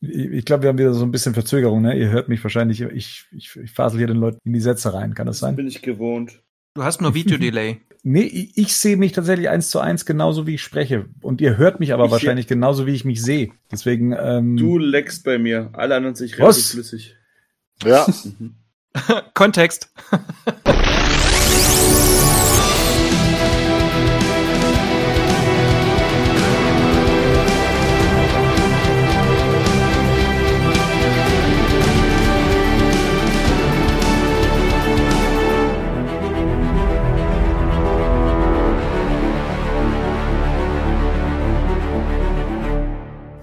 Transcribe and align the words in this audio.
Ich 0.00 0.44
glaube, 0.44 0.62
wir 0.62 0.68
haben 0.68 0.78
wieder 0.78 0.94
so 0.94 1.04
ein 1.04 1.10
bisschen 1.10 1.34
Verzögerung, 1.34 1.82
ne? 1.82 1.98
Ihr 1.98 2.10
hört 2.10 2.28
mich 2.28 2.42
wahrscheinlich, 2.42 2.80
ich, 2.80 3.26
ich, 3.32 3.56
ich 3.56 3.70
fasel 3.72 3.98
hier 3.98 4.06
den 4.06 4.18
Leuten 4.18 4.38
in 4.44 4.52
die 4.52 4.60
Sätze 4.60 4.94
rein, 4.94 5.14
kann 5.14 5.26
das 5.26 5.40
sein? 5.40 5.56
bin 5.56 5.66
ich 5.66 5.82
gewohnt. 5.82 6.40
Du 6.74 6.84
hast 6.84 7.00
nur 7.00 7.14
Video-Delay. 7.14 7.80
nee, 8.04 8.22
ich, 8.22 8.56
ich 8.56 8.76
sehe 8.76 8.96
mich 8.96 9.10
tatsächlich 9.12 9.48
eins 9.48 9.70
zu 9.70 9.80
eins 9.80 10.06
genauso 10.06 10.46
wie 10.46 10.54
ich 10.54 10.62
spreche. 10.62 11.06
Und 11.20 11.40
ihr 11.40 11.56
hört 11.56 11.80
mich 11.80 11.92
aber 11.92 12.04
ich 12.04 12.10
wahrscheinlich 12.12 12.46
genauso 12.46 12.86
wie 12.86 12.94
ich 12.94 13.04
mich 13.04 13.20
sehe. 13.22 13.50
Deswegen. 13.72 14.12
Ähm, 14.12 14.56
du 14.56 14.78
leckst 14.78 15.24
bei 15.24 15.38
mir. 15.38 15.70
Alle 15.72 15.96
anderen 15.96 16.14
sich 16.14 16.38
relativ 16.38 16.68
flüssig. 16.68 17.16
Ja. 17.82 18.06
Kontext. 19.34 19.92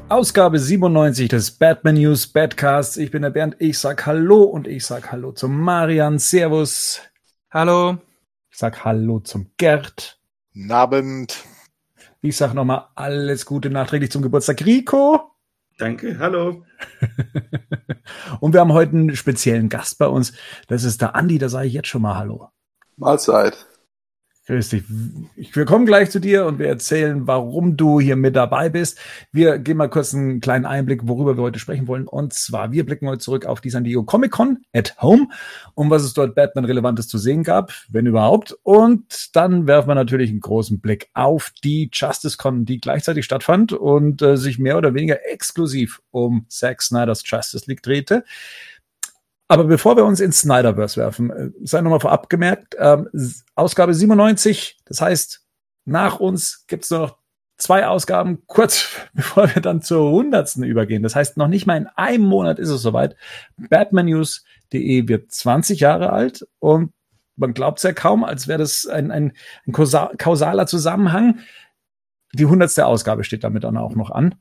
Ausgabe 0.08 0.60
97 0.60 1.30
des 1.30 1.50
Batman 1.50 1.96
News 1.96 2.28
Badcasts. 2.28 2.96
Ich 2.98 3.10
bin 3.10 3.24
der 3.24 3.32
Bernd. 3.32 3.56
Ich 3.58 3.80
sag 3.80 4.06
Hallo 4.06 4.44
und 4.44 4.68
ich 4.68 4.86
sag 4.86 5.12
Hallo 5.12 5.32
zum 5.32 5.60
Marian. 5.60 6.20
Servus. 6.20 7.02
Hallo. 7.50 7.98
Ich 8.52 8.58
sag 8.60 8.86
Hallo 8.86 9.20
zum 9.22 9.50
Gerd. 9.58 10.20
Abend. 10.70 11.44
Ich 12.22 12.38
sag 12.38 12.54
nochmal 12.54 12.88
alles 12.94 13.48
Gute 13.48 13.72
nachträglich 13.72 14.12
zum 14.12 14.22
Geburtstag 14.22 14.64
Rico. 14.64 15.32
Danke, 15.80 16.20
hallo. 16.20 16.64
und 18.40 18.54
wir 18.54 18.60
haben 18.60 18.74
heute 18.74 18.92
einen 18.92 19.16
speziellen 19.16 19.70
Gast 19.70 19.98
bei 19.98 20.08
uns. 20.08 20.34
Das 20.68 20.84
ist 20.84 21.02
der 21.02 21.16
Andi, 21.16 21.40
da 21.40 21.50
sage 21.50 21.68
ich 21.68 21.74
jetzt 21.74 21.88
schon 21.88 22.04
mal 22.04 22.16
Hallo. 22.16 22.50
Mahlzeit. 22.96 23.66
Grüß 24.48 24.70
dich. 24.70 24.84
Wir 25.54 25.66
kommen 25.66 25.88
gleich 25.88 26.12
zu 26.12 26.20
dir 26.20 26.46
und 26.46 26.60
wir 26.60 26.68
erzählen, 26.68 27.26
warum 27.26 27.78
du 27.78 28.00
hier 28.00 28.16
mit 28.16 28.36
dabei 28.36 28.70
bist. 28.70 29.00
Wir 29.32 29.58
geben 29.58 29.80
mal 29.80 29.90
kurz 29.90 30.14
einen 30.14 30.40
kleinen 30.40 30.68
Einblick, 30.68 31.08
worüber 31.08 31.36
wir 31.36 31.42
heute 31.42 31.58
sprechen 31.58 31.88
wollen. 31.88 32.08
Und 32.08 32.32
zwar, 32.34 32.72
wir 32.72 32.86
blicken 32.86 33.08
heute 33.08 33.18
zurück 33.18 33.48
auf 33.48 33.60
die 33.60 33.72
San 33.72 33.84
Diego 33.84 34.04
Comic 34.04 34.30
Con 34.30 34.60
at 34.72 35.02
Home, 35.02 35.30
um 35.74 35.90
was 35.90 36.04
es 36.04 36.14
dort 36.14 36.36
Batman-Relevantes 36.36 37.08
zu 37.08 37.18
sehen 37.18 37.42
gab, 37.42 37.74
wenn 37.90 38.06
überhaupt. 38.06 38.56
Und 38.62 39.36
dann 39.36 39.66
werfen 39.66 39.88
wir 39.88 39.96
natürlich 39.96 40.30
einen 40.30 40.42
großen 40.42 40.80
Blick 40.80 41.10
auf 41.16 41.52
die 41.64 41.90
Justice 41.92 42.38
Con, 42.38 42.66
die 42.66 42.80
gleichzeitig 42.80 43.26
stattfand 43.26 43.74
und 43.74 44.22
äh, 44.22 44.38
sich 44.38 44.60
mehr 44.60 44.78
oder 44.78 44.94
weniger 44.94 45.26
exklusiv 45.28 46.04
um 46.12 46.46
Zack 46.50 46.84
Snyder's 46.84 47.24
Justice 47.26 47.66
League 47.66 47.82
drehte. 47.82 48.24
Aber 49.48 49.66
bevor 49.66 49.96
wir 49.96 50.06
uns 50.06 50.20
ins 50.20 50.42
Snyderverse 50.42 51.00
werfen, 51.00 51.30
äh, 51.30 51.52
sei 51.64 51.82
nochmal 51.82 52.00
vorab 52.00 52.30
gemerkt, 52.30 52.76
ähm, 52.80 53.10
Ausgabe 53.56 53.94
97, 53.94 54.78
das 54.86 55.02
heißt, 55.02 55.46
nach 55.86 56.20
uns 56.20 56.66
gibt's 56.68 56.90
noch 56.90 57.18
zwei 57.58 57.88
Ausgaben, 57.88 58.44
kurz 58.48 58.90
bevor 59.14 59.54
wir 59.54 59.62
dann 59.62 59.82
zur 59.82 60.12
hundertsten 60.12 60.64
übergehen. 60.64 61.04
Das 61.04 61.16
heißt, 61.16 61.38
noch 61.38 61.48
nicht 61.48 61.68
mal 61.68 61.78
in 61.78 61.88
einem 61.96 62.26
Monat 62.26 62.60
ist 62.60 62.70
es 62.70 62.82
soweit. 62.82 63.16
Batmannews.de 63.58 65.08
wird 65.08 65.32
20 65.32 65.80
Jahre 65.80 66.12
alt 66.12 66.48
und 66.60 66.92
man 67.38 67.54
glaubt 67.54 67.80
es 67.80 67.84
ja 67.84 67.94
kaum, 67.94 68.24
als 68.24 68.48
wäre 68.48 68.60
das 68.60 68.86
ein, 68.88 69.12
ein, 69.12 69.34
ein 69.68 69.74
kausaler 69.74 70.68
Zusammenhang. 70.68 71.40
Die 72.34 72.46
hundertste 72.46 72.86
Ausgabe 72.86 73.24
steht 73.24 73.44
damit 73.44 73.64
dann 73.66 73.78
auch 73.78 73.96
noch 73.96 74.10
an. 74.10 74.36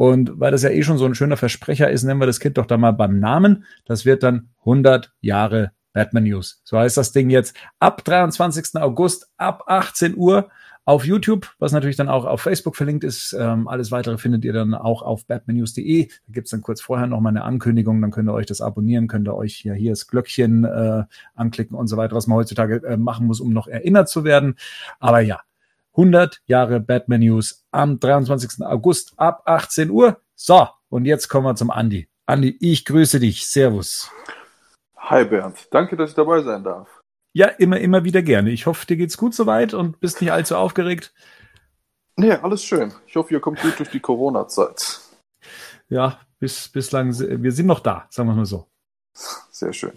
Und 0.00 0.40
weil 0.40 0.50
das 0.50 0.62
ja 0.62 0.70
eh 0.70 0.82
schon 0.82 0.96
so 0.96 1.04
ein 1.04 1.14
schöner 1.14 1.36
Versprecher 1.36 1.90
ist, 1.90 2.04
nennen 2.04 2.20
wir 2.20 2.26
das 2.26 2.40
Kind 2.40 2.56
doch 2.56 2.64
da 2.64 2.78
mal 2.78 2.92
beim 2.92 3.20
Namen. 3.20 3.66
Das 3.84 4.06
wird 4.06 4.22
dann 4.22 4.48
100 4.60 5.12
Jahre 5.20 5.72
Batman 5.92 6.24
News. 6.24 6.62
So 6.64 6.78
heißt 6.78 6.96
das 6.96 7.12
Ding 7.12 7.28
jetzt 7.28 7.54
ab 7.80 8.02
23. 8.02 8.80
August 8.80 9.30
ab 9.36 9.64
18 9.66 10.16
Uhr 10.16 10.48
auf 10.86 11.04
YouTube, 11.04 11.54
was 11.58 11.72
natürlich 11.72 11.96
dann 11.96 12.08
auch 12.08 12.24
auf 12.24 12.40
Facebook 12.40 12.76
verlinkt 12.76 13.04
ist. 13.04 13.36
Ähm, 13.38 13.68
alles 13.68 13.90
weitere 13.90 14.16
findet 14.16 14.42
ihr 14.46 14.54
dann 14.54 14.72
auch 14.72 15.02
auf 15.02 15.26
batmannews.de. 15.26 16.06
Da 16.06 16.32
gibt's 16.32 16.50
dann 16.50 16.62
kurz 16.62 16.80
vorher 16.80 17.06
noch 17.06 17.20
mal 17.20 17.28
eine 17.28 17.44
Ankündigung, 17.44 18.00
dann 18.00 18.10
könnt 18.10 18.26
ihr 18.30 18.32
euch 18.32 18.46
das 18.46 18.62
abonnieren, 18.62 19.06
könnt 19.06 19.28
ihr 19.28 19.34
euch 19.34 19.64
ja 19.64 19.74
hier 19.74 19.92
das 19.92 20.06
Glöckchen 20.06 20.64
äh, 20.64 21.04
anklicken 21.34 21.76
und 21.76 21.88
so 21.88 21.98
weiter, 21.98 22.16
was 22.16 22.26
man 22.26 22.38
heutzutage 22.38 22.82
äh, 22.86 22.96
machen 22.96 23.26
muss, 23.26 23.38
um 23.38 23.52
noch 23.52 23.68
erinnert 23.68 24.08
zu 24.08 24.24
werden. 24.24 24.54
Aber 24.98 25.20
ja, 25.20 25.40
100 25.96 26.40
Jahre 26.46 26.80
Batman 26.80 27.20
News 27.20 27.66
am 27.70 27.98
23. 27.98 28.64
August 28.64 29.12
ab 29.16 29.42
18 29.44 29.90
Uhr. 29.90 30.20
So, 30.34 30.68
und 30.88 31.04
jetzt 31.04 31.28
kommen 31.28 31.46
wir 31.46 31.54
zum 31.56 31.70
Andi. 31.70 32.08
Andi, 32.26 32.56
ich 32.60 32.84
grüße 32.84 33.20
dich. 33.20 33.46
Servus. 33.46 34.10
Hi 34.96 35.24
Bernd, 35.24 35.68
danke, 35.72 35.96
dass 35.96 36.10
ich 36.10 36.16
dabei 36.16 36.42
sein 36.42 36.62
darf. 36.62 37.00
Ja, 37.32 37.46
immer, 37.46 37.78
immer 37.78 38.04
wieder 38.04 38.22
gerne. 38.22 38.50
Ich 38.50 38.66
hoffe, 38.66 38.86
dir 38.86 38.96
geht's 38.96 39.16
gut 39.16 39.34
soweit 39.34 39.74
und 39.74 40.00
bist 40.00 40.20
nicht 40.20 40.32
allzu 40.32 40.56
aufgeregt. 40.56 41.12
Nee, 42.16 42.32
alles 42.32 42.64
schön. 42.64 42.92
Ich 43.06 43.16
hoffe, 43.16 43.32
ihr 43.32 43.40
kommt 43.40 43.60
gut 43.60 43.78
durch 43.78 43.90
die 43.90 44.00
Corona-Zeit. 44.00 45.00
Ja, 45.88 46.20
bis, 46.38 46.68
bislang, 46.68 47.16
wir 47.18 47.52
sind 47.52 47.66
noch 47.66 47.80
da, 47.80 48.06
sagen 48.10 48.28
wir 48.28 48.34
mal 48.34 48.46
so. 48.46 48.68
Sehr 49.14 49.72
schön. 49.72 49.92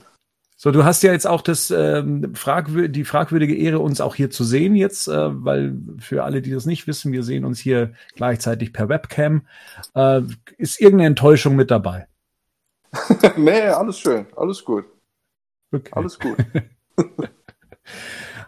So, 0.63 0.71
du 0.71 0.85
hast 0.85 1.03
ja 1.03 1.11
jetzt 1.11 1.27
auch 1.27 1.41
das, 1.41 1.71
ähm, 1.71 2.35
fragwür 2.35 2.87
die 2.87 3.03
fragwürdige 3.03 3.53
Ehre, 3.53 3.79
uns 3.79 3.99
auch 3.99 4.15
hier 4.15 4.29
zu 4.29 4.45
sehen 4.45 4.77
jetzt, 4.77 5.09
äh, 5.09 5.43
weil 5.43 5.77
für 5.99 6.23
alle, 6.23 6.41
die 6.41 6.51
das 6.51 6.65
nicht 6.65 6.87
wissen, 6.87 7.11
wir 7.11 7.23
sehen 7.23 7.43
uns 7.43 7.59
hier 7.59 7.91
gleichzeitig 8.15 8.71
per 8.71 8.87
Webcam. 8.87 9.45
Äh, 9.93 10.21
ist 10.57 10.79
irgendeine 10.79 11.07
Enttäuschung 11.07 11.57
mit 11.57 11.69
dabei? 11.69 12.07
nee, 13.35 13.59
alles 13.59 13.99
schön, 13.99 14.25
alles 14.37 14.63
gut. 14.63 14.85
Okay. 15.73 15.91
Alles 15.91 16.17
gut. 16.17 16.37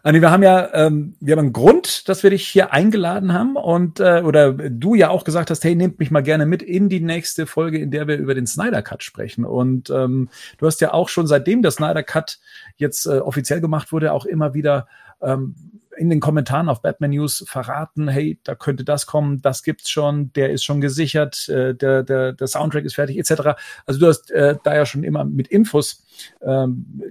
Anni, 0.06 0.22
wir 0.22 0.30
haben 0.30 0.44
ja, 0.44 0.72
ähm, 0.76 1.16
wir 1.20 1.32
haben 1.32 1.46
einen 1.46 1.54
Grund, 1.54 2.08
dass 2.08 2.22
wir 2.22 2.30
dich 2.30 2.48
hier 2.48 2.72
eingeladen 2.72 3.34
haben 3.34 3.56
und 3.56 4.00
äh, 4.00 4.22
oder 4.24 4.54
du 4.54 4.94
ja 4.94 5.10
auch 5.10 5.24
gesagt 5.24 5.50
hast, 5.50 5.64
hey, 5.64 5.74
nehmt 5.74 5.98
mich 5.98 6.12
mal 6.12 6.22
gerne 6.22 6.46
mit 6.46 6.62
in 6.62 6.90
die 6.90 7.00
nächste 7.00 7.48
Folge, 7.48 7.80
in 7.80 7.90
der 7.90 8.08
wir 8.08 8.18
über 8.18 8.36
den 8.36 8.46
Snyder 8.46 8.84
Cut 8.84 9.02
sprechen. 9.02 9.46
Und 9.46 9.90
ähm, 9.90 10.30
du 10.60 10.68
hast 10.68 10.80
ja 10.80 10.94
auch 10.94 11.10
schon 11.10 11.26
seitdem 11.26 11.64
der 11.64 11.72
Snyder 11.72 12.04
Cut 12.04 12.38
jetzt 12.78 13.08
äh, 13.08 13.18
offiziell 13.18 13.62
gemacht 13.62 13.92
wurde, 13.92 14.14
auch 14.14 14.26
immer 14.26 14.54
wieder 14.54 14.88
ähm, 15.24 15.56
in 15.98 16.12
den 16.12 16.20
Kommentaren 16.20 16.70
auf 16.70 16.84
Batman 16.84 17.10
News 17.10 17.44
verraten, 17.48 18.08
hey, 18.08 18.40
da 18.44 18.54
könnte 18.54 18.84
das 18.84 19.08
kommen, 19.08 19.42
das 19.42 19.64
gibt's 19.64 19.90
schon, 19.90 20.32
der 20.34 20.52
ist 20.52 20.64
schon 20.64 20.82
gesichert, 20.82 21.50
äh, 21.50 21.74
der, 21.74 22.04
der, 22.04 22.34
der 22.34 22.48
Soundtrack 22.48 22.86
ist 22.86 22.94
fertig, 22.94 23.18
etc. 23.18 23.58
Also 23.88 24.00
du 24.00 24.06
hast 24.06 24.30
äh, 24.30 24.56
da 24.64 24.76
ja 24.76 24.86
schon 24.86 25.04
immer 25.04 25.26
mit 25.26 25.48
Infos 25.48 26.06
ähm, 26.44 27.02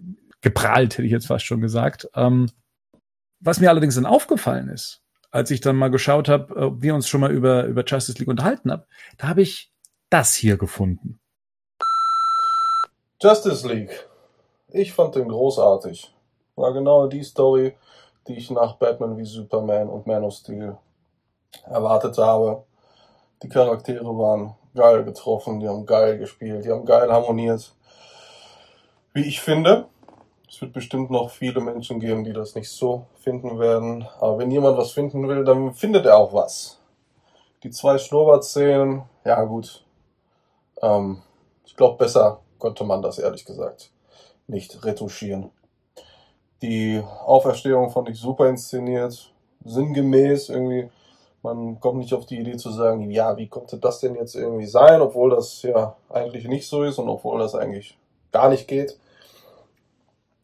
geprahlt, 0.42 0.92
hätte 0.92 1.06
ich 1.06 1.10
jetzt 1.10 1.26
fast 1.26 1.44
schon 1.44 1.60
gesagt. 1.60 2.08
Ähm, 2.14 2.50
was 3.44 3.60
mir 3.60 3.68
allerdings 3.68 3.94
dann 3.94 4.06
aufgefallen 4.06 4.68
ist, 4.68 5.02
als 5.30 5.50
ich 5.50 5.60
dann 5.60 5.76
mal 5.76 5.90
geschaut 5.90 6.28
habe, 6.28 6.56
ob 6.56 6.82
wir 6.82 6.94
uns 6.94 7.08
schon 7.08 7.20
mal 7.20 7.30
über, 7.30 7.64
über 7.64 7.84
Justice 7.84 8.18
League 8.18 8.28
unterhalten 8.28 8.72
haben, 8.72 8.82
da 9.18 9.28
habe 9.28 9.42
ich 9.42 9.70
das 10.08 10.34
hier 10.34 10.56
gefunden. 10.56 11.20
Justice 13.20 13.66
League. 13.68 14.08
Ich 14.68 14.92
fand 14.92 15.14
den 15.14 15.28
großartig. 15.28 16.12
War 16.56 16.72
genau 16.72 17.06
die 17.06 17.22
Story, 17.22 17.76
die 18.26 18.34
ich 18.34 18.50
nach 18.50 18.76
Batman 18.76 19.16
wie 19.18 19.24
Superman 19.24 19.88
und 19.88 20.06
Man 20.06 20.24
of 20.24 20.34
Steel 20.34 20.78
erwartet 21.66 22.16
habe. 22.18 22.64
Die 23.42 23.48
Charaktere 23.48 24.06
waren 24.06 24.54
geil 24.74 25.04
getroffen, 25.04 25.60
die 25.60 25.68
haben 25.68 25.86
geil 25.86 26.18
gespielt, 26.18 26.64
die 26.64 26.70
haben 26.70 26.84
geil 26.84 27.12
harmoniert. 27.12 27.74
Wie 29.12 29.22
ich 29.22 29.40
finde, 29.40 29.86
es 30.48 30.60
wird 30.60 30.72
bestimmt 30.72 31.10
noch 31.10 31.30
viele 31.30 31.60
Menschen 31.60 32.00
geben, 32.00 32.24
die 32.24 32.32
das 32.32 32.54
nicht 32.54 32.70
so 32.70 33.06
finden 33.20 33.58
werden. 33.58 34.06
Aber 34.20 34.38
wenn 34.38 34.50
jemand 34.50 34.78
was 34.78 34.92
finden 34.92 35.26
will, 35.28 35.44
dann 35.44 35.74
findet 35.74 36.06
er 36.06 36.18
auch 36.18 36.32
was. 36.32 36.78
Die 37.62 37.70
zwei 37.70 37.98
Schnurrbart-Szenen, 37.98 39.02
ja 39.24 39.42
gut. 39.44 39.84
Ähm, 40.82 41.22
ich 41.64 41.76
glaube, 41.76 41.98
besser 41.98 42.40
konnte 42.58 42.84
man 42.84 43.02
das 43.02 43.18
ehrlich 43.18 43.44
gesagt 43.44 43.90
nicht 44.46 44.84
retuschieren. 44.84 45.50
Die 46.62 47.02
Auferstehung 47.24 47.90
fand 47.90 48.08
ich 48.08 48.18
super 48.18 48.48
inszeniert, 48.48 49.32
sinngemäß 49.64 50.50
irgendwie. 50.50 50.88
Man 51.42 51.78
kommt 51.80 51.98
nicht 51.98 52.14
auf 52.14 52.26
die 52.26 52.38
Idee 52.38 52.56
zu 52.56 52.70
sagen, 52.70 53.10
ja, 53.10 53.36
wie 53.36 53.48
konnte 53.48 53.76
das 53.76 54.00
denn 54.00 54.14
jetzt 54.14 54.34
irgendwie 54.34 54.66
sein, 54.66 55.00
obwohl 55.00 55.30
das 55.30 55.62
ja 55.62 55.96
eigentlich 56.08 56.46
nicht 56.46 56.66
so 56.66 56.84
ist 56.84 56.98
und 56.98 57.08
obwohl 57.08 57.38
das 57.38 57.54
eigentlich 57.54 57.98
gar 58.32 58.48
nicht 58.48 58.66
geht. 58.66 58.98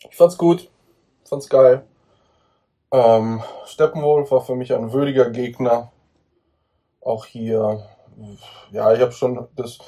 Ich 0.08 0.16
fand's 0.16 0.38
gut, 0.38 0.70
fand's 1.24 1.48
geil. 1.48 1.84
Ähm, 2.90 3.42
Steppenwolf 3.66 4.30
war 4.30 4.40
für 4.40 4.56
mich 4.56 4.72
ein 4.72 4.92
würdiger 4.92 5.28
Gegner. 5.28 5.92
Auch 7.02 7.26
hier, 7.26 7.86
ja, 8.70 8.92
ich 8.94 9.00
habe 9.00 9.12
schon 9.12 9.46
das 9.56 9.78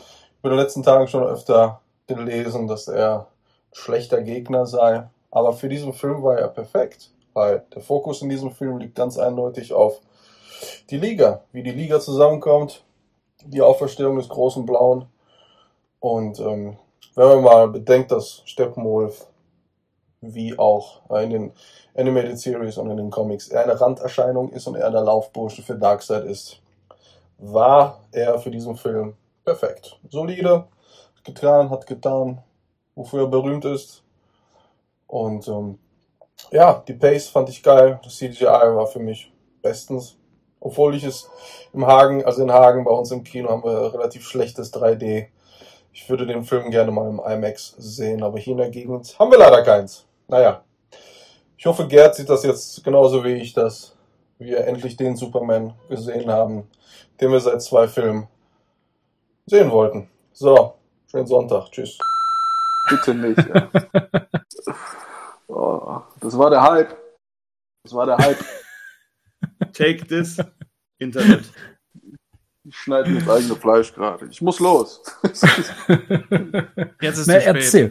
in 0.43 0.50
den 0.50 0.59
letzten 0.59 0.82
Tagen 0.82 1.09
schon 1.09 1.25
öfter 1.25 1.81
gelesen, 2.06 2.67
dass 2.67 2.88
er 2.88 3.20
ein 3.20 3.26
schlechter 3.75 4.20
Gegner 4.20 4.67
sei. 4.67 5.09
Aber 5.31 5.55
für 5.55 5.70
diesen 5.70 5.94
Film 5.94 6.23
war 6.23 6.38
er 6.38 6.49
perfekt, 6.49 7.11
weil 7.32 7.65
der 7.75 7.81
Fokus 7.81 8.20
in 8.20 8.29
diesem 8.29 8.50
Film 8.50 8.79
liegt 8.79 8.94
ganz 8.94 9.17
eindeutig 9.17 9.73
auf 9.73 10.00
die 10.91 10.99
Liga, 10.99 11.43
wie 11.53 11.62
die 11.62 11.73
Liga 11.73 12.00
zusammenkommt, 12.00 12.85
die 13.44 13.62
Auferstehung 13.62 14.17
des 14.17 14.29
großen 14.29 14.67
Blauen. 14.67 15.06
Und 16.00 16.38
ähm, 16.38 16.76
wenn 17.15 17.29
man 17.29 17.43
mal 17.43 17.69
bedenkt, 17.69 18.12
dass 18.12 18.43
Steppenwolf 18.44 19.26
wie 20.22 20.58
auch 20.58 21.02
in 21.20 21.30
den 21.30 21.52
Animated 21.94 22.38
Series 22.38 22.78
und 22.78 22.90
in 22.90 22.96
den 22.96 23.10
Comics 23.10 23.48
er 23.48 23.64
eine 23.64 23.78
Randerscheinung 23.78 24.50
ist 24.50 24.66
und 24.66 24.76
er 24.76 24.90
der 24.90 25.02
Laufbursche 25.02 25.62
für 25.62 25.74
Darkseid 25.74 26.24
ist, 26.24 26.62
war 27.38 28.00
er 28.12 28.38
für 28.38 28.50
diesen 28.50 28.76
Film 28.76 29.14
perfekt. 29.44 29.98
Solide, 30.08 30.64
getan, 31.24 31.70
hat 31.70 31.86
getan, 31.86 32.42
wofür 32.94 33.22
er 33.22 33.28
berühmt 33.28 33.64
ist. 33.64 34.02
Und 35.06 35.46
ähm, 35.48 35.78
ja, 36.50 36.82
die 36.86 36.94
Pace 36.94 37.28
fand 37.28 37.48
ich 37.48 37.62
geil. 37.62 38.00
Das 38.02 38.16
CGI 38.16 38.44
war 38.44 38.86
für 38.86 39.00
mich 39.00 39.32
bestens. 39.60 40.16
Obwohl 40.60 40.94
ich 40.94 41.02
es 41.02 41.28
im 41.72 41.86
Hagen, 41.86 42.24
also 42.24 42.42
in 42.42 42.52
Hagen 42.52 42.84
bei 42.84 42.92
uns 42.92 43.10
im 43.10 43.24
Kino 43.24 43.48
haben 43.48 43.64
wir 43.64 43.92
relativ 43.92 44.24
schlechtes 44.24 44.72
3D. 44.72 45.26
Ich 45.92 46.08
würde 46.08 46.24
den 46.24 46.44
Film 46.44 46.70
gerne 46.70 46.92
mal 46.92 47.10
im 47.10 47.20
IMAX 47.20 47.74
sehen, 47.78 48.22
aber 48.22 48.38
hier 48.38 48.52
in 48.52 48.58
der 48.58 48.70
Gegend 48.70 49.19
haben 49.19 49.30
wir 49.30 49.38
leider 49.38 49.62
keins. 49.62 50.06
Naja. 50.32 50.64
Ich 51.58 51.67
hoffe, 51.67 51.87
Gerd 51.87 52.14
sieht 52.14 52.31
das 52.31 52.43
jetzt 52.43 52.82
genauso 52.82 53.23
wie 53.23 53.34
ich, 53.34 53.52
dass 53.52 53.94
wir 54.38 54.67
endlich 54.67 54.96
den 54.96 55.14
Superman 55.14 55.75
gesehen 55.90 56.31
haben, 56.31 56.70
den 57.20 57.31
wir 57.31 57.38
seit 57.38 57.61
zwei 57.61 57.87
Filmen 57.87 58.26
sehen 59.44 59.70
wollten. 59.70 60.08
So, 60.32 60.79
schönen 61.11 61.26
Sonntag. 61.26 61.70
Tschüss. 61.70 61.99
Bitte 62.88 63.14
nicht. 63.14 63.46
Ja. 63.46 63.69
oh, 65.49 66.00
das 66.20 66.38
war 66.38 66.49
der 66.49 66.62
Hype. 66.62 66.96
Das 67.84 67.93
war 67.93 68.06
der 68.06 68.17
Hype. 68.17 68.43
Take 69.75 70.06
this, 70.06 70.38
Internet. 70.99 71.44
Ich 72.64 72.76
schneide 72.76 73.11
mir 73.11 73.20
das 73.20 73.29
eigene 73.29 73.56
Fleisch 73.56 73.93
gerade. 73.93 74.29
Ich 74.31 74.40
muss 74.40 74.61
los. 74.61 75.02
Jetzt 77.00 77.19
ist 77.19 77.26
Na, 77.26 77.34
erzähl. 77.34 77.90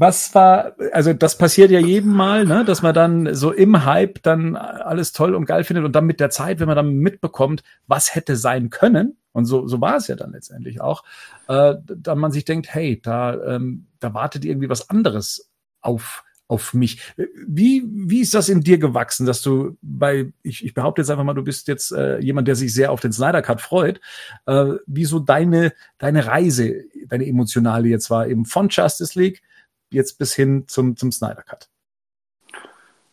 Was 0.00 0.32
war, 0.34 0.76
also 0.92 1.12
das 1.12 1.36
passiert 1.36 1.72
ja 1.72 1.80
jedem 1.80 2.12
Mal, 2.12 2.46
ne, 2.46 2.64
dass 2.64 2.82
man 2.82 2.94
dann 2.94 3.34
so 3.34 3.50
im 3.50 3.84
Hype 3.84 4.22
dann 4.22 4.54
alles 4.54 5.12
toll 5.12 5.34
und 5.34 5.44
geil 5.44 5.64
findet 5.64 5.84
und 5.84 5.92
dann 5.92 6.06
mit 6.06 6.20
der 6.20 6.30
Zeit, 6.30 6.60
wenn 6.60 6.68
man 6.68 6.76
dann 6.76 6.94
mitbekommt, 6.94 7.64
was 7.88 8.14
hätte 8.14 8.36
sein 8.36 8.70
können, 8.70 9.16
und 9.32 9.44
so, 9.44 9.68
so 9.68 9.80
war 9.80 9.96
es 9.96 10.08
ja 10.08 10.16
dann 10.16 10.32
letztendlich 10.32 10.80
auch, 10.80 11.04
äh, 11.48 11.74
dann 11.84 12.18
man 12.18 12.32
sich 12.32 12.44
denkt, 12.44 12.72
hey, 12.74 13.00
da, 13.00 13.34
ähm, 13.56 13.86
da 14.00 14.14
wartet 14.14 14.44
irgendwie 14.44 14.68
was 14.68 14.90
anderes 14.90 15.50
auf 15.80 16.24
auf 16.50 16.72
mich. 16.72 17.02
Wie, 17.46 17.84
wie 17.86 18.20
ist 18.20 18.32
das 18.32 18.48
in 18.48 18.62
dir 18.62 18.78
gewachsen, 18.78 19.26
dass 19.26 19.42
du 19.42 19.76
bei, 19.82 20.32
ich, 20.42 20.64
ich 20.64 20.72
behaupte 20.72 21.02
jetzt 21.02 21.10
einfach 21.10 21.22
mal, 21.22 21.34
du 21.34 21.44
bist 21.44 21.68
jetzt 21.68 21.92
äh, 21.92 22.20
jemand, 22.20 22.48
der 22.48 22.56
sich 22.56 22.72
sehr 22.72 22.90
auf 22.90 23.00
den 23.00 23.12
Snyder 23.12 23.42
Cut 23.42 23.60
freut, 23.60 24.00
äh, 24.46 24.76
wie 24.86 25.04
so 25.04 25.18
deine, 25.18 25.74
deine 25.98 26.26
Reise, 26.26 26.84
deine 27.06 27.26
emotionale 27.26 27.88
jetzt 27.88 28.08
war, 28.08 28.26
eben 28.26 28.46
von 28.46 28.70
Justice 28.70 29.18
League 29.18 29.42
jetzt 29.90 30.18
bis 30.18 30.34
hin 30.34 30.66
zum, 30.68 30.96
zum 30.96 31.12
Snyder 31.12 31.42
Cut? 31.42 31.68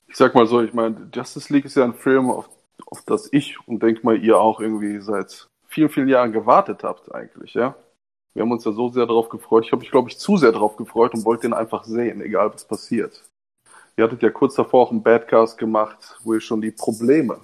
Ich 0.07 0.17
sag 0.17 0.35
mal 0.35 0.47
so, 0.47 0.61
ich 0.61 0.73
meine, 0.73 1.09
Justice 1.13 1.51
League 1.51 1.65
ist 1.65 1.75
ja 1.75 1.83
ein 1.83 1.93
Film, 1.93 2.29
auf, 2.29 2.49
auf 2.85 3.03
das 3.05 3.29
ich 3.31 3.57
und 3.67 3.83
denk 3.83 4.03
mal 4.03 4.17
ihr 4.17 4.39
auch 4.39 4.59
irgendwie 4.59 4.99
seit 4.99 5.49
vielen, 5.67 5.89
vielen 5.89 6.07
Jahren 6.07 6.31
gewartet 6.31 6.83
habt 6.83 7.13
eigentlich, 7.13 7.53
ja. 7.53 7.75
Wir 8.33 8.43
haben 8.43 8.51
uns 8.51 8.65
ja 8.65 8.73
so 8.73 8.89
sehr 8.89 9.05
darauf 9.05 9.29
gefreut. 9.29 9.65
Ich 9.65 9.71
habe 9.71 9.79
mich, 9.79 9.91
glaube 9.91 10.09
ich, 10.09 10.17
zu 10.17 10.35
sehr 10.35 10.51
darauf 10.51 10.75
gefreut 10.75 11.13
und 11.13 11.23
wollte 11.23 11.43
den 11.43 11.53
einfach 11.53 11.85
sehen, 11.85 12.21
egal 12.21 12.53
was 12.53 12.65
passiert. 12.65 13.23
Ihr 13.97 14.03
hattet 14.03 14.23
ja 14.23 14.29
kurz 14.29 14.55
davor 14.55 14.83
auch 14.83 14.91
einen 14.91 15.03
Badcast 15.03 15.57
gemacht, 15.57 16.19
wo 16.23 16.33
ihr 16.33 16.41
schon 16.41 16.59
die 16.59 16.71
Probleme 16.71 17.39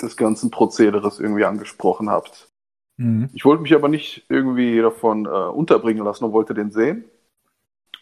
des 0.00 0.16
ganzen 0.16 0.52
Prozederes 0.52 1.18
irgendwie 1.18 1.44
angesprochen 1.44 2.08
habt. 2.08 2.48
Mhm. 2.96 3.28
Ich 3.32 3.44
wollte 3.44 3.62
mich 3.62 3.74
aber 3.74 3.88
nicht 3.88 4.24
irgendwie 4.28 4.80
davon 4.80 5.26
äh, 5.26 5.28
unterbringen 5.28 6.04
lassen 6.04 6.24
und 6.24 6.32
wollte 6.32 6.54
den 6.54 6.70
sehen. 6.70 7.09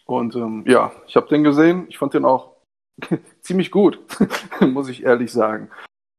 Und 0.09 0.35
ähm, 0.35 0.63
ja, 0.65 0.91
ich 1.05 1.15
habe 1.15 1.27
den 1.27 1.43
gesehen. 1.43 1.85
Ich 1.87 1.99
fand 1.99 2.15
den 2.15 2.25
auch 2.25 2.55
ziemlich 3.41 3.69
gut, 3.69 3.99
muss 4.59 4.89
ich 4.89 5.03
ehrlich 5.03 5.31
sagen. 5.31 5.69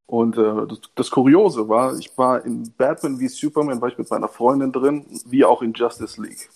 Und 0.07 0.39
äh, 0.39 0.67
das, 0.69 0.81
das, 0.95 1.11
Kuriose 1.11 1.69
war, 1.69 1.99
ich 1.99 2.17
war 2.17 2.45
in 2.45 2.73
Batman 2.79 3.19
wie 3.19 3.27
Superman, 3.27 3.81
war 3.81 3.89
ich 3.89 3.99
mit 3.99 4.09
meiner 4.09 4.29
Freundin 4.29 4.71
drin, 4.71 5.07
wie 5.27 5.45
auch 5.45 5.61
in 5.61 5.73
Justice 5.73 6.23
League. 6.23 6.51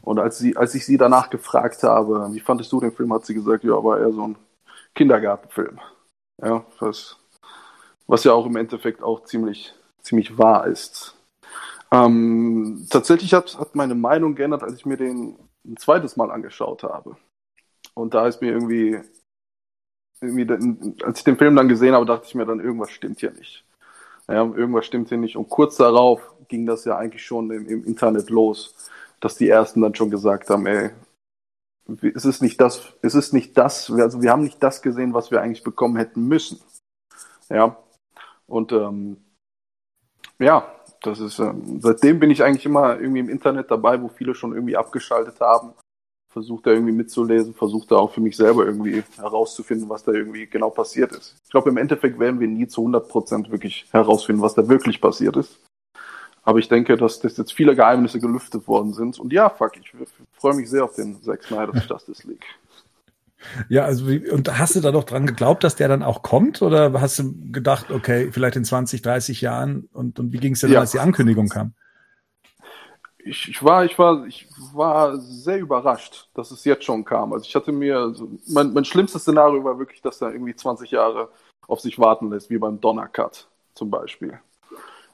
Und 0.00 0.18
als, 0.18 0.38
sie, 0.38 0.56
als 0.56 0.74
ich 0.74 0.86
sie 0.86 0.96
danach 0.96 1.28
gefragt 1.28 1.82
habe, 1.82 2.32
wie 2.32 2.40
fandest 2.40 2.72
du 2.72 2.80
den 2.80 2.92
Film, 2.92 3.12
hat 3.12 3.26
sie 3.26 3.34
gesagt, 3.34 3.64
ja, 3.64 3.72
war 3.84 4.00
eher 4.00 4.12
so 4.12 4.28
ein 4.28 4.36
Kindergartenfilm. 4.94 5.78
Ja, 6.42 6.64
was, 6.78 7.18
was 8.06 8.24
ja 8.24 8.32
auch 8.32 8.46
im 8.46 8.56
Endeffekt 8.56 9.02
auch 9.02 9.24
ziemlich, 9.24 9.74
ziemlich 10.00 10.38
wahr 10.38 10.66
ist. 10.66 11.18
Ähm, 11.90 12.86
tatsächlich 12.88 13.34
hat, 13.34 13.58
hat 13.58 13.74
meine 13.74 13.94
Meinung 13.94 14.34
geändert, 14.34 14.62
als 14.62 14.76
ich 14.76 14.86
mir 14.86 14.96
den 14.96 15.36
ein 15.64 15.76
zweites 15.76 16.16
Mal 16.16 16.30
angeschaut 16.30 16.82
habe. 16.82 17.16
Und 17.94 18.14
da 18.14 18.26
ist 18.26 18.40
mir 18.40 18.52
irgendwie 18.52 19.00
irgendwie, 20.22 21.02
als 21.02 21.18
ich 21.18 21.24
den 21.24 21.36
Film 21.36 21.56
dann 21.56 21.68
gesehen 21.68 21.94
habe, 21.94 22.06
dachte 22.06 22.26
ich 22.26 22.34
mir 22.34 22.46
dann, 22.46 22.60
irgendwas 22.60 22.90
stimmt 22.90 23.20
hier 23.20 23.32
nicht. 23.32 23.64
Ja, 24.28 24.44
irgendwas 24.44 24.86
stimmt 24.86 25.08
hier 25.08 25.18
nicht. 25.18 25.36
Und 25.36 25.48
kurz 25.48 25.76
darauf 25.76 26.34
ging 26.48 26.64
das 26.64 26.84
ja 26.84 26.96
eigentlich 26.96 27.24
schon 27.24 27.50
im, 27.50 27.66
im 27.68 27.84
Internet 27.84 28.30
los, 28.30 28.90
dass 29.20 29.36
die 29.36 29.48
ersten 29.48 29.80
dann 29.80 29.94
schon 29.94 30.10
gesagt 30.10 30.48
haben, 30.48 30.66
ey, 30.66 30.90
es 32.14 32.24
ist 32.24 32.40
nicht 32.40 32.60
das, 32.60 32.94
es 33.02 33.14
ist 33.14 33.32
nicht 33.32 33.58
das, 33.58 33.90
also 33.90 34.22
wir 34.22 34.30
haben 34.30 34.44
nicht 34.44 34.62
das 34.62 34.82
gesehen, 34.82 35.14
was 35.14 35.32
wir 35.32 35.42
eigentlich 35.42 35.64
bekommen 35.64 35.96
hätten 35.96 36.28
müssen. 36.28 36.60
Ja. 37.48 37.76
Und 38.46 38.72
ähm, 38.72 39.16
ja, 40.38 40.72
das 41.02 41.20
ist, 41.20 41.38
ähm, 41.38 41.80
seitdem 41.80 42.20
bin 42.20 42.30
ich 42.30 42.42
eigentlich 42.42 42.66
immer 42.66 42.98
irgendwie 42.98 43.20
im 43.20 43.28
Internet 43.28 43.70
dabei, 43.70 44.00
wo 44.00 44.08
viele 44.08 44.34
schon 44.34 44.54
irgendwie 44.54 44.76
abgeschaltet 44.76 45.40
haben 45.40 45.74
versucht 46.32 46.66
da 46.66 46.70
irgendwie 46.70 46.92
mitzulesen, 46.92 47.52
versucht 47.52 47.90
da 47.90 47.96
auch 47.96 48.10
für 48.10 48.22
mich 48.22 48.36
selber 48.36 48.64
irgendwie 48.64 49.02
herauszufinden, 49.16 49.88
was 49.88 50.02
da 50.02 50.12
irgendwie 50.12 50.46
genau 50.46 50.70
passiert 50.70 51.12
ist. 51.12 51.36
Ich 51.44 51.50
glaube, 51.50 51.68
im 51.68 51.76
Endeffekt 51.76 52.18
werden 52.18 52.40
wir 52.40 52.48
nie 52.48 52.66
zu 52.66 52.80
100 52.80 53.06
Prozent 53.06 53.50
wirklich 53.50 53.86
herausfinden, 53.90 54.40
was 54.40 54.54
da 54.54 54.66
wirklich 54.66 55.00
passiert 55.00 55.36
ist. 55.36 55.60
Aber 56.42 56.58
ich 56.58 56.68
denke, 56.68 56.96
dass, 56.96 57.20
dass 57.20 57.36
jetzt 57.36 57.52
viele 57.52 57.76
Geheimnisse 57.76 58.18
gelüftet 58.18 58.66
worden 58.66 58.94
sind. 58.94 59.20
Und 59.20 59.32
ja, 59.32 59.48
fuck, 59.48 59.76
ich 59.76 59.92
freue 60.32 60.54
mich 60.54 60.68
sehr 60.70 60.84
auf 60.84 60.94
den 60.94 61.22
Zack 61.22 61.44
Snyder's 61.44 61.86
Justice 61.88 62.26
League. 62.26 62.46
Ja, 63.68 63.84
also 63.84 64.06
und 64.06 64.58
hast 64.58 64.76
du 64.76 64.80
da 64.80 64.92
doch 64.92 65.04
dran 65.04 65.26
geglaubt, 65.26 65.64
dass 65.64 65.76
der 65.76 65.88
dann 65.88 66.02
auch 66.02 66.22
kommt? 66.22 66.62
Oder 66.62 67.00
hast 67.00 67.18
du 67.18 67.34
gedacht, 67.50 67.90
okay, 67.90 68.30
vielleicht 68.32 68.56
in 68.56 68.64
20, 68.64 69.02
30 69.02 69.40
Jahren? 69.40 69.88
Und, 69.92 70.18
und 70.18 70.32
wie 70.32 70.38
ging 70.38 70.52
es 70.54 70.60
denn, 70.60 70.72
ja. 70.72 70.80
als 70.80 70.92
die 70.92 71.00
Ankündigung 71.00 71.48
kam? 71.48 71.74
ich, 73.24 73.48
ich, 73.48 73.62
war, 73.62 73.84
ich, 73.84 73.98
war, 73.98 74.26
ich 74.26 74.48
war 74.72 75.16
sehr 75.18 75.58
überrascht, 75.58 76.28
dass 76.34 76.50
es 76.50 76.64
jetzt 76.64 76.84
schon 76.84 77.04
kam. 77.04 77.32
Also 77.32 77.46
ich 77.46 77.54
hatte 77.54 77.72
mir, 77.72 77.98
also 77.98 78.30
mein, 78.48 78.72
mein 78.72 78.84
schlimmstes 78.84 79.22
Szenario 79.22 79.62
war 79.64 79.78
wirklich, 79.78 80.02
dass 80.02 80.20
er 80.20 80.32
irgendwie 80.32 80.54
20 80.54 80.90
Jahre 80.90 81.28
auf 81.68 81.80
sich 81.80 81.98
warten 81.98 82.30
lässt, 82.30 82.50
wie 82.50 82.58
beim 82.58 82.80
Donner 82.80 83.08
Cut 83.08 83.48
zum 83.74 83.90
Beispiel. 83.90 84.40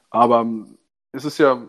Aber 0.09 0.41
ähm, 0.41 0.77
es 1.11 1.25
ist 1.25 1.37
ja, 1.37 1.61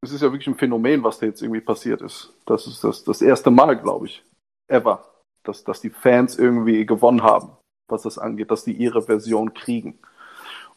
es 0.00 0.12
ist 0.12 0.22
ja 0.22 0.30
wirklich 0.30 0.46
ein 0.46 0.58
Phänomen, 0.58 1.02
was 1.02 1.18
da 1.18 1.26
jetzt 1.26 1.42
irgendwie 1.42 1.60
passiert 1.60 2.00
ist. 2.02 2.32
Das 2.46 2.66
ist 2.66 2.84
das, 2.84 3.02
das 3.02 3.20
erste 3.20 3.50
Mal, 3.50 3.76
glaube 3.76 4.06
ich, 4.06 4.24
ever, 4.68 5.04
dass, 5.48 5.64
dass 5.64 5.80
die 5.80 5.90
Fans 5.90 6.38
irgendwie 6.38 6.86
gewonnen 6.86 7.22
haben, 7.22 7.50
was 7.88 8.02
das 8.02 8.18
angeht, 8.18 8.50
dass 8.50 8.64
die 8.64 8.74
ihre 8.74 9.02
Version 9.02 9.54
kriegen. 9.54 9.98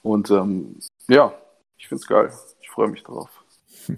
Und 0.01 0.31
ähm, 0.31 0.79
ja, 1.07 1.33
ich 1.77 1.87
finde 1.87 2.01
es 2.01 2.07
geil. 2.07 2.31
Ich 2.61 2.69
freue 2.69 2.87
mich 2.89 3.03
darauf. 3.03 3.29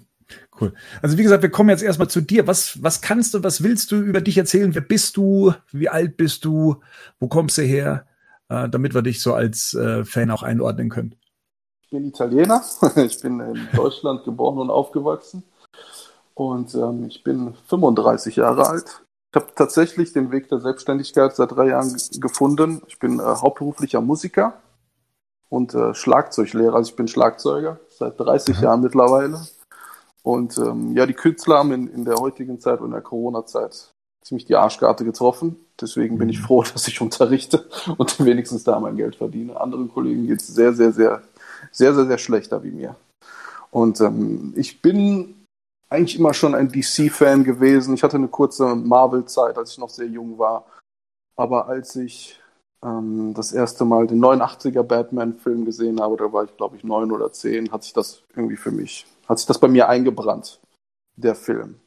Cool. 0.59 0.73
Also 1.01 1.17
wie 1.17 1.21
gesagt, 1.21 1.43
wir 1.43 1.51
kommen 1.51 1.69
jetzt 1.69 1.83
erstmal 1.83 2.09
zu 2.09 2.19
dir. 2.19 2.47
Was, 2.47 2.81
was 2.81 3.01
kannst 3.01 3.33
du, 3.33 3.43
was 3.43 3.61
willst 3.61 3.91
du 3.91 3.97
über 3.97 4.19
dich 4.19 4.37
erzählen? 4.37 4.73
Wer 4.73 4.81
bist 4.81 5.17
du? 5.17 5.53
Wie 5.71 5.89
alt 5.89 6.17
bist 6.17 6.45
du? 6.45 6.77
Wo 7.19 7.27
kommst 7.27 7.57
du 7.59 7.61
her? 7.61 8.07
Äh, 8.49 8.69
damit 8.69 8.95
wir 8.95 9.03
dich 9.03 9.21
so 9.21 9.33
als 9.35 9.75
äh, 9.75 10.03
Fan 10.05 10.31
auch 10.31 10.41
einordnen 10.41 10.89
können. 10.89 11.15
Ich 11.83 11.89
bin 11.89 12.05
Italiener. 12.05 12.63
Ich 12.95 13.19
bin 13.19 13.39
in 13.41 13.67
Deutschland 13.75 14.23
geboren 14.23 14.57
und 14.57 14.71
aufgewachsen. 14.71 15.43
Und 16.33 16.73
ähm, 16.73 17.05
ich 17.05 17.23
bin 17.23 17.53
35 17.67 18.37
Jahre 18.37 18.67
alt. 18.67 19.02
Ich 19.33 19.41
habe 19.41 19.51
tatsächlich 19.55 20.13
den 20.13 20.31
Weg 20.31 20.47
der 20.49 20.59
Selbstständigkeit 20.59 21.35
seit 21.35 21.51
drei 21.51 21.69
Jahren 21.69 21.91
gefunden. 22.19 22.83
Ich 22.85 22.99
bin 22.99 23.19
äh, 23.19 23.23
hauptberuflicher 23.23 23.99
Musiker 23.99 24.61
und 25.49 25.73
äh, 25.73 25.95
Schlagzeuglehrer. 25.95 26.75
Also 26.75 26.91
ich 26.91 26.95
bin 26.95 27.07
Schlagzeuger 27.07 27.79
seit 27.89 28.19
30 28.19 28.57
Aha. 28.57 28.63
Jahren 28.63 28.81
mittlerweile. 28.81 29.41
Und 30.21 30.55
ähm, 30.59 30.95
ja, 30.95 31.07
die 31.07 31.15
Künstler 31.15 31.57
haben 31.57 31.71
in, 31.71 31.87
in 31.87 32.05
der 32.05 32.17
heutigen 32.17 32.59
Zeit 32.59 32.79
und 32.79 32.87
in 32.87 32.91
der 32.91 33.01
Corona-Zeit 33.01 33.91
ziemlich 34.23 34.45
die 34.45 34.55
Arschkarte 34.55 35.03
getroffen. 35.03 35.55
Deswegen 35.81 36.19
bin 36.19 36.29
ich 36.29 36.39
mhm. 36.39 36.43
froh, 36.43 36.63
dass 36.71 36.87
ich 36.87 37.01
unterrichte 37.01 37.65
und 37.97 38.23
wenigstens 38.23 38.63
da 38.63 38.79
mein 38.79 38.97
Geld 38.97 39.15
verdiene. 39.15 39.59
Anderen 39.59 39.91
Kollegen 39.91 40.27
geht 40.27 40.41
es 40.41 40.47
sehr, 40.47 40.73
sehr, 40.73 40.91
sehr, 40.91 41.23
sehr, 41.71 41.95
sehr, 41.95 42.05
sehr 42.05 42.19
schlechter 42.19 42.63
wie 42.63 42.71
mir. 42.71 42.95
Und 43.71 43.99
ähm, 43.99 44.53
ich 44.55 44.83
bin 44.83 45.42
eigentlich 45.93 46.19
immer 46.19 46.33
schon 46.33 46.55
ein 46.55 46.69
DC-Fan 46.69 47.43
gewesen. 47.43 47.93
Ich 47.93 48.03
hatte 48.03 48.17
eine 48.17 48.27
kurze 48.27 48.75
Marvel-Zeit, 48.75 49.57
als 49.57 49.71
ich 49.71 49.77
noch 49.77 49.89
sehr 49.89 50.07
jung 50.07 50.37
war. 50.37 50.65
Aber 51.35 51.67
als 51.67 51.95
ich 51.95 52.39
ähm, 52.83 53.33
das 53.33 53.53
erste 53.53 53.85
Mal 53.85 54.07
den 54.07 54.19
89er 54.19 54.83
Batman-Film 54.83 55.65
gesehen 55.65 56.01
habe, 56.01 56.17
da 56.17 56.31
war 56.33 56.43
ich, 56.43 56.55
glaube 56.57 56.75
ich, 56.75 56.83
neun 56.83 57.11
oder 57.11 57.31
zehn, 57.31 57.71
hat 57.71 57.83
sich 57.83 57.93
das 57.93 58.23
irgendwie 58.35 58.57
für 58.57 58.71
mich 58.71 59.05
hat 59.27 59.39
sich 59.39 59.47
das 59.47 59.59
bei 59.59 59.67
mir 59.67 59.89
eingebrannt, 59.89 60.59
der 61.15 61.35
Film. 61.35 61.79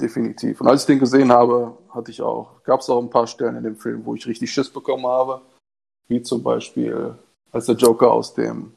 definitiv. 0.00 0.60
Und 0.60 0.68
als 0.68 0.82
ich 0.82 0.86
den 0.86 0.98
gesehen 0.98 1.32
habe, 1.32 1.76
hatte 1.90 2.10
ich 2.10 2.20
auch, 2.20 2.62
gab 2.64 2.80
es 2.80 2.90
auch 2.90 3.00
ein 3.00 3.10
paar 3.10 3.26
Stellen 3.26 3.56
in 3.56 3.62
dem 3.62 3.76
Film, 3.76 4.04
wo 4.04 4.14
ich 4.14 4.26
richtig 4.26 4.52
Schiss 4.52 4.68
bekommen 4.68 5.06
habe. 5.06 5.40
Wie 6.08 6.22
zum 6.22 6.42
Beispiel, 6.42 7.14
als 7.52 7.66
der 7.66 7.76
Joker 7.76 8.10
aus 8.12 8.34
dem, 8.34 8.74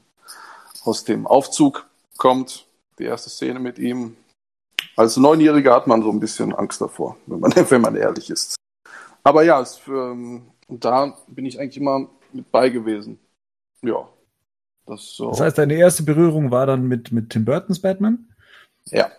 aus 0.84 1.04
dem 1.04 1.28
Aufzug 1.28 1.86
kommt, 2.18 2.66
die 3.00 3.04
erste 3.04 3.30
Szene 3.30 3.60
mit 3.60 3.80
ihm. 3.80 4.16
Als 4.96 5.18
Neunjähriger 5.18 5.74
hat 5.74 5.88
man 5.88 6.02
so 6.02 6.12
ein 6.12 6.20
bisschen 6.20 6.54
Angst 6.54 6.82
davor, 6.82 7.18
wenn 7.26 7.40
man, 7.40 7.52
wenn 7.70 7.82
man 7.82 7.96
ehrlich 7.96 8.30
ist. 8.30 8.56
Aber 9.24 9.44
ja, 9.44 9.62
es, 9.62 9.82
ähm, 9.88 10.52
da 10.68 11.16
bin 11.28 11.46
ich 11.46 11.60
eigentlich 11.60 11.78
immer 11.78 12.10
mit 12.34 12.52
bei 12.52 12.70
gewesen. 12.70 13.20
Ja. 13.82 14.08
Das, 14.86 15.16
so. 15.16 15.30
das 15.30 15.40
heißt, 15.40 15.58
deine 15.58 15.76
erste 15.76 16.04
Berührung 16.04 16.52
war 16.52 16.66
dann 16.66 16.88
mit, 16.88 17.12
mit 17.12 17.30
Tim 17.30 17.46
Burtons 17.46 17.80
Batman? 17.80 18.28
Ja. 18.86 19.12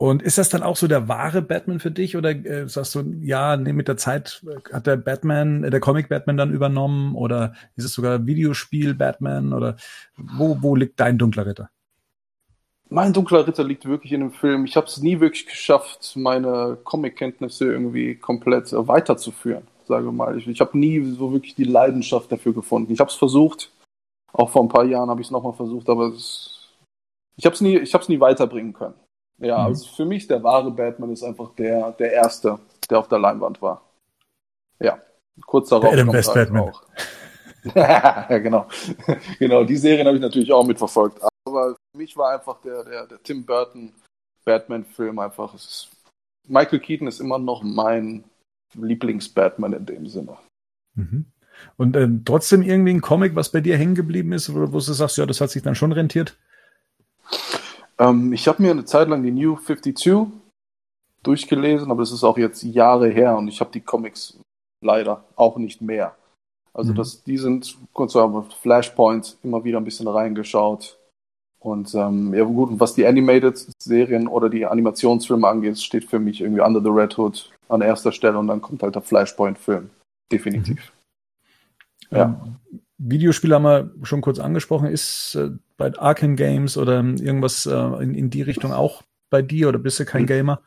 Und 0.00 0.22
ist 0.22 0.38
das 0.38 0.48
dann 0.48 0.62
auch 0.62 0.76
so 0.76 0.86
der 0.86 1.08
wahre 1.08 1.42
Batman 1.42 1.80
für 1.80 1.90
dich 1.90 2.16
oder 2.16 2.30
äh, 2.30 2.68
sagst 2.68 2.94
du, 2.94 3.02
ja, 3.20 3.56
nee, 3.56 3.72
mit 3.72 3.88
der 3.88 3.96
Zeit 3.96 4.44
hat 4.72 4.86
der 4.86 4.96
Batman, 4.96 5.64
äh, 5.64 5.70
der 5.70 5.80
Comic 5.80 6.08
Batman 6.08 6.36
dann 6.36 6.54
übernommen 6.54 7.16
oder 7.16 7.54
ist 7.74 7.84
es 7.84 7.94
sogar 7.94 8.24
Videospiel 8.24 8.94
Batman 8.94 9.52
oder 9.52 9.76
wo, 10.16 10.62
wo 10.62 10.76
liegt 10.76 11.00
dein 11.00 11.18
dunkler 11.18 11.46
Ritter? 11.46 11.70
Mein 12.90 13.12
dunkler 13.12 13.46
Ritter 13.46 13.64
liegt 13.64 13.84
wirklich 13.84 14.12
in 14.12 14.20
dem 14.20 14.32
Film. 14.32 14.64
Ich 14.64 14.76
habe 14.76 14.86
es 14.86 14.98
nie 14.98 15.20
wirklich 15.20 15.46
geschafft, 15.46 16.12
meine 16.16 16.78
Comic-Kenntnisse 16.84 17.66
irgendwie 17.66 18.14
komplett 18.14 18.72
weiterzuführen, 18.72 19.66
sage 19.86 20.10
mal. 20.10 20.38
Ich, 20.38 20.46
ich 20.46 20.60
habe 20.60 20.78
nie 20.78 21.02
so 21.02 21.32
wirklich 21.32 21.54
die 21.54 21.64
Leidenschaft 21.64 22.32
dafür 22.32 22.54
gefunden. 22.54 22.92
Ich 22.92 23.00
habe 23.00 23.10
es 23.10 23.16
versucht, 23.16 23.70
auch 24.32 24.48
vor 24.48 24.62
ein 24.62 24.68
paar 24.68 24.84
Jahren 24.84 25.10
habe 25.10 25.20
ich 25.20 25.26
es 25.26 25.30
nochmal 25.30 25.52
versucht, 25.52 25.88
aber 25.88 26.08
es, 26.08 26.68
ich 27.36 27.44
habe 27.44 27.54
es 27.54 27.60
nie, 27.60 27.76
ich 27.76 27.92
habe 27.92 28.02
es 28.02 28.08
nie 28.08 28.20
weiterbringen 28.20 28.72
können. 28.72 28.94
Ja, 29.38 29.58
mhm. 29.58 29.66
also 29.66 29.88
für 29.94 30.04
mich 30.04 30.26
der 30.26 30.42
wahre 30.42 30.70
Batman 30.70 31.12
ist 31.12 31.22
einfach 31.22 31.54
der, 31.56 31.92
der 31.92 32.12
erste, 32.12 32.58
der 32.88 32.98
auf 32.98 33.08
der 33.08 33.18
Leinwand 33.18 33.60
war. 33.60 33.82
Ja, 34.80 34.98
kurz 35.46 35.68
darauf 35.68 35.84
der 35.84 35.92
Adam 35.92 36.12
West 36.12 36.34
halt 36.34 36.52
Batman. 36.52 36.70
auch. 36.70 36.82
ja, 37.74 38.38
genau. 38.38 38.66
genau, 39.38 39.64
die 39.64 39.76
Serien 39.76 40.06
habe 40.06 40.16
ich 40.16 40.22
natürlich 40.22 40.52
auch 40.52 40.64
mitverfolgt. 40.66 41.20
Aber 41.58 41.76
für 41.92 41.98
mich 41.98 42.16
war 42.16 42.32
einfach 42.32 42.60
der, 42.60 42.84
der, 42.84 43.06
der 43.06 43.22
Tim 43.22 43.44
Burton 43.44 43.92
Batman-Film 44.44 45.18
einfach. 45.18 45.54
Ist, 45.54 45.90
Michael 46.46 46.80
Keaton 46.80 47.06
ist 47.06 47.20
immer 47.20 47.38
noch 47.38 47.62
mein 47.62 48.24
Lieblings-Batman 48.74 49.72
in 49.74 49.86
dem 49.86 50.06
Sinne. 50.06 50.36
Mhm. 50.94 51.26
Und 51.76 51.96
ähm, 51.96 52.22
trotzdem 52.24 52.62
irgendwie 52.62 52.94
ein 52.94 53.00
Comic, 53.00 53.34
was 53.34 53.50
bei 53.50 53.60
dir 53.60 53.76
hängen 53.76 53.94
geblieben 53.94 54.32
ist, 54.32 54.54
wo, 54.54 54.72
wo 54.72 54.78
du 54.78 54.80
sagst, 54.80 55.18
ja, 55.18 55.26
das 55.26 55.40
hat 55.40 55.50
sich 55.50 55.62
dann 55.62 55.74
schon 55.74 55.92
rentiert? 55.92 56.36
Ähm, 57.98 58.32
ich 58.32 58.46
habe 58.46 58.62
mir 58.62 58.70
eine 58.70 58.84
Zeit 58.84 59.08
lang 59.08 59.22
die 59.22 59.32
New 59.32 59.56
52 59.56 60.28
durchgelesen, 61.22 61.90
aber 61.90 62.02
das 62.02 62.12
ist 62.12 62.24
auch 62.24 62.38
jetzt 62.38 62.62
Jahre 62.62 63.08
her 63.08 63.36
und 63.36 63.48
ich 63.48 63.60
habe 63.60 63.72
die 63.72 63.80
Comics 63.80 64.38
leider 64.80 65.24
auch 65.36 65.56
nicht 65.58 65.80
mehr. 65.82 66.16
Also 66.72 66.92
mhm. 66.92 66.96
das, 66.96 67.22
die 67.24 67.38
sind, 67.38 67.76
kurz 67.92 68.12
sagen, 68.12 68.44
Flashpoint 68.62 69.36
immer 69.42 69.64
wieder 69.64 69.78
ein 69.78 69.84
bisschen 69.84 70.06
reingeschaut. 70.06 70.97
Und 71.60 71.94
ähm, 71.94 72.34
ja 72.34 72.44
gut, 72.44 72.78
was 72.78 72.94
die 72.94 73.06
Animated-Serien 73.06 74.28
oder 74.28 74.48
die 74.48 74.64
Animationsfilme 74.64 75.46
angeht, 75.46 75.78
steht 75.78 76.04
für 76.04 76.18
mich 76.18 76.40
irgendwie 76.40 76.60
Under 76.60 76.80
the 76.80 76.88
Red 76.88 77.18
Hood 77.18 77.50
an 77.68 77.80
erster 77.80 78.12
Stelle 78.12 78.38
und 78.38 78.46
dann 78.46 78.62
kommt 78.62 78.82
halt 78.82 78.94
der 78.94 79.02
Flashpoint-Film. 79.02 79.90
Definitiv. 80.30 80.92
Mhm. 82.10 82.16
Ja. 82.16 82.24
Ähm, 82.24 82.56
Videospiele 82.98 83.54
haben 83.54 83.64
wir 83.64 83.90
schon 84.02 84.20
kurz 84.20 84.38
angesprochen. 84.38 84.88
Ist 84.88 85.34
äh, 85.34 85.50
bei 85.76 85.96
Arkham 85.98 86.36
Games 86.36 86.76
oder 86.76 86.96
irgendwas 86.96 87.66
äh, 87.66 88.02
in, 88.02 88.14
in 88.14 88.30
die 88.30 88.42
Richtung 88.42 88.72
auch 88.72 89.02
bei 89.30 89.42
dir 89.42 89.68
oder 89.68 89.78
bist 89.78 90.00
du 90.00 90.04
kein 90.04 90.26
Gamer? 90.26 90.60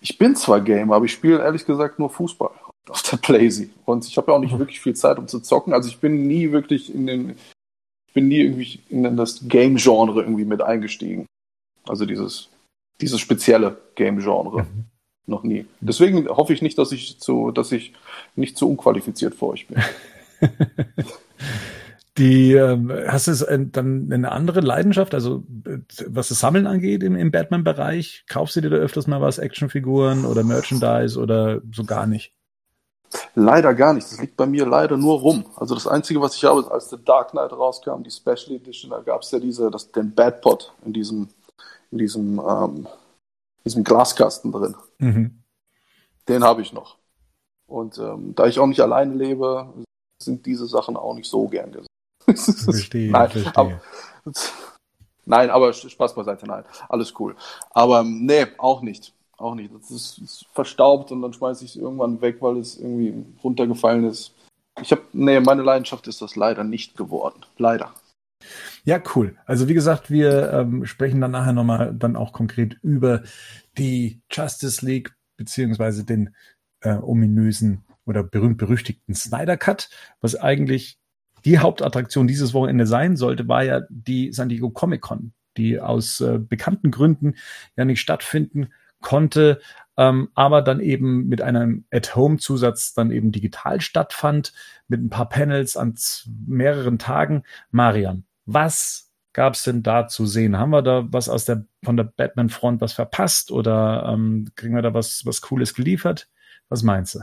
Ich 0.00 0.18
bin 0.18 0.36
zwar 0.36 0.60
Gamer, 0.60 0.96
aber 0.96 1.04
ich 1.04 1.12
spiele 1.12 1.40
ehrlich 1.40 1.66
gesagt 1.66 1.98
nur 1.98 2.10
Fußball 2.10 2.50
auf 2.88 3.02
der 3.02 3.16
Playsee. 3.16 3.70
Und 3.84 4.06
ich 4.06 4.16
habe 4.16 4.30
ja 4.30 4.36
auch 4.36 4.40
nicht 4.40 4.54
mhm. 4.54 4.60
wirklich 4.60 4.80
viel 4.80 4.94
Zeit, 4.94 5.18
um 5.18 5.26
zu 5.26 5.40
zocken. 5.40 5.72
Also 5.72 5.88
ich 5.88 5.98
bin 5.98 6.26
nie 6.26 6.52
wirklich 6.52 6.94
in 6.94 7.06
den, 7.06 7.36
bin 8.16 8.28
nie 8.28 8.38
irgendwie 8.38 8.80
in 8.88 9.14
das 9.18 9.46
Game-Genre 9.46 10.22
irgendwie 10.22 10.46
mit 10.46 10.62
eingestiegen. 10.62 11.26
Also 11.86 12.06
dieses, 12.06 12.48
dieses 12.98 13.20
spezielle 13.20 13.76
Game-Genre. 13.94 14.62
Mhm. 14.62 14.84
Noch 15.26 15.42
nie. 15.42 15.66
Deswegen 15.82 16.26
hoffe 16.28 16.54
ich 16.54 16.62
nicht, 16.62 16.78
dass 16.78 16.92
ich 16.92 17.20
zu, 17.20 17.50
dass 17.50 17.72
ich 17.72 17.92
nicht 18.34 18.56
zu 18.56 18.70
unqualifiziert 18.70 19.34
für 19.34 19.48
euch 19.48 19.66
bin. 19.66 19.82
Die, 22.16 22.54
ähm, 22.54 22.90
hast 23.06 23.26
du 23.26 23.68
dann 23.70 24.10
eine 24.10 24.32
andere 24.32 24.60
Leidenschaft, 24.60 25.12
also 25.12 25.44
was 26.06 26.28
das 26.28 26.40
Sammeln 26.40 26.66
angeht 26.66 27.02
im, 27.02 27.16
im 27.16 27.30
Batman-Bereich? 27.30 28.24
Kaufst 28.30 28.56
du 28.56 28.62
dir 28.62 28.70
da 28.70 28.76
öfters 28.76 29.06
mal 29.06 29.20
was, 29.20 29.36
Actionfiguren 29.36 30.24
oder 30.24 30.42
Merchandise 30.42 31.20
oder 31.20 31.60
so 31.70 31.84
gar 31.84 32.06
nicht? 32.06 32.32
Leider 33.34 33.74
gar 33.74 33.92
nicht. 33.92 34.10
Das 34.10 34.20
liegt 34.20 34.36
bei 34.36 34.46
mir 34.46 34.66
leider 34.66 34.96
nur 34.96 35.20
rum. 35.20 35.44
Also 35.56 35.74
das 35.74 35.86
Einzige, 35.86 36.20
was 36.20 36.36
ich 36.36 36.44
habe, 36.44 36.60
ist, 36.60 36.68
als 36.68 36.90
The 36.90 36.96
Dark 37.04 37.30
Knight 37.30 37.52
rauskam, 37.52 38.02
die 38.02 38.10
Special 38.10 38.56
Edition, 38.56 38.90
da 38.90 39.00
gab 39.00 39.22
es 39.22 39.30
ja 39.30 39.38
diese, 39.38 39.70
das, 39.70 39.90
den 39.92 40.14
Batpot 40.14 40.72
in 40.84 40.92
diesem, 40.92 41.28
in 41.90 41.98
diesem, 41.98 42.40
ähm, 42.40 42.86
diesem 43.64 43.84
Glaskasten 43.84 44.52
drin. 44.52 44.74
Mhm. 44.98 45.42
Den 46.28 46.44
habe 46.44 46.62
ich 46.62 46.72
noch. 46.72 46.96
Und 47.66 47.98
ähm, 47.98 48.34
da 48.34 48.46
ich 48.46 48.58
auch 48.58 48.66
nicht 48.66 48.80
alleine 48.80 49.14
lebe, 49.14 49.68
sind 50.22 50.46
diese 50.46 50.66
Sachen 50.66 50.96
auch 50.96 51.14
nicht 51.14 51.28
so 51.28 51.46
gern 51.48 51.72
gesehen. 51.72 51.86
Verstehe, 52.64 53.10
nein, 53.10 53.30
verstehe. 53.30 53.52
Aber, 53.54 53.80
nein, 55.26 55.50
aber 55.50 55.72
Spaß 55.72 56.14
beiseite, 56.14 56.46
nein. 56.46 56.64
Alles 56.88 57.14
cool. 57.20 57.36
Aber 57.70 58.02
nee, 58.02 58.46
auch 58.58 58.82
nicht. 58.82 59.14
Auch 59.38 59.54
nicht. 59.54 59.72
Das 59.74 59.90
ist, 59.90 60.18
ist 60.18 60.46
verstaubt 60.52 61.12
und 61.12 61.22
dann 61.22 61.32
schmeiße 61.32 61.64
ich 61.64 61.70
es 61.70 61.76
irgendwann 61.76 62.20
weg, 62.20 62.38
weil 62.40 62.56
es 62.58 62.78
irgendwie 62.78 63.14
runtergefallen 63.44 64.04
ist. 64.04 64.34
Ich 64.80 64.90
habe, 64.92 65.02
nee, 65.12 65.40
meine 65.40 65.62
Leidenschaft 65.62 66.06
ist 66.06 66.22
das 66.22 66.36
leider 66.36 66.64
nicht 66.64 66.96
geworden. 66.96 67.44
Leider. 67.58 67.94
Ja, 68.84 69.02
cool. 69.14 69.36
Also 69.46 69.68
wie 69.68 69.74
gesagt, 69.74 70.10
wir 70.10 70.52
ähm, 70.52 70.84
sprechen 70.86 71.20
dann 71.20 71.30
nachher 71.30 71.52
nochmal 71.52 71.94
dann 71.94 72.16
auch 72.16 72.32
konkret 72.32 72.78
über 72.82 73.22
die 73.78 74.20
Justice 74.30 74.84
League 74.84 75.14
beziehungsweise 75.36 76.04
den 76.04 76.34
äh, 76.80 76.94
ominösen 76.94 77.84
oder 78.04 78.22
berühmt-berüchtigten 78.22 79.14
Snyder 79.14 79.56
Cut, 79.56 79.90
was 80.20 80.36
eigentlich 80.36 80.98
die 81.44 81.58
Hauptattraktion 81.58 82.26
dieses 82.26 82.54
Wochenende 82.54 82.86
sein 82.86 83.16
sollte, 83.16 83.48
war 83.48 83.64
ja 83.64 83.82
die 83.88 84.32
San 84.32 84.48
Diego 84.48 84.70
Comic 84.70 85.00
Con, 85.00 85.32
die 85.56 85.80
aus 85.80 86.20
äh, 86.20 86.38
bekannten 86.38 86.90
Gründen 86.90 87.34
ja 87.76 87.84
nicht 87.84 88.00
stattfinden 88.00 88.68
konnte, 89.00 89.60
ähm, 89.96 90.28
aber 90.34 90.62
dann 90.62 90.80
eben 90.80 91.26
mit 91.28 91.40
einem 91.40 91.84
At-Home-Zusatz 91.90 92.94
dann 92.94 93.10
eben 93.10 93.32
digital 93.32 93.80
stattfand, 93.80 94.52
mit 94.88 95.02
ein 95.02 95.10
paar 95.10 95.28
Panels 95.28 95.76
an 95.76 95.94
mehreren 96.46 96.98
Tagen. 96.98 97.44
Marian, 97.70 98.24
was 98.44 99.10
gab 99.32 99.54
es 99.54 99.64
denn 99.64 99.82
da 99.82 100.08
zu 100.08 100.26
sehen? 100.26 100.58
Haben 100.58 100.70
wir 100.70 100.82
da 100.82 101.06
was 101.10 101.28
aus 101.28 101.44
der 101.44 101.64
von 101.82 101.96
der 101.96 102.04
Batman-Front 102.04 102.80
was 102.80 102.92
verpasst 102.94 103.50
oder 103.50 104.06
ähm, 104.08 104.48
kriegen 104.56 104.74
wir 104.74 104.82
da 104.82 104.94
was, 104.94 105.24
was 105.26 105.40
Cooles 105.40 105.74
geliefert? 105.74 106.28
Was 106.68 106.82
meinst 106.82 107.14
du? 107.14 107.20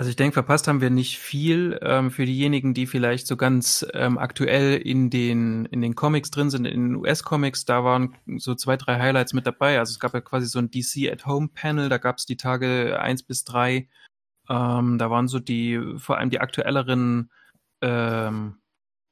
Also 0.00 0.08
ich 0.08 0.16
denke, 0.16 0.32
verpasst 0.32 0.66
haben 0.66 0.80
wir 0.80 0.88
nicht 0.88 1.18
viel 1.18 1.78
ähm, 1.82 2.10
für 2.10 2.24
diejenigen, 2.24 2.72
die 2.72 2.86
vielleicht 2.86 3.26
so 3.26 3.36
ganz 3.36 3.86
ähm, 3.92 4.16
aktuell 4.16 4.78
in 4.78 5.10
den 5.10 5.66
in 5.66 5.82
den 5.82 5.94
Comics 5.94 6.30
drin 6.30 6.48
sind, 6.48 6.64
in 6.64 6.88
den 6.88 6.94
US-Comics. 6.96 7.66
Da 7.66 7.84
waren 7.84 8.16
so 8.38 8.54
zwei, 8.54 8.78
drei 8.78 8.98
Highlights 8.98 9.34
mit 9.34 9.46
dabei. 9.46 9.78
Also 9.78 9.90
es 9.90 10.00
gab 10.00 10.14
ja 10.14 10.22
quasi 10.22 10.46
so 10.46 10.58
ein 10.58 10.70
DC 10.70 11.12
at 11.12 11.26
Home 11.26 11.50
Panel. 11.52 11.90
Da 11.90 11.98
gab 11.98 12.16
es 12.16 12.24
die 12.24 12.38
Tage 12.38 12.98
eins 12.98 13.22
bis 13.22 13.44
drei. 13.44 13.90
Ähm, 14.48 14.96
da 14.96 15.10
waren 15.10 15.28
so 15.28 15.38
die 15.38 15.78
vor 15.98 16.16
allem 16.16 16.30
die 16.30 16.40
aktuelleren 16.40 17.30
ähm, 17.82 18.56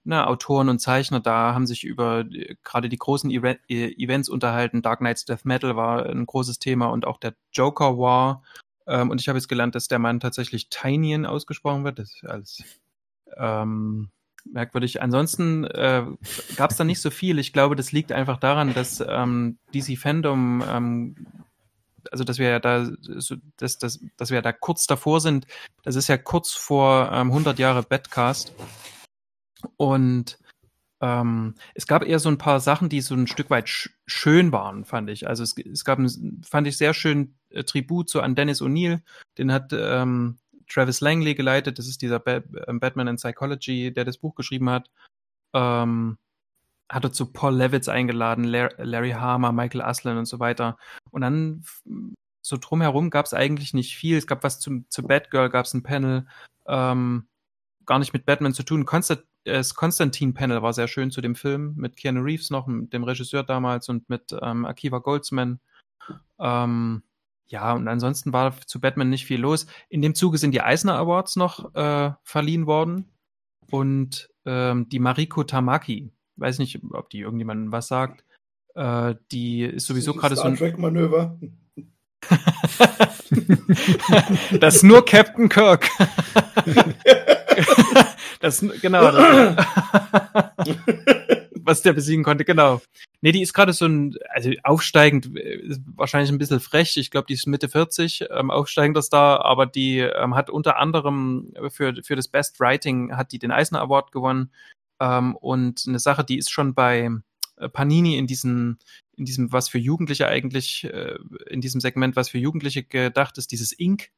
na, 0.05 0.27
Autoren 0.27 0.71
und 0.71 0.79
Zeichner. 0.79 1.21
Da 1.21 1.53
haben 1.53 1.67
sich 1.67 1.85
über 1.85 2.25
gerade 2.65 2.89
die 2.89 2.97
großen 2.97 3.31
Event, 3.31 3.61
äh, 3.69 3.93
Events 4.03 4.31
unterhalten. 4.31 4.81
Dark 4.81 5.01
Knights 5.01 5.27
Death 5.27 5.45
Metal 5.45 5.77
war 5.77 6.07
ein 6.07 6.25
großes 6.25 6.61
Thema 6.61 6.87
und 6.87 7.07
auch 7.07 7.19
der 7.19 7.35
Joker 7.53 7.99
War 7.99 8.43
ähm, 8.89 9.11
und 9.11 9.21
ich 9.21 9.29
habe 9.29 9.39
jetzt 9.39 9.49
gelernt, 9.49 9.75
dass 9.75 9.89
der 9.89 9.99
Mann 9.99 10.21
tatsächlich 10.21 10.71
Tynien 10.71 11.27
ausgesprochen 11.27 11.85
wird. 11.85 11.99
Das 11.99 12.15
ist 12.15 12.25
alles 12.25 12.65
ähm, 13.37 14.11
merkwürdig. 14.45 15.03
Ansonsten 15.03 15.65
äh, 15.65 16.05
gab 16.57 16.71
es 16.71 16.77
da 16.77 16.85
nicht 16.85 17.01
so 17.01 17.11
viel. 17.11 17.39
Ich 17.39 17.53
glaube, 17.53 17.77
das 17.77 17.93
liegt 17.93 18.13
einfach 18.13 18.39
daran, 18.39 18.75
dass 18.75 19.05
ähm, 19.07 19.59
DC 19.75 19.99
Fandom, 19.99 20.65
ähm, 20.67 21.27
also 22.11 22.25
dass 22.25 22.39
wir 22.39 22.49
ja 22.49 22.61
da, 22.61 22.89
dass, 23.59 23.79
dass, 23.79 24.01
dass 24.17 24.31
wir 24.31 24.41
da 24.41 24.53
kurz 24.53 24.87
davor 24.87 25.21
sind. 25.21 25.47
Das 25.83 25.95
ist 25.95 26.09
ja 26.09 26.17
kurz 26.17 26.53
vor 26.53 27.11
ähm, 27.13 27.29
100 27.29 27.59
Jahre 27.59 27.83
Badcast. 27.83 28.55
Und 29.77 30.39
ähm, 31.01 31.55
es 31.75 31.87
gab 31.87 32.05
eher 32.05 32.19
so 32.19 32.29
ein 32.29 32.39
paar 32.39 32.61
Sachen, 32.61 32.89
die 32.89 33.01
so 33.01 33.15
ein 33.15 33.27
Stück 33.27 33.51
weit 33.51 33.69
sch 33.69 33.91
schön 34.07 34.53
waren, 34.53 34.85
fand 34.85 35.11
ich. 35.11 35.29
Also 35.29 35.43
es, 35.43 35.57
es 35.57 35.85
gab, 35.85 35.99
ein, 35.99 36.43
fand 36.45 36.67
ich 36.67 36.77
sehr 36.77 36.95
schön 36.95 37.37
äh, 37.51 37.65
Tribut 37.65 38.11
so 38.11 38.21
an 38.21 38.35
Dennis 38.35 38.63
O'Neill. 38.63 39.03
Den 39.39 39.53
hat 39.53 39.73
ähm, 39.73 40.39
Travis 40.69 41.01
Langley 41.01 41.35
geleitet. 41.35 41.79
Das 41.79 41.87
ist 41.87 42.03
dieser 42.03 42.19
ba 42.19 42.43
ähm, 42.67 42.81
Batman 42.81 43.09
in 43.09 43.17
Psychology, 43.17 43.93
der 43.93 44.05
das 44.05 44.19
Buch 44.19 44.35
geschrieben 44.35 44.71
hat. 44.71 44.91
Ähm, 45.55 46.19
hat 46.91 47.05
er 47.05 47.13
zu 47.13 47.33
Paul 47.33 47.55
Levitz 47.55 47.89
eingeladen, 47.89 48.45
Larry 48.45 49.11
Harmer, 49.11 49.53
Michael 49.53 49.83
Aslan 49.83 50.17
und 50.17 50.27
so 50.27 50.41
weiter. 50.41 50.79
Und 51.11 51.21
dann 51.21 51.65
so 52.41 52.57
drumherum 52.57 53.11
gab 53.11 53.27
es 53.27 53.35
eigentlich 53.35 53.75
nicht 53.75 53.95
viel. 53.95 54.17
Es 54.17 54.27
gab 54.27 54.43
was 54.43 54.59
zu, 54.59 54.85
zu 54.89 55.03
Batgirl, 55.03 55.51
gab 55.51 55.67
es 55.67 55.75
ein 55.75 55.83
Panel, 55.83 56.27
ähm, 56.67 57.29
gar 57.89 57.99
nicht 57.99 58.13
mit 58.13 58.27
Batman 58.27 58.53
zu 58.53 58.63
tun. 58.63 58.85
Konstant, 58.85 59.23
äh, 59.45 59.55
das 59.55 59.75
Konstantin-Panel 59.75 60.63
war 60.63 60.75
sehr 60.75 60.87
schön 60.87 61.11
zu 61.11 61.21
dem 61.21 61.35
Film, 61.35 61.75
mit 61.77 61.97
Keanu 61.97 62.21
Reeves 62.21 62.51
noch, 62.51 62.69
mit 62.69 62.93
dem 62.93 63.03
Regisseur 63.03 63.43
damals 63.43 63.89
und 63.89 64.09
mit 64.09 64.37
ähm, 64.41 64.67
Akiva 64.67 64.99
Goldsman. 64.99 65.59
Ähm, 66.39 67.03
ja, 67.47 67.73
und 67.73 67.89
ansonsten 67.89 68.33
war 68.33 68.61
zu 68.61 68.81
Batman 68.81 69.09
nicht 69.09 69.25
viel 69.25 69.41
los. 69.41 69.67
In 69.89 70.03
dem 70.03 70.15
Zuge 70.15 70.37
sind 70.37 70.53
die 70.53 70.61
Eisner 70.61 70.97
Awards 70.97 71.37
noch 71.37 71.75
äh, 71.75 72.13
verliehen 72.23 72.67
worden. 72.67 73.07
Und 73.71 74.29
ähm, 74.45 74.89
die 74.91 74.99
Mariko 74.99 75.45
Tamaki, 75.45 76.13
weiß 76.37 76.59
nicht, 76.59 76.81
ob 76.93 77.09
die 77.09 77.21
irgendjemandem 77.21 77.73
was 77.73 77.89
sagt, 77.89 78.23
äh, 78.75 79.15
die 79.33 79.63
ist 79.63 79.87
sowieso 79.87 80.13
gerade 80.13 80.37
so 80.37 80.43
ein. 80.43 80.57
Trek-Manöver. 80.57 81.39
das 84.61 84.77
ist 84.77 84.83
nur 84.83 85.07
Captain 85.07 85.49
Kirk. 85.49 85.89
das, 88.41 88.65
genau. 88.81 89.11
Das, 89.11 89.57
was 91.69 91.83
der 91.83 91.93
besiegen 91.93 92.25
konnte, 92.25 92.45
genau. 92.45 92.81
Nee, 93.21 93.33
die 93.33 93.43
ist 93.43 93.53
gerade 93.53 93.73
so 93.73 93.87
ein, 93.87 94.17
also 94.31 94.51
aufsteigend, 94.65 95.31
wahrscheinlich 95.97 96.31
ein 96.31 96.39
bisschen 96.39 96.61
frech. 96.61 96.97
Ich 96.97 97.11
glaube, 97.11 97.27
die 97.27 97.35
ist 97.35 97.47
Mitte 97.47 97.69
40, 97.69 98.25
ähm, 98.31 98.51
aufsteigender 98.51 99.03
Star, 99.03 99.45
aber 99.45 99.67
die 99.67 99.99
ähm, 99.99 100.35
hat 100.35 100.51
unter 100.51 100.79
anderem 100.79 101.53
für, 101.69 101.95
für 102.03 102.17
das 102.17 102.29
Best 102.29 102.59
Writing 102.59 103.17
hat 103.17 103.33
die 103.33 103.39
den 103.39 103.53
Eisner 103.53 103.83
Award 103.83 104.13
gewonnen. 104.13 104.51
Ähm, 105.01 105.37
und 105.37 105.85
eine 105.87 105.99
Sache, 105.99 106.25
die 106.25 106.39
ist 106.39 106.51
schon 106.51 106.75
bei 106.75 107.11
äh, 107.57 107.69
Panini 107.69 108.17
in 108.17 108.27
diesem, 108.27 108.79
in 109.17 109.25
diesem, 109.25 109.53
was 109.53 109.69
für 109.69 109.79
Jugendliche 109.79 110.27
eigentlich, 110.27 110.85
äh, 110.85 111.19
in 111.49 111.61
diesem 111.61 111.81
Segment, 111.81 112.17
was 112.17 112.31
für 112.31 112.39
Jugendliche 112.39 112.83
gedacht 112.83 113.39
ist, 113.39 113.53
dieses 113.53 113.79
Ink. 113.79 114.11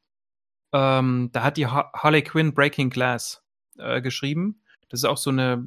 Ähm, 0.73 1.29
da 1.33 1.43
hat 1.43 1.57
die 1.57 1.67
ha 1.67 1.91
Harley 1.93 2.21
Quinn 2.21 2.53
Breaking 2.53 2.89
Glass 2.89 3.40
äh, 3.77 4.01
geschrieben. 4.01 4.61
Das 4.89 5.01
ist 5.01 5.05
auch 5.05 5.17
so 5.17 5.29
eine, 5.29 5.65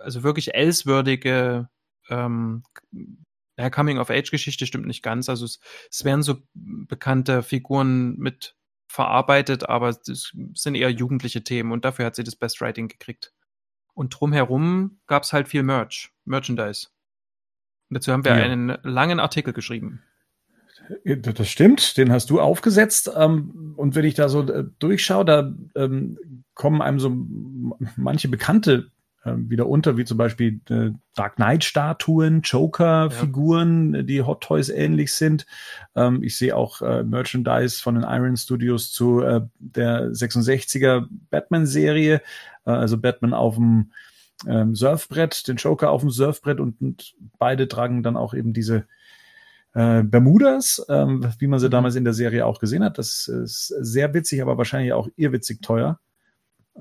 also 0.00 0.22
wirklich 0.22 0.54
elswürdige 0.54 1.68
ähm, 2.08 2.62
ja, 3.58 3.70
Coming-of-Age-Geschichte 3.70 4.66
stimmt 4.66 4.86
nicht 4.86 5.02
ganz. 5.02 5.28
Also 5.28 5.44
es, 5.44 5.60
es 5.90 6.04
werden 6.04 6.22
so 6.22 6.42
bekannte 6.54 7.42
Figuren 7.42 8.16
mit 8.16 8.56
verarbeitet, 8.88 9.68
aber 9.68 9.88
es 9.90 10.32
sind 10.54 10.74
eher 10.74 10.90
jugendliche 10.90 11.42
Themen 11.42 11.72
und 11.72 11.84
dafür 11.84 12.06
hat 12.06 12.16
sie 12.16 12.24
das 12.24 12.36
Best 12.36 12.60
Writing 12.60 12.88
gekriegt. 12.88 13.32
Und 13.94 14.10
drumherum 14.10 15.00
gab 15.06 15.22
es 15.22 15.32
halt 15.32 15.48
viel 15.48 15.62
Merch, 15.62 16.12
Merchandise. 16.24 16.88
Und 17.88 17.94
dazu 17.94 18.12
haben 18.12 18.24
wir 18.24 18.36
ja. 18.36 18.44
einen 18.44 18.76
langen 18.82 19.20
Artikel 19.20 19.52
geschrieben. 19.52 20.02
Das 21.04 21.48
stimmt, 21.48 21.96
den 21.96 22.12
hast 22.12 22.30
du 22.30 22.40
aufgesetzt. 22.40 23.10
Ähm, 23.16 23.74
und 23.76 23.94
wenn 23.94 24.04
ich 24.04 24.14
da 24.14 24.28
so 24.28 24.42
äh, 24.42 24.64
durchschaue, 24.78 25.24
da 25.24 25.52
ähm, 25.74 26.18
kommen 26.54 26.82
einem 26.82 27.00
so 27.00 27.12
manche 27.96 28.28
bekannte 28.28 28.90
ähm, 29.24 29.50
wieder 29.50 29.66
unter, 29.66 29.96
wie 29.96 30.04
zum 30.04 30.18
Beispiel 30.18 30.60
äh, 30.70 30.90
Dark 31.14 31.36
Knight-Statuen, 31.36 32.42
Joker-Figuren, 32.42 33.94
ja. 33.94 34.02
die 34.02 34.22
Hot 34.22 34.42
Toys 34.42 34.68
ähnlich 34.68 35.12
sind. 35.14 35.46
Ich 36.20 36.36
sehe 36.36 36.54
auch 36.54 36.82
äh, 36.82 37.02
Merchandise 37.02 37.80
von 37.82 37.94
den 37.94 38.04
Iron 38.04 38.36
Studios 38.36 38.92
zu 38.92 39.22
äh, 39.22 39.40
der 39.58 40.10
66er 40.10 41.06
Batman-Serie, 41.30 42.20
äh, 42.66 42.70
also 42.70 42.98
Batman 42.98 43.34
auf 43.34 43.56
dem 43.56 43.92
Surfbrett, 44.44 45.48
den 45.48 45.56
Joker 45.56 45.90
auf 45.90 46.02
dem 46.02 46.10
Surfbrett 46.10 46.60
und 46.60 47.14
beide 47.38 47.68
tragen 47.68 48.02
dann 48.02 48.18
auch 48.18 48.34
eben 48.34 48.52
diese 48.52 48.84
äh, 49.76 50.02
Bermudas, 50.02 50.82
ähm, 50.88 51.28
wie 51.38 51.46
man 51.46 51.60
sie 51.60 51.66
mhm. 51.66 51.72
damals 51.72 51.96
in 51.96 52.04
der 52.04 52.14
Serie 52.14 52.46
auch 52.46 52.60
gesehen 52.60 52.82
hat. 52.82 52.96
Das 52.96 53.28
ist 53.28 53.68
sehr 53.68 54.14
witzig, 54.14 54.40
aber 54.40 54.56
wahrscheinlich 54.56 54.94
auch 54.94 55.06
irrwitzig 55.16 55.60
teuer, 55.60 56.00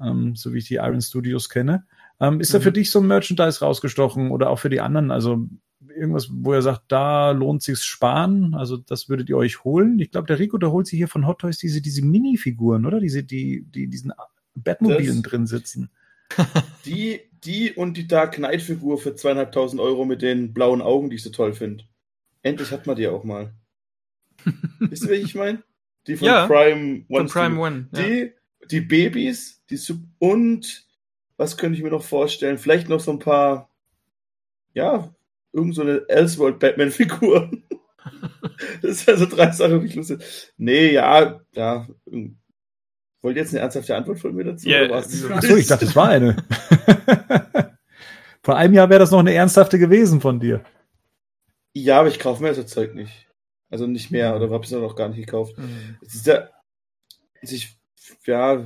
ähm, 0.01 0.37
so 0.37 0.53
wie 0.53 0.59
ich 0.59 0.67
die 0.69 0.75
Iron 0.75 1.01
Studios 1.01 1.49
kenne. 1.49 1.85
Ähm, 2.21 2.39
ist 2.39 2.53
mhm. 2.53 2.53
da 2.53 2.59
für 2.61 2.71
dich 2.71 2.89
so 2.89 3.01
ein 3.01 3.07
Merchandise 3.07 3.59
rausgestochen 3.59 4.31
oder 4.31 4.49
auch 4.49 4.59
für 4.59 4.69
die 4.69 4.79
anderen? 4.79 5.11
Also 5.11 5.45
irgendwas, 5.93 6.29
wo 6.31 6.53
er 6.53 6.61
sagt, 6.61 6.83
da 6.87 7.31
lohnt 7.31 7.63
sich's 7.63 7.83
sparen. 7.83 8.55
Also 8.55 8.77
das 8.77 9.09
würdet 9.09 9.27
ihr 9.27 9.35
euch 9.35 9.65
holen. 9.65 9.99
Ich 9.99 10.11
glaube, 10.11 10.27
der 10.27 10.39
Rico, 10.39 10.57
der 10.57 10.71
holt 10.71 10.87
sich 10.87 10.97
hier 10.97 11.09
von 11.09 11.27
Hot 11.27 11.39
Toys 11.39 11.57
diese, 11.57 11.81
diese 11.81 12.01
Minifiguren, 12.01 12.85
oder? 12.85 13.01
Diese, 13.01 13.23
die, 13.23 13.65
die 13.67 13.89
diesen 13.89 14.13
Batmobilen 14.55 15.21
das, 15.21 15.31
drin 15.31 15.47
sitzen. 15.47 15.89
Die, 16.85 17.19
die 17.43 17.71
und 17.73 17.97
die 17.97 18.07
Dark 18.07 18.35
Knight 18.35 18.61
Figur 18.63 18.97
für 18.97 19.15
zweieinhalbtausend 19.15 19.79
Euro 19.79 20.05
mit 20.05 20.23
den 20.23 20.53
blauen 20.53 20.81
Augen, 20.81 21.11
die 21.11 21.17
ich 21.17 21.23
so 21.23 21.29
toll 21.29 21.53
finde. 21.53 21.83
Endlich 22.45 22.69
hat 22.69 22.85
man 22.85 22.95
die 22.95 23.07
auch 23.07 23.23
mal. 23.23 23.51
Wisst 24.79 25.03
ihr, 25.03 25.09
welche 25.09 25.25
ich 25.25 25.33
meine? 25.33 25.63
Die 26.05 26.15
von 26.15 26.27
ja, 26.27 26.45
Prime 26.45 27.03
One. 27.09 27.27
Von 27.27 27.27
Prime 27.27 27.59
One. 27.59 27.89
Die, 27.91 28.19
ja. 28.19 28.67
die 28.69 28.81
Babys, 28.81 29.63
die 29.67 29.79
und 30.19 30.85
was 31.37 31.57
könnte 31.57 31.75
ich 31.75 31.83
mir 31.83 31.89
noch 31.89 32.03
vorstellen? 32.03 32.59
Vielleicht 32.59 32.87
noch 32.87 32.99
so 32.99 33.09
ein 33.09 33.17
paar, 33.17 33.71
ja, 34.75 35.11
irgend 35.53 35.73
so 35.73 35.81
eine 35.81 36.07
Elseworld-Batman-Figur. 36.07 37.49
das 38.83 38.91
ist 38.91 39.09
also 39.09 39.25
drei 39.25 39.49
Sachen, 39.51 39.81
die 39.81 39.87
ich 39.87 39.95
lustig. 39.95 40.23
Nee, 40.55 40.91
ja, 40.91 41.41
ja. 41.53 41.87
Wollt 43.23 43.37
ihr 43.37 43.41
jetzt 43.41 43.53
eine 43.53 43.61
ernsthafte 43.61 43.95
Antwort 43.95 44.19
von 44.19 44.35
mir 44.35 44.43
dazu? 44.43 44.69
Yeah. 44.69 44.95
Achso, 44.95 45.55
ich 45.55 45.65
dachte, 45.65 45.85
das 45.85 45.95
war 45.95 46.09
eine. 46.09 46.35
Vor 48.43 48.55
einem 48.55 48.75
Jahr 48.75 48.87
wäre 48.91 48.99
das 48.99 49.09
noch 49.09 49.17
eine 49.17 49.33
ernsthafte 49.33 49.79
gewesen 49.79 50.21
von 50.21 50.39
dir. 50.39 50.63
Ja, 51.77 51.99
aber 51.99 52.07
ich 52.07 52.19
kaufe 52.19 52.41
mir 52.41 52.53
das 52.53 52.67
Zeug 52.67 52.95
nicht. 52.95 53.27
Also 53.69 53.85
nicht 53.85 54.09
mehr, 54.09 54.33
oder 54.35 54.49
habe 54.49 54.63
ich 54.63 54.71
es 54.71 54.77
noch 54.77 54.95
gar 54.95 55.09
nicht 55.09 55.19
gekauft. 55.19 55.57
Mhm. 55.57 55.97
Es 56.01 56.15
ist 56.15 56.27
ja, 56.27 56.49
ich, 57.41 57.77
ja, 58.25 58.65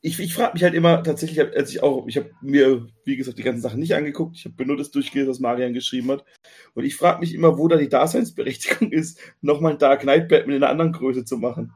ich, 0.00 0.18
ich 0.18 0.34
frage 0.34 0.54
mich 0.54 0.62
halt 0.62 0.72
immer 0.72 1.02
tatsächlich, 1.02 1.38
als 1.40 1.70
ich 1.70 1.82
auch, 1.82 2.06
ich 2.06 2.16
habe 2.16 2.30
mir, 2.40 2.88
wie 3.04 3.16
gesagt, 3.16 3.38
die 3.38 3.42
ganzen 3.42 3.60
Sachen 3.60 3.78
nicht 3.78 3.94
angeguckt. 3.94 4.36
Ich 4.36 4.46
habe 4.46 4.64
nur 4.64 4.78
das 4.78 4.90
durchgelesen, 4.90 5.30
was 5.30 5.38
Marian 5.38 5.74
geschrieben 5.74 6.10
hat. 6.10 6.24
Und 6.72 6.84
ich 6.84 6.96
frage 6.96 7.20
mich 7.20 7.34
immer, 7.34 7.58
wo 7.58 7.68
da 7.68 7.76
die 7.76 7.90
Daseinsberechtigung 7.90 8.90
ist, 8.92 9.20
nochmal 9.42 9.72
ein 9.72 9.78
Dark 9.78 10.00
Knight 10.00 10.28
Batman 10.28 10.56
in 10.56 10.62
einer 10.62 10.72
anderen 10.72 10.92
Größe 10.92 11.26
zu 11.26 11.36
machen. 11.36 11.74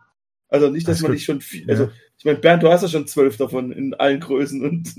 Also 0.48 0.70
nicht, 0.70 0.86
dass 0.86 0.98
das 0.98 1.02
man 1.02 1.12
nicht 1.12 1.24
schon 1.24 1.40
viel, 1.40 1.68
also 1.68 1.90
ich 2.18 2.24
meine, 2.24 2.38
Bernd, 2.38 2.62
du 2.62 2.70
hast 2.70 2.82
ja 2.82 2.88
schon 2.88 3.06
zwölf 3.06 3.36
davon 3.36 3.72
in 3.72 3.94
allen 3.94 4.20
Größen 4.20 4.62
und, 4.62 4.94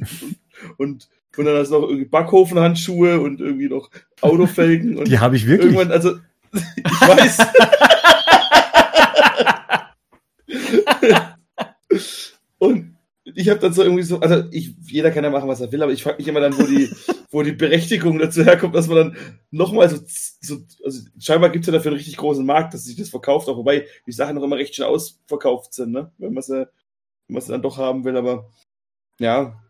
und, 0.78 1.10
und 1.36 1.46
dann 1.46 1.58
hast 1.58 1.70
du 1.70 1.80
noch 1.80 1.88
irgendwie 1.88 2.06
Backhofenhandschuhe 2.06 3.20
und 3.20 3.42
irgendwie 3.42 3.70
noch 3.70 3.90
Autofelgen. 4.22 4.98
Und 4.98 5.08
die 5.08 5.20
habe 5.20 5.36
ich 5.36 5.48
wirklich. 5.48 5.74
Irgendwann, 5.74 5.92
also 5.92 6.18
ich 6.54 7.02
weiß. 7.02 7.38
und 12.60 12.97
ich 13.38 13.50
habe 13.50 13.60
dann 13.60 13.72
so 13.72 13.84
irgendwie 13.84 14.02
so, 14.02 14.20
also 14.20 14.46
ich, 14.50 14.76
jeder 14.88 15.12
kann 15.12 15.24
ja 15.24 15.30
machen, 15.30 15.48
was 15.48 15.62
er 15.62 15.72
will, 15.72 15.84
aber 15.84 15.92
ich 15.92 16.02
frage 16.02 16.18
mich 16.18 16.28
immer 16.28 16.40
dann, 16.40 16.58
wo 16.58 16.64
die, 16.64 16.90
wo 17.32 17.44
die 17.44 17.52
Berechtigung 17.52 18.18
dazu 18.18 18.44
herkommt, 18.44 18.74
dass 18.74 18.88
man 18.88 18.98
dann 18.98 19.18
nochmal 19.52 19.90
so, 19.90 19.98
so, 20.42 20.58
also 20.84 21.08
scheinbar 21.20 21.52
gibt 21.52 21.64
es 21.64 21.68
ja 21.68 21.74
dafür 21.74 21.92
einen 21.92 21.98
richtig 21.98 22.18
großen 22.18 22.44
Markt, 22.44 22.74
dass 22.74 22.86
sich 22.86 22.96
das 22.96 23.10
verkauft, 23.10 23.48
auch 23.48 23.58
wobei 23.58 23.86
die 24.08 24.12
Sachen 24.12 24.36
noch 24.36 24.44
immer 24.44 24.56
recht 24.58 24.74
schnell 24.74 24.88
ausverkauft 24.88 25.76
sind, 25.76 25.92
ne? 25.92 26.12
Wenn 26.18 26.34
man 26.34 26.42
sie, 26.42 26.68
wenn 27.28 27.34
man 27.34 27.42
sie 27.44 27.52
dann 27.52 27.62
doch 27.62 27.78
haben 27.78 28.06
will, 28.06 28.18
aber 28.18 28.50
ja, 29.20 29.62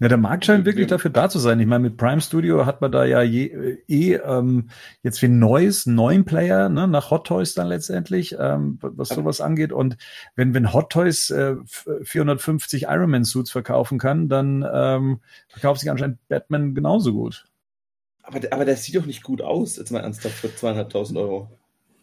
ja, 0.00 0.06
der 0.08 0.16
Markt 0.16 0.44
scheint 0.44 0.64
wirklich 0.64 0.86
dafür 0.86 1.10
da 1.10 1.28
zu 1.28 1.40
sein. 1.40 1.58
Ich 1.58 1.66
meine, 1.66 1.82
mit 1.82 1.96
Prime 1.96 2.20
Studio 2.20 2.66
hat 2.66 2.80
man 2.80 2.92
da 2.92 3.04
ja 3.04 3.20
je, 3.22 3.78
eh 3.88 4.14
ähm, 4.14 4.70
jetzt 5.02 5.20
wie 5.22 5.26
ein 5.26 5.40
neues, 5.40 5.86
neuen 5.86 6.24
Player, 6.24 6.68
ne, 6.68 6.86
nach 6.86 7.10
Hot 7.10 7.26
Toys 7.26 7.54
dann 7.54 7.66
letztendlich, 7.66 8.36
ähm, 8.38 8.78
was 8.80 9.08
sowas 9.08 9.40
angeht. 9.40 9.72
Und 9.72 9.96
wenn, 10.36 10.54
wenn 10.54 10.72
Hot 10.72 10.90
Toys 10.90 11.30
äh, 11.30 11.56
450 12.02 12.84
Iron 12.84 13.10
Man 13.10 13.24
Suits 13.24 13.50
verkaufen 13.50 13.98
kann, 13.98 14.28
dann 14.28 14.64
ähm, 14.72 15.20
verkauft 15.48 15.80
sich 15.80 15.90
anscheinend 15.90 16.18
Batman 16.28 16.74
genauso 16.74 17.12
gut. 17.12 17.46
Aber, 18.22 18.40
aber 18.52 18.64
der 18.64 18.76
sieht 18.76 18.94
doch 18.94 19.06
nicht 19.06 19.24
gut 19.24 19.42
aus, 19.42 19.78
jetzt 19.78 19.90
mal 19.90 20.00
ernsthaft, 20.00 20.36
für 20.36 20.54
zweieinhalbtausend 20.54 21.18
Euro. 21.18 21.50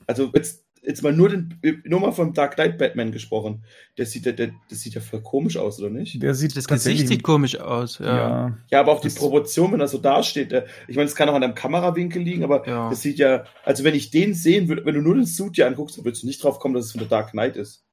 Also 0.07 0.31
jetzt 0.33 0.64
jetzt 0.85 1.01
mal 1.03 1.13
nur, 1.13 1.29
den, 1.29 1.59
nur 1.83 1.99
mal 1.99 2.11
vom 2.11 2.33
Dark 2.33 2.55
Knight 2.55 2.77
Batman 2.77 3.11
gesprochen. 3.11 3.63
Der 3.97 4.05
sieht, 4.05 4.25
der, 4.25 4.33
der, 4.33 4.51
das 4.69 4.81
sieht 4.81 4.93
ja 4.93 5.01
voll 5.01 5.21
komisch 5.21 5.57
aus, 5.57 5.79
oder 5.79 5.89
nicht? 5.89 6.21
Der 6.21 6.33
sieht 6.33 6.55
das 6.55 6.67
Gesicht 6.67 7.07
sieht 7.07 7.23
komisch 7.23 7.59
aus, 7.59 7.99
ja. 7.99 8.05
Ja, 8.05 8.57
ja 8.71 8.79
aber 8.79 8.91
auch 8.91 9.01
die 9.01 9.09
Proportion, 9.09 9.71
wenn 9.71 9.79
er 9.79 9.87
so 9.87 9.97
dasteht. 9.97 10.51
Der, 10.51 10.65
ich 10.87 10.95
meine, 10.95 11.07
es 11.07 11.15
kann 11.15 11.29
auch 11.29 11.35
an 11.35 11.43
einem 11.43 11.55
Kamerawinkel 11.55 12.21
liegen, 12.21 12.43
aber 12.43 12.67
ja. 12.67 12.89
das 12.89 13.01
sieht 13.01 13.17
ja, 13.17 13.45
also 13.63 13.83
wenn 13.83 13.95
ich 13.95 14.11
den 14.11 14.33
sehen 14.33 14.67
würde, 14.67 14.85
wenn 14.85 14.95
du 14.95 15.01
nur 15.01 15.15
den 15.15 15.25
Suit 15.25 15.57
dir 15.57 15.67
anguckst, 15.67 15.97
dann 15.97 16.05
würdest 16.05 16.23
du 16.23 16.27
nicht 16.27 16.43
drauf 16.43 16.59
kommen, 16.59 16.75
dass 16.75 16.85
es 16.85 16.91
von 16.91 16.99
der 16.99 17.09
Dark 17.09 17.31
Knight 17.31 17.57
ist. 17.57 17.85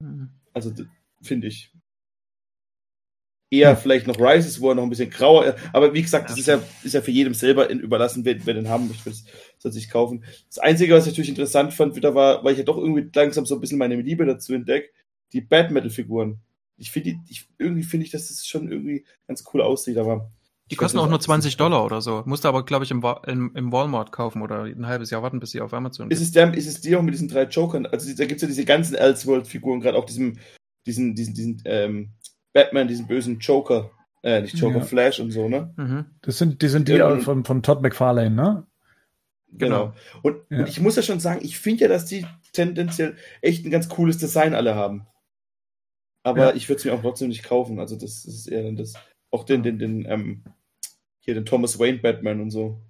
Mhm. 0.00 0.30
Also, 0.52 0.72
finde 1.22 1.48
ich 1.48 1.72
eher 3.50 3.76
vielleicht 3.76 4.06
noch 4.06 4.18
Rises, 4.18 4.60
wo 4.60 4.70
er 4.70 4.74
noch 4.74 4.82
ein 4.82 4.90
bisschen 4.90 5.10
grauer 5.10 5.56
Aber 5.72 5.94
wie 5.94 6.02
gesagt, 6.02 6.28
das 6.28 6.38
ist 6.38 6.46
ja, 6.46 6.60
ist 6.82 6.94
ja 6.94 7.00
für 7.00 7.10
jedem 7.10 7.34
selber 7.34 7.68
überlassen, 7.70 8.24
wer, 8.24 8.36
wer 8.44 8.54
den 8.54 8.68
haben 8.68 8.88
möchte, 8.88 9.12
soll 9.58 9.72
sich 9.72 9.88
kaufen. 9.88 10.24
Das 10.48 10.58
Einzige, 10.58 10.94
was 10.94 11.06
ich 11.06 11.12
natürlich 11.12 11.30
interessant 11.30 11.72
fand, 11.72 11.96
wieder 11.96 12.14
war, 12.14 12.44
weil 12.44 12.52
ich 12.52 12.58
ja 12.58 12.64
doch 12.64 12.76
irgendwie 12.76 13.08
langsam 13.14 13.46
so 13.46 13.54
ein 13.54 13.60
bisschen 13.60 13.78
meine 13.78 13.96
Liebe 13.96 14.26
dazu 14.26 14.52
entdeckt, 14.54 14.92
die 15.32 15.40
Bad 15.40 15.70
Metal-Figuren. 15.70 16.38
Ich 16.76 16.90
finde, 16.90 17.16
ich, 17.28 17.48
irgendwie 17.58 17.82
finde 17.82 18.06
ich, 18.06 18.12
dass 18.12 18.28
das 18.28 18.46
schon 18.46 18.70
irgendwie 18.70 19.04
ganz 19.26 19.44
cool 19.52 19.62
aussieht, 19.62 19.98
aber 19.98 20.30
Die 20.70 20.76
kosten 20.76 20.98
auch 20.98 21.08
nur 21.08 21.18
20 21.18 21.56
Dollar 21.56 21.84
oder 21.84 22.00
so. 22.00 22.22
Musst 22.26 22.44
du 22.44 22.48
aber, 22.48 22.64
glaube 22.64 22.84
ich, 22.84 22.90
im, 22.90 23.02
im, 23.26 23.52
im, 23.54 23.72
Walmart 23.72 24.12
kaufen 24.12 24.42
oder 24.42 24.64
ein 24.64 24.86
halbes 24.86 25.10
Jahr 25.10 25.22
warten, 25.22 25.40
bis 25.40 25.50
sie 25.50 25.60
auf 25.60 25.72
Amazon 25.72 26.10
ist. 26.10 26.20
Es 26.20 26.30
der, 26.30 26.54
ist 26.54 26.68
es 26.68 26.80
die 26.80 26.94
auch 26.94 27.02
mit 27.02 27.14
diesen 27.14 27.28
drei 27.28 27.44
Jokern? 27.44 27.86
Also 27.86 28.14
da 28.14 28.26
gibt 28.26 28.36
es 28.36 28.42
ja 28.42 28.48
diese 28.48 28.64
ganzen 28.64 28.94
Elseworld-Figuren, 28.94 29.80
gerade 29.80 29.98
auch 29.98 30.04
diesem, 30.04 30.38
diesen, 30.86 31.14
diesen, 31.14 31.34
diesen 31.34 31.62
ähm, 31.64 32.10
Batman, 32.58 32.88
diesen 32.88 33.06
bösen 33.06 33.38
Joker. 33.38 33.92
Äh, 34.24 34.40
nicht 34.40 34.56
Joker, 34.56 34.78
ja. 34.78 34.84
Flash 34.84 35.20
und 35.20 35.30
so, 35.30 35.48
ne? 35.48 35.72
Mhm. 35.76 36.06
Das 36.22 36.38
sind 36.38 36.60
die, 36.60 36.66
sind 36.66 36.88
die 36.88 36.94
ja, 36.94 37.16
von, 37.18 37.44
von 37.44 37.62
Todd 37.62 37.82
McFarlane, 37.82 38.34
ne? 38.34 38.66
Genau. 39.52 39.92
genau. 39.92 39.94
Und, 40.22 40.38
ja. 40.50 40.58
und, 40.58 40.68
ich 40.68 40.80
muss 40.80 40.96
ja 40.96 41.02
schon 41.02 41.20
sagen, 41.20 41.38
ich 41.44 41.56
finde 41.56 41.82
ja, 41.82 41.88
dass 41.88 42.06
die 42.06 42.26
tendenziell 42.52 43.16
echt 43.42 43.64
ein 43.64 43.70
ganz 43.70 43.88
cooles 43.88 44.18
Design 44.18 44.54
alle 44.54 44.74
haben. 44.74 45.06
Aber 46.24 46.56
ich 46.56 46.68
würde 46.68 46.80
es 46.80 46.84
mir 46.84 46.92
auch 46.94 47.00
trotzdem 47.00 47.28
nicht 47.28 47.44
kaufen. 47.44 47.78
Also 47.78 47.94
das, 47.94 48.24
das 48.24 48.34
ist 48.34 48.48
eher 48.48 48.64
dann 48.64 48.76
das. 48.76 48.94
Auch 49.30 49.44
den, 49.44 49.62
den, 49.62 49.78
den, 49.78 50.04
ähm, 50.06 50.42
hier 51.20 51.34
den 51.34 51.46
Thomas 51.46 51.78
Wayne 51.78 51.98
Batman 51.98 52.40
und 52.40 52.50
so. 52.50 52.80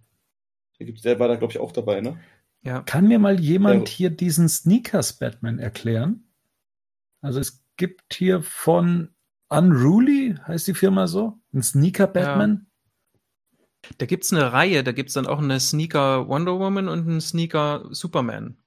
Der, 0.79 0.87
gibt, 0.87 1.05
der 1.05 1.21
war 1.21 1.29
da, 1.29 1.37
glaube 1.37 1.53
ich, 1.53 1.59
auch 1.59 1.73
dabei, 1.73 2.01
ne? 2.01 2.19
Ja. 2.63 2.81
Kann 2.83 3.07
mir 3.07 3.19
mal 3.19 3.39
jemand 3.39 3.89
der, 3.89 3.95
hier 3.95 4.11
diesen 4.11 4.49
Sneakers 4.49 5.13
Batman 5.13 5.59
erklären? 5.59 6.25
Also 7.21 7.39
es 7.39 7.65
gibt 7.77 8.15
hier 8.15 8.43
von 8.43 9.11
Unruly, 9.49 10.37
heißt 10.47 10.67
die 10.67 10.75
Firma 10.75 11.07
so, 11.07 11.39
ein 11.55 11.63
Sneaker 11.63 12.07
Batman. 12.07 12.67
Ja. 12.67 13.91
Da 13.99 14.07
gibt 14.07 14.25
es 14.25 14.33
eine 14.33 14.53
Reihe, 14.53 14.85
da 14.85 14.93
gibt 14.93 15.09
es 15.09 15.15
dann 15.15 15.27
auch 15.27 15.39
eine 15.39 15.61
Sneaker 15.61 16.29
Wonder 16.29 16.59
Woman 16.59 16.89
und 16.89 17.09
einen 17.09 17.21
Sneaker 17.21 17.87
Superman. 17.91 18.59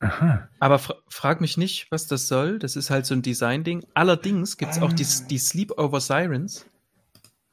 Aha. 0.00 0.48
Aber 0.60 0.78
fra 0.78 0.94
frag 1.08 1.40
mich 1.40 1.56
nicht, 1.56 1.90
was 1.90 2.06
das 2.06 2.28
soll. 2.28 2.58
Das 2.58 2.76
ist 2.76 2.90
halt 2.90 3.06
so 3.06 3.14
ein 3.14 3.22
Design-Ding. 3.22 3.86
Allerdings 3.94 4.58
gibt 4.58 4.72
es 4.72 4.82
auch 4.82 4.92
die, 4.92 5.04
ah. 5.04 5.26
die 5.30 5.38
Sleepover 5.38 6.00
Sirens. 6.00 6.66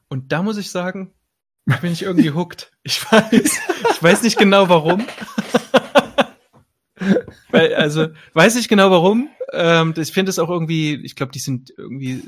Und 0.08 0.30
da 0.32 0.42
muss 0.42 0.58
ich 0.58 0.70
sagen, 0.70 1.12
bin 1.80 1.92
ich 1.92 2.02
irgendwie 2.02 2.30
hooked. 2.30 2.70
Ich 2.82 3.10
weiß, 3.10 3.32
ich 3.32 4.02
weiß 4.02 4.22
nicht 4.22 4.38
genau 4.38 4.68
warum. 4.68 5.06
Weil, 7.50 7.74
also, 7.74 8.08
weiß 8.34 8.56
ich 8.56 8.68
genau 8.68 8.90
warum. 8.90 9.28
Ähm, 9.52 9.94
ich 9.96 10.12
finde 10.12 10.30
es 10.30 10.38
auch 10.38 10.50
irgendwie, 10.50 10.94
ich 11.04 11.16
glaube, 11.16 11.32
die 11.32 11.38
sind 11.38 11.72
irgendwie 11.76 12.22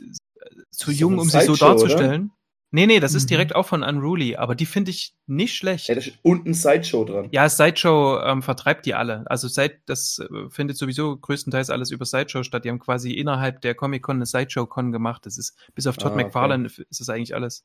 zu 0.70 0.90
jung, 0.90 1.18
um 1.18 1.28
sich 1.28 1.42
so 1.42 1.56
darzustellen. 1.56 2.24
Oder? 2.24 2.36
Nee, 2.72 2.86
nee, 2.86 3.00
das 3.00 3.12
mhm. 3.12 3.16
ist 3.18 3.30
direkt 3.30 3.54
auch 3.54 3.64
von 3.64 3.82
Unruly, 3.82 4.36
aber 4.36 4.54
die 4.54 4.66
finde 4.66 4.90
ich 4.90 5.14
nicht 5.26 5.54
schlecht. 5.54 5.88
Ja, 5.88 5.94
da 5.94 6.00
steht 6.00 6.18
unten 6.22 6.52
Sideshow 6.52 7.04
dran. 7.04 7.28
Ja, 7.30 7.48
Sideshow 7.48 8.20
ähm, 8.22 8.42
vertreibt 8.42 8.86
die 8.86 8.94
alle. 8.94 9.24
Also 9.30 9.48
seit 9.48 9.80
das 9.86 10.18
äh, 10.18 10.50
findet 10.50 10.76
sowieso 10.76 11.16
größtenteils 11.16 11.70
alles 11.70 11.90
über 11.90 12.04
Sideshow 12.04 12.42
statt. 12.42 12.64
Die 12.64 12.68
haben 12.68 12.80
quasi 12.80 13.12
innerhalb 13.12 13.60
der 13.60 13.74
Comic-Con 13.74 14.16
eine 14.16 14.26
Sideshow-Con 14.26 14.92
gemacht. 14.92 15.26
Das 15.26 15.38
ist, 15.38 15.56
bis 15.74 15.86
auf 15.86 15.96
Todd 15.96 16.12
ah, 16.12 16.16
McFarlane 16.16 16.66
okay. 16.66 16.84
ist 16.90 17.00
das 17.00 17.08
eigentlich 17.08 17.34
alles. 17.34 17.64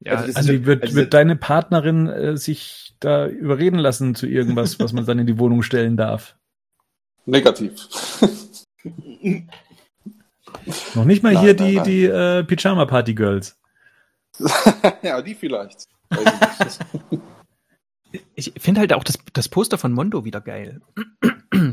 Ja, 0.00 0.16
also, 0.16 0.34
also 0.34 0.66
wird, 0.66 0.82
also 0.82 0.94
wird 0.94 1.14
deine 1.14 1.36
Partnerin 1.36 2.06
äh, 2.08 2.36
sich 2.36 2.94
da 3.00 3.26
überreden 3.26 3.78
lassen 3.78 4.14
zu 4.14 4.26
irgendwas, 4.26 4.78
was 4.78 4.92
man 4.92 5.06
dann 5.06 5.18
in 5.18 5.26
die 5.26 5.38
Wohnung 5.38 5.62
stellen 5.62 5.96
darf? 5.96 6.36
Negativ. 7.24 7.88
Noch 10.94 11.04
nicht 11.04 11.22
mal 11.22 11.34
nein, 11.34 11.42
hier 11.42 11.54
nein, 11.54 11.66
die, 11.66 11.76
nein. 11.76 11.84
die 11.84 12.04
äh, 12.04 12.44
Pyjama 12.44 12.86
Party 12.86 13.14
Girls. 13.14 13.58
ja, 15.02 15.22
die 15.22 15.34
vielleicht. 15.34 15.88
ich 18.34 18.52
finde 18.58 18.80
halt 18.80 18.92
auch 18.92 19.04
das, 19.04 19.18
das 19.32 19.48
Poster 19.48 19.78
von 19.78 19.92
Mondo 19.92 20.24
wieder 20.24 20.40
geil. 20.40 20.80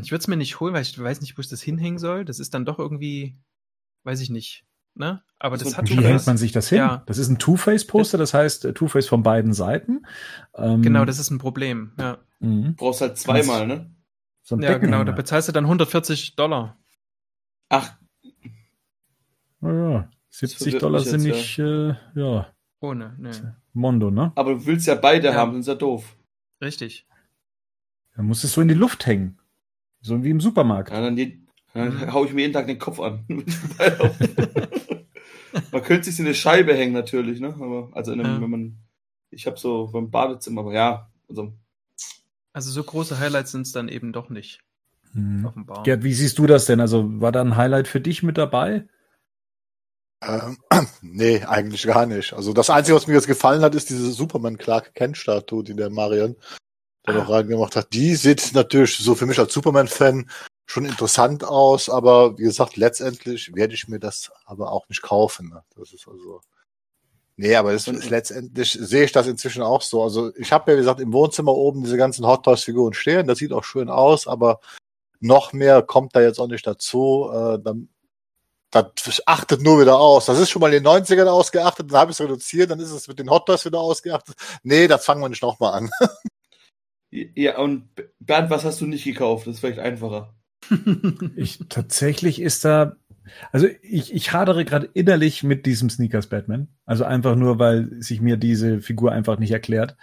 ich 0.02 0.10
würde 0.10 0.20
es 0.20 0.28
mir 0.28 0.36
nicht 0.36 0.60
holen, 0.60 0.74
weil 0.74 0.82
ich 0.82 0.98
weiß 0.98 1.20
nicht, 1.20 1.36
wo 1.36 1.40
ich 1.40 1.48
das 1.48 1.62
hinhängen 1.62 1.98
soll. 1.98 2.24
Das 2.24 2.38
ist 2.40 2.54
dann 2.54 2.64
doch 2.64 2.78
irgendwie, 2.78 3.36
weiß 4.04 4.20
ich 4.20 4.30
nicht. 4.30 4.64
Ne? 4.94 5.22
Aber 5.38 5.56
das, 5.56 5.68
das 5.68 5.78
hat 5.78 5.90
Wie 5.90 5.96
hängt 5.96 6.26
man 6.26 6.36
sich 6.36 6.52
das 6.52 6.68
hin? 6.68 6.78
Ja. 6.78 7.02
Das 7.06 7.18
ist 7.18 7.28
ein 7.28 7.38
Two-Face-Poster, 7.38 8.16
das 8.16 8.32
heißt 8.32 8.64
äh, 8.64 8.72
Two-Face 8.72 9.08
von 9.08 9.22
beiden 9.22 9.52
Seiten. 9.52 10.06
Ähm, 10.54 10.82
genau, 10.82 11.04
das 11.04 11.18
ist 11.18 11.30
ein 11.30 11.38
Problem. 11.38 11.92
Ja. 11.98 12.18
Mhm. 12.38 12.76
Brauchst 12.76 13.00
halt 13.00 13.18
zweimal, 13.18 13.66
ne? 13.66 13.90
So 14.42 14.58
ja, 14.58 14.78
genau, 14.78 15.04
da 15.04 15.12
bezahlst 15.12 15.48
du 15.48 15.52
dann 15.52 15.64
140 15.64 16.36
Dollar. 16.36 16.78
Ach. 17.70 17.96
Naja, 19.60 20.08
70 20.30 20.78
Dollar 20.78 21.00
sind 21.00 21.22
nicht, 21.22 21.56
ja. 21.56 21.90
Äh, 21.90 21.96
ja. 22.14 22.46
Ohne, 22.80 23.16
ne. 23.18 23.56
Mondo, 23.72 24.10
ne? 24.10 24.32
Aber 24.36 24.54
du 24.54 24.66
willst 24.66 24.86
ja 24.86 24.94
beide 24.94 25.28
ja. 25.28 25.34
haben, 25.34 25.52
das 25.52 25.60
ist 25.60 25.68
ja 25.68 25.74
doof. 25.74 26.16
Richtig. 26.60 27.06
Dann 28.14 28.26
muss 28.26 28.44
es 28.44 28.52
so 28.52 28.60
in 28.60 28.68
die 28.68 28.74
Luft 28.74 29.06
hängen. 29.06 29.38
So 30.02 30.22
wie 30.22 30.30
im 30.30 30.40
Supermarkt. 30.40 30.90
Ja, 30.90 31.00
dann, 31.00 31.16
die, 31.16 31.43
dann 31.74 31.94
mhm. 31.94 32.12
hau 32.12 32.24
ich 32.24 32.32
mir 32.32 32.42
jeden 32.42 32.54
Tag 32.54 32.66
den 32.66 32.78
Kopf 32.78 33.00
an. 33.00 33.24
man 35.72 35.82
könnte 35.82 36.04
sich 36.10 36.18
in 36.18 36.26
eine 36.26 36.34
Scheibe 36.34 36.74
hängen 36.74 36.92
natürlich, 36.92 37.40
ne? 37.40 37.54
Aber, 37.54 37.90
also 37.92 38.12
einem, 38.12 38.24
ja. 38.24 38.40
wenn 38.40 38.50
man, 38.50 38.78
ich 39.30 39.46
habe 39.46 39.58
so 39.58 39.88
beim 39.92 40.10
Badezimmer, 40.10 40.62
aber 40.62 40.72
ja, 40.72 41.10
also. 41.28 41.52
Also 42.52 42.70
so 42.70 42.84
große 42.84 43.18
Highlights 43.18 43.50
sind 43.52 43.62
es 43.62 43.72
dann 43.72 43.88
eben 43.88 44.12
doch 44.12 44.30
nicht. 44.30 44.60
Hm. 45.12 45.44
Offenbar. 45.44 45.82
Gerd, 45.82 46.04
wie 46.04 46.14
siehst 46.14 46.38
du 46.38 46.46
das 46.46 46.66
denn? 46.66 46.80
Also 46.80 47.20
war 47.20 47.32
da 47.32 47.40
ein 47.40 47.56
Highlight 47.56 47.88
für 47.88 48.00
dich 48.00 48.22
mit 48.22 48.38
dabei? 48.38 48.86
Ähm, 50.22 50.58
nee, 51.02 51.42
eigentlich 51.42 51.84
gar 51.84 52.06
nicht. 52.06 52.32
Also 52.32 52.52
das 52.52 52.70
Einzige, 52.70 52.96
was 52.96 53.06
mir 53.06 53.14
jetzt 53.14 53.26
gefallen 53.26 53.62
hat, 53.62 53.74
ist 53.74 53.90
diese 53.90 54.12
Superman 54.12 54.58
Clark 54.58 54.94
Kent 54.94 55.16
Statue, 55.16 55.64
die 55.64 55.74
der 55.74 55.90
Marion 55.90 56.36
da 57.02 57.12
noch 57.12 57.28
ah. 57.28 57.36
reingemacht 57.36 57.76
hat. 57.76 57.92
Die 57.92 58.14
sieht 58.14 58.52
natürlich 58.54 58.96
so 58.98 59.14
für 59.14 59.26
mich 59.26 59.38
als 59.38 59.52
Superman-Fan 59.52 60.30
schon 60.66 60.84
interessant 60.84 61.44
aus, 61.44 61.88
aber 61.88 62.38
wie 62.38 62.44
gesagt, 62.44 62.76
letztendlich 62.76 63.54
werde 63.54 63.74
ich 63.74 63.88
mir 63.88 63.98
das 63.98 64.32
aber 64.46 64.72
auch 64.72 64.88
nicht 64.88 65.02
kaufen. 65.02 65.50
Ne? 65.50 65.62
Das 65.76 65.92
ist 65.92 66.08
also. 66.08 66.40
Nee, 67.36 67.56
aber 67.56 67.72
das 67.72 67.88
ist 67.88 68.10
letztendlich 68.10 68.72
sehe 68.72 69.04
ich 69.04 69.12
das 69.12 69.26
inzwischen 69.26 69.62
auch 69.62 69.82
so. 69.82 70.04
Also 70.04 70.32
ich 70.36 70.52
habe 70.52 70.70
ja, 70.70 70.76
wie 70.76 70.80
gesagt, 70.82 71.00
im 71.00 71.12
Wohnzimmer 71.12 71.52
oben 71.52 71.82
diese 71.82 71.96
ganzen 71.96 72.26
Hot 72.26 72.44
Toys 72.44 72.62
Figuren 72.62 72.94
stehen. 72.94 73.26
Das 73.26 73.38
sieht 73.38 73.52
auch 73.52 73.64
schön 73.64 73.88
aus, 73.90 74.28
aber 74.28 74.60
noch 75.20 75.52
mehr 75.52 75.82
kommt 75.82 76.14
da 76.14 76.20
jetzt 76.20 76.38
auch 76.38 76.46
nicht 76.46 76.66
dazu. 76.66 77.30
Äh, 77.32 77.58
dann 77.60 77.88
das 78.70 79.22
achtet 79.26 79.62
nur 79.62 79.80
wieder 79.80 79.98
aus. 79.98 80.26
Das 80.26 80.38
ist 80.38 80.50
schon 80.50 80.60
mal 80.60 80.72
in 80.72 80.82
den 80.82 80.92
90ern 80.92 81.26
ausgeachtet, 81.26 81.90
dann 81.90 81.98
habe 81.98 82.10
ich 82.10 82.18
es 82.18 82.24
reduziert, 82.24 82.70
dann 82.70 82.80
ist 82.80 82.90
es 82.90 83.06
mit 83.06 83.18
den 83.18 83.30
Hot 83.30 83.46
Toys 83.46 83.64
wieder 83.64 83.78
ausgeachtet. 83.78 84.34
Nee, 84.62 84.88
das 84.88 85.04
fangen 85.04 85.22
wir 85.22 85.28
nicht 85.28 85.42
nochmal 85.42 85.74
an. 85.74 85.90
Ja, 87.10 87.58
und 87.58 87.90
Bernd, 88.18 88.50
was 88.50 88.64
hast 88.64 88.80
du 88.80 88.86
nicht 88.86 89.04
gekauft? 89.04 89.46
Das 89.46 89.54
ist 89.54 89.60
vielleicht 89.60 89.78
einfacher. 89.78 90.34
Ich, 91.36 91.60
tatsächlich 91.68 92.40
ist 92.40 92.64
da, 92.64 92.96
also 93.52 93.66
ich, 93.82 94.14
ich 94.14 94.32
hadere 94.32 94.64
gerade 94.64 94.88
innerlich 94.92 95.42
mit 95.42 95.66
diesem 95.66 95.90
Sneakers 95.90 96.28
Batman. 96.28 96.68
Also 96.84 97.04
einfach 97.04 97.36
nur, 97.36 97.58
weil 97.58 97.90
sich 98.02 98.20
mir 98.20 98.36
diese 98.36 98.80
Figur 98.80 99.12
einfach 99.12 99.38
nicht 99.38 99.52
erklärt. 99.52 99.96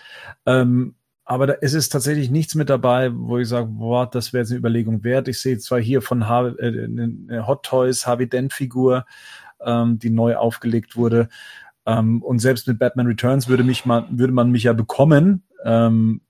Ähm, 0.45 0.95
aber 1.23 1.47
da 1.47 1.53
ist 1.53 1.73
es 1.75 1.89
tatsächlich 1.89 2.29
nichts 2.29 2.55
mit 2.55 2.69
dabei, 2.69 3.11
wo 3.13 3.37
ich 3.37 3.47
sage, 3.47 3.67
boah, 3.67 4.09
das 4.09 4.33
wäre 4.33 4.41
jetzt 4.41 4.51
eine 4.51 4.59
Überlegung 4.59 5.03
wert. 5.03 5.27
Ich 5.27 5.39
sehe 5.39 5.59
zwar 5.59 5.79
hier 5.79 6.01
von 6.01 6.27
Har 6.27 6.59
äh, 6.59 7.41
Hot 7.45 7.63
Toys 7.63 8.05
Harvey 8.05 8.27
Dent 8.27 8.53
Figur, 8.53 9.05
ähm, 9.63 9.97
die 9.97 10.09
neu 10.09 10.35
aufgelegt 10.35 10.97
wurde. 10.97 11.29
Ähm, 11.85 12.21
und 12.21 12.39
selbst 12.39 12.67
mit 12.67 12.79
Batman 12.79 13.07
Returns 13.07 13.47
würde 13.47 13.63
mich 13.63 13.85
mal, 13.85 14.07
würde 14.11 14.33
man 14.33 14.51
mich 14.51 14.63
ja 14.63 14.73
bekommen. 14.73 15.43
Ähm, 15.63 16.21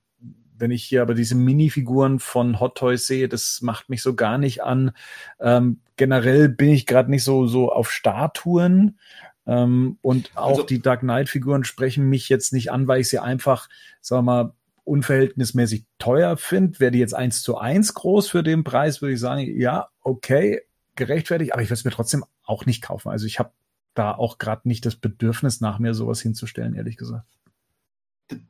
wenn 0.56 0.70
ich 0.70 0.84
hier 0.84 1.02
aber 1.02 1.14
diese 1.14 1.34
Minifiguren 1.34 2.18
von 2.18 2.60
Hot 2.60 2.76
Toys 2.76 3.06
sehe, 3.06 3.28
das 3.28 3.60
macht 3.62 3.88
mich 3.88 4.02
so 4.02 4.14
gar 4.14 4.38
nicht 4.38 4.62
an. 4.62 4.92
Ähm, 5.40 5.80
generell 5.96 6.48
bin 6.48 6.70
ich 6.70 6.86
gerade 6.86 7.10
nicht 7.10 7.24
so, 7.24 7.46
so 7.46 7.72
auf 7.72 7.90
Statuen. 7.90 8.98
Ähm, 9.46 9.98
und 10.02 10.30
auch 10.36 10.50
also, 10.50 10.62
die 10.62 10.80
Dark 10.80 11.00
Knight 11.00 11.28
Figuren 11.28 11.64
sprechen 11.64 12.08
mich 12.08 12.28
jetzt 12.28 12.52
nicht 12.52 12.70
an, 12.70 12.86
weil 12.86 13.00
ich 13.00 13.08
sie 13.08 13.18
einfach, 13.18 13.68
sag 14.00 14.22
mal, 14.22 14.52
unverhältnismäßig 14.84 15.84
teuer 15.98 16.36
finde. 16.36 16.80
Wäre 16.80 16.90
die 16.92 16.98
jetzt 16.98 17.14
eins 17.14 17.42
zu 17.42 17.58
eins 17.58 17.94
groß 17.94 18.28
für 18.28 18.42
den 18.42 18.64
Preis, 18.64 19.00
würde 19.00 19.14
ich 19.14 19.20
sagen, 19.20 19.58
ja, 19.58 19.88
okay, 20.02 20.62
gerechtfertigt, 20.96 21.52
aber 21.52 21.62
ich 21.62 21.68
würde 21.68 21.74
es 21.78 21.84
mir 21.84 21.90
trotzdem 21.90 22.24
auch 22.44 22.66
nicht 22.66 22.82
kaufen. 22.82 23.08
Also 23.08 23.26
ich 23.26 23.38
habe 23.38 23.52
da 23.94 24.12
auch 24.12 24.38
gerade 24.38 24.68
nicht 24.68 24.84
das 24.86 24.96
Bedürfnis 24.96 25.60
nach 25.60 25.78
mir 25.78 25.94
sowas 25.94 26.20
hinzustellen, 26.20 26.74
ehrlich 26.74 26.96
gesagt. 26.96 27.26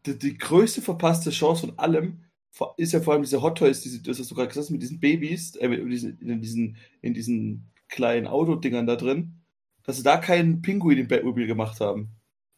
Die, 0.07 0.19
die, 0.19 0.39
größte 0.39 0.83
verpasste 0.83 1.31
Chance 1.31 1.67
von 1.67 1.79
allem 1.79 2.25
ist 2.77 2.93
ja 2.93 3.01
vor 3.01 3.15
allem 3.15 3.23
diese 3.23 3.43
Hot 3.43 3.59
Toys, 3.59 3.81
diese, 3.81 4.03
das 4.03 4.19
hast 4.19 4.31
du 4.31 4.35
gerade 4.35 4.49
gesagt, 4.49 4.71
mit 4.71 4.83
diesen 4.83 5.01
Babys, 5.01 5.57
äh, 5.57 5.67
in, 5.67 5.89
diesen, 5.89 6.19
in, 6.21 6.41
diesen, 6.41 6.77
in 7.01 7.15
diesen 7.15 7.71
kleinen 7.89 8.27
Autodingern 8.27 8.87
da 8.87 8.97
drin, 8.97 9.41
dass 9.85 9.97
sie 9.97 10.03
da 10.03 10.19
keinen 10.19 10.63
Pinguin 10.63 10.99
im 10.99 11.09
Batmobil 11.09 11.47
gemacht 11.47 11.81
haben. 11.81 12.11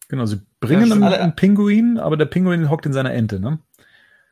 Genau, 0.09 0.27
sie 0.27 0.41
bringen 0.61 0.89
ja, 0.89 0.95
einen, 0.95 1.05
einen, 1.05 1.37
Pinguin, 1.37 1.99
aber 1.99 2.17
der 2.17 2.27
Pinguin 2.27 2.69
hockt 2.69 2.87
in 2.87 2.93
seiner 2.93 3.13
Ente, 3.13 3.41
ne? 3.41 3.61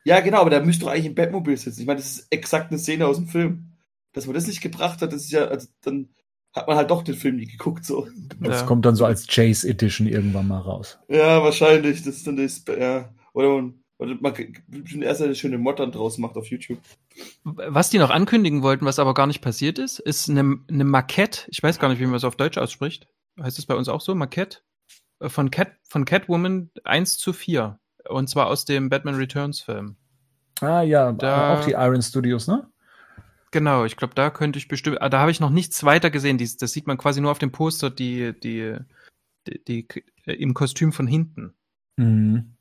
Ja, 0.05 0.19
genau, 0.19 0.41
aber 0.41 0.49
der 0.49 0.63
müsste 0.63 0.85
doch 0.85 0.91
eigentlich 0.91 1.05
im 1.05 1.15
Batmobil 1.15 1.55
sitzen. 1.57 1.81
Ich 1.81 1.87
meine, 1.87 1.99
das 1.99 2.19
ist 2.19 2.27
exakt 2.29 2.71
eine 2.71 2.79
Szene 2.79 3.07
aus 3.07 3.17
dem 3.17 3.27
Film. 3.27 3.69
Dass 4.11 4.27
man 4.27 4.35
das 4.35 4.47
nicht 4.47 4.61
gebracht 4.61 5.01
hat, 5.01 5.11
das 5.11 5.23
ist 5.23 5.31
ja, 5.31 5.45
also 5.45 5.67
dann 5.81 6.09
hat 6.53 6.67
man 6.67 6.77
halt 6.77 6.91
doch 6.91 7.03
den 7.03 7.15
Film 7.15 7.37
nie 7.37 7.47
geguckt, 7.47 7.85
so. 7.85 8.07
Das 8.39 8.61
ja. 8.61 8.65
kommt 8.67 8.85
dann 8.85 8.95
so 8.95 9.05
als 9.05 9.27
Chase 9.27 9.67
Edition 9.67 10.07
irgendwann 10.07 10.47
mal 10.47 10.59
raus. 10.59 10.99
Ja, 11.09 11.43
wahrscheinlich. 11.43 12.03
Das 12.03 12.15
ist 12.15 12.27
dann 12.27 12.37
das, 12.37 12.63
ja. 12.67 13.09
Oder 13.33 13.49
man, 13.49 13.73
oder 13.97 14.15
man 14.19 14.35
erst 15.01 15.21
eine 15.21 15.35
schöne 15.35 15.57
Mod 15.57 15.79
dann 15.79 15.91
draus 15.91 16.17
macht 16.17 16.37
auf 16.37 16.47
YouTube. 16.47 16.79
Was 17.43 17.89
die 17.89 17.97
noch 17.97 18.11
ankündigen 18.11 18.61
wollten, 18.61 18.85
was 18.85 18.99
aber 18.99 19.13
gar 19.13 19.27
nicht 19.27 19.41
passiert 19.41 19.79
ist, 19.79 19.99
ist 19.99 20.29
eine, 20.29 20.59
eine 20.69 20.83
Makette. 20.83 21.47
Ich 21.49 21.63
weiß 21.63 21.79
gar 21.79 21.89
nicht, 21.89 21.99
wie 21.99 22.05
man 22.05 22.15
es 22.15 22.23
auf 22.23 22.35
Deutsch 22.35 22.57
ausspricht. 22.57 23.07
Heißt 23.41 23.57
es 23.57 23.65
bei 23.65 23.75
uns 23.75 23.89
auch 23.89 24.01
so, 24.01 24.13
Makette? 24.13 24.59
von, 25.29 25.51
Cat, 25.51 25.71
von 25.87 26.05
Catwoman 26.05 26.69
1 26.83 27.17
zu 27.17 27.33
4. 27.33 27.79
Und 28.09 28.29
zwar 28.29 28.47
aus 28.47 28.65
dem 28.65 28.89
Batman 28.89 29.15
Returns 29.15 29.61
Film. 29.61 29.95
Ah 30.61 30.81
ja, 30.81 31.11
da, 31.11 31.59
auch 31.59 31.65
die 31.65 31.71
Iron 31.71 32.01
Studios, 32.01 32.47
ne? 32.47 32.69
Genau, 33.53 33.85
ich 33.85 33.97
glaube, 33.97 34.15
da 34.15 34.31
könnte 34.31 34.57
ich 34.57 34.67
bestimmt, 34.67 34.99
ah, 35.03 35.09
da 35.09 35.19
habe 35.19 35.29
ich 35.29 35.39
noch 35.39 35.51
nichts 35.51 35.83
weiter 35.83 36.09
gesehen. 36.09 36.39
Dies, 36.39 36.57
das 36.57 36.71
sieht 36.71 36.87
man 36.87 36.97
quasi 36.97 37.21
nur 37.21 37.29
auf 37.29 37.37
dem 37.37 37.51
Poster, 37.51 37.91
die, 37.91 38.33
die, 38.39 38.75
die, 39.45 39.63
die 39.63 39.87
im 40.25 40.55
Kostüm 40.55 40.91
von 40.91 41.05
hinten. 41.05 41.53
Mhm. 41.97 42.55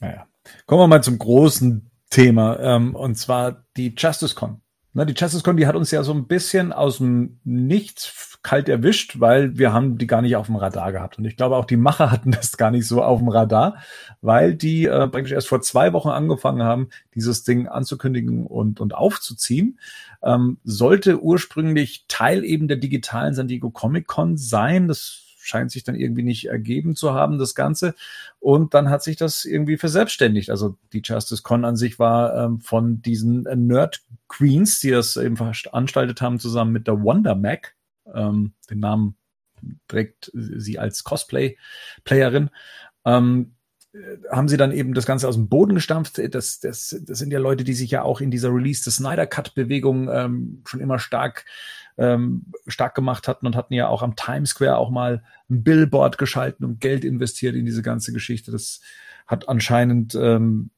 Naja. 0.00 0.26
Kommen 0.66 0.82
wir 0.82 0.88
mal 0.88 1.04
zum 1.04 1.18
großen 1.18 1.88
Thema, 2.10 2.58
ähm, 2.58 2.96
und 2.96 3.14
zwar 3.14 3.64
die 3.76 3.94
JusticeCon. 3.96 4.60
Ne, 4.94 5.06
die 5.06 5.14
JusticeCon, 5.14 5.56
die 5.56 5.66
hat 5.66 5.74
uns 5.74 5.90
ja 5.90 6.02
so 6.02 6.12
ein 6.12 6.26
bisschen 6.26 6.72
aus 6.72 6.98
dem 6.98 7.38
Nichts 7.44 8.38
kalt 8.42 8.68
erwischt, 8.68 9.20
weil 9.20 9.56
wir 9.56 9.72
haben 9.72 9.98
die 9.98 10.06
gar 10.06 10.20
nicht 10.20 10.36
auf 10.36 10.46
dem 10.46 10.56
Radar 10.56 10.92
gehabt. 10.92 11.16
Und 11.16 11.24
ich 11.24 11.36
glaube, 11.36 11.56
auch 11.56 11.64
die 11.64 11.76
Macher 11.76 12.10
hatten 12.12 12.32
das 12.32 12.56
gar 12.56 12.70
nicht 12.70 12.86
so 12.86 13.02
auf 13.02 13.20
dem 13.20 13.28
Radar, 13.28 13.76
weil 14.20 14.54
die 14.54 14.86
äh, 14.86 15.08
praktisch 15.08 15.32
erst 15.32 15.48
vor 15.48 15.62
zwei 15.62 15.92
Wochen 15.92 16.10
angefangen 16.10 16.62
haben, 16.62 16.88
dieses 17.14 17.44
Ding 17.44 17.68
anzukündigen 17.68 18.46
und, 18.46 18.80
und 18.80 18.94
aufzuziehen. 18.94 19.78
Ähm, 20.22 20.58
sollte 20.64 21.22
ursprünglich 21.22 22.04
Teil 22.08 22.44
eben 22.44 22.68
der 22.68 22.76
digitalen 22.76 23.34
San 23.34 23.48
Diego 23.48 23.70
Comic 23.70 24.06
Con 24.06 24.36
sein. 24.36 24.88
Das 24.88 25.21
scheint 25.42 25.70
sich 25.70 25.84
dann 25.84 25.94
irgendwie 25.94 26.22
nicht 26.22 26.46
ergeben 26.46 26.96
zu 26.96 27.12
haben, 27.12 27.38
das 27.38 27.54
Ganze. 27.54 27.94
Und 28.40 28.74
dann 28.74 28.88
hat 28.88 29.02
sich 29.02 29.16
das 29.16 29.44
irgendwie 29.44 29.76
verselbstständigt. 29.76 30.50
Also 30.50 30.76
die 30.92 31.02
Justice 31.04 31.42
Con 31.42 31.64
an 31.64 31.76
sich 31.76 31.98
war 31.98 32.36
ähm, 32.36 32.60
von 32.60 33.02
diesen 33.02 33.42
Nerd 33.66 34.02
Queens, 34.28 34.80
die 34.80 34.90
das 34.90 35.16
eben 35.16 35.36
veranstaltet 35.36 36.20
haben, 36.20 36.38
zusammen 36.38 36.72
mit 36.72 36.86
der 36.86 37.02
Wonder 37.02 37.34
Mac. 37.34 37.74
Ähm, 38.12 38.52
den 38.70 38.80
Namen 38.80 39.16
trägt 39.88 40.30
sie 40.34 40.78
als 40.78 41.04
Cosplay-Playerin. 41.04 42.50
Ähm, 43.04 43.54
haben 44.30 44.48
sie 44.48 44.56
dann 44.56 44.72
eben 44.72 44.94
das 44.94 45.06
Ganze 45.06 45.28
aus 45.28 45.34
dem 45.34 45.48
Boden 45.48 45.74
gestampft. 45.74 46.18
Das, 46.34 46.60
das, 46.60 46.96
das 47.00 47.18
sind 47.18 47.32
ja 47.32 47.38
Leute, 47.38 47.64
die 47.64 47.74
sich 47.74 47.90
ja 47.90 48.02
auch 48.02 48.20
in 48.20 48.30
dieser 48.30 48.52
Release 48.52 48.82
des 48.84 48.96
Snyder 48.96 49.26
Cut-Bewegung 49.26 50.08
ähm, 50.10 50.62
schon 50.64 50.80
immer 50.80 50.98
stark 50.98 51.44
ähm, 51.98 52.46
stark 52.66 52.94
gemacht 52.94 53.28
hatten 53.28 53.46
und 53.46 53.54
hatten 53.54 53.74
ja 53.74 53.88
auch 53.88 54.02
am 54.02 54.16
Times 54.16 54.50
Square 54.50 54.78
auch 54.78 54.90
mal 54.90 55.22
ein 55.50 55.62
Billboard 55.62 56.16
geschalten 56.16 56.64
und 56.64 56.80
Geld 56.80 57.04
investiert 57.04 57.54
in 57.54 57.66
diese 57.66 57.82
ganze 57.82 58.12
Geschichte. 58.12 58.50
Das 58.50 58.80
hat 59.26 59.48
anscheinend 59.48 60.14
ähm, 60.14 60.70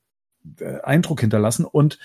äh, 0.59 0.81
Eindruck 0.81 1.21
hinterlassen 1.21 1.65
und 1.65 1.99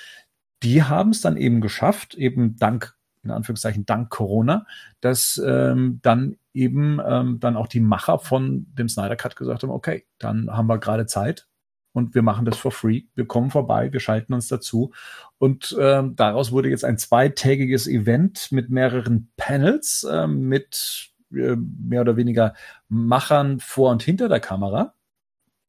die 0.61 0.83
haben 0.83 1.09
es 1.11 1.21
dann 1.21 1.37
eben 1.37 1.61
geschafft, 1.61 2.15
eben 2.15 2.57
dank 2.57 2.95
in 3.23 3.31
Anführungszeichen 3.31 3.85
dank 3.85 4.09
Corona, 4.09 4.65
dass 5.01 5.41
ähm, 5.45 5.99
dann 6.01 6.37
eben 6.53 6.99
ähm, 7.05 7.39
dann 7.39 7.57
auch 7.57 7.67
die 7.67 7.79
Macher 7.79 8.19
von 8.19 8.67
dem 8.73 8.89
Snyder 8.89 9.15
Cut 9.15 9.35
gesagt 9.35 9.63
haben, 9.63 9.71
okay, 9.71 10.05
dann 10.19 10.49
haben 10.49 10.67
wir 10.67 10.77
gerade 10.77 11.05
Zeit, 11.05 11.49
und 11.91 12.15
wir 12.15 12.21
machen 12.21 12.45
das 12.45 12.57
for 12.57 12.71
free. 12.71 13.03
Wir 13.15 13.25
kommen 13.25 13.49
vorbei, 13.49 13.91
wir 13.91 13.99
schalten 13.99 14.33
uns 14.33 14.47
dazu. 14.47 14.93
Und 15.37 15.75
ähm, 15.79 16.15
daraus 16.15 16.51
wurde 16.51 16.69
jetzt 16.69 16.85
ein 16.85 16.97
zweitägiges 16.97 17.87
Event 17.87 18.51
mit 18.51 18.69
mehreren 18.69 19.31
Panels, 19.37 20.03
äh, 20.03 20.27
mit 20.27 21.09
mehr 21.29 22.01
oder 22.01 22.17
weniger 22.17 22.55
Machern 22.87 23.59
vor 23.59 23.91
und 23.91 24.01
hinter 24.01 24.29
der 24.29 24.39
Kamera. 24.39 24.93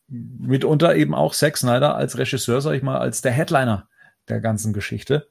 Mitunter 0.09 0.97
eben 0.97 1.15
auch 1.15 1.35
Zack 1.35 1.57
Snyder 1.57 1.95
als 1.95 2.19
Regisseur, 2.19 2.61
sag 2.61 2.75
ich 2.75 2.83
mal, 2.83 2.99
als 2.99 3.21
der 3.21 3.33
Headliner 3.33 3.89
der 4.29 4.41
ganzen 4.41 4.73
Geschichte. 4.73 5.29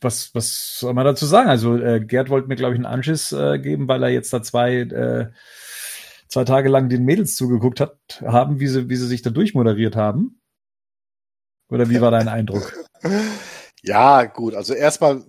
Was, 0.00 0.34
was 0.34 0.78
soll 0.78 0.94
man 0.94 1.04
dazu 1.04 1.26
sagen? 1.26 1.48
Also 1.48 1.76
äh, 1.76 2.00
Gerd 2.00 2.30
wollte 2.30 2.48
mir, 2.48 2.56
glaube 2.56 2.74
ich, 2.74 2.78
einen 2.78 2.86
Anschiss 2.86 3.32
äh, 3.32 3.58
geben, 3.58 3.86
weil 3.88 4.02
er 4.02 4.08
jetzt 4.08 4.32
da 4.32 4.42
zwei 4.42 4.76
äh, 4.80 5.30
zwei 6.30 6.44
Tage 6.44 6.68
lang 6.68 6.88
den 6.88 7.04
Mädels 7.04 7.34
zugeguckt 7.34 7.80
hat, 7.80 7.98
haben, 8.22 8.60
wie 8.60 8.68
sie, 8.68 8.88
wie 8.88 8.96
sie 8.96 9.06
sich 9.06 9.22
da 9.22 9.30
durchmoderiert 9.30 9.96
haben? 9.96 10.40
Oder 11.68 11.90
wie 11.90 12.00
war 12.00 12.10
dein 12.10 12.28
Eindruck? 12.28 12.72
Ja, 13.82 14.24
gut. 14.24 14.54
Also 14.54 14.74
erstmal, 14.74 15.24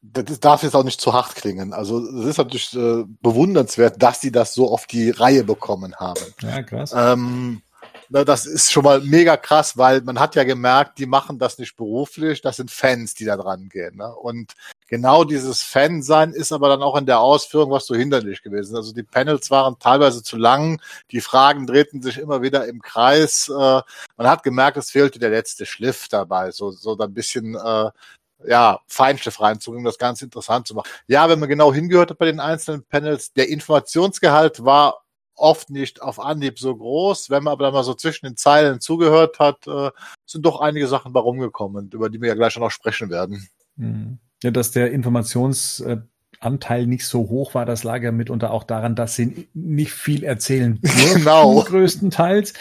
das 0.00 0.40
darf 0.40 0.62
jetzt 0.62 0.74
auch 0.74 0.84
nicht 0.84 1.02
zu 1.02 1.12
hart 1.12 1.34
klingen. 1.34 1.74
Also 1.74 1.98
es 1.98 2.24
ist 2.24 2.38
natürlich 2.38 2.74
äh, 2.74 3.04
bewundernswert, 3.20 4.02
dass 4.02 4.20
die 4.20 4.32
das 4.32 4.54
so 4.54 4.70
auf 4.70 4.86
die 4.86 5.10
Reihe 5.10 5.44
bekommen 5.44 5.94
haben. 5.96 6.22
Ja, 6.40 6.62
krass. 6.62 6.94
Ähm, 6.96 7.60
das 8.08 8.46
ist 8.46 8.72
schon 8.72 8.84
mal 8.84 9.00
mega 9.00 9.36
krass, 9.36 9.76
weil 9.76 10.00
man 10.02 10.18
hat 10.18 10.34
ja 10.34 10.44
gemerkt, 10.44 10.98
die 10.98 11.06
machen 11.06 11.38
das 11.38 11.58
nicht 11.58 11.76
beruflich, 11.76 12.40
das 12.40 12.56
sind 12.56 12.70
Fans, 12.70 13.14
die 13.14 13.24
da 13.24 13.36
dran 13.36 13.68
gehen. 13.68 13.96
Ne? 13.96 14.14
Und 14.14 14.54
genau 14.88 15.24
dieses 15.24 15.62
Fan-Sein 15.62 16.32
ist 16.32 16.52
aber 16.52 16.68
dann 16.68 16.82
auch 16.82 16.96
in 16.96 17.06
der 17.06 17.20
Ausführung 17.20 17.70
was 17.70 17.86
so 17.86 17.94
hinderlich 17.94 18.42
gewesen. 18.42 18.76
Also 18.76 18.92
die 18.92 19.02
Panels 19.02 19.50
waren 19.50 19.78
teilweise 19.78 20.22
zu 20.22 20.36
lang, 20.36 20.80
die 21.10 21.20
Fragen 21.20 21.66
drehten 21.66 22.02
sich 22.02 22.18
immer 22.18 22.42
wieder 22.42 22.66
im 22.66 22.82
Kreis. 22.82 23.48
Äh, 23.48 23.82
man 24.16 24.28
hat 24.28 24.42
gemerkt, 24.42 24.76
es 24.76 24.90
fehlte 24.90 25.18
der 25.18 25.30
letzte 25.30 25.66
Schliff 25.66 26.08
dabei, 26.08 26.50
so, 26.50 26.70
so 26.70 26.96
ein 26.98 27.14
bisschen 27.14 27.54
äh, 27.54 27.90
ja, 28.46 28.80
Feinschliff 28.86 29.40
reinzubringen, 29.40 29.86
um 29.86 29.90
das 29.90 29.98
Ganze 29.98 30.24
interessant 30.24 30.66
zu 30.66 30.74
machen. 30.74 30.88
Ja, 31.06 31.28
wenn 31.28 31.38
man 31.38 31.48
genau 31.48 31.72
hingehört 31.72 32.10
hat 32.10 32.18
bei 32.18 32.26
den 32.26 32.40
einzelnen 32.40 32.84
Panels, 32.84 33.32
der 33.32 33.48
Informationsgehalt 33.48 34.64
war 34.64 35.03
oft 35.36 35.70
nicht 35.70 36.02
auf 36.02 36.20
Anhieb 36.20 36.58
so 36.58 36.76
groß. 36.76 37.30
Wenn 37.30 37.44
man 37.44 37.52
aber 37.52 37.64
dann 37.64 37.74
mal 37.74 37.84
so 37.84 37.94
zwischen 37.94 38.26
den 38.26 38.36
Zeilen 38.36 38.80
zugehört 38.80 39.38
hat, 39.38 39.66
äh, 39.66 39.90
sind 40.26 40.44
doch 40.46 40.60
einige 40.60 40.86
Sachen 40.86 41.12
bei 41.12 41.20
rumgekommen, 41.20 41.90
über 41.92 42.10
die 42.10 42.20
wir 42.20 42.28
ja 42.28 42.34
gleich 42.34 42.56
noch 42.58 42.70
sprechen 42.70 43.10
werden. 43.10 43.48
Mhm. 43.76 44.18
Ja, 44.42 44.50
dass 44.50 44.72
der 44.72 44.92
Informationsanteil 44.92 46.86
nicht 46.86 47.06
so 47.06 47.20
hoch 47.30 47.54
war, 47.54 47.64
das 47.64 47.82
lag 47.82 48.02
ja 48.02 48.12
mitunter 48.12 48.50
auch 48.50 48.64
daran, 48.64 48.94
dass 48.94 49.16
sie 49.16 49.48
nicht 49.54 49.92
viel 49.92 50.22
erzählen 50.22 50.78
durften, 50.82 51.18
genau. 51.18 51.62
größtenteils. 51.62 52.52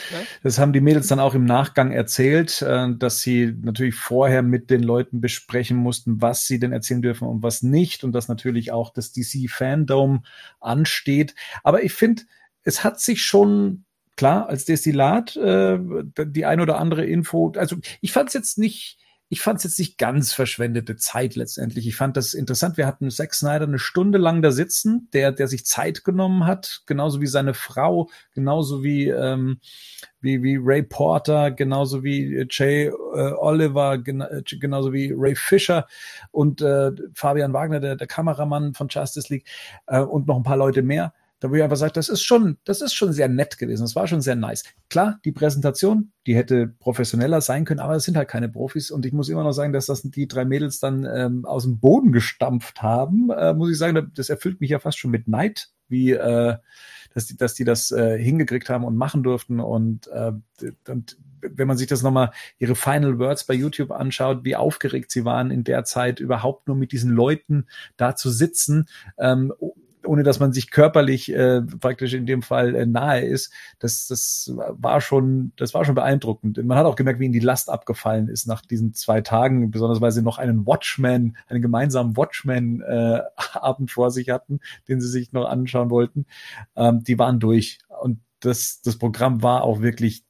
Das 0.44 0.60
haben 0.60 0.72
die 0.72 0.80
Mädels 0.80 1.08
dann 1.08 1.20
auch 1.20 1.34
im 1.36 1.44
Nachgang 1.44 1.92
erzählt, 1.92 2.62
äh, 2.62 2.88
dass 2.98 3.20
sie 3.20 3.54
natürlich 3.62 3.96
vorher 3.96 4.44
mit 4.44 4.70
den 4.70 4.82
Leuten 4.82 5.20
besprechen 5.20 5.76
mussten, 5.78 6.22
was 6.22 6.48
sie 6.48 6.60
denn 6.60 6.72
erzählen 6.72 7.02
dürfen 7.02 7.28
und 7.28 7.44
was 7.44 7.64
nicht 7.64 8.06
und 8.06 8.14
dass 8.14 8.30
natürlich 8.30 8.72
auch 8.72 8.94
das 8.94 9.12
DC-Fandom 9.12 10.24
ansteht. 10.62 11.36
Aber 11.64 11.84
ich 11.84 11.92
finde, 11.94 12.24
es 12.64 12.84
hat 12.84 13.00
sich 13.00 13.24
schon 13.24 13.86
klar 14.16 14.48
als 14.48 14.66
Destillat 14.66 15.36
äh, 15.38 15.80
die 16.26 16.46
ein 16.46 16.62
oder 16.62 16.80
andere 16.80 17.06
Info. 17.06 17.52
Also 17.58 17.78
ich 18.02 18.12
fand 18.12 18.30
es 18.30 18.34
jetzt 18.34 18.58
nicht, 18.58 19.00
ich 19.30 19.42
fand 19.42 19.58
es 19.58 19.64
jetzt 19.64 19.80
nicht 19.80 19.98
ganz 19.98 20.32
verschwendete 20.34 20.96
Zeit 20.96 21.36
letztendlich. 21.36 21.88
Ich 21.88 21.96
fand 21.96 22.16
das 22.16 22.36
interessant. 22.36 22.78
Wir 22.78 22.86
hatten 22.86 23.10
Zack 23.10 23.34
Snyder 23.34 23.66
eine 23.66 23.80
Stunde 23.80 24.20
lang 24.20 24.44
da 24.44 24.52
sitzen, 24.52 25.10
der, 25.14 25.32
der 25.32 25.48
sich 25.48 25.66
Zeit 25.66 26.04
genommen 26.04 26.46
hat, 26.46 26.84
genauso 26.86 27.22
wie 27.22 27.28
seine 27.28 27.56
Frau, 27.56 28.12
genauso 28.36 28.84
wie, 28.84 29.08
ähm, 29.10 29.58
wie, 30.22 30.44
wie 30.44 30.60
Ray 30.62 30.84
Porter, 30.84 31.50
genauso 31.50 32.04
wie 32.04 32.46
Jay 32.52 32.86
äh, 32.86 32.92
Oliver, 32.92 33.98
gena 33.98 34.30
genauso 34.46 34.94
wie 34.94 35.12
Ray 35.16 35.36
Fisher 35.36 35.88
und 36.30 36.62
äh, 36.62 36.92
Fabian 37.16 37.54
Wagner, 37.54 37.80
der, 37.80 37.96
der 37.96 38.08
Kameramann 38.08 38.76
von 38.76 38.88
Justice 38.90 39.34
League 39.34 39.48
äh, 39.88 40.02
und 40.02 40.28
noch 40.28 40.38
ein 40.38 40.44
paar 40.44 40.58
Leute 40.58 40.84
mehr 40.84 41.14
da 41.44 41.52
wo 41.52 41.56
ich 41.56 41.64
einfach 41.64 41.76
sage, 41.76 41.92
das 41.92 42.08
ist 42.08 42.24
schon, 42.24 42.58
das 42.64 42.80
ist 42.80 42.94
schon 42.94 43.12
sehr 43.12 43.28
nett 43.28 43.58
gewesen. 43.58 43.82
Das 43.82 43.98
war 43.98 44.08
schon 44.08 44.22
sehr 44.22 44.38
nice. 44.38 44.64
Klar, 44.90 45.20
die 45.26 45.34
Präsentation, 45.34 46.14
die 46.26 46.38
hätte 46.38 46.68
professioneller 46.80 47.42
sein 47.42 47.66
können, 47.66 47.82
aber 47.82 47.96
es 47.96 48.06
sind 48.06 48.16
halt 48.16 48.30
keine 48.30 48.48
Profis. 48.48 48.92
Und 48.92 49.06
ich 49.06 49.12
muss 49.12 49.28
immer 49.28 49.44
noch 49.44 49.52
sagen, 49.52 49.74
dass 49.74 49.88
das 49.88 50.04
die 50.04 50.30
drei 50.30 50.46
Mädels 50.46 50.80
dann 50.80 51.06
ähm, 51.06 51.44
aus 51.44 51.64
dem 51.64 51.80
Boden 51.82 52.14
gestampft 52.14 52.82
haben. 52.82 53.30
Äh, 53.30 53.54
muss 53.56 53.72
ich 53.72 53.78
sagen, 53.78 54.10
das 54.16 54.30
erfüllt 54.30 54.62
mich 54.62 54.70
ja 54.70 54.80
fast 54.80 54.98
schon 54.98 55.12
mit 55.12 55.28
Neid, 55.28 55.68
wie 55.90 56.12
äh, 56.12 56.56
dass 57.14 57.26
die, 57.26 57.36
dass 57.36 57.54
die 57.56 57.66
das 57.66 57.92
äh, 57.92 58.18
hingekriegt 58.18 58.70
haben 58.70 58.86
und 58.86 58.96
machen 58.96 59.22
durften. 59.22 59.60
Und, 59.60 60.08
äh, 60.08 60.32
und 60.88 61.18
wenn 61.42 61.68
man 61.68 61.78
sich 61.78 61.88
das 61.88 62.04
nochmal, 62.04 62.32
ihre 62.58 62.76
Final 62.76 63.20
Words 63.20 63.44
bei 63.46 63.54
YouTube 63.54 63.92
anschaut, 63.92 64.44
wie 64.44 64.56
aufgeregt 64.56 65.12
sie 65.12 65.26
waren 65.26 65.52
in 65.52 65.64
der 65.64 65.84
Zeit, 65.84 66.20
überhaupt 66.20 66.68
nur 66.68 66.78
mit 66.78 66.92
diesen 66.92 67.12
Leuten 67.12 67.68
da 67.98 68.16
zu 68.16 68.30
sitzen, 68.30 68.88
ähm, 69.18 69.54
ohne 70.06 70.24
dass 70.24 70.40
man 70.40 70.54
sich 70.54 70.72
körperlich 70.72 71.34
äh, 71.34 71.62
praktisch 71.62 72.14
in 72.14 72.26
dem 72.26 72.42
Fall 72.42 72.76
äh, 72.76 72.86
nahe 72.86 73.22
ist, 73.22 73.52
das, 73.80 74.08
das 74.08 74.52
war 74.56 75.02
schon, 75.02 75.54
das 75.56 75.74
war 75.74 75.86
schon 75.86 75.96
beeindruckend. 75.96 76.64
Man 76.64 76.78
hat 76.78 76.86
auch 76.86 76.96
gemerkt, 76.96 77.20
wie 77.20 77.26
ihnen 77.26 77.34
die 77.34 77.40
Last 77.40 77.70
abgefallen 77.70 78.28
ist 78.28 78.48
nach 78.48 78.62
diesen 78.62 78.94
zwei 78.94 79.22
Tagen, 79.22 79.72
besonders 79.72 80.02
weil 80.02 80.12
sie 80.12 80.22
noch 80.22 80.38
einen 80.38 80.66
Watchman, 80.66 81.38
einen 81.48 81.62
gemeinsamen 81.62 82.18
Watchman-Abend 82.18 83.90
äh, 83.90 83.94
vor 83.94 84.12
sich 84.12 84.30
hatten, 84.30 84.60
den 84.88 85.02
sie 85.02 85.10
sich 85.10 85.32
noch 85.32 85.46
anschauen 85.46 85.90
wollten. 85.90 86.26
Ähm, 86.76 87.04
die 87.04 87.20
waren 87.20 87.40
durch. 87.40 87.80
Und 88.02 88.20
das, 88.40 88.82
das 88.82 88.98
Programm 88.98 89.42
war 89.42 89.64
auch 89.64 89.82
wirklich 89.82 90.24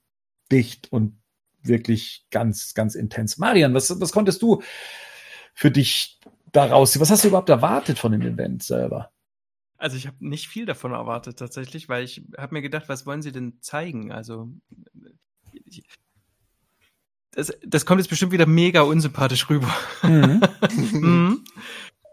dicht 0.51 0.91
und 0.91 1.17
wirklich 1.63 2.25
ganz, 2.29 2.73
ganz 2.73 2.95
intens. 2.95 3.37
Marian, 3.37 3.73
was, 3.73 3.99
was 3.99 4.11
konntest 4.11 4.41
du 4.41 4.61
für 5.53 5.71
dich 5.71 6.19
daraus? 6.51 6.99
Was 6.99 7.09
hast 7.09 7.23
du 7.23 7.29
überhaupt 7.29 7.49
erwartet 7.49 7.99
von 7.99 8.11
dem 8.11 8.21
Event 8.21 8.63
selber? 8.63 9.12
Also 9.83 9.97
ich 9.97 10.07
habe 10.07 10.15
nicht 10.21 10.47
viel 10.47 10.65
davon 10.65 10.93
erwartet 10.93 11.37
tatsächlich, 11.37 11.89
weil 11.89 12.05
ich 12.05 12.23
habe 12.37 12.53
mir 12.53 12.61
gedacht, 12.61 12.87
was 12.87 13.05
wollen 13.05 13.21
sie 13.21 13.33
denn 13.33 13.57
zeigen? 13.59 14.13
Also 14.13 14.47
ich, 15.65 15.83
das, 17.31 17.51
das 17.67 17.85
kommt 17.85 17.99
jetzt 17.99 18.07
bestimmt 18.07 18.31
wieder 18.31 18.45
mega 18.45 18.83
unsympathisch 18.83 19.49
rüber. 19.49 19.69
Mhm. 20.01 20.39
mhm. 20.93 21.43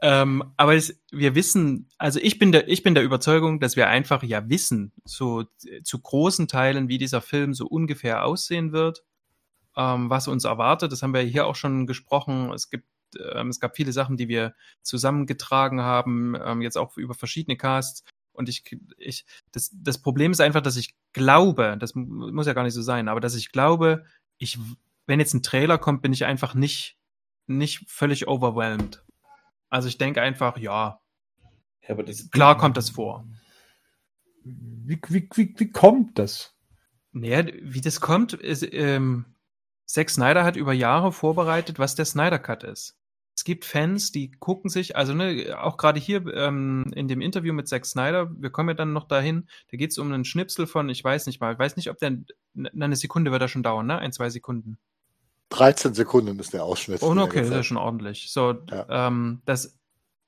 ähm, 0.02 0.52
aber 0.56 0.74
es, 0.74 1.00
wir 1.12 1.36
wissen, 1.36 1.88
also 1.96 2.18
ich 2.20 2.40
bin 2.40 2.50
der, 2.50 2.66
ich 2.66 2.82
bin 2.82 2.96
der 2.96 3.04
Überzeugung, 3.04 3.60
dass 3.60 3.76
wir 3.76 3.88
einfach 3.88 4.24
ja 4.24 4.48
wissen, 4.48 4.90
so 5.04 5.44
zu 5.84 6.00
großen 6.00 6.48
Teilen, 6.48 6.88
wie 6.88 6.98
dieser 6.98 7.20
Film 7.20 7.54
so 7.54 7.68
ungefähr 7.68 8.24
aussehen 8.24 8.72
wird, 8.72 9.04
ähm, 9.76 10.10
was 10.10 10.26
uns 10.26 10.42
erwartet. 10.42 10.90
Das 10.90 11.04
haben 11.04 11.14
wir 11.14 11.20
hier 11.20 11.46
auch 11.46 11.54
schon 11.54 11.86
gesprochen. 11.86 12.50
Es 12.52 12.68
gibt, 12.68 12.88
ähm, 13.16 13.48
es 13.48 13.60
gab 13.60 13.76
viele 13.76 13.92
Sachen, 13.92 14.16
die 14.16 14.28
wir 14.28 14.54
zusammengetragen 14.82 15.80
haben, 15.80 16.36
ähm, 16.42 16.62
jetzt 16.62 16.76
auch 16.76 16.96
über 16.96 17.14
verschiedene 17.14 17.56
Casts. 17.56 18.04
Und 18.32 18.48
ich, 18.48 18.64
ich, 18.96 19.26
das, 19.52 19.70
das 19.74 20.00
Problem 20.00 20.32
ist 20.32 20.40
einfach, 20.40 20.62
dass 20.62 20.76
ich 20.76 20.94
glaube, 21.12 21.76
das 21.78 21.94
muss 21.94 22.46
ja 22.46 22.52
gar 22.52 22.62
nicht 22.62 22.74
so 22.74 22.82
sein, 22.82 23.08
aber 23.08 23.20
dass 23.20 23.34
ich 23.34 23.52
glaube, 23.52 24.04
ich, 24.38 24.58
wenn 25.06 25.20
jetzt 25.20 25.34
ein 25.34 25.42
Trailer 25.42 25.78
kommt, 25.78 26.02
bin 26.02 26.12
ich 26.12 26.24
einfach 26.24 26.54
nicht, 26.54 26.96
nicht 27.46 27.88
völlig 27.88 28.28
overwhelmed. 28.28 29.04
Also 29.68 29.88
ich 29.88 29.98
denke 29.98 30.22
einfach, 30.22 30.56
ja, 30.56 31.00
Ja, 31.88 31.96
klar 32.30 32.56
kommt 32.56 32.76
das 32.76 32.90
vor. 32.90 33.26
Wie, 34.44 35.00
wie, 35.08 35.28
wie, 35.34 35.54
wie 35.58 35.70
kommt 35.70 36.18
das? 36.18 36.56
Naja, 37.12 37.44
wie 37.62 37.80
das 37.80 38.00
kommt, 38.00 38.32
ist, 38.32 38.62
ähm, 38.72 39.24
Zack 39.86 40.08
Snyder 40.10 40.44
hat 40.44 40.54
über 40.54 40.72
Jahre 40.72 41.10
vorbereitet, 41.10 41.80
was 41.80 41.96
der 41.96 42.04
Snyder 42.04 42.38
Cut 42.38 42.62
ist. 42.62 42.99
Es 43.40 43.44
gibt 43.44 43.64
Fans, 43.64 44.12
die 44.12 44.32
gucken 44.32 44.68
sich, 44.68 44.96
also 44.96 45.14
ne, 45.14 45.56
auch 45.58 45.78
gerade 45.78 45.98
hier 45.98 46.26
ähm, 46.34 46.84
in 46.94 47.08
dem 47.08 47.22
Interview 47.22 47.54
mit 47.54 47.68
Zack 47.68 47.86
Snyder, 47.86 48.30
wir 48.36 48.50
kommen 48.50 48.68
ja 48.68 48.74
dann 48.74 48.92
noch 48.92 49.08
dahin, 49.08 49.48
da 49.70 49.78
geht 49.78 49.92
es 49.92 49.98
um 49.98 50.12
einen 50.12 50.26
Schnipsel 50.26 50.66
von, 50.66 50.90
ich 50.90 51.02
weiß 51.02 51.24
nicht 51.24 51.40
mal, 51.40 51.54
ich 51.54 51.58
weiß 51.58 51.76
nicht, 51.76 51.88
ob 51.88 51.96
der, 51.96 52.18
na, 52.52 52.68
eine 52.84 52.96
Sekunde 52.96 53.30
wird 53.32 53.40
da 53.40 53.48
schon 53.48 53.62
dauern, 53.62 53.86
ne? 53.86 53.98
Ein, 53.98 54.12
zwei 54.12 54.28
Sekunden. 54.28 54.76
13 55.48 55.94
Sekunden 55.94 56.38
ist 56.38 56.52
der 56.52 56.64
Ausschnitt. 56.64 57.00
Oh, 57.00 57.16
okay, 57.16 57.38
das 57.38 57.48
ist 57.48 57.54
ja 57.54 57.62
schon 57.62 57.78
ordentlich. 57.78 58.30
So, 58.30 58.56
Ja. 58.70 59.06
ähm, 59.08 59.40
das, 59.46 59.78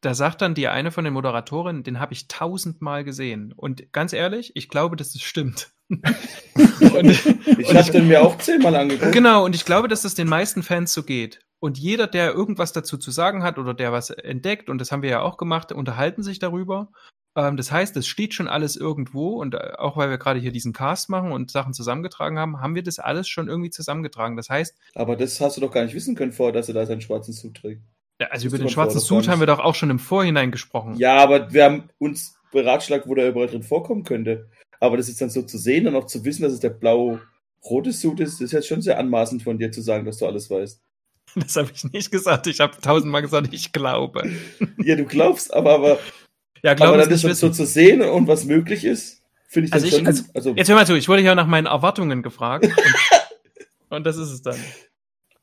da 0.00 0.14
sagt 0.14 0.40
dann 0.40 0.54
die 0.54 0.68
eine 0.68 0.90
von 0.90 1.04
den 1.04 1.12
Moderatorinnen, 1.12 1.82
den 1.82 2.00
habe 2.00 2.14
ich 2.14 2.28
tausendmal 2.28 3.04
gesehen. 3.04 3.52
Und 3.54 3.92
ganz 3.92 4.14
ehrlich, 4.14 4.52
ich 4.54 4.70
glaube, 4.70 4.96
dass 4.96 5.12
das 5.12 5.20
stimmt. 5.20 5.70
und, 5.90 6.00
ich 7.58 7.74
habe 7.74 7.92
den 7.92 8.08
mir 8.08 8.22
auch 8.22 8.38
zehnmal 8.38 8.74
angeguckt. 8.74 9.12
Genau, 9.12 9.44
und 9.44 9.54
ich 9.54 9.66
glaube, 9.66 9.88
dass 9.88 10.00
das 10.00 10.14
den 10.14 10.28
meisten 10.28 10.62
Fans 10.62 10.94
so 10.94 11.02
geht. 11.02 11.40
Und 11.62 11.78
jeder, 11.78 12.08
der 12.08 12.32
irgendwas 12.32 12.72
dazu 12.72 12.98
zu 12.98 13.12
sagen 13.12 13.44
hat 13.44 13.56
oder 13.56 13.72
der 13.72 13.92
was 13.92 14.10
entdeckt, 14.10 14.68
und 14.68 14.78
das 14.78 14.90
haben 14.90 15.02
wir 15.02 15.10
ja 15.10 15.22
auch 15.22 15.36
gemacht, 15.36 15.70
unterhalten 15.70 16.24
sich 16.24 16.40
darüber. 16.40 16.90
Ähm, 17.36 17.56
das 17.56 17.70
heißt, 17.70 17.96
es 17.96 18.08
steht 18.08 18.34
schon 18.34 18.48
alles 18.48 18.74
irgendwo 18.74 19.40
und 19.40 19.54
äh, 19.54 19.74
auch 19.78 19.96
weil 19.96 20.10
wir 20.10 20.18
gerade 20.18 20.40
hier 20.40 20.50
diesen 20.50 20.72
Cast 20.72 21.08
machen 21.08 21.30
und 21.30 21.52
Sachen 21.52 21.72
zusammengetragen 21.72 22.36
haben, 22.36 22.60
haben 22.60 22.74
wir 22.74 22.82
das 22.82 22.98
alles 22.98 23.28
schon 23.28 23.46
irgendwie 23.46 23.70
zusammengetragen. 23.70 24.36
Das 24.36 24.50
heißt, 24.50 24.76
Aber 24.96 25.14
das 25.14 25.40
hast 25.40 25.56
du 25.56 25.60
doch 25.60 25.70
gar 25.70 25.84
nicht 25.84 25.94
wissen 25.94 26.16
können 26.16 26.32
vorher, 26.32 26.52
dass 26.52 26.66
er 26.66 26.74
da 26.74 26.84
seinen 26.84 27.00
schwarzen 27.00 27.32
Suit 27.32 27.54
trägt. 27.54 27.82
ja, 28.20 28.26
also 28.26 28.48
über 28.48 28.58
den 28.58 28.68
schwarzen 28.68 28.98
Suit 28.98 29.28
haben 29.28 29.38
wir 29.38 29.46
doch 29.46 29.60
auch 29.60 29.76
schon 29.76 29.90
im 29.90 30.00
Vorhinein 30.00 30.50
gesprochen. 30.50 30.96
Ja, 30.96 31.18
aber 31.18 31.52
wir 31.52 31.62
haben 31.62 31.90
uns 31.98 32.34
beratschlagt, 32.50 33.06
wo 33.06 33.14
der 33.14 33.28
überall 33.28 33.46
drin 33.46 33.62
vorkommen 33.62 34.02
könnte. 34.02 34.48
Aber 34.80 34.96
das 34.96 35.06
jetzt 35.06 35.20
dann 35.20 35.30
so 35.30 35.42
zu 35.42 35.58
sehen 35.58 35.86
und 35.86 35.94
auch 35.94 36.06
zu 36.06 36.24
wissen, 36.24 36.42
dass 36.42 36.52
es 36.52 36.58
der 36.58 36.70
blau-rote 36.70 37.92
Suit 37.92 38.18
ist, 38.18 38.40
ist 38.40 38.50
jetzt 38.50 38.66
schon 38.66 38.82
sehr 38.82 38.98
anmaßend 38.98 39.44
von 39.44 39.58
dir 39.58 39.70
zu 39.70 39.80
sagen, 39.80 40.04
dass 40.04 40.18
du 40.18 40.26
alles 40.26 40.50
weißt. 40.50 40.82
Das 41.36 41.56
habe 41.56 41.70
ich 41.74 41.84
nicht 41.84 42.10
gesagt. 42.10 42.46
Ich 42.46 42.60
habe 42.60 42.76
tausendmal 42.80 43.22
gesagt, 43.22 43.48
ich 43.52 43.72
glaube. 43.72 44.30
Ja, 44.78 44.96
du 44.96 45.04
glaubst, 45.04 45.52
aber, 45.54 45.74
aber, 45.74 45.98
Ja, 46.62 46.72
aber 46.72 46.74
glaube 46.76 46.98
dann 46.98 47.12
ich 47.12 47.22
das 47.22 47.40
so 47.40 47.48
zu 47.50 47.64
sehen 47.66 48.02
und 48.02 48.26
was 48.28 48.44
möglich 48.44 48.84
ist, 48.84 49.22
finde 49.48 49.68
ich 49.68 49.72
Also 49.72 49.86
dann 49.86 49.90
ich- 49.92 49.98
schon. 49.98 50.06
also- 50.06 50.24
Also, 50.34 50.54
Jetzt 50.54 50.68
hör 50.68 50.76
mal 50.76 50.86
zu, 50.86 50.94
ich 50.96 51.08
wurde 51.08 51.22
ja 51.22 51.34
nach 51.34 51.46
meinen 51.46 51.66
Erwartungen 51.66 52.22
gefragt. 52.22 52.66
Und, 53.88 53.96
und 53.98 54.04
das 54.06 54.16
ist 54.16 54.30
es 54.30 54.40
dann. 54.42 54.56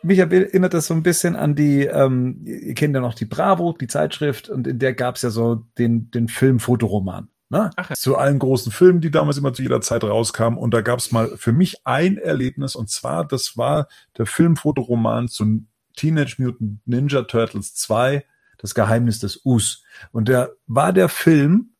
Mich 0.02 0.18
erinnert 0.18 0.74
das 0.74 0.88
so 0.88 0.94
ein 0.96 1.04
bisschen 1.04 1.36
an 1.36 1.54
die, 1.56 1.82
ähm, 1.86 2.42
ihr 2.46 2.74
kennt 2.74 2.96
ja 2.96 3.02
noch 3.02 3.14
die 3.14 3.26
Bravo, 3.26 3.76
die 3.80 3.86
Zeitschrift, 3.88 4.50
und 4.50 4.66
in 4.66 4.80
der 4.80 4.94
gab 4.94 5.18
es 5.18 5.22
ja 5.24 5.30
so 5.30 5.66
den, 5.78 6.10
den 6.10 6.28
Film-Fotoroman. 6.30 7.28
Ne? 7.50 7.70
Ach 7.76 7.90
ja. 7.90 7.96
zu 7.96 8.16
allen 8.16 8.40
großen 8.40 8.72
Filmen, 8.72 9.02
die 9.02 9.12
damals 9.12 9.38
immer 9.38 9.54
zu 9.54 9.62
jeder 9.62 9.82
Zeit 9.82 10.04
rauskamen. 10.04 10.58
Und 10.58 10.74
da 10.74 10.82
gab 10.82 11.00
es 11.00 11.12
mal 11.12 11.36
für 11.38 11.52
mich 11.52 11.78
ein 11.86 12.18
Erlebnis, 12.18 12.76
und 12.76 12.90
zwar, 12.90 13.28
das 13.28 13.58
war 13.58 13.88
der 14.18 14.26
Filmfotoroman 14.26 15.28
zu 15.28 15.64
Teenage 16.00 16.36
Mutant 16.40 16.80
Ninja 16.86 17.24
Turtles 17.24 17.76
2, 17.76 18.26
Das 18.58 18.74
Geheimnis 18.74 19.20
des 19.20 19.46
Us. 19.46 19.84
Und 20.12 20.30
der 20.30 20.54
war 20.66 20.94
der 20.94 21.10
Film 21.10 21.72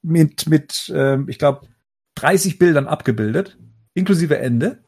mit, 0.00 0.48
mit 0.48 0.90
ähm, 0.94 1.28
ich 1.28 1.38
glaube, 1.38 1.68
30 2.14 2.58
Bildern 2.58 2.86
abgebildet, 2.86 3.58
inklusive 3.92 4.38
Ende. 4.38 4.84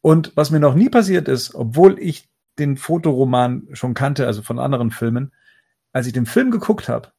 Und 0.00 0.32
was 0.34 0.50
mir 0.50 0.58
noch 0.58 0.74
nie 0.74 0.88
passiert 0.88 1.28
ist, 1.28 1.54
obwohl 1.54 2.00
ich 2.00 2.28
den 2.58 2.76
Fotoroman 2.76 3.68
schon 3.74 3.94
kannte, 3.94 4.26
also 4.26 4.42
von 4.42 4.58
anderen 4.58 4.90
Filmen, 4.90 5.32
als 5.92 6.08
ich 6.08 6.12
den 6.12 6.26
Film 6.26 6.50
geguckt 6.50 6.88
habe, 6.88 7.12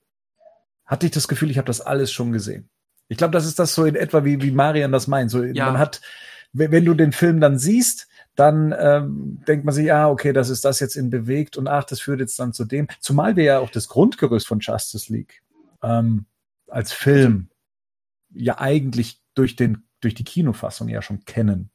hatte 0.86 1.06
ich 1.06 1.14
das 1.14 1.30
Gefühl, 1.30 1.52
ich 1.52 1.58
habe 1.58 1.68
das 1.68 1.80
alles 1.80 2.12
schon 2.12 2.34
gesehen. 2.34 2.70
Ich 3.08 3.18
glaube, 3.18 3.32
das 3.32 3.46
ist 3.46 3.60
das 3.60 3.74
so 3.74 3.86
in 3.86 3.96
etwa, 3.96 4.26
wie, 4.26 4.42
wie 4.42 4.52
Marian 4.52 4.92
das 4.92 5.08
meint. 5.08 5.32
So, 5.32 5.42
Ja. 5.42 5.68
Man 5.68 5.78
hat, 5.78 6.02
wenn 6.52 6.84
du 6.84 6.94
den 6.94 7.14
Film 7.14 7.40
dann 7.40 7.58
siehst, 7.58 8.08
dann 8.36 8.74
ähm, 8.78 9.42
denkt 9.48 9.66
man 9.66 9.74
sich, 9.74 9.86
ja, 9.86 10.10
okay, 10.10 10.34
das 10.34 10.50
ist 10.50 10.66
das 10.66 10.80
jetzt 10.80 10.96
in 10.96 11.10
bewegt 11.10 11.58
und 11.58 11.68
ach, 11.68 11.84
das 11.84 12.02
führt 12.02 12.20
jetzt 12.20 12.40
dann 12.40 12.54
zu 12.54 12.66
dem. 12.66 12.88
Zumal 13.00 13.36
wir 13.36 13.44
ja 13.44 13.60
auch 13.60 13.70
das 13.70 13.88
Grundgerüst 13.88 14.48
von 14.48 14.60
Justice 14.60 15.12
League 15.14 15.44
ähm, 15.84 16.26
als 16.68 16.92
Film 16.92 17.50
ja 18.34 18.58
eigentlich 18.60 19.20
durch 19.36 19.56
den 19.56 19.84
durch 20.02 20.16
die 20.16 20.24
Kinofassung 20.24 20.90
ja 20.90 21.02
schon 21.02 21.24
kennen. 21.26 21.70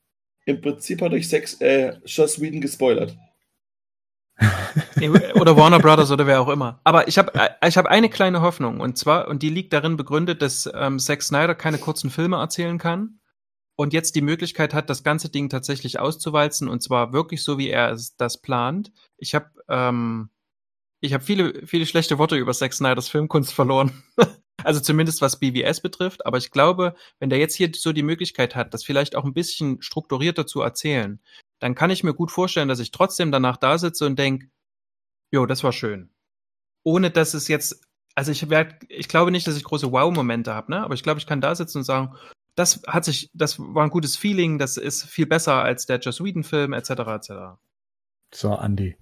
Im 0.44 0.60
Prinzip 0.60 1.00
hat 1.00 1.12
euch 1.12 1.28
Sex, 1.28 1.60
äh, 1.60 1.96
Joss 2.04 2.40
Whedon 2.40 2.60
gespoilert. 2.60 3.16
Oder 5.34 5.56
Warner 5.56 5.80
Brothers 5.80 6.10
oder 6.12 6.26
wer 6.26 6.40
auch 6.40 6.48
immer. 6.48 6.80
Aber 6.84 7.08
ich 7.08 7.18
habe 7.18 7.32
ich 7.66 7.76
hab 7.76 7.86
eine 7.86 8.08
kleine 8.08 8.40
Hoffnung 8.40 8.80
und 8.80 8.96
zwar, 8.96 9.28
und 9.28 9.42
die 9.42 9.50
liegt 9.50 9.72
darin 9.72 9.96
begründet, 9.96 10.42
dass 10.42 10.70
ähm, 10.72 10.98
Zack 10.98 11.22
Snyder 11.22 11.54
keine 11.56 11.78
kurzen 11.78 12.10
Filme 12.10 12.36
erzählen 12.36 12.78
kann 12.78 13.17
und 13.78 13.92
jetzt 13.92 14.16
die 14.16 14.22
Möglichkeit 14.22 14.74
hat, 14.74 14.90
das 14.90 15.04
ganze 15.04 15.28
Ding 15.28 15.48
tatsächlich 15.48 16.00
auszuwalzen 16.00 16.68
und 16.68 16.82
zwar 16.82 17.12
wirklich 17.12 17.44
so, 17.44 17.58
wie 17.58 17.68
er 17.68 17.96
das 18.16 18.40
plant. 18.40 18.90
Ich 19.16 19.36
habe 19.36 19.50
ähm, 19.68 20.30
ich 21.00 21.14
habe 21.14 21.22
viele, 21.22 21.64
viele 21.64 21.86
schlechte 21.86 22.18
Worte 22.18 22.36
über 22.36 22.52
Zack 22.52 22.72
Snyders 22.72 23.08
Filmkunst 23.08 23.54
verloren. 23.54 24.02
also 24.64 24.80
zumindest 24.80 25.22
was 25.22 25.38
BBS 25.38 25.80
betrifft. 25.80 26.26
Aber 26.26 26.38
ich 26.38 26.50
glaube, 26.50 26.96
wenn 27.20 27.30
der 27.30 27.38
jetzt 27.38 27.54
hier 27.54 27.70
so 27.72 27.92
die 27.92 28.02
Möglichkeit 28.02 28.56
hat, 28.56 28.74
das 28.74 28.82
vielleicht 28.82 29.14
auch 29.14 29.24
ein 29.24 29.32
bisschen 29.32 29.80
strukturierter 29.80 30.44
zu 30.44 30.60
erzählen, 30.60 31.20
dann 31.60 31.76
kann 31.76 31.90
ich 31.90 32.02
mir 32.02 32.14
gut 32.14 32.32
vorstellen, 32.32 32.68
dass 32.68 32.80
ich 32.80 32.90
trotzdem 32.90 33.30
danach 33.30 33.58
da 33.58 33.78
sitze 33.78 34.06
und 34.06 34.18
denk, 34.18 34.50
jo, 35.32 35.46
das 35.46 35.62
war 35.62 35.72
schön. 35.72 36.10
Ohne 36.82 37.12
dass 37.12 37.34
es 37.34 37.46
jetzt, 37.46 37.84
also 38.16 38.32
ich 38.32 38.50
werd, 38.50 38.74
ich 38.88 39.06
glaube 39.06 39.30
nicht, 39.30 39.46
dass 39.46 39.56
ich 39.56 39.62
große 39.62 39.92
Wow-Momente 39.92 40.52
habe, 40.52 40.72
ne? 40.72 40.82
Aber 40.82 40.94
ich 40.94 41.04
glaube, 41.04 41.20
ich 41.20 41.26
kann 41.26 41.40
da 41.40 41.54
sitzen 41.54 41.78
und 41.78 41.84
sagen, 41.84 42.16
das 42.58 42.80
hat 42.86 43.04
sich, 43.04 43.30
das 43.34 43.58
war 43.58 43.84
ein 43.84 43.90
gutes 43.90 44.16
Feeling, 44.16 44.58
das 44.58 44.76
ist 44.76 45.04
viel 45.04 45.26
besser 45.26 45.62
als 45.62 45.86
der 45.86 45.98
Joss 45.98 46.22
Whedon-Film, 46.22 46.72
etc. 46.72 46.90
etc. 46.90 47.32
So, 48.34 48.52
Andi. 48.52 48.96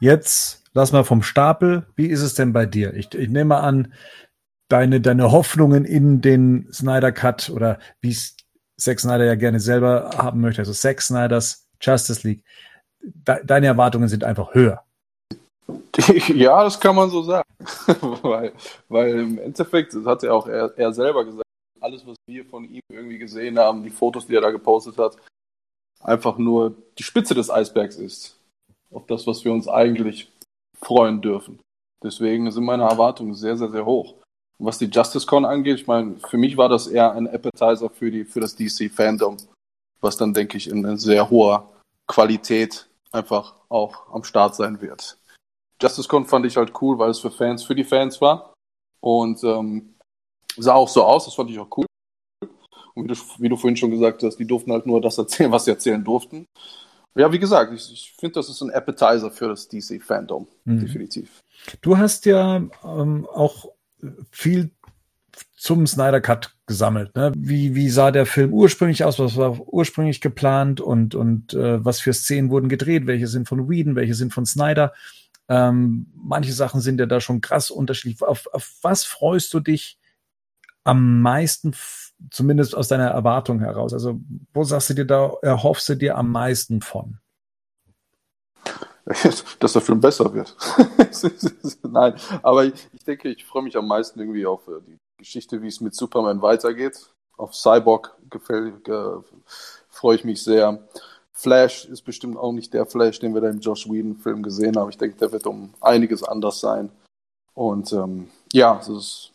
Jetzt 0.00 0.64
lass 0.72 0.92
mal 0.92 1.04
vom 1.04 1.22
Stapel. 1.22 1.86
Wie 1.96 2.06
ist 2.06 2.22
es 2.22 2.34
denn 2.34 2.52
bei 2.52 2.64
dir? 2.64 2.94
Ich, 2.94 3.14
ich 3.14 3.28
nehme 3.28 3.58
an, 3.58 3.92
deine, 4.68 5.00
deine 5.00 5.32
Hoffnungen 5.32 5.84
in 5.84 6.20
den 6.20 6.72
Snyder 6.72 7.12
Cut 7.12 7.50
oder 7.50 7.78
wie 8.00 8.10
es 8.10 8.36
Zack 8.78 9.00
Snyder 9.00 9.24
ja 9.24 9.34
gerne 9.34 9.60
selber 9.60 10.10
haben 10.16 10.40
möchte, 10.40 10.62
also 10.62 10.72
Zack 10.72 11.02
Snyders 11.02 11.66
Justice 11.80 12.26
League. 12.26 12.44
De, 13.00 13.44
deine 13.44 13.66
Erwartungen 13.66 14.08
sind 14.08 14.24
einfach 14.24 14.54
höher. 14.54 14.82
Ja, 16.28 16.62
das 16.62 16.78
kann 16.78 16.94
man 16.94 17.10
so 17.10 17.22
sagen. 17.22 17.48
weil, 18.22 18.52
weil 18.88 19.18
im 19.18 19.38
Endeffekt, 19.38 19.94
das 19.94 20.06
hat 20.06 20.22
ja 20.22 20.30
auch 20.30 20.46
er, 20.46 20.72
er 20.76 20.92
selber 20.92 21.24
gesagt, 21.24 21.47
alles, 21.88 22.06
was 22.06 22.16
wir 22.26 22.44
von 22.44 22.64
ihm 22.68 22.82
irgendwie 22.90 23.18
gesehen 23.18 23.58
haben, 23.58 23.82
die 23.82 23.90
Fotos, 23.90 24.26
die 24.26 24.34
er 24.34 24.42
da 24.42 24.50
gepostet 24.50 24.98
hat, 24.98 25.16
einfach 26.00 26.36
nur 26.36 26.74
die 26.98 27.02
Spitze 27.02 27.34
des 27.34 27.50
Eisbergs 27.50 27.96
ist. 27.96 28.38
Auf 28.92 29.06
das, 29.06 29.26
was 29.26 29.44
wir 29.44 29.52
uns 29.52 29.68
eigentlich 29.68 30.30
freuen 30.78 31.20
dürfen. 31.20 31.60
Deswegen 32.02 32.50
sind 32.50 32.64
meine 32.64 32.84
Erwartungen 32.84 33.34
sehr, 33.34 33.56
sehr, 33.56 33.70
sehr 33.70 33.84
hoch. 33.84 34.14
Und 34.58 34.66
was 34.66 34.78
die 34.78 34.86
Justice 34.86 35.26
Con 35.26 35.44
angeht, 35.44 35.80
ich 35.80 35.86
meine, 35.86 36.16
für 36.16 36.36
mich 36.36 36.56
war 36.56 36.68
das 36.68 36.86
eher 36.86 37.12
ein 37.12 37.26
Appetizer 37.26 37.90
für, 37.90 38.10
die, 38.10 38.24
für 38.24 38.40
das 38.40 38.54
DC-Fandom, 38.54 39.36
was 40.00 40.16
dann, 40.16 40.34
denke 40.34 40.56
ich, 40.58 40.68
in 40.68 40.96
sehr 40.98 41.28
hoher 41.30 41.70
Qualität 42.06 42.86
einfach 43.12 43.54
auch 43.68 44.12
am 44.12 44.24
Start 44.24 44.54
sein 44.54 44.80
wird. 44.80 45.18
JusticeCon 45.80 46.26
fand 46.26 46.44
ich 46.46 46.56
halt 46.56 46.72
cool, 46.82 46.98
weil 46.98 47.10
es 47.10 47.20
für 47.20 47.30
Fans, 47.30 47.64
für 47.64 47.74
die 47.74 47.84
Fans 47.84 48.20
war. 48.20 48.52
Und 49.00 49.42
ähm, 49.44 49.94
sah 50.58 50.74
auch 50.74 50.88
so 50.88 51.04
aus, 51.04 51.24
das 51.24 51.34
fand 51.34 51.50
ich 51.50 51.58
auch 51.58 51.68
cool. 51.76 51.86
Und 52.94 53.04
wie 53.04 53.08
du, 53.08 53.20
wie 53.38 53.48
du 53.48 53.56
vorhin 53.56 53.76
schon 53.76 53.90
gesagt 53.90 54.22
hast, 54.22 54.36
die 54.36 54.46
durften 54.46 54.72
halt 54.72 54.86
nur 54.86 55.00
das 55.00 55.18
erzählen, 55.18 55.52
was 55.52 55.64
sie 55.64 55.70
erzählen 55.70 56.02
durften. 56.02 56.46
Ja, 57.14 57.32
wie 57.32 57.38
gesagt, 57.38 57.72
ich, 57.72 57.92
ich 57.92 58.14
finde, 58.18 58.34
das 58.34 58.48
ist 58.48 58.60
ein 58.62 58.70
Appetizer 58.70 59.30
für 59.30 59.48
das 59.48 59.68
DC-Fandom, 59.68 60.46
Mhm. 60.64 60.80
definitiv. 60.80 61.42
Du 61.80 61.98
hast 61.98 62.26
ja 62.26 62.62
ähm, 62.84 63.26
auch 63.32 63.72
viel 64.30 64.70
zum 65.56 65.86
Snyder 65.86 66.20
Cut 66.20 66.54
gesammelt. 66.66 67.14
Ne? 67.16 67.32
Wie, 67.36 67.74
wie 67.74 67.88
sah 67.88 68.10
der 68.10 68.26
Film 68.26 68.52
ursprünglich 68.52 69.04
aus? 69.04 69.18
Was 69.18 69.36
war 69.36 69.58
ursprünglich 69.66 70.20
geplant 70.20 70.80
und, 70.80 71.14
und 71.14 71.54
äh, 71.54 71.84
was 71.84 72.00
für 72.00 72.12
Szenen 72.12 72.50
wurden 72.50 72.68
gedreht? 72.68 73.06
Welche 73.06 73.26
sind 73.26 73.48
von 73.48 73.68
Whedon? 73.68 73.96
Welche 73.96 74.14
sind 74.14 74.32
von 74.32 74.46
Snyder? 74.46 74.92
Ähm, 75.48 76.06
manche 76.14 76.52
Sachen 76.52 76.80
sind 76.80 77.00
ja 77.00 77.06
da 77.06 77.20
schon 77.20 77.40
krass 77.40 77.70
unterschiedlich. 77.70 78.22
Auf, 78.22 78.46
auf 78.52 78.74
was 78.82 79.04
freust 79.04 79.52
du 79.54 79.60
dich 79.60 79.98
am 80.88 81.20
meisten, 81.20 81.74
zumindest 82.30 82.74
aus 82.74 82.88
deiner 82.88 83.08
Erwartung 83.08 83.60
heraus? 83.60 83.92
Also, 83.92 84.20
wo 84.52 84.64
sagst 84.64 84.90
du 84.90 84.94
dir 84.94 85.04
da, 85.04 85.32
erhoffst 85.42 85.88
du 85.88 85.94
dir 85.94 86.16
am 86.16 86.32
meisten 86.32 86.80
von? 86.80 87.18
dass 89.58 89.72
der 89.72 89.82
Film 89.82 90.00
besser 90.00 90.32
wird. 90.34 90.54
Nein, 91.82 92.14
aber 92.42 92.64
ich, 92.64 93.04
denke, 93.06 93.30
ich 93.30 93.44
freue 93.44 93.62
mich 93.62 93.76
am 93.76 93.86
meisten 93.86 94.20
irgendwie 94.20 94.44
auf 94.44 94.68
äh, 94.68 94.80
die 94.86 94.98
Geschichte, 95.16 95.62
wie 95.62 95.68
es 95.68 95.80
mit 95.80 95.94
Superman 95.94 96.42
weitergeht. 96.42 97.08
Auf 97.36 97.54
Cyborg 97.54 98.16
gefällt, 98.30 98.88
freue 99.88 100.16
ich 100.16 100.24
mich 100.24 100.42
sehr. 100.42 100.82
Flash 101.32 101.84
ist 101.84 102.02
bestimmt 102.02 102.36
auch 102.36 102.50
nicht 102.52 102.74
der 102.74 102.84
Flash, 102.84 103.20
den 103.20 103.32
wir 103.32 103.40
da 103.40 103.48
im 103.48 103.60
Josh 103.60 103.88
Whedon-Film 103.88 104.42
gesehen 104.42 104.76
haben. 104.76 104.90
Ich 104.90 104.98
denke, 104.98 105.16
der 105.18 105.30
wird 105.30 105.46
um 105.46 105.72
einiges 105.80 106.24
anders 106.24 106.58
sein. 106.58 106.90
Und 107.54 107.92
ähm, 107.92 108.28
ja, 108.52 108.78
es 108.80 108.88
ist 108.88 109.32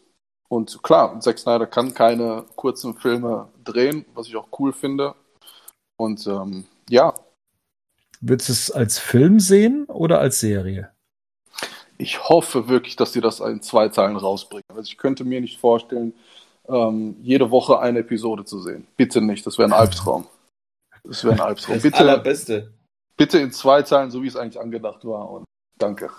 und 0.54 0.82
klar, 0.84 1.20
Zack 1.20 1.40
Snyder 1.40 1.68
kann 1.68 1.94
keine 1.94 2.46
kurzen 2.56 2.96
Filme 2.96 3.48
drehen, 3.64 4.06
was 4.14 4.28
ich 4.28 4.36
auch 4.36 4.48
cool 4.60 4.74
finde. 4.74 5.16
Und 5.98 6.26
ähm, 6.28 6.66
ja, 6.90 7.14
Würdest 8.26 8.48
du 8.48 8.54
es 8.54 8.72
als 8.72 9.00
Film 9.00 9.42
sehen 9.42 9.84
oder 9.88 10.20
als 10.20 10.40
Serie? 10.40 10.90
Ich 11.98 12.30
hoffe 12.30 12.70
wirklich, 12.70 12.96
dass 12.96 13.12
sie 13.12 13.20
das 13.20 13.42
in 13.42 13.62
zwei 13.62 13.90
Teilen 13.90 14.16
rausbringen. 14.16 14.64
Also 14.70 14.84
ich 14.84 14.98
könnte 14.98 15.26
mir 15.26 15.42
nicht 15.42 15.60
vorstellen, 15.60 16.14
ähm, 16.70 17.18
jede 17.22 17.52
Woche 17.52 17.80
eine 17.80 18.00
Episode 18.00 18.46
zu 18.46 18.62
sehen. 18.62 18.88
Bitte 18.96 19.20
nicht, 19.20 19.46
das 19.46 19.58
wäre 19.58 19.68
ein 19.68 19.74
Albtraum. 19.74 20.26
Das 21.04 21.26
wäre 21.26 21.34
ein 21.34 21.42
Albtraum. 21.42 21.76
Das 21.76 21.84
bitte, 21.84 21.98
allerbeste. 21.98 22.72
bitte 23.18 23.40
in 23.40 23.52
zwei 23.52 23.82
Teilen, 23.82 24.10
so 24.10 24.24
wie 24.24 24.28
es 24.28 24.38
eigentlich 24.38 24.62
angedacht 24.62 25.04
war. 25.04 25.30
Und 25.30 25.44
danke. 25.78 26.10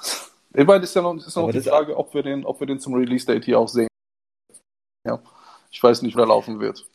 Ich 0.53 0.67
meine, 0.67 0.85
ist 0.85 0.95
ja 0.95 1.01
noch, 1.01 1.15
ist 1.15 1.35
noch 1.35 1.51
die 1.51 1.63
Frage, 1.63 1.97
ob 1.97 2.13
wir, 2.13 2.23
den, 2.23 2.45
ob 2.45 2.61
wir 2.61 2.67
den 2.67 2.81
zum 2.81 2.93
Release-Date 2.93 3.47
hier 3.47 3.59
auch 3.59 3.69
sehen. 3.69 3.89
Ja. 5.05 5.23
Ich 5.71 5.83
weiß 5.83 6.03
nicht, 6.03 6.17
wer 6.17 6.27
laufen 6.27 6.61
wird. 6.61 6.87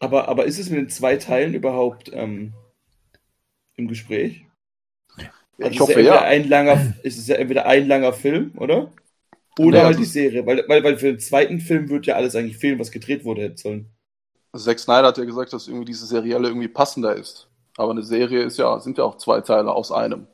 Aber, 0.00 0.28
aber 0.28 0.44
ist 0.46 0.58
es 0.58 0.70
mit 0.70 0.78
den 0.78 0.88
zwei 0.88 1.16
Teilen 1.16 1.54
überhaupt 1.54 2.10
ähm, 2.12 2.52
im 3.76 3.88
Gespräch? 3.88 4.44
Also 5.58 5.70
ich 5.72 5.80
hoffe, 5.80 5.94
ist 6.00 6.06
ja. 6.06 6.20
Ein 6.22 6.48
langer, 6.48 6.94
ist 7.02 7.18
es 7.18 7.26
ja 7.26 7.36
entweder 7.36 7.66
ein 7.66 7.88
langer 7.88 8.12
Film, 8.12 8.52
oder? 8.56 8.92
Oder 9.58 9.78
Ja, 9.78 9.84
halt 9.86 9.98
die 9.98 10.02
ist- 10.04 10.12
Serie. 10.12 10.46
Weil, 10.46 10.64
weil, 10.68 10.84
weil 10.84 10.98
für 10.98 11.06
den 11.06 11.20
zweiten 11.20 11.60
Film 11.60 11.88
wird 11.88 12.06
ja 12.06 12.14
alles 12.14 12.36
eigentlich 12.36 12.58
fehlen, 12.58 12.78
was 12.78 12.92
gedreht 12.92 13.24
wurde 13.24 13.42
hätte 13.42 13.58
sollen. 13.58 13.90
Zack 14.56 14.78
Snyder 14.78 15.08
hat 15.08 15.18
ja 15.18 15.24
gesagt, 15.24 15.52
dass 15.52 15.68
irgendwie 15.68 15.86
diese 15.86 16.06
Serielle 16.06 16.48
irgendwie 16.48 16.68
passender 16.68 17.14
ist. 17.14 17.48
Aber 17.76 17.92
eine 17.92 18.02
Serie 18.02 18.42
ist 18.42 18.58
ja, 18.58 18.78
sind 18.80 18.98
ja 18.98 19.04
auch 19.04 19.16
zwei 19.16 19.40
Teile 19.40 19.72
aus 19.72 19.92
einem. 19.92 20.26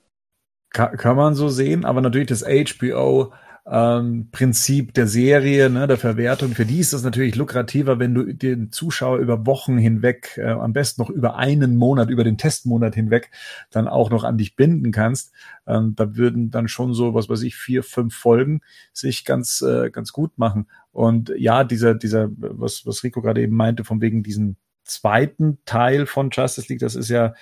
Kann, 0.70 0.96
kann 0.96 1.16
man 1.16 1.34
so 1.34 1.48
sehen, 1.48 1.84
aber 1.84 2.00
natürlich 2.00 2.28
das 2.28 2.42
HBO 2.42 3.32
ähm, 3.66 4.28
Prinzip 4.30 4.92
der 4.92 5.06
Serie, 5.06 5.70
ne, 5.70 5.86
der 5.86 5.96
Verwertung, 5.96 6.52
für 6.52 6.66
die 6.66 6.80
ist 6.80 6.92
das 6.92 7.02
natürlich 7.02 7.34
lukrativer, 7.34 7.98
wenn 7.98 8.14
du 8.14 8.34
den 8.34 8.70
Zuschauer 8.70 9.18
über 9.18 9.46
Wochen 9.46 9.78
hinweg, 9.78 10.36
äh, 10.36 10.50
am 10.50 10.74
besten 10.74 11.00
noch 11.00 11.08
über 11.08 11.36
einen 11.36 11.76
Monat, 11.76 12.10
über 12.10 12.24
den 12.24 12.36
Testmonat 12.36 12.94
hinweg, 12.94 13.30
dann 13.70 13.88
auch 13.88 14.10
noch 14.10 14.22
an 14.22 14.36
dich 14.36 14.54
binden 14.56 14.92
kannst. 14.92 15.32
Ähm, 15.66 15.94
da 15.96 16.14
würden 16.14 16.50
dann 16.50 16.68
schon 16.68 16.92
so, 16.92 17.14
was 17.14 17.30
weiß 17.30 17.42
ich, 17.42 17.56
vier, 17.56 17.82
fünf 17.82 18.14
Folgen 18.14 18.60
sich 18.92 19.24
ganz, 19.24 19.62
äh, 19.62 19.90
ganz 19.90 20.12
gut 20.12 20.36
machen. 20.36 20.66
Und 20.92 21.32
ja, 21.36 21.64
dieser, 21.64 21.94
dieser, 21.94 22.28
was, 22.36 22.84
was 22.84 23.02
Rico 23.02 23.22
gerade 23.22 23.40
eben 23.40 23.56
meinte, 23.56 23.82
von 23.84 24.02
wegen 24.02 24.22
diesen 24.22 24.58
zweiten 24.84 25.58
Teil 25.64 26.04
von 26.04 26.28
Justice 26.30 26.68
League, 26.68 26.80
das 26.80 26.94
ist 26.94 27.08
ja 27.08 27.32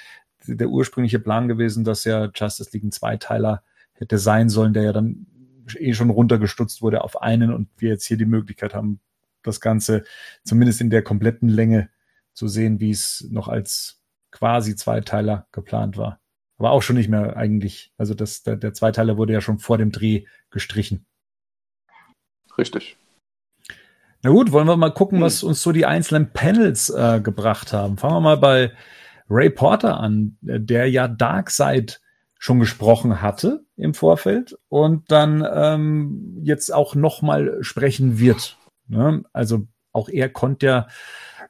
der 0.46 0.68
ursprüngliche 0.68 1.18
Plan 1.18 1.48
gewesen, 1.48 1.82
dass 1.82 2.04
ja 2.04 2.30
Justice 2.32 2.70
League 2.72 2.84
ein 2.84 2.92
Zweiteiler 2.92 3.64
hätte 3.94 4.18
sein 4.18 4.48
sollen, 4.48 4.72
der 4.72 4.84
ja 4.84 4.92
dann 4.92 5.26
eh 5.78 5.94
schon 5.94 6.10
runtergestutzt 6.10 6.82
wurde 6.82 7.02
auf 7.02 7.20
einen 7.22 7.52
und 7.52 7.68
wir 7.78 7.90
jetzt 7.90 8.04
hier 8.06 8.16
die 8.16 8.24
Möglichkeit 8.26 8.74
haben, 8.74 9.00
das 9.42 9.60
Ganze 9.60 10.04
zumindest 10.44 10.80
in 10.80 10.90
der 10.90 11.02
kompletten 11.02 11.48
Länge 11.48 11.88
zu 12.32 12.48
sehen, 12.48 12.80
wie 12.80 12.90
es 12.90 13.26
noch 13.30 13.48
als 13.48 14.00
quasi 14.30 14.76
Zweiteiler 14.76 15.46
geplant 15.52 15.96
war. 15.96 16.20
Aber 16.58 16.70
auch 16.70 16.82
schon 16.82 16.96
nicht 16.96 17.08
mehr 17.08 17.36
eigentlich. 17.36 17.92
Also 17.98 18.14
das, 18.14 18.42
der, 18.42 18.56
der 18.56 18.72
Zweiteiler 18.72 19.16
wurde 19.16 19.32
ja 19.32 19.40
schon 19.40 19.58
vor 19.58 19.78
dem 19.78 19.90
Dreh 19.90 20.24
gestrichen. 20.50 21.06
Richtig. 22.56 22.96
Na 24.22 24.30
gut, 24.30 24.52
wollen 24.52 24.68
wir 24.68 24.76
mal 24.76 24.92
gucken, 24.92 25.18
Hm. 25.18 25.24
was 25.24 25.42
uns 25.42 25.62
so 25.62 25.72
die 25.72 25.86
einzelnen 25.86 26.32
Panels 26.32 26.90
äh, 26.90 27.20
gebracht 27.20 27.72
haben. 27.72 27.96
Fangen 27.98 28.14
wir 28.14 28.20
mal 28.20 28.36
bei 28.36 28.72
Ray 29.28 29.50
Porter 29.50 29.98
an, 29.98 30.36
der 30.40 30.88
ja 30.88 31.08
Darkseid 31.08 32.00
schon 32.38 32.60
gesprochen 32.60 33.22
hatte 33.22 33.64
im 33.82 33.94
Vorfeld 33.94 34.56
und 34.68 35.10
dann 35.10 35.46
ähm, 35.52 36.38
jetzt 36.42 36.72
auch 36.72 36.94
noch 36.94 37.20
mal 37.20 37.58
sprechen 37.62 38.18
wird. 38.18 38.56
Ne? 38.86 39.24
Also 39.32 39.66
auch 39.92 40.08
er 40.08 40.28
konnte 40.28 40.66
ja 40.66 40.86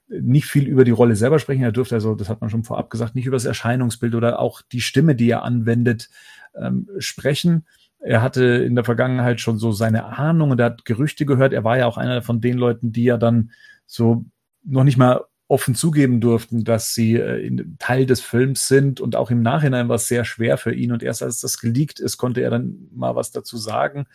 nicht 0.08 0.46
viel 0.46 0.66
über 0.66 0.84
die 0.84 0.90
Rolle 0.90 1.14
selber 1.14 1.38
sprechen. 1.38 1.62
Er 1.62 1.72
dürfte 1.72 1.94
also, 1.94 2.14
das 2.14 2.28
hat 2.28 2.40
man 2.40 2.50
schon 2.50 2.64
vorab 2.64 2.90
gesagt, 2.90 3.14
nicht 3.14 3.26
über 3.26 3.36
das 3.36 3.44
Erscheinungsbild 3.44 4.14
oder 4.14 4.38
auch 4.38 4.62
die 4.62 4.80
Stimme, 4.80 5.14
die 5.14 5.30
er 5.30 5.42
anwendet, 5.42 6.08
ähm, 6.54 6.88
sprechen. 6.98 7.66
Er 7.98 8.22
hatte 8.22 8.44
in 8.44 8.74
der 8.74 8.84
Vergangenheit 8.84 9.40
schon 9.40 9.58
so 9.58 9.72
seine 9.72 10.04
Ahnung 10.04 10.50
und 10.50 10.58
er 10.58 10.66
hat 10.66 10.84
Gerüchte 10.84 11.24
gehört. 11.24 11.52
Er 11.52 11.64
war 11.64 11.78
ja 11.78 11.86
auch 11.86 11.98
einer 11.98 12.22
von 12.22 12.40
den 12.40 12.58
Leuten, 12.58 12.92
die 12.92 13.04
ja 13.04 13.16
dann 13.16 13.52
so 13.86 14.24
noch 14.64 14.84
nicht 14.84 14.96
mal 14.96 15.24
offen 15.52 15.74
zugeben 15.74 16.22
durften, 16.22 16.64
dass 16.64 16.94
sie 16.94 17.16
äh, 17.16 17.64
Teil 17.78 18.06
des 18.06 18.22
Films 18.22 18.68
sind 18.68 19.00
und 19.02 19.16
auch 19.16 19.30
im 19.30 19.42
Nachhinein 19.42 19.86
war 19.90 19.96
es 19.96 20.08
sehr 20.08 20.24
schwer 20.24 20.56
für 20.56 20.74
ihn 20.74 20.92
und 20.92 21.02
erst 21.02 21.22
als 21.22 21.40
das 21.42 21.58
geleakt 21.58 22.00
ist, 22.00 22.16
konnte 22.16 22.40
er 22.40 22.48
dann 22.48 22.88
mal 22.90 23.14
was 23.16 23.32
dazu 23.32 23.58
sagen. 23.58 24.06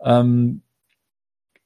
Ähm, 0.00 0.62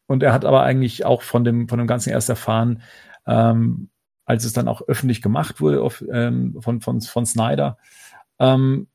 und 0.07 0.23
er 0.23 0.33
hat 0.33 0.47
aber 0.47 0.63
eigentlich 0.63 1.05
auch 1.05 1.21
von 1.21 1.45
dem, 1.45 1.69
von 1.69 1.79
dem 1.79 1.87
Ganzen 1.87 2.09
erst 2.09 2.31
erfahren, 2.31 2.81
ähm, 3.27 3.91
als 4.25 4.45
es 4.47 4.55
dann 4.55 4.67
auch 4.67 4.81
öffentlich 4.89 5.21
gemacht 5.21 5.61
wurde 5.61 5.83
auf, 5.83 6.03
ähm, 6.11 6.57
von, 6.61 6.81
von, 6.81 7.03
von 7.03 7.27
Snyder. 7.27 7.77
Ähm, 8.39 8.89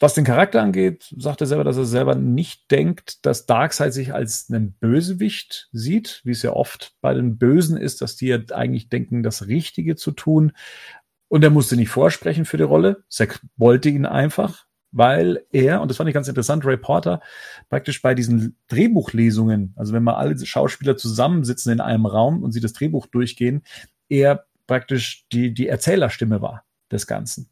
was 0.00 0.14
den 0.14 0.24
Charakter 0.24 0.62
angeht, 0.62 1.12
sagt 1.16 1.40
er 1.40 1.46
selber, 1.46 1.64
dass 1.64 1.76
er 1.76 1.84
selber 1.84 2.14
nicht 2.14 2.70
denkt, 2.70 3.24
dass 3.26 3.46
Darkseid 3.46 3.92
sich 3.92 4.14
als 4.14 4.48
einen 4.48 4.72
Bösewicht 4.74 5.68
sieht, 5.72 6.20
wie 6.24 6.30
es 6.30 6.42
ja 6.42 6.52
oft 6.52 6.94
bei 7.00 7.14
den 7.14 7.36
Bösen 7.36 7.76
ist, 7.76 8.00
dass 8.00 8.16
die 8.16 8.28
ja 8.28 8.38
eigentlich 8.52 8.88
denken, 8.88 9.22
das 9.22 9.48
Richtige 9.48 9.96
zu 9.96 10.12
tun. 10.12 10.52
Und 11.26 11.42
er 11.42 11.50
musste 11.50 11.76
nicht 11.76 11.88
vorsprechen 11.88 12.44
für 12.44 12.56
die 12.56 12.62
Rolle. 12.62 13.04
Zack 13.08 13.40
wollte 13.56 13.88
ihn 13.88 14.06
einfach, 14.06 14.66
weil 14.92 15.44
er, 15.50 15.82
und 15.82 15.90
das 15.90 15.96
fand 15.96 16.08
ich 16.08 16.14
ganz 16.14 16.28
interessant, 16.28 16.64
Ray 16.64 16.76
Porter, 16.76 17.20
praktisch 17.68 18.00
bei 18.00 18.14
diesen 18.14 18.56
Drehbuchlesungen, 18.68 19.74
also 19.76 19.92
wenn 19.92 20.04
mal 20.04 20.14
alle 20.14 20.38
Schauspieler 20.38 20.96
zusammensitzen 20.96 21.72
in 21.72 21.80
einem 21.80 22.06
Raum 22.06 22.42
und 22.42 22.52
sie 22.52 22.60
das 22.60 22.72
Drehbuch 22.72 23.06
durchgehen, 23.06 23.62
er 24.08 24.46
praktisch 24.68 25.26
die, 25.32 25.52
die 25.52 25.66
Erzählerstimme 25.66 26.40
war 26.40 26.64
des 26.90 27.06
Ganzen. 27.06 27.50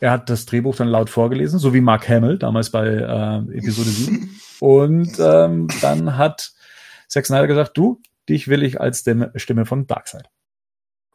Er 0.00 0.10
hat 0.10 0.28
das 0.28 0.46
Drehbuch 0.46 0.76
dann 0.76 0.88
laut 0.88 1.10
vorgelesen, 1.10 1.58
so 1.58 1.72
wie 1.72 1.80
Mark 1.80 2.08
Hamill 2.08 2.38
damals 2.38 2.70
bei 2.70 2.86
äh, 2.86 3.56
Episode 3.56 3.90
7. 3.90 4.40
Und 4.60 5.18
ähm, 5.18 5.68
dann 5.80 6.16
hat 6.16 6.52
Zack 7.08 7.26
Snyder 7.26 7.46
gesagt, 7.46 7.76
du, 7.76 8.00
dich 8.28 8.48
will 8.48 8.62
ich 8.62 8.80
als 8.80 9.00
Stimme, 9.00 9.32
Stimme 9.36 9.66
von 9.66 9.86
Darkseid. 9.86 10.28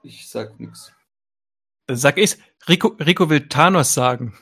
Ich 0.03 0.29
sag 0.29 0.59
nix. 0.59 0.93
Sag 1.89 2.17
ich's. 2.17 2.37
Rico, 2.67 2.89
Rico 2.99 3.29
will 3.29 3.47
Thanos 3.47 3.93
sagen. 3.93 4.37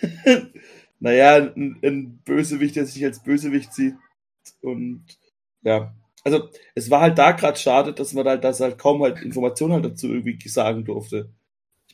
naja, 1.00 1.36
ein, 1.36 1.78
ein 1.82 2.18
Bösewicht, 2.24 2.76
der 2.76 2.86
sich 2.86 3.04
als 3.04 3.22
Bösewicht 3.22 3.72
sieht. 3.72 3.94
Und 4.60 5.04
ja, 5.62 5.94
also 6.24 6.48
es 6.74 6.90
war 6.90 7.00
halt 7.00 7.18
da 7.18 7.32
gerade 7.32 7.58
schade, 7.58 7.92
dass 7.92 8.12
man 8.12 8.26
halt, 8.26 8.44
dass 8.44 8.60
halt 8.60 8.78
kaum 8.78 9.02
halt 9.02 9.22
Informationen 9.22 9.74
halt 9.74 9.84
dazu 9.84 10.08
irgendwie 10.08 10.38
sagen 10.48 10.84
durfte. 10.84 11.30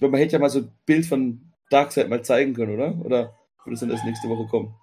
Ich 0.01 0.03
meine, 0.03 0.13
man 0.13 0.21
hätte 0.23 0.33
ja 0.33 0.39
mal 0.39 0.49
so 0.49 0.61
ein 0.61 0.73
Bild 0.87 1.05
von 1.05 1.53
Darkseid 1.69 2.09
mal 2.09 2.23
zeigen 2.23 2.55
können, 2.55 2.73
oder? 2.73 2.99
Oder 3.05 3.35
würde 3.65 3.75
es 3.75 3.81
dann 3.81 3.91
erst 3.91 4.07
nächste 4.07 4.31
Woche 4.31 4.47
kommen? 4.47 4.75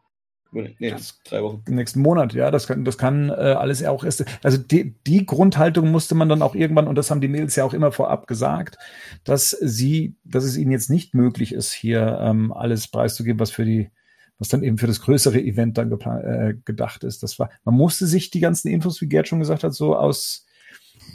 Nee, 0.52 0.94
drei 1.26 1.42
Wochen. 1.42 1.64
Nächsten 1.68 2.02
Monat, 2.02 2.34
ja, 2.34 2.52
das 2.52 2.68
kann, 2.68 2.86
das 2.86 3.00
kann 3.00 3.30
äh, 3.30 3.34
alles 3.34 3.84
auch 3.84 4.04
erst. 4.04 4.24
Also 4.44 4.60
die, 4.60 4.94
die 5.08 5.26
Grundhaltung 5.26 5.90
musste 5.90 6.14
man 6.14 6.30
dann 6.30 6.44
auch 6.44 6.54
irgendwann, 6.54 6.88
und 6.88 6.94
das 6.94 7.10
haben 7.10 7.20
die 7.20 7.28
Mails 7.30 7.56
ja 7.56 7.64
auch 7.64 7.74
immer 7.74 7.92
vorab 7.92 8.28
gesagt, 8.28 8.78
dass 9.24 9.50
sie, 9.50 10.16
dass 10.24 10.44
es 10.44 10.56
ihnen 10.56 10.72
jetzt 10.72 10.92
nicht 10.92 11.16
möglich 11.16 11.52
ist, 11.52 11.74
hier 11.74 12.20
ähm, 12.22 12.54
alles 12.54 12.88
preiszugeben, 12.88 13.40
was 13.40 13.50
für 13.50 13.66
die, 13.66 13.90
was 14.38 14.50
dann 14.50 14.62
eben 14.62 14.78
für 14.78 14.88
das 14.88 15.02
größere 15.02 15.42
Event 15.42 15.80
dann 15.80 15.92
äh, 15.92 16.54
gedacht 16.64 17.04
ist. 17.04 17.24
Das 17.24 17.40
war, 17.40 17.50
man 17.64 17.74
musste 17.74 18.06
sich 18.06 18.30
die 18.30 18.40
ganzen 18.40 18.68
Infos, 18.68 19.02
wie 19.02 19.08
Gerd 19.08 19.28
schon 19.28 19.40
gesagt 19.40 19.64
hat, 19.64 19.74
so 19.74 19.96
aus, 19.96 20.46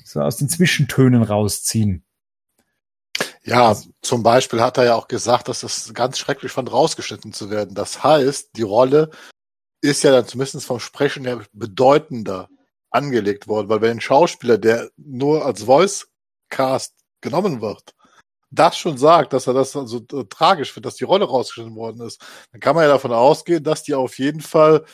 so 0.05 0.21
aus 0.21 0.39
den 0.39 0.49
Zwischentönen 0.49 1.23
rausziehen. 1.23 2.03
Ja, 3.45 3.77
zum 4.03 4.23
Beispiel 4.23 4.61
hat 4.61 4.79
er 4.79 4.85
ja 4.85 4.95
auch 4.95 5.09
gesagt, 5.09 5.49
dass 5.49 5.63
es 5.65 5.93
ganz 5.95 6.19
schrecklich 6.19 6.53
fand, 6.53 6.71
rausgeschnitten 6.73 7.33
zu 7.33 7.51
werden. 7.51 7.75
Das 7.75 8.05
heißt, 8.05 8.51
die 8.57 8.63
Rolle 8.63 9.11
ist 9.81 10.05
ja 10.05 10.13
dann 10.13 10.27
zumindest 10.27 10.65
vom 10.65 10.79
Sprechen 10.79 11.25
her 11.25 11.45
bedeutender 11.53 12.49
angelegt 12.91 13.49
worden, 13.49 13.69
weil 13.69 13.81
wenn 13.81 13.93
ein 13.93 14.01
Schauspieler, 14.01 14.59
der 14.59 14.91
nur 14.97 15.45
als 15.45 15.65
Voice 15.65 16.09
Cast 16.51 16.95
genommen 17.21 17.61
wird, 17.61 17.95
das 18.51 18.77
schon 18.77 18.99
sagt, 18.99 19.33
dass 19.33 19.47
er 19.47 19.55
das 19.55 19.73
so 19.73 19.99
äh, 20.13 20.25
tragisch 20.29 20.73
findet, 20.73 20.93
dass 20.93 20.97
die 20.97 21.05
Rolle 21.05 21.25
rausgeschnitten 21.25 21.75
worden 21.75 22.07
ist, 22.07 22.21
dann 22.53 22.61
kann 22.61 22.77
man 22.77 22.85
ja 22.85 22.91
davon 22.91 23.13
ausgehen, 23.13 23.65
dass 23.65 23.83
die 23.83 23.95
auf 23.95 24.19
jeden 24.19 24.43
Fall 24.43 24.85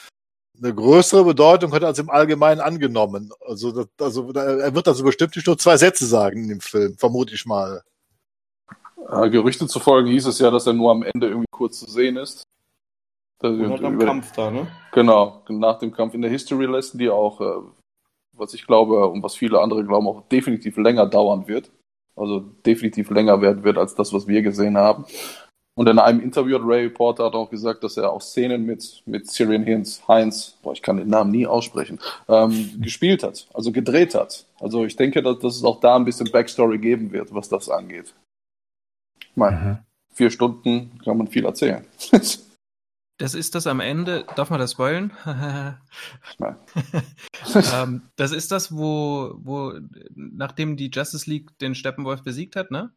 eine 0.57 0.75
größere 0.75 1.25
Bedeutung 1.25 1.73
hat 1.73 1.85
als 1.85 1.99
im 1.99 2.11
Allgemeinen 2.11 2.61
angenommen. 2.61 3.31
Also, 3.47 3.73
das, 3.73 3.89
also 3.99 4.33
er 4.33 4.75
wird 4.75 4.89
also 4.89 5.05
bestimmt 5.05 5.37
nicht 5.37 5.47
nur 5.47 5.59
zwei 5.59 5.77
Sätze 5.77 6.07
sagen 6.07 6.45
in 6.45 6.49
dem 6.49 6.61
Film, 6.61 6.97
vermute 6.99 7.35
ich 7.35 7.47
mal. 7.47 7.83
Äh, 9.11 9.31
Gerüchte 9.31 9.67
zufolge 9.67 10.11
hieß 10.11 10.27
es 10.27 10.39
ja, 10.39 10.51
dass 10.51 10.67
er 10.67 10.73
nur 10.75 10.91
am 10.91 11.03
Ende 11.03 11.29
irgendwie 11.29 11.47
kurz 11.51 11.81
zu 11.81 11.91
sehen 11.91 12.17
ist. 12.17 12.43
Am 13.41 13.95
über- 13.95 14.05
Kampf 14.05 14.33
da, 14.33 14.51
ne? 14.51 14.67
Genau, 14.93 15.43
nach 15.49 15.79
dem 15.79 15.93
Kampf 15.93 16.15
in 16.15 16.23
der 16.23 16.31
History 16.31 16.67
Lesson, 16.67 16.99
die 16.99 17.09
auch, 17.09 17.41
äh, 17.41 17.63
was 18.37 18.53
ich 18.55 18.67
glaube 18.67 19.07
und 19.07 19.23
was 19.23 19.37
viele 19.37 19.61
andere 19.61 19.85
glauben, 19.85 20.09
auch 20.09 20.23
definitiv 20.29 20.77
länger 20.77 21.07
dauern 21.07 21.47
wird. 21.47 21.71
Also 22.17 22.41
definitiv 22.67 23.11
länger 23.11 23.41
werden 23.41 23.63
wird 23.63 23.79
als 23.79 23.95
das, 23.95 24.13
was 24.13 24.27
wir 24.27 24.43
gesehen 24.43 24.77
haben. 24.77 25.05
Und 25.77 25.89
in 25.89 26.01
einem 26.01 26.19
Interview 26.21 26.59
hat 26.59 26.67
Ray 26.67 26.89
Porter 26.89 27.27
hat 27.27 27.35
auch 27.35 27.49
gesagt, 27.49 27.85
dass 27.85 27.97
er 27.97 28.13
auch 28.13 28.21
Szenen 28.21 28.67
mit, 28.67 29.01
mit 29.07 29.31
Syrian 29.31 29.65
Heinz, 29.65 30.03
Heinz, 30.09 30.59
boah, 30.61 30.73
ich 30.73 30.83
kann 30.83 30.97
den 30.97 31.07
Namen 31.07 31.31
nie 31.31 31.47
aussprechen, 31.47 32.01
ähm, 32.29 32.81
gespielt 32.83 33.23
hat, 33.23 33.47
also 33.55 33.71
gedreht 33.71 34.17
hat. 34.17 34.45
Also 34.59 34.85
ich 34.85 34.97
denke, 34.97 35.23
dass, 35.23 35.39
dass 35.39 35.55
es 35.55 35.63
auch 35.63 35.79
da 35.79 35.95
ein 35.95 36.05
bisschen 36.05 36.29
Backstory 36.33 36.79
geben 36.79 37.13
wird, 37.13 37.33
was 37.33 37.49
das 37.49 37.69
angeht. 37.69 38.13
Ich 39.39 39.41
meine, 39.41 39.57
Mhm. 39.57 39.79
vier 40.15 40.31
Stunden 40.33 40.99
kann 41.05 41.17
man 41.17 41.29
viel 41.29 41.45
erzählen. 41.45 41.85
Das 43.21 43.35
ist 43.35 43.57
das 43.57 43.67
am 43.67 43.81
Ende, 43.81 44.25
darf 44.37 44.49
man 44.51 44.61
das 44.61 44.71
spoilen? 44.73 45.11
Nein. 45.25 46.57
ähm, 47.75 48.03
das 48.15 48.31
ist 48.31 48.53
das, 48.53 48.71
wo, 48.77 49.35
wo, 49.39 49.73
nachdem 50.15 50.77
die 50.77 50.89
Justice 50.89 51.29
League 51.29 51.51
den 51.59 51.75
Steppenwolf 51.75 52.23
besiegt 52.23 52.55
hat, 52.55 52.71
ne? 52.71 52.93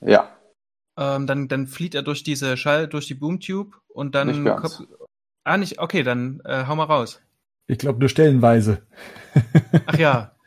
ja, 0.00 0.30
Ähm, 0.96 1.26
dann, 1.26 1.48
dann 1.48 1.66
flieht 1.66 1.94
er 1.94 2.02
durch 2.02 2.22
diese 2.22 2.56
Schall, 2.56 2.88
durch 2.88 3.06
die 3.08 3.14
Boomtube 3.14 3.76
und 3.88 4.14
dann. 4.14 4.28
Nicht 4.28 4.42
ganz. 4.42 4.78
kommt- 4.78 4.88
ah, 5.44 5.58
nicht, 5.58 5.80
okay, 5.80 6.02
dann 6.02 6.40
äh, 6.46 6.64
hau 6.66 6.74
mal 6.74 6.84
raus. 6.84 7.20
Ich 7.66 7.76
glaube 7.76 7.98
nur 7.98 8.08
stellenweise. 8.08 8.86
Ach 9.84 9.98
ja, 9.98 10.34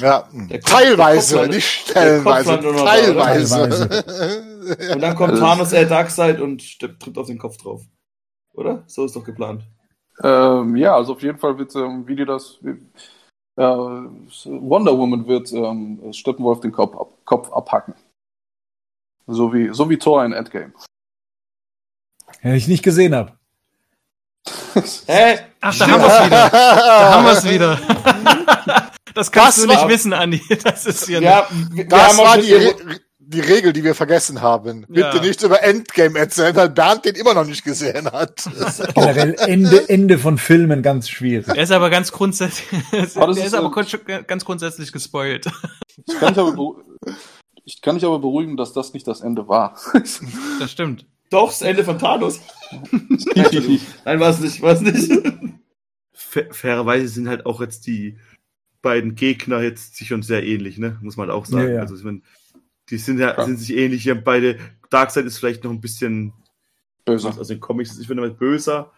Ja, 0.00 0.28
Der 0.32 0.60
teilweise, 0.60 1.36
der 1.38 1.48
nicht 1.48 1.64
stellenweise, 1.88 2.58
oder? 2.58 2.84
teilweise. 2.84 4.04
Und 4.92 5.00
dann 5.00 5.14
kommt 5.16 5.30
Also- 5.32 5.42
Thanos, 5.42 5.72
äh, 5.72 5.86
Darkseid 5.86 6.40
und 6.40 6.78
tritt 6.78 7.16
auf 7.16 7.26
den 7.28 7.38
Kopf 7.38 7.56
drauf. 7.56 7.82
Oder? 8.52 8.84
So 8.86 9.04
ist 9.06 9.16
doch 9.16 9.24
geplant. 9.24 9.62
Ähm, 10.22 10.76
ja, 10.76 10.94
also 10.96 11.12
auf 11.12 11.22
jeden 11.22 11.38
Fall 11.38 11.56
wird, 11.58 11.74
ähm, 11.76 12.06
wie 12.06 12.16
die 12.16 12.24
das, 12.24 12.58
wie, 12.62 12.70
äh, 13.56 13.62
Wonder 13.64 14.96
Woman 14.98 15.26
wird 15.26 15.52
ähm, 15.52 16.12
Steppenwolf 16.12 16.60
den 16.60 16.72
Kopf, 16.72 16.96
ab, 16.96 17.12
Kopf 17.24 17.52
abhacken. 17.52 17.94
So 19.26 19.52
wie, 19.52 19.72
so 19.72 19.88
wie 19.90 19.98
Thor 19.98 20.24
in 20.24 20.32
Endgame. 20.32 20.72
Den 22.42 22.54
ich 22.54 22.68
nicht 22.68 22.82
gesehen 22.82 23.14
habe. 23.14 23.32
Hä? 25.06 25.38
Ach, 25.60 25.76
da 25.78 25.86
haben 25.88 26.00
wir 26.02 26.08
es 26.08 26.26
wieder. 26.26 26.48
Da 26.50 27.14
haben 27.14 27.24
wir 27.24 27.32
es 27.32 27.44
wieder. 27.50 28.85
Das 29.16 29.32
kannst 29.32 29.58
Das 29.58 29.64
du 29.64 29.70
nicht 29.70 29.80
war- 29.82 29.88
wissen, 29.88 30.12
Andi. 30.12 30.40
Das 30.62 30.86
ist 30.86 31.06
hier 31.06 31.20
Ja, 31.20 31.48
wir, 31.72 31.88
Das 31.88 32.16
war 32.18 32.38
die, 32.38 32.52
Re 32.52 32.74
die 33.18 33.40
Regel, 33.40 33.72
die 33.72 33.82
wir 33.82 33.96
vergessen 33.96 34.40
haben. 34.40 34.82
Bitte 34.88 35.00
Ja. 35.16 35.20
nichts 35.20 35.42
über 35.42 35.60
Endgame 35.60 36.16
erzählen, 36.16 36.54
weil 36.54 36.70
Bernd 36.70 37.04
den 37.06 37.16
immer 37.16 37.34
noch 37.34 37.44
nicht 37.44 37.64
gesehen 37.64 38.06
hat. 38.12 38.48
Generell 38.94 39.34
Ende, 39.40 39.88
Ende 39.88 40.18
von 40.18 40.38
Filmen 40.38 40.80
ganz 40.82 41.08
schwierig. 41.08 41.48
Er 41.48 41.56
ist 41.64 41.72
aber 41.72 41.90
ganz 41.90 42.12
grundsätzlich, 42.12 42.68
Aber 43.16 43.32
der 43.34 43.42
ist 43.42 43.48
ist 43.48 43.54
aber 43.54 43.72
ganz 44.22 44.44
grundsätzlich 44.44 44.92
gespoilt. 44.92 45.46
Ich 46.06 46.20
kann 46.20 46.34
dich 46.34 46.38
aber, 46.38 46.76
ich 47.64 47.80
kann 47.82 47.96
dich 47.96 48.04
aber 48.04 48.20
beruhigen, 48.20 48.56
dass 48.56 48.72
das 48.72 48.92
nicht 48.92 49.08
das 49.08 49.22
Ende 49.22 49.48
war. 49.48 49.76
Das 50.60 50.70
stimmt. 50.70 51.06
Doch, 51.30 51.48
das 51.48 51.62
Ende 51.62 51.82
von 51.82 51.98
Thanos. 51.98 52.38
Nein, 53.34 54.20
war 54.20 54.30
es 54.30 54.38
nicht, 54.40 54.62
war 54.62 54.72
es 54.74 54.80
nicht. 54.82 55.10
Fa- 56.12 56.42
fairerweise 56.52 57.08
sind 57.08 57.28
halt 57.28 57.44
auch 57.46 57.60
jetzt 57.60 57.86
die 57.88 58.18
beiden 58.86 59.14
Gegner 59.14 59.60
jetzt 59.62 59.96
sich 59.96 60.08
schon 60.08 60.22
sehr 60.22 60.44
ähnlich, 60.44 60.78
ne? 60.78 60.98
Muss 61.02 61.16
man 61.16 61.30
auch 61.30 61.44
sagen. 61.46 61.68
Ja, 61.68 61.74
ja. 61.74 61.80
Also 61.80 61.96
ich 61.96 62.04
mein, 62.04 62.22
die 62.88 62.98
sind 62.98 63.18
ja 63.18 63.36
Ja. 63.36 63.44
sind 63.44 63.58
sich 63.58 63.76
ähnlich. 63.76 64.04
Die 64.04 64.10
haben 64.10 64.22
beide. 64.24 64.58
Darkseid 64.90 65.24
ist 65.26 65.38
vielleicht 65.38 65.64
noch 65.64 65.72
ein 65.72 65.80
bisschen 65.80 66.32
Böse. 67.04 67.28
aus 67.28 67.48
den 67.48 67.60
Comics, 67.60 67.98
ich 67.98 68.06
finde 68.06 68.22
mal 68.22 68.30
böser, 68.30 68.92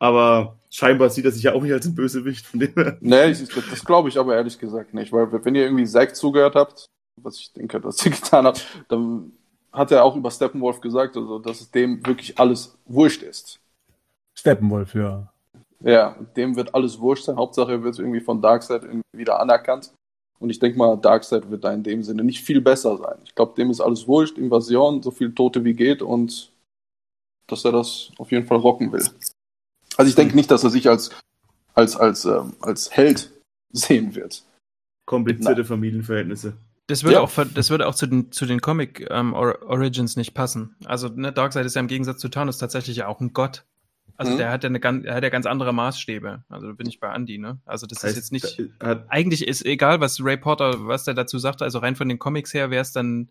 aber 0.00 0.58
scheinbar 0.70 1.10
sieht 1.10 1.24
er 1.24 1.30
sich 1.30 1.44
ja 1.44 1.52
auch 1.54 1.62
nicht 1.62 1.72
als 1.72 1.86
ein 1.86 1.94
Bösewicht. 1.94 2.44
Von 2.46 2.60
dem 2.60 2.72
her. 2.74 2.96
Nee, 3.00 3.30
ich, 3.30 3.38
das, 3.48 3.64
das 3.70 3.84
glaube 3.84 4.08
ich 4.08 4.18
aber 4.18 4.34
ehrlich 4.34 4.58
gesagt 4.58 4.92
nicht, 4.94 5.12
weil 5.12 5.32
wenn 5.44 5.54
ihr 5.54 5.62
irgendwie 5.64 5.86
Zack 5.86 6.16
zugehört 6.16 6.56
habt, 6.56 6.86
was 7.16 7.38
ich 7.38 7.52
denke, 7.52 7.80
dass 7.80 8.04
ihr 8.04 8.10
getan 8.18 8.46
habt, 8.46 8.66
dann 8.88 9.32
hat 9.72 9.90
er 9.92 10.04
auch 10.04 10.16
über 10.16 10.30
Steppenwolf 10.30 10.80
gesagt, 10.80 11.16
also 11.16 11.38
dass 11.38 11.60
es 11.60 11.70
dem 11.70 12.04
wirklich 12.06 12.38
alles 12.38 12.76
wurscht 12.84 13.22
ist. 13.22 13.60
Steppenwolf, 14.34 14.94
ja. 14.94 15.31
Ja, 15.84 16.16
dem 16.36 16.56
wird 16.56 16.74
alles 16.74 16.98
wurscht 17.00 17.24
sein. 17.24 17.36
Hauptsache 17.36 17.72
er 17.72 17.82
wird 17.82 17.98
irgendwie 17.98 18.20
von 18.20 18.40
Darkseid 18.40 18.84
irgendwie 18.84 19.02
wieder 19.16 19.40
anerkannt. 19.40 19.92
Und 20.38 20.50
ich 20.50 20.58
denke 20.58 20.76
mal, 20.76 20.96
Darkseid 20.96 21.50
wird 21.50 21.62
da 21.64 21.72
in 21.72 21.82
dem 21.84 22.02
Sinne 22.02 22.24
nicht 22.24 22.42
viel 22.42 22.60
besser 22.60 22.96
sein. 22.98 23.18
Ich 23.24 23.34
glaube, 23.34 23.54
dem 23.56 23.70
ist 23.70 23.80
alles 23.80 24.08
wurscht, 24.08 24.38
Invasion, 24.38 25.02
so 25.02 25.10
viel 25.10 25.32
Tote 25.34 25.64
wie 25.64 25.74
geht 25.74 26.02
und 26.02 26.50
dass 27.46 27.64
er 27.64 27.72
das 27.72 28.10
auf 28.18 28.32
jeden 28.32 28.46
Fall 28.46 28.58
rocken 28.58 28.90
will. 28.92 29.04
Also 29.96 30.08
ich 30.08 30.14
denke 30.14 30.34
nicht, 30.34 30.50
dass 30.50 30.64
er 30.64 30.70
sich 30.70 30.88
als, 30.88 31.10
als, 31.74 31.96
als, 31.96 32.24
ähm, 32.24 32.54
als 32.60 32.90
Held 32.90 33.30
sehen 33.72 34.14
wird. 34.14 34.44
Komplizierte 35.06 35.64
Familienverhältnisse. 35.64 36.54
Das 36.88 37.04
würde 37.04 37.14
Ja. 37.16 37.20
auch, 37.20 37.32
das 37.54 37.70
würde 37.70 37.86
auch 37.86 37.94
zu 37.94 38.06
den, 38.06 38.32
zu 38.32 38.46
den 38.46 38.60
Comic 38.60 39.06
ähm, 39.10 39.34
Or 39.34 39.62
Origins 39.62 40.16
nicht 40.16 40.34
passen. 40.34 40.74
Also, 40.84 41.08
ne, 41.08 41.32
Darkseid 41.32 41.64
ist 41.66 41.74
ja 41.74 41.80
im 41.80 41.88
Gegensatz 41.88 42.20
zu 42.20 42.28
Thanos 42.28 42.58
tatsächlich 42.58 42.96
ja 42.96 43.06
auch 43.06 43.20
ein 43.20 43.32
Gott. 43.32 43.64
Also, 44.16 44.32
Mhm. 44.32 44.36
der 44.38 44.50
hat 44.50 44.62
ja 44.62 44.68
eine 44.68 44.80
ganz, 44.80 45.04
er 45.04 45.14
hat 45.14 45.22
ja 45.22 45.30
ganz 45.30 45.46
andere 45.46 45.72
Maßstäbe. 45.72 46.44
Also, 46.48 46.66
da 46.68 46.72
bin 46.74 46.86
ich 46.88 47.00
bei 47.00 47.12
Andy, 47.14 47.38
ne? 47.38 47.60
Also, 47.64 47.86
das 47.86 48.04
ist 48.04 48.16
jetzt 48.16 48.32
nicht. 48.32 48.62
Eigentlich 49.08 49.46
ist 49.46 49.64
egal, 49.64 50.00
was 50.00 50.22
Ray 50.22 50.36
Porter, 50.36 50.86
was 50.86 51.04
der 51.04 51.14
dazu 51.14 51.38
sagt, 51.38 51.62
also 51.62 51.78
rein 51.78 51.96
von 51.96 52.08
den 52.08 52.18
Comics 52.18 52.52
her 52.54 52.70
wäre 52.70 52.82
es 52.82 52.92
dann, 52.92 53.30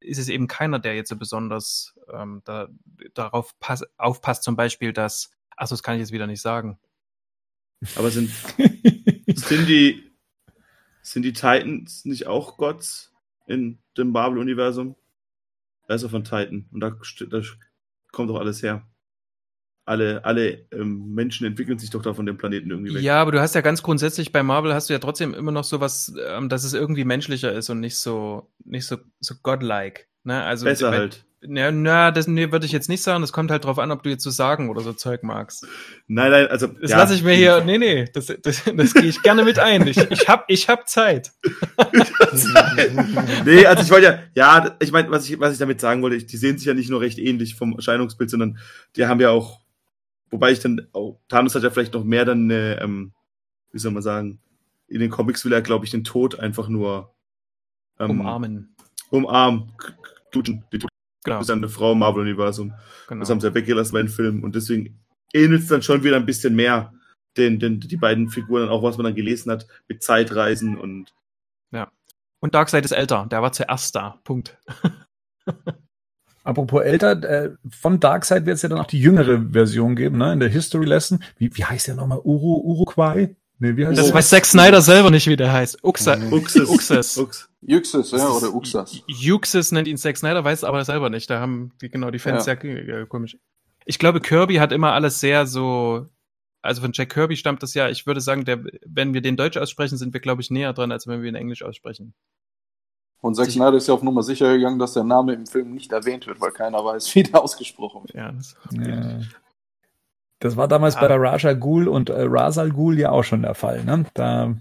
ist 0.00 0.18
es 0.18 0.28
eben 0.28 0.48
keiner, 0.48 0.78
der 0.78 0.96
jetzt 0.96 1.08
so 1.10 1.16
besonders 1.16 1.94
ähm, 2.12 2.42
da, 2.44 2.68
darauf 3.14 3.58
pass, 3.60 3.84
aufpasst, 3.98 4.42
zum 4.42 4.56
Beispiel, 4.56 4.92
dass, 4.92 5.30
ach 5.56 5.68
so, 5.68 5.74
das 5.74 5.82
kann 5.82 5.94
ich 5.94 6.00
jetzt 6.00 6.12
wieder 6.12 6.26
nicht 6.26 6.42
sagen. 6.42 6.78
aber 7.96 8.10
sind, 8.10 8.30
sind 9.34 9.68
die 9.68 10.10
sind 11.02 11.22
die 11.22 11.32
Titans 11.32 12.04
nicht 12.04 12.26
auch 12.26 12.56
Gods 12.58 13.12
in 13.46 13.78
dem 13.96 14.10
Marvel-Universum? 14.10 14.96
Da 15.88 15.94
ist 15.94 16.02
er 16.02 16.10
von 16.10 16.24
Titan 16.24 16.68
und 16.72 16.80
da, 16.80 16.90
da 17.30 17.42
kommt 18.12 18.28
doch 18.30 18.38
alles 18.38 18.62
her. 18.62 18.86
Alle, 19.90 20.24
alle 20.24 20.66
ähm, 20.70 21.14
Menschen 21.14 21.48
entwickeln 21.48 21.80
sich 21.80 21.90
doch 21.90 22.00
da 22.00 22.14
von 22.14 22.24
dem 22.24 22.38
Planeten 22.38 22.70
irgendwie 22.70 22.94
weg. 22.94 23.02
Ja, 23.02 23.20
aber 23.20 23.32
du 23.32 23.40
hast 23.40 23.56
ja 23.56 23.60
ganz 23.60 23.82
grundsätzlich 23.82 24.30
bei 24.30 24.44
Marvel 24.44 24.72
hast 24.72 24.88
du 24.88 24.92
ja 24.92 25.00
trotzdem 25.00 25.34
immer 25.34 25.50
noch 25.50 25.64
sowas, 25.64 26.14
ähm, 26.28 26.48
dass 26.48 26.62
es 26.62 26.74
irgendwie 26.74 27.04
menschlicher 27.04 27.52
ist 27.52 27.70
und 27.70 27.80
nicht 27.80 27.96
so, 27.96 28.52
nicht 28.64 28.86
so, 28.86 28.98
so 29.18 29.34
godlike. 29.42 30.04
Ne? 30.22 30.44
Also, 30.44 30.66
Besser 30.66 30.92
wenn- 30.92 30.98
halt. 31.00 31.24
Na, 31.42 31.70
na, 31.72 32.10
das 32.10 32.26
nee, 32.26 32.52
würde 32.52 32.66
ich 32.66 32.72
jetzt 32.72 32.90
nicht 32.90 33.02
sagen. 33.02 33.22
Das 33.22 33.32
kommt 33.32 33.50
halt 33.50 33.64
drauf 33.64 33.78
an, 33.78 33.90
ob 33.90 34.02
du 34.02 34.10
jetzt 34.10 34.22
so 34.22 34.28
sagen 34.28 34.68
oder 34.68 34.82
so 34.82 34.92
Zeug 34.92 35.22
magst. 35.22 35.66
Nein, 36.06 36.30
nein, 36.30 36.46
also. 36.48 36.66
Das 36.66 36.90
ja, 36.90 36.98
lasse 36.98 37.14
ich 37.14 37.24
mir 37.24 37.32
hier. 37.32 37.64
Nee, 37.64 37.78
nee, 37.78 38.04
das, 38.12 38.26
das, 38.26 38.62
das 38.76 38.94
gehe 38.94 39.06
ich 39.06 39.22
gerne 39.22 39.42
mit 39.42 39.58
ein. 39.58 39.86
Ich, 39.86 39.96
ich 39.96 40.28
hab, 40.28 40.44
ich 40.48 40.68
hab 40.68 40.86
Zeit. 40.86 41.32
nee, 43.44 43.64
also 43.66 43.82
ich 43.82 43.90
wollte 43.90 44.06
ja, 44.34 44.60
ja, 44.60 44.76
ich 44.80 44.92
meine, 44.92 45.10
was 45.10 45.28
ich, 45.28 45.40
was 45.40 45.54
ich 45.54 45.58
damit 45.58 45.80
sagen 45.80 46.02
wollte, 46.02 46.16
ich, 46.16 46.26
die 46.26 46.36
sehen 46.36 46.58
sich 46.58 46.66
ja 46.66 46.74
nicht 46.74 46.90
nur 46.90 47.00
recht 47.00 47.18
ähnlich 47.18 47.54
vom 47.54 47.74
Erscheinungsbild, 47.74 48.30
sondern 48.30 48.58
die 48.96 49.06
haben 49.06 49.20
ja 49.20 49.30
auch, 49.30 49.60
wobei 50.30 50.52
ich 50.52 50.60
dann, 50.60 50.88
oh, 50.92 51.18
Thanos 51.28 51.54
hat 51.54 51.62
ja 51.62 51.70
vielleicht 51.70 51.94
noch 51.94 52.04
mehr 52.04 52.24
dann, 52.24 52.44
eine, 52.50 52.80
ähm, 52.80 53.12
wie 53.72 53.78
soll 53.78 53.92
man 53.92 54.02
sagen, 54.02 54.40
in 54.88 55.00
den 55.00 55.10
Comics 55.10 55.44
will 55.44 55.52
er, 55.52 55.62
glaube 55.62 55.84
ich, 55.84 55.90
den 55.90 56.04
Tod 56.04 56.38
einfach 56.40 56.68
nur 56.68 57.14
ähm, 57.98 58.10
Umarmen. 58.10 58.74
umarmen, 59.10 59.72
k- 59.76 59.92
k- 59.92 60.12
knutschen. 60.32 60.64
Die 60.72 60.78
Tod 60.78 60.90
Genau. 61.22 61.40
ist 61.40 61.48
ja 61.50 61.54
eine 61.54 61.68
Frau 61.68 61.92
im 61.92 61.98
Marvel-Universum. 61.98 62.72
genau. 63.06 63.20
Das 63.20 63.28
haben 63.28 63.40
sie 63.40 63.46
ja 63.48 63.54
weggelassen 63.54 63.92
bei 63.92 64.00
den 64.00 64.08
Filmen 64.08 64.42
und 64.42 64.54
deswegen 64.54 64.98
ähnelt 65.34 65.60
es 65.62 65.68
dann 65.68 65.82
schon 65.82 66.02
wieder 66.02 66.16
ein 66.16 66.24
bisschen 66.24 66.56
mehr 66.56 66.94
den, 67.36 67.58
den, 67.60 67.78
die 67.78 67.96
beiden 67.98 68.30
Figuren, 68.30 68.70
auch 68.70 68.82
was 68.82 68.96
man 68.96 69.04
dann 69.04 69.14
gelesen 69.14 69.52
hat, 69.52 69.66
mit 69.86 70.02
Zeitreisen 70.02 70.78
und 70.78 71.12
Und 72.42 72.54
Darkseid 72.54 72.86
ist 72.86 72.92
älter. 72.92 73.26
Der 73.30 73.42
war 73.42 73.52
zuerst 73.52 73.94
da. 73.94 74.18
Punkt. 74.24 74.58
Apropos 76.42 76.82
älter, 76.82 77.22
äh, 77.22 77.50
von 77.70 78.00
Darkseid 78.00 78.46
wird 78.46 78.56
es 78.56 78.62
ja 78.62 78.68
dann 78.68 78.78
auch 78.78 78.86
die 78.86 79.00
jüngere 79.00 79.40
Version 79.52 79.94
geben, 79.94 80.18
ne? 80.18 80.32
In 80.32 80.40
der 80.40 80.48
History 80.48 80.86
Lesson. 80.86 81.22
Wie, 81.36 81.54
wie 81.54 81.64
heißt 81.64 81.88
der 81.88 81.94
nochmal? 81.96 82.18
Uru, 82.24 82.60
Uruguay? 82.64 83.34
Nee, 83.58 83.76
wie 83.76 83.86
heißt 83.86 83.98
Das 83.98 84.06
der? 84.06 84.14
weiß 84.14 84.28
Zack 84.30 84.46
Snyder 84.46 84.80
selber 84.80 85.10
nicht, 85.10 85.26
wie 85.26 85.36
der 85.36 85.52
heißt. 85.52 85.84
Uxa, 85.84 86.16
Uxas. 86.30 86.68
Uxas. 86.68 87.18
Ux. 87.18 87.50
Yuxis, 87.60 88.10
ja, 88.10 88.18
Das 88.18 88.42
oder 88.42 88.54
Uxas. 88.54 89.02
Uxas 89.30 89.70
nennt 89.70 89.86
ihn 89.86 89.98
Zack 89.98 90.16
Snyder, 90.16 90.42
weiß 90.42 90.64
aber 90.64 90.82
selber 90.84 91.10
nicht. 91.10 91.28
Da 91.28 91.40
haben 91.40 91.72
die, 91.82 91.90
genau 91.90 92.10
die 92.10 92.18
Fans 92.18 92.46
ja, 92.46 92.54
äh, 92.54 93.04
komisch. 93.06 93.36
Ich 93.84 93.98
glaube, 93.98 94.20
Kirby 94.20 94.56
hat 94.56 94.72
immer 94.72 94.92
alles 94.92 95.20
sehr 95.20 95.46
so. 95.46 96.06
Also 96.62 96.80
von 96.82 96.92
Jack 96.94 97.10
Kirby 97.10 97.36
stammt 97.36 97.62
das 97.62 97.74
ja. 97.74 97.88
Ich 97.90 98.06
würde 98.06 98.20
sagen, 98.22 98.44
der, 98.44 98.64
wenn 98.86 99.12
wir 99.14 99.20
den 99.20 99.36
Deutsch 99.36 99.56
aussprechen, 99.58 99.98
sind 99.98 100.12
wir, 100.14 100.20
glaube 100.20 100.40
ich, 100.42 100.50
näher 100.50 100.72
dran, 100.72 100.92
als 100.92 101.06
wenn 101.06 101.22
wir 101.22 101.28
ihn 101.28 101.34
Englisch 101.34 101.62
aussprechen. 101.62 102.14
Und 103.22 103.34
Zack 103.34 103.50
Snyder 103.50 103.74
ist 103.74 103.86
ja 103.86 103.94
auf 103.94 104.02
Nummer 104.02 104.22
sicher 104.22 104.56
gegangen, 104.56 104.78
dass 104.78 104.94
der 104.94 105.04
Name 105.04 105.34
im 105.34 105.46
Film 105.46 105.72
nicht 105.72 105.92
erwähnt 105.92 106.26
wird, 106.26 106.40
weil 106.40 106.52
keiner 106.52 106.82
weiß, 106.84 107.14
wie 107.14 107.22
der 107.22 107.42
ausgesprochen 107.42 108.04
wird. 108.04 108.14
Ja, 108.14 108.32
das 108.32 108.56
Ja. 108.72 109.20
Das 110.42 110.56
war 110.56 110.68
damals 110.68 110.94
bei 110.98 111.06
der 111.06 111.20
Raja 111.20 111.52
Ghul 111.52 111.86
und 111.86 112.08
äh, 112.08 112.22
Rasal 112.22 112.70
Ghul 112.70 112.98
ja 112.98 113.10
auch 113.10 113.24
schon 113.24 113.42
der 113.42 113.54
Fall. 113.54 113.84
Ne? 113.84 114.06
Da 114.14 114.56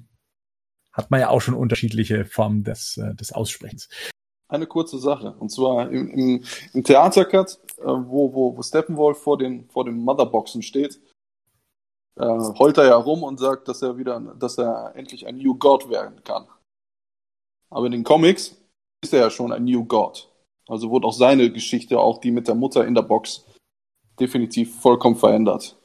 hat 0.91 1.09
man 1.09 1.21
ja 1.21 1.29
auch 1.29 1.39
schon 1.39 1.53
unterschiedliche 1.53 2.25
Formen 2.25 2.65
des, 2.65 2.97
äh, 2.97 3.15
des 3.15 3.31
Aussprechens. 3.31 3.87
Eine 4.49 4.67
kurze 4.67 4.99
Sache. 4.99 5.35
Und 5.39 5.51
zwar 5.51 5.89
im, 5.89 6.09
im, 6.09 6.43
im 6.73 6.83
Theatercut, 6.83 7.59
äh, 7.77 7.83
wo, 7.85 8.33
wo, 8.33 8.57
wo 8.57 8.61
Steppenwolf 8.61 9.19
vor 9.19 9.37
den, 9.37 9.69
vor 9.69 9.85
den 9.85 9.95
Motherboxen 9.99 10.63
steht, 10.63 10.99
äh, 12.17 12.25
heult 12.25 12.77
er 12.77 12.87
ja 12.87 12.95
rum 12.95 13.23
und 13.23 13.39
sagt, 13.39 13.69
dass 13.69 13.81
er 13.81 13.97
wieder, 13.97 14.19
dass 14.37 14.57
er 14.57 14.93
endlich 14.95 15.25
ein 15.27 15.37
New 15.37 15.55
God 15.55 15.89
werden 15.89 16.21
kann. 16.25 16.45
Aber 17.69 17.85
in 17.85 17.91
den 17.91 18.03
Comics 18.03 18.57
ist 19.03 19.13
er 19.13 19.21
ja 19.21 19.29
schon 19.29 19.51
ein 19.51 19.65
New 19.65 19.85
God. 19.85 20.29
Also 20.67 20.89
wurde 20.89 21.07
auch 21.07 21.13
seine 21.13 21.51
Geschichte, 21.51 21.99
auch 21.99 22.19
die 22.19 22.31
mit 22.31 22.47
der 22.47 22.55
Mutter 22.55 22.85
in 22.85 22.95
der 22.95 23.01
Box, 23.01 23.45
definitiv 24.19 24.79
vollkommen 24.81 25.15
verändert. 25.15 25.75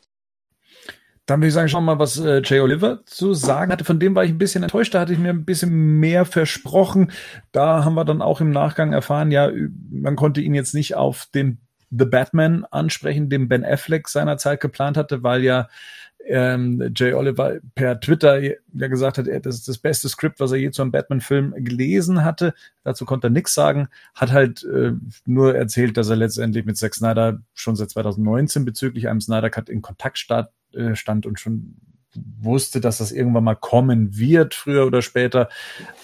Dann 1.26 1.41
würde 1.41 1.49
ich 1.49 1.55
sagen, 1.55 1.68
schauen 1.68 1.85
wir 1.85 1.95
mal, 1.95 1.99
was 1.99 2.18
äh, 2.18 2.43
Jay 2.45 2.61
Oliver 2.61 3.01
zu 3.07 3.32
sagen 3.32 3.72
hatte. 3.72 3.85
Von 3.85 3.99
dem 3.99 4.14
war 4.14 4.24
ich 4.24 4.30
ein 4.30 4.39
bisschen 4.39 4.62
enttäuscht. 4.62 4.93
Da 4.93 5.01
hatte 5.01 5.14
ich 5.14 5.18
mir 5.18 5.30
ein 5.30 5.47
bisschen 5.47 5.99
mehr 5.99 6.26
versprochen. 6.26 7.12
Da 7.51 7.85
haben 7.85 7.95
wir 7.95 8.05
dann 8.05 8.20
auch 8.20 8.43
im 8.43 8.51
Nachgang 8.51 8.93
erfahren, 8.93 9.30
ja, 9.30 9.51
man 9.91 10.16
konnte 10.16 10.43
ihn 10.43 10.55
jetzt 10.55 10.74
nicht 10.74 10.97
auf 10.97 11.26
den 11.35 11.59
The 11.91 12.05
Batman 12.05 12.66
ansprechen, 12.70 13.30
den 13.30 13.49
Ben 13.49 13.64
Affleck 13.64 14.09
seinerzeit 14.09 14.61
geplant 14.61 14.97
hatte, 14.97 15.22
weil 15.22 15.43
ja 15.43 15.68
ähm, 16.27 16.93
Jay 16.95 17.12
Oliver 17.12 17.59
per 17.75 18.01
Twitter 18.01 18.41
ja 18.41 18.89
gesagt 18.89 19.18
hat, 19.18 19.27
er, 19.27 19.41
das 19.41 19.57
ist 19.57 19.68
das 19.68 19.79
beste 19.79 20.09
Skript, 20.09 20.41
was 20.41 20.53
er 20.53 20.59
je 20.59 20.70
zu 20.70 20.83
einem 20.83 20.93
Batman-Film 20.93 21.55
gelesen 21.59 22.25
hatte. 22.25 22.55
Dazu 22.83 23.05
konnte 23.05 23.29
er 23.29 23.31
nichts 23.31 23.55
sagen, 23.55 23.89
hat 24.14 24.33
halt 24.33 24.64
äh, 24.64 24.93
nur 25.27 25.55
erzählt, 25.55 25.97
dass 25.97 26.09
er 26.09 26.16
letztendlich 26.16 26.64
mit 26.64 26.77
Zack 26.77 26.95
Snyder 26.95 27.41
schon 27.53 27.77
seit 27.77 27.91
2019 27.91 28.64
bezüglich 28.64 29.09
einem 29.09 29.20
Snyder 29.20 29.51
Cut 29.51 29.68
in 29.68 29.83
Kontakt 29.83 30.18
stand, 30.18 30.49
äh, 30.72 30.95
stand 30.95 31.27
und 31.27 31.41
schon 31.41 31.77
wusste, 32.41 32.81
dass 32.81 32.99
das 32.99 33.12
irgendwann 33.12 33.45
mal 33.45 33.57
kommen 33.57 34.16
wird, 34.16 34.55
früher 34.55 34.87
oder 34.87 35.03
später. 35.03 35.49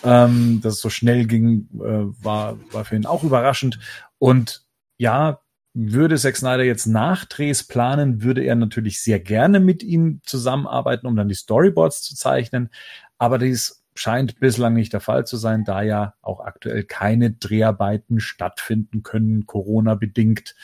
Ähm, 0.05 0.61
dass 0.63 0.75
es 0.75 0.81
so 0.81 0.91
schnell 0.91 1.27
ging, 1.27 1.69
äh, 1.75 2.25
war, 2.25 2.59
war 2.73 2.85
für 2.85 2.97
ihn 2.97 3.07
auch 3.07 3.23
überraschend. 3.23 3.79
Und 4.19 4.65
ja, 4.99 5.41
würde 5.73 6.17
Zack 6.17 6.37
Snyder 6.37 6.65
jetzt 6.65 6.87
Nachdrehs 6.87 7.63
planen, 7.65 8.23
würde 8.23 8.43
er 8.43 8.57
natürlich 8.57 9.03
sehr 9.03 9.21
gerne 9.21 9.61
mit 9.61 9.83
ihm 9.83 10.21
zusammenarbeiten, 10.25 11.07
um 11.07 11.17
dann 11.17 11.29
die 11.29 11.35
Storyboards 11.35 12.03
zu 12.03 12.17
zeichnen. 12.17 12.71
Aber 13.19 13.39
dies 13.39 13.85
scheint 13.95 14.41
bislang 14.41 14.75
nicht 14.75 14.93
der 14.93 15.01
Fall 15.01 15.27
zu 15.27 15.37
sein, 15.37 15.65
da 15.65 15.83
ja 15.83 16.15
auch 16.23 16.41
aktuell 16.41 16.85
keine 16.85 17.33
Dreharbeiten 17.33 18.21
stattfinden 18.21 19.03
können, 19.03 19.47
Corona 19.47 19.95
bedingt. 19.95 20.57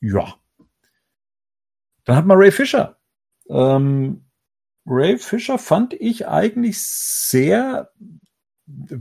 Ja. 0.00 0.34
Dann 2.04 2.16
hat 2.16 2.26
man 2.26 2.38
Ray 2.38 2.50
Fisher. 2.50 2.96
Ähm, 3.48 4.24
Ray 4.86 5.18
Fisher 5.18 5.58
fand 5.58 5.94
ich 5.94 6.26
eigentlich 6.26 6.80
sehr 6.80 7.90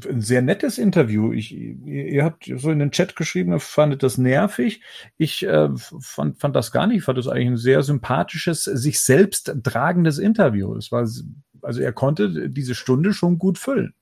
ein 0.10 0.22
sehr 0.22 0.42
nettes 0.42 0.78
Interview. 0.78 1.34
Ich, 1.34 1.54
ihr, 1.54 2.24
habt 2.24 2.50
so 2.56 2.72
in 2.72 2.80
den 2.80 2.92
Chat 2.92 3.16
geschrieben, 3.16 3.52
ihr 3.52 3.60
fandet 3.60 4.02
das 4.04 4.18
nervig. 4.18 4.82
Ich 5.18 5.44
äh, 5.46 5.70
fand, 6.00 6.40
fand 6.40 6.56
das 6.56 6.72
gar 6.72 6.88
nicht. 6.88 6.98
Ich 6.98 7.04
fand 7.04 7.18
das 7.18 7.28
eigentlich 7.28 7.48
ein 7.48 7.58
sehr 7.58 7.84
sympathisches, 7.84 8.64
sich 8.64 9.02
selbst 9.02 9.54
tragendes 9.64 10.20
Interview. 10.20 10.74
Es 10.76 10.92
war, 10.92 11.08
also 11.62 11.82
er 11.82 11.94
konnte 11.94 12.50
diese 12.50 12.76
Stunde 12.76 13.14
schon 13.14 13.38
gut 13.38 13.58
füllen. 13.58 13.94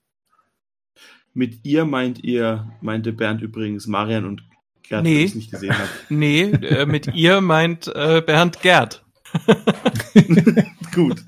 Mit 1.34 1.66
ihr 1.66 1.86
meint 1.86 2.24
ihr, 2.24 2.72
meinte 2.82 3.12
Bernd 3.12 3.42
übrigens 3.42 3.88
Marian 3.88 4.26
und 4.26 4.44
Gerd, 4.88 5.04
Nee. 5.04 5.20
die 5.20 5.26
es 5.26 5.36
nicht 5.36 5.52
gesehen 5.52 5.78
hat. 5.78 5.90
Nee, 6.10 6.44
äh, 6.44 6.86
mit 6.86 7.14
ihr 7.14 7.42
meint 7.42 7.88
äh, 7.88 8.22
Bernd 8.26 8.62
Gerd. 8.62 9.04
Gut. 10.94 11.24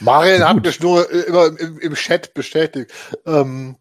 Marian 0.00 0.46
hat 0.48 0.62
mich 0.62 0.80
nur 0.80 1.10
äh, 1.10 1.20
immer 1.22 1.46
im, 1.58 1.78
im 1.78 1.94
Chat 1.94 2.34
bestätigt. 2.34 2.92
Ähm, 3.26 3.76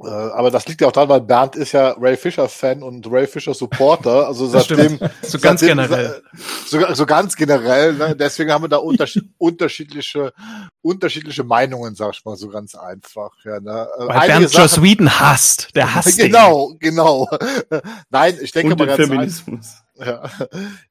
äh, 0.00 0.08
aber 0.08 0.50
das 0.50 0.66
liegt 0.66 0.80
ja 0.80 0.88
auch 0.88 0.92
daran, 0.92 1.08
weil 1.10 1.20
Bernd 1.20 1.54
ist 1.54 1.72
ja 1.72 1.90
Ray 1.92 2.16
Fisher 2.16 2.48
Fan 2.48 2.82
und 2.82 3.06
Ray 3.10 3.26
Fisher 3.28 3.54
Supporter. 3.54 4.26
Also 4.26 4.46
Das 4.52 4.66
seitdem. 4.66 4.98
So 5.22 5.38
ganz 5.38 5.60
seitdem- 5.60 5.78
generell. 5.78 6.22
So, 6.66 6.94
so 6.94 7.06
ganz 7.06 7.36
generell. 7.36 7.92
Ne? 7.94 8.16
Deswegen 8.16 8.50
haben 8.50 8.64
wir 8.64 8.68
da 8.68 8.78
unterschied 8.78 9.24
unterschiedliche, 9.38 10.32
unterschiedliche 10.80 11.44
Meinungen, 11.44 11.94
sag 11.94 12.14
ich 12.14 12.24
mal, 12.24 12.36
so 12.36 12.48
ganz 12.48 12.74
einfach. 12.74 13.30
Ja, 13.44 13.60
ne? 13.60 13.86
Äh, 13.96 14.00
Weil 14.08 14.10
einige 14.10 14.38
Bernd 14.40 14.54
Joss 14.54 14.70
Sachen- 14.72 14.84
Whedon 14.84 15.20
hasst. 15.20 15.76
Der 15.76 15.94
hasst 15.94 16.18
ihn. 16.18 16.26
Genau, 16.26 16.72
genau. 16.80 17.28
Nein, 18.10 18.38
ich 18.40 18.50
denke 18.52 18.72
Und 18.72 18.78
mal 18.80 18.86
ganz 18.86 18.98
einfach. 19.00 19.12
Feminismus. 19.14 19.74
Ja. 19.94 20.22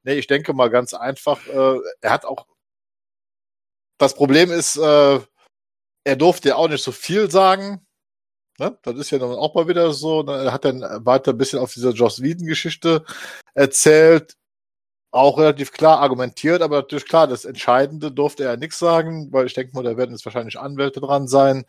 Nee, 0.04 0.14
ich 0.14 0.26
denke 0.26 0.54
mal 0.54 0.70
ganz 0.70 0.94
einfach, 0.94 1.38
äh, 1.48 1.78
er 2.00 2.10
hat 2.10 2.24
auch 2.24 2.46
das 3.98 4.14
Problem 4.14 4.50
ist, 4.50 4.76
äh, 4.76 5.20
er 6.04 6.16
durfte 6.16 6.50
ja 6.50 6.56
auch 6.56 6.68
nicht 6.68 6.82
so 6.82 6.92
viel 6.92 7.30
sagen. 7.30 7.86
Ne? 8.58 8.76
Das 8.82 8.96
ist 8.96 9.10
ja 9.10 9.18
dann 9.18 9.30
auch 9.30 9.54
mal 9.54 9.68
wieder 9.68 9.92
so. 9.92 10.22
Ne? 10.22 10.32
Er 10.32 10.52
hat 10.52 10.64
dann 10.64 10.80
weiter 11.04 11.32
ein 11.32 11.38
bisschen 11.38 11.58
auf 11.58 11.72
dieser 11.72 11.90
Joss 11.90 12.22
Whedon-Geschichte 12.22 13.04
erzählt, 13.54 14.36
auch 15.10 15.38
relativ 15.38 15.72
klar 15.72 16.00
argumentiert, 16.00 16.62
aber 16.62 16.76
natürlich 16.76 17.06
klar, 17.06 17.26
das 17.26 17.44
Entscheidende 17.44 18.10
durfte 18.10 18.44
er 18.44 18.56
nichts 18.56 18.78
sagen, 18.78 19.32
weil 19.32 19.46
ich 19.46 19.54
denke 19.54 19.74
mal, 19.74 19.84
da 19.84 19.96
werden 19.96 20.12
jetzt 20.12 20.24
wahrscheinlich 20.24 20.58
Anwälte 20.58 21.00
dran 21.00 21.28
sein. 21.28 21.64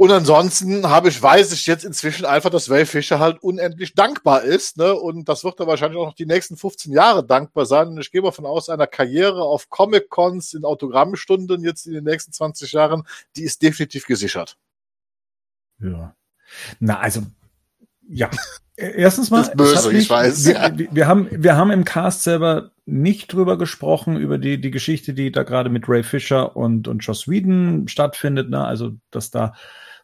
Und 0.00 0.10
ansonsten 0.12 0.88
habe 0.88 1.10
ich, 1.10 1.22
weiß 1.22 1.52
ich 1.52 1.66
jetzt 1.66 1.84
inzwischen 1.84 2.24
einfach, 2.24 2.48
dass 2.48 2.70
Ray 2.70 2.86
Fisher 2.86 3.18
halt 3.18 3.42
unendlich 3.42 3.94
dankbar 3.94 4.40
ist, 4.44 4.78
ne? 4.78 4.94
Und 4.94 5.28
das 5.28 5.44
wird 5.44 5.60
er 5.60 5.66
wahrscheinlich 5.66 5.98
auch 5.98 6.06
noch 6.06 6.14
die 6.14 6.24
nächsten 6.24 6.56
15 6.56 6.90
Jahre 6.90 7.22
dankbar 7.22 7.66
sein. 7.66 7.88
Und 7.88 8.00
ich 8.00 8.10
gehe 8.10 8.22
mal 8.22 8.30
von 8.30 8.46
aus, 8.46 8.70
einer 8.70 8.86
Karriere 8.86 9.42
auf 9.42 9.68
Comic-Cons 9.68 10.54
in 10.54 10.64
Autogrammstunden 10.64 11.62
jetzt 11.64 11.84
in 11.86 11.92
den 11.92 12.04
nächsten 12.04 12.32
20 12.32 12.72
Jahren, 12.72 13.02
die 13.36 13.42
ist 13.42 13.60
definitiv 13.60 14.06
gesichert. 14.06 14.56
Ja. 15.80 16.14
Na, 16.78 16.98
also, 16.98 17.20
ja. 18.08 18.30
Erstens 18.76 19.30
mal, 19.30 19.40
Das 19.40 19.48
ist 19.50 19.56
böse, 19.58 19.88
ich 19.90 19.96
nicht- 19.98 20.10
weiß, 20.10 20.46
Wir, 20.46 20.54
ja. 20.54 20.78
wir, 20.78 20.88
wir, 20.92 21.06
haben, 21.08 21.28
wir 21.30 21.56
haben 21.58 21.70
im 21.72 21.84
Cast 21.84 22.22
selber 22.22 22.70
nicht 22.86 23.34
drüber 23.34 23.58
gesprochen, 23.58 24.16
über 24.16 24.38
die, 24.38 24.58
die 24.62 24.70
Geschichte, 24.70 25.12
die 25.12 25.30
da 25.30 25.42
gerade 25.42 25.68
mit 25.68 25.90
Ray 25.90 26.02
Fisher 26.04 26.56
und, 26.56 26.88
und 26.88 27.00
Joss 27.00 27.28
Whedon 27.28 27.86
stattfindet. 27.86 28.48
Ne? 28.48 28.64
Also, 28.64 28.92
dass 29.10 29.30
da 29.30 29.52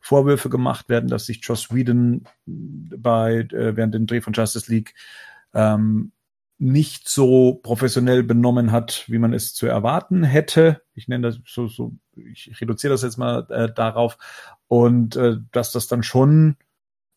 Vorwürfe 0.06 0.48
gemacht 0.48 0.88
werden, 0.88 1.08
dass 1.08 1.26
sich 1.26 1.40
Joss 1.42 1.74
Whedon 1.74 2.22
bei, 2.46 3.48
äh, 3.50 3.76
während 3.76 3.92
dem 3.92 4.06
Dreh 4.06 4.20
von 4.20 4.32
Justice 4.32 4.70
League 4.70 4.94
ähm, 5.52 6.12
nicht 6.58 7.08
so 7.08 7.54
professionell 7.54 8.22
benommen 8.22 8.70
hat, 8.70 9.04
wie 9.08 9.18
man 9.18 9.34
es 9.34 9.52
zu 9.52 9.66
erwarten 9.66 10.22
hätte. 10.22 10.80
Ich 10.94 11.08
nenne 11.08 11.26
das 11.26 11.40
so, 11.44 11.66
so 11.66 11.92
ich 12.14 12.60
reduziere 12.60 12.92
das 12.92 13.02
jetzt 13.02 13.18
mal 13.18 13.46
äh, 13.50 13.72
darauf. 13.72 14.16
Und 14.68 15.16
äh, 15.16 15.38
dass 15.50 15.72
das 15.72 15.88
dann 15.88 16.04
schon, 16.04 16.56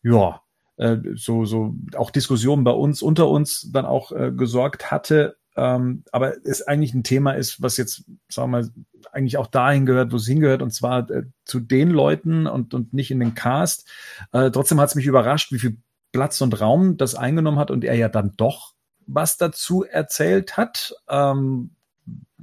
ja, 0.02 0.42
äh, 0.76 0.96
so, 1.14 1.44
so 1.44 1.76
auch 1.96 2.10
Diskussionen 2.10 2.64
bei 2.64 2.72
uns, 2.72 3.02
unter 3.02 3.28
uns 3.28 3.70
dann 3.72 3.86
auch 3.86 4.10
äh, 4.10 4.32
gesorgt 4.32 4.90
hatte. 4.90 5.36
Ähm, 5.56 6.02
aber 6.10 6.44
es 6.44 6.62
eigentlich 6.62 6.92
ein 6.92 7.04
Thema 7.04 7.32
ist, 7.32 7.62
was 7.62 7.76
jetzt, 7.76 8.04
sagen 8.28 8.50
wir 8.50 8.62
mal, 8.62 8.70
eigentlich 9.12 9.36
auch 9.36 9.46
dahin 9.46 9.86
gehört, 9.86 10.12
wo 10.12 10.16
es 10.16 10.26
hingehört, 10.26 10.62
und 10.62 10.70
zwar 10.72 11.08
äh, 11.10 11.24
zu 11.44 11.60
den 11.60 11.90
Leuten 11.90 12.46
und, 12.46 12.74
und 12.74 12.92
nicht 12.92 13.10
in 13.10 13.20
den 13.20 13.34
Cast. 13.34 13.88
Äh, 14.32 14.50
trotzdem 14.50 14.80
hat 14.80 14.90
es 14.90 14.94
mich 14.94 15.06
überrascht, 15.06 15.52
wie 15.52 15.58
viel 15.58 15.76
Platz 16.12 16.40
und 16.40 16.60
Raum 16.60 16.96
das 16.96 17.14
eingenommen 17.14 17.58
hat 17.58 17.70
und 17.70 17.84
er 17.84 17.94
ja 17.94 18.08
dann 18.08 18.34
doch 18.36 18.74
was 19.06 19.36
dazu 19.36 19.84
erzählt 19.84 20.56
hat. 20.56 20.94
Ähm, 21.08 21.70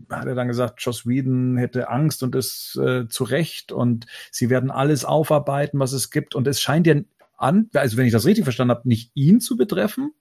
hat 0.09 0.25
er 0.25 0.35
dann 0.35 0.47
gesagt, 0.47 0.81
Joss 0.81 1.05
Whedon 1.05 1.57
hätte 1.57 1.89
Angst 1.89 2.23
und 2.23 2.35
ist 2.35 2.77
äh, 2.77 3.07
zu 3.07 3.23
Recht 3.23 3.71
und 3.71 4.05
sie 4.31 4.49
werden 4.49 4.71
alles 4.71 5.05
aufarbeiten, 5.05 5.79
was 5.79 5.91
es 5.91 6.11
gibt. 6.11 6.35
Und 6.35 6.47
es 6.47 6.61
scheint 6.61 6.87
ja 6.87 6.95
an, 7.37 7.69
also 7.73 7.97
wenn 7.97 8.05
ich 8.05 8.13
das 8.13 8.25
richtig 8.25 8.45
verstanden 8.45 8.75
habe, 8.75 8.87
nicht 8.87 9.11
ihn 9.15 9.39
zu 9.39 9.57
betreffen, 9.57 10.11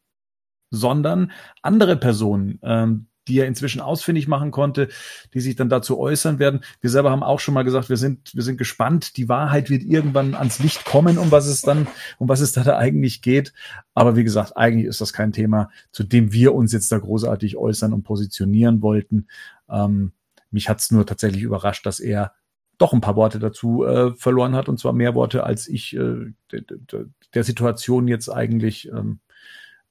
sondern 0.71 1.31
andere 1.63 1.97
Personen, 1.97 2.59
ähm, 2.63 3.07
die 3.29 3.39
er 3.39 3.47
inzwischen 3.47 3.81
ausfindig 3.81 4.29
machen 4.29 4.51
konnte, 4.51 4.89
die 5.35 5.41
sich 5.41 5.57
dann 5.57 5.69
dazu 5.69 5.99
äußern 5.99 6.39
werden. 6.39 6.61
Wir 6.81 6.91
selber 6.91 7.11
haben 7.11 7.23
auch 7.23 7.41
schon 7.41 7.55
mal 7.55 7.65
gesagt, 7.65 7.89
wir 7.89 7.97
sind, 7.97 8.35
wir 8.35 8.43
sind 8.43 8.59
gespannt. 8.59 9.17
Die 9.17 9.29
Wahrheit 9.29 9.71
wird 9.71 9.83
irgendwann 9.83 10.35
ans 10.35 10.59
Licht 10.59 10.85
kommen, 10.85 11.19
um 11.19 11.31
was 11.31 11.47
es 11.47 11.63
dann, 11.63 11.87
um 12.19 12.29
was 12.29 12.41
es 12.41 12.53
da, 12.53 12.63
da 12.63 12.79
eigentlich 12.79 13.23
geht. 13.23 13.53
Aber 13.95 14.17
wie 14.17 14.25
gesagt, 14.25 14.57
eigentlich 14.57 14.87
ist 14.87 15.01
das 15.01 15.13
kein 15.13 15.33
Thema, 15.33 15.71
zu 15.93 16.05
dem 16.05 16.33
wir 16.33 16.55
uns 16.55 16.73
jetzt 16.73 16.93
da 16.93 16.99
großartig 16.99 17.57
äußern 17.57 17.93
und 17.93 18.03
positionieren 18.03 18.83
wollten. 18.83 19.27
Ähm, 19.69 20.13
mich 20.51 20.69
hat's 20.69 20.91
nur 20.91 21.07
tatsächlich 21.07 21.43
überrascht, 21.43 21.87
dass 21.87 22.01
er 22.01 22.33
doch 22.79 22.93
ein 22.93 23.01
paar 23.01 23.17
Worte 23.17 23.39
dazu 23.39 23.85
äh, 23.85 24.15
verloren 24.17 24.55
hat, 24.55 24.69
und 24.69 24.79
zwar 24.79 24.93
mehr 24.93 25.15
Worte, 25.15 25.45
als 25.45 25.67
ich 25.67 25.95
äh, 25.97 26.33
de, 26.53 26.63
de, 26.63 27.07
der 27.35 27.45
Situation 27.45 28.07
jetzt 28.07 28.29
eigentlich 28.29 28.89
ähm, 28.89 29.21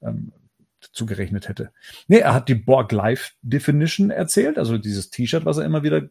ähm, 0.02 0.32
zugerechnet 0.92 1.48
hätte. 1.48 1.70
Nee, 2.08 2.18
er 2.18 2.34
hat 2.34 2.48
die 2.48 2.54
Borg 2.54 2.92
Life 2.92 3.32
Definition 3.42 4.10
erzählt, 4.10 4.58
also 4.58 4.78
dieses 4.78 5.10
T-Shirt, 5.10 5.44
was 5.44 5.58
er 5.58 5.64
immer 5.64 5.82
wieder 5.82 6.08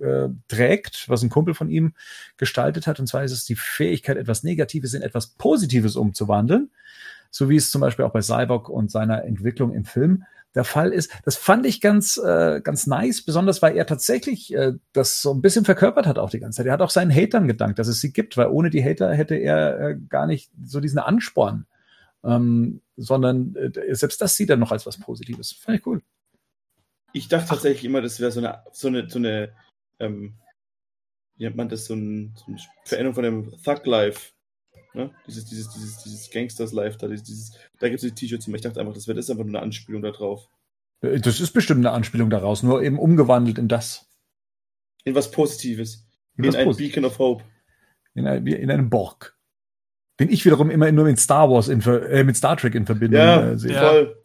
äh, 0.00 0.28
trägt, 0.48 1.08
was 1.08 1.22
ein 1.22 1.30
Kumpel 1.30 1.54
von 1.54 1.68
ihm 1.68 1.94
gestaltet 2.36 2.86
hat. 2.86 3.00
Und 3.00 3.06
zwar 3.06 3.24
ist 3.24 3.32
es 3.32 3.44
die 3.44 3.56
Fähigkeit, 3.56 4.16
etwas 4.16 4.42
Negatives 4.42 4.94
in 4.94 5.02
etwas 5.02 5.28
Positives 5.28 5.96
umzuwandeln. 5.96 6.70
So 7.30 7.48
wie 7.48 7.56
es 7.56 7.70
zum 7.70 7.80
Beispiel 7.80 8.04
auch 8.04 8.12
bei 8.12 8.22
Cyborg 8.22 8.68
und 8.68 8.90
seiner 8.90 9.24
Entwicklung 9.24 9.72
im 9.74 9.84
Film 9.84 10.24
der 10.54 10.64
Fall 10.64 10.92
ist. 10.92 11.12
Das 11.24 11.36
fand 11.36 11.66
ich 11.66 11.80
ganz, 11.80 12.16
äh, 12.16 12.60
ganz 12.62 12.86
nice, 12.86 13.22
besonders 13.22 13.60
weil 13.60 13.76
er 13.76 13.86
tatsächlich 13.86 14.54
äh, 14.54 14.72
das 14.92 15.20
so 15.20 15.34
ein 15.34 15.42
bisschen 15.42 15.66
verkörpert 15.66 16.06
hat 16.06 16.18
auch 16.18 16.30
die 16.30 16.40
ganze 16.40 16.56
Zeit. 16.56 16.66
Er 16.66 16.72
hat 16.72 16.80
auch 16.80 16.90
seinen 16.90 17.14
Hatern 17.14 17.46
gedankt, 17.46 17.78
dass 17.78 17.88
es 17.88 18.00
sie 18.00 18.12
gibt, 18.12 18.36
weil 18.38 18.48
ohne 18.48 18.70
die 18.70 18.82
Hater 18.82 19.12
hätte 19.12 19.34
er 19.34 19.80
äh, 19.80 19.96
gar 20.08 20.26
nicht 20.26 20.50
so 20.64 20.80
diesen 20.80 20.98
Ansporn. 20.98 21.66
Ähm, 22.24 22.80
sondern 22.96 23.54
äh, 23.56 23.94
selbst 23.94 24.20
das 24.20 24.36
sieht 24.36 24.50
er 24.50 24.56
noch 24.56 24.72
als 24.72 24.86
was 24.86 24.98
Positives. 24.98 25.52
Fand 25.52 25.78
ich 25.78 25.86
cool. 25.86 26.02
Ich 27.12 27.28
dachte 27.28 27.48
tatsächlich 27.48 27.84
immer, 27.84 28.02
das 28.02 28.20
wäre 28.20 28.32
so 28.32 28.40
eine, 28.40 28.62
so 28.72 28.88
eine, 28.88 29.08
so 29.08 29.18
eine, 29.18 29.52
ähm, 30.00 30.34
wie 31.36 31.44
nennt 31.44 31.56
man 31.56 31.68
das, 31.68 31.86
so, 31.86 31.94
ein, 31.94 32.34
so 32.36 32.46
eine 32.46 32.58
Veränderung 32.84 33.14
von 33.14 33.24
dem 33.24 33.62
Thug-Life. 33.62 34.32
Ne? 34.94 35.14
Dieses, 35.26 35.44
dieses, 35.44 35.68
dieses, 35.70 36.02
dieses 36.02 36.30
Gangsters-Life 36.30 36.98
da, 36.98 37.08
dieses, 37.08 37.52
da 37.78 37.88
gibt 37.88 38.02
es 38.02 38.08
die 38.08 38.14
T-Shirts 38.14 38.46
immer. 38.46 38.56
Ich 38.56 38.62
dachte 38.62 38.80
einfach, 38.80 38.94
das 38.94 39.06
wäre 39.06 39.16
das 39.16 39.28
einfach 39.30 39.44
nur 39.44 39.54
eine 39.54 39.62
Anspielung 39.62 40.02
da 40.02 40.10
drauf. 40.10 40.48
Äh, 41.02 41.20
Das 41.20 41.40
ist 41.40 41.52
bestimmt 41.52 41.80
eine 41.80 41.92
Anspielung 41.92 42.30
daraus, 42.30 42.62
nur 42.62 42.82
eben 42.82 42.98
umgewandelt 42.98 43.58
in 43.58 43.68
das. 43.68 44.08
In 45.04 45.14
was 45.14 45.30
Positives. 45.30 46.06
In 46.36 46.44
In, 46.44 46.48
was 46.48 46.56
ein 46.56 46.64
Positives. 46.66 46.94
Beacon 46.94 47.04
of 47.04 47.18
Hope. 47.18 47.44
In, 48.14 48.26
ein, 48.26 48.46
in 48.46 48.70
einen 48.70 48.88
Borg. 48.90 49.35
Den 50.18 50.30
ich 50.30 50.44
wiederum 50.44 50.70
immer 50.70 50.90
nur 50.92 51.04
mit 51.04 51.20
Star 51.20 51.50
Wars 51.50 51.68
in, 51.68 51.82
Ver- 51.82 52.08
äh, 52.08 52.24
mit 52.24 52.36
Star 52.36 52.56
Trek 52.56 52.74
in 52.74 52.86
Verbindung 52.86 53.20
Ja, 53.20 53.50
äh, 53.50 53.58
sehe. 53.58 53.72
Ja. 53.72 53.80
voll. 53.88 54.22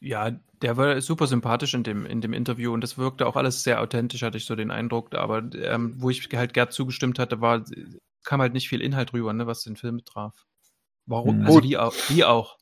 Ja, 0.00 0.30
der 0.62 0.76
war 0.76 1.00
super 1.00 1.26
sympathisch 1.26 1.74
in 1.74 1.82
dem, 1.82 2.06
in 2.06 2.20
dem 2.20 2.32
Interview 2.32 2.72
und 2.72 2.80
das 2.82 2.98
wirkte 2.98 3.26
auch 3.26 3.36
alles 3.36 3.62
sehr 3.62 3.80
authentisch, 3.80 4.22
hatte 4.22 4.36
ich 4.36 4.44
so 4.44 4.54
den 4.54 4.70
Eindruck. 4.70 5.14
Aber 5.14 5.42
ähm, 5.54 5.94
wo 5.98 6.10
ich 6.10 6.28
halt 6.34 6.52
Gerd 6.54 6.72
zugestimmt 6.72 7.18
hatte, 7.18 7.40
war, 7.40 7.64
kam 8.24 8.40
halt 8.40 8.52
nicht 8.52 8.68
viel 8.68 8.80
Inhalt 8.82 9.12
rüber, 9.12 9.32
ne, 9.32 9.46
was 9.46 9.62
den 9.62 9.76
Film 9.76 9.98
betraf. 9.98 10.44
Warum? 11.06 11.40
Hm. 11.40 11.46
Also 11.46 11.62
wie 11.62 11.76
auch, 11.76 11.94
wie 12.08 12.24
auch. 12.24 12.58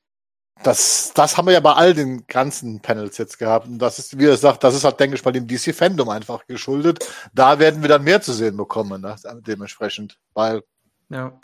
Das, 0.63 1.13
das 1.15 1.37
haben 1.37 1.47
wir 1.47 1.53
ja 1.53 1.61
bei 1.61 1.73
all 1.73 1.95
den 1.95 2.27
ganzen 2.29 2.81
Panels 2.81 3.19
jetzt 3.19 3.39
gehabt. 3.39 3.67
Und 3.67 3.81
das 3.81 3.99
ist, 3.99 4.19
wie 4.19 4.27
er 4.27 4.37
sagt, 4.37 4.63
das 4.63 4.77
ist 4.77 4.85
halt, 4.85 5.01
denke 5.01 5.17
ich, 5.17 5.25
mal 5.25 5.33
dem 5.33 5.49
DC-Fandom 5.49 6.09
einfach 6.09 6.47
geschuldet. 6.47 7.13
Da 7.35 7.59
werden 7.59 7.83
wir 7.83 7.89
dann 7.89 8.05
mehr 8.05 8.21
zu 8.23 8.33
sehen 8.33 8.57
bekommen, 8.57 9.01
ne? 9.03 9.17
dementsprechend. 9.45 10.21
Weil, 10.33 10.63
Ja. 11.09 11.41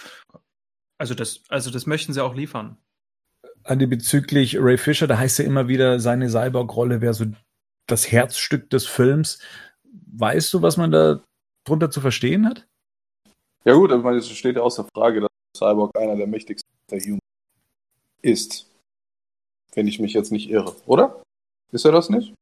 Also 1.01 1.15
das, 1.15 1.41
also 1.49 1.71
das 1.71 1.87
möchten 1.87 2.13
sie 2.13 2.23
auch 2.23 2.35
liefern. 2.35 2.77
Andi, 3.65 3.87
bezüglich 3.87 4.59
Ray 4.61 4.77
Fisher, 4.77 5.07
da 5.07 5.17
heißt 5.17 5.39
ja 5.39 5.47
immer 5.47 5.67
wieder, 5.67 5.99
seine 5.99 6.29
Cyborg-Rolle 6.29 7.01
wäre 7.01 7.15
so 7.15 7.25
das 7.87 8.13
Herzstück 8.13 8.69
des 8.69 8.87
Films. 8.87 9.41
Weißt 10.13 10.53
du, 10.53 10.61
was 10.61 10.77
man 10.77 10.91
da 10.93 11.25
drunter 11.67 11.91
zu 11.91 12.03
verstehen 12.03 12.47
hat? 12.47 12.67
Ja 13.65 13.73
gut, 13.75 13.91
ich 13.93 14.03
meine, 14.03 14.19
es 14.19 14.29
steht 14.29 14.57
ja 14.57 14.63
außer 14.63 14.87
Frage, 14.95 15.21
dass 15.23 15.31
Cyborg 15.57 15.97
einer 15.97 16.17
der 16.17 16.27
mächtigsten 16.27 16.69
Humans 16.91 17.21
ist. 18.21 18.71
Wenn 19.75 19.87
ich 19.89 20.01
mich 20.01 20.13
jetzt 20.13 20.33
nicht 20.33 20.51
irre, 20.51 20.77
oder? 20.85 21.23
Ist 21.73 21.87
er 21.87 21.93
das 21.93 22.11
nicht? 22.11 22.35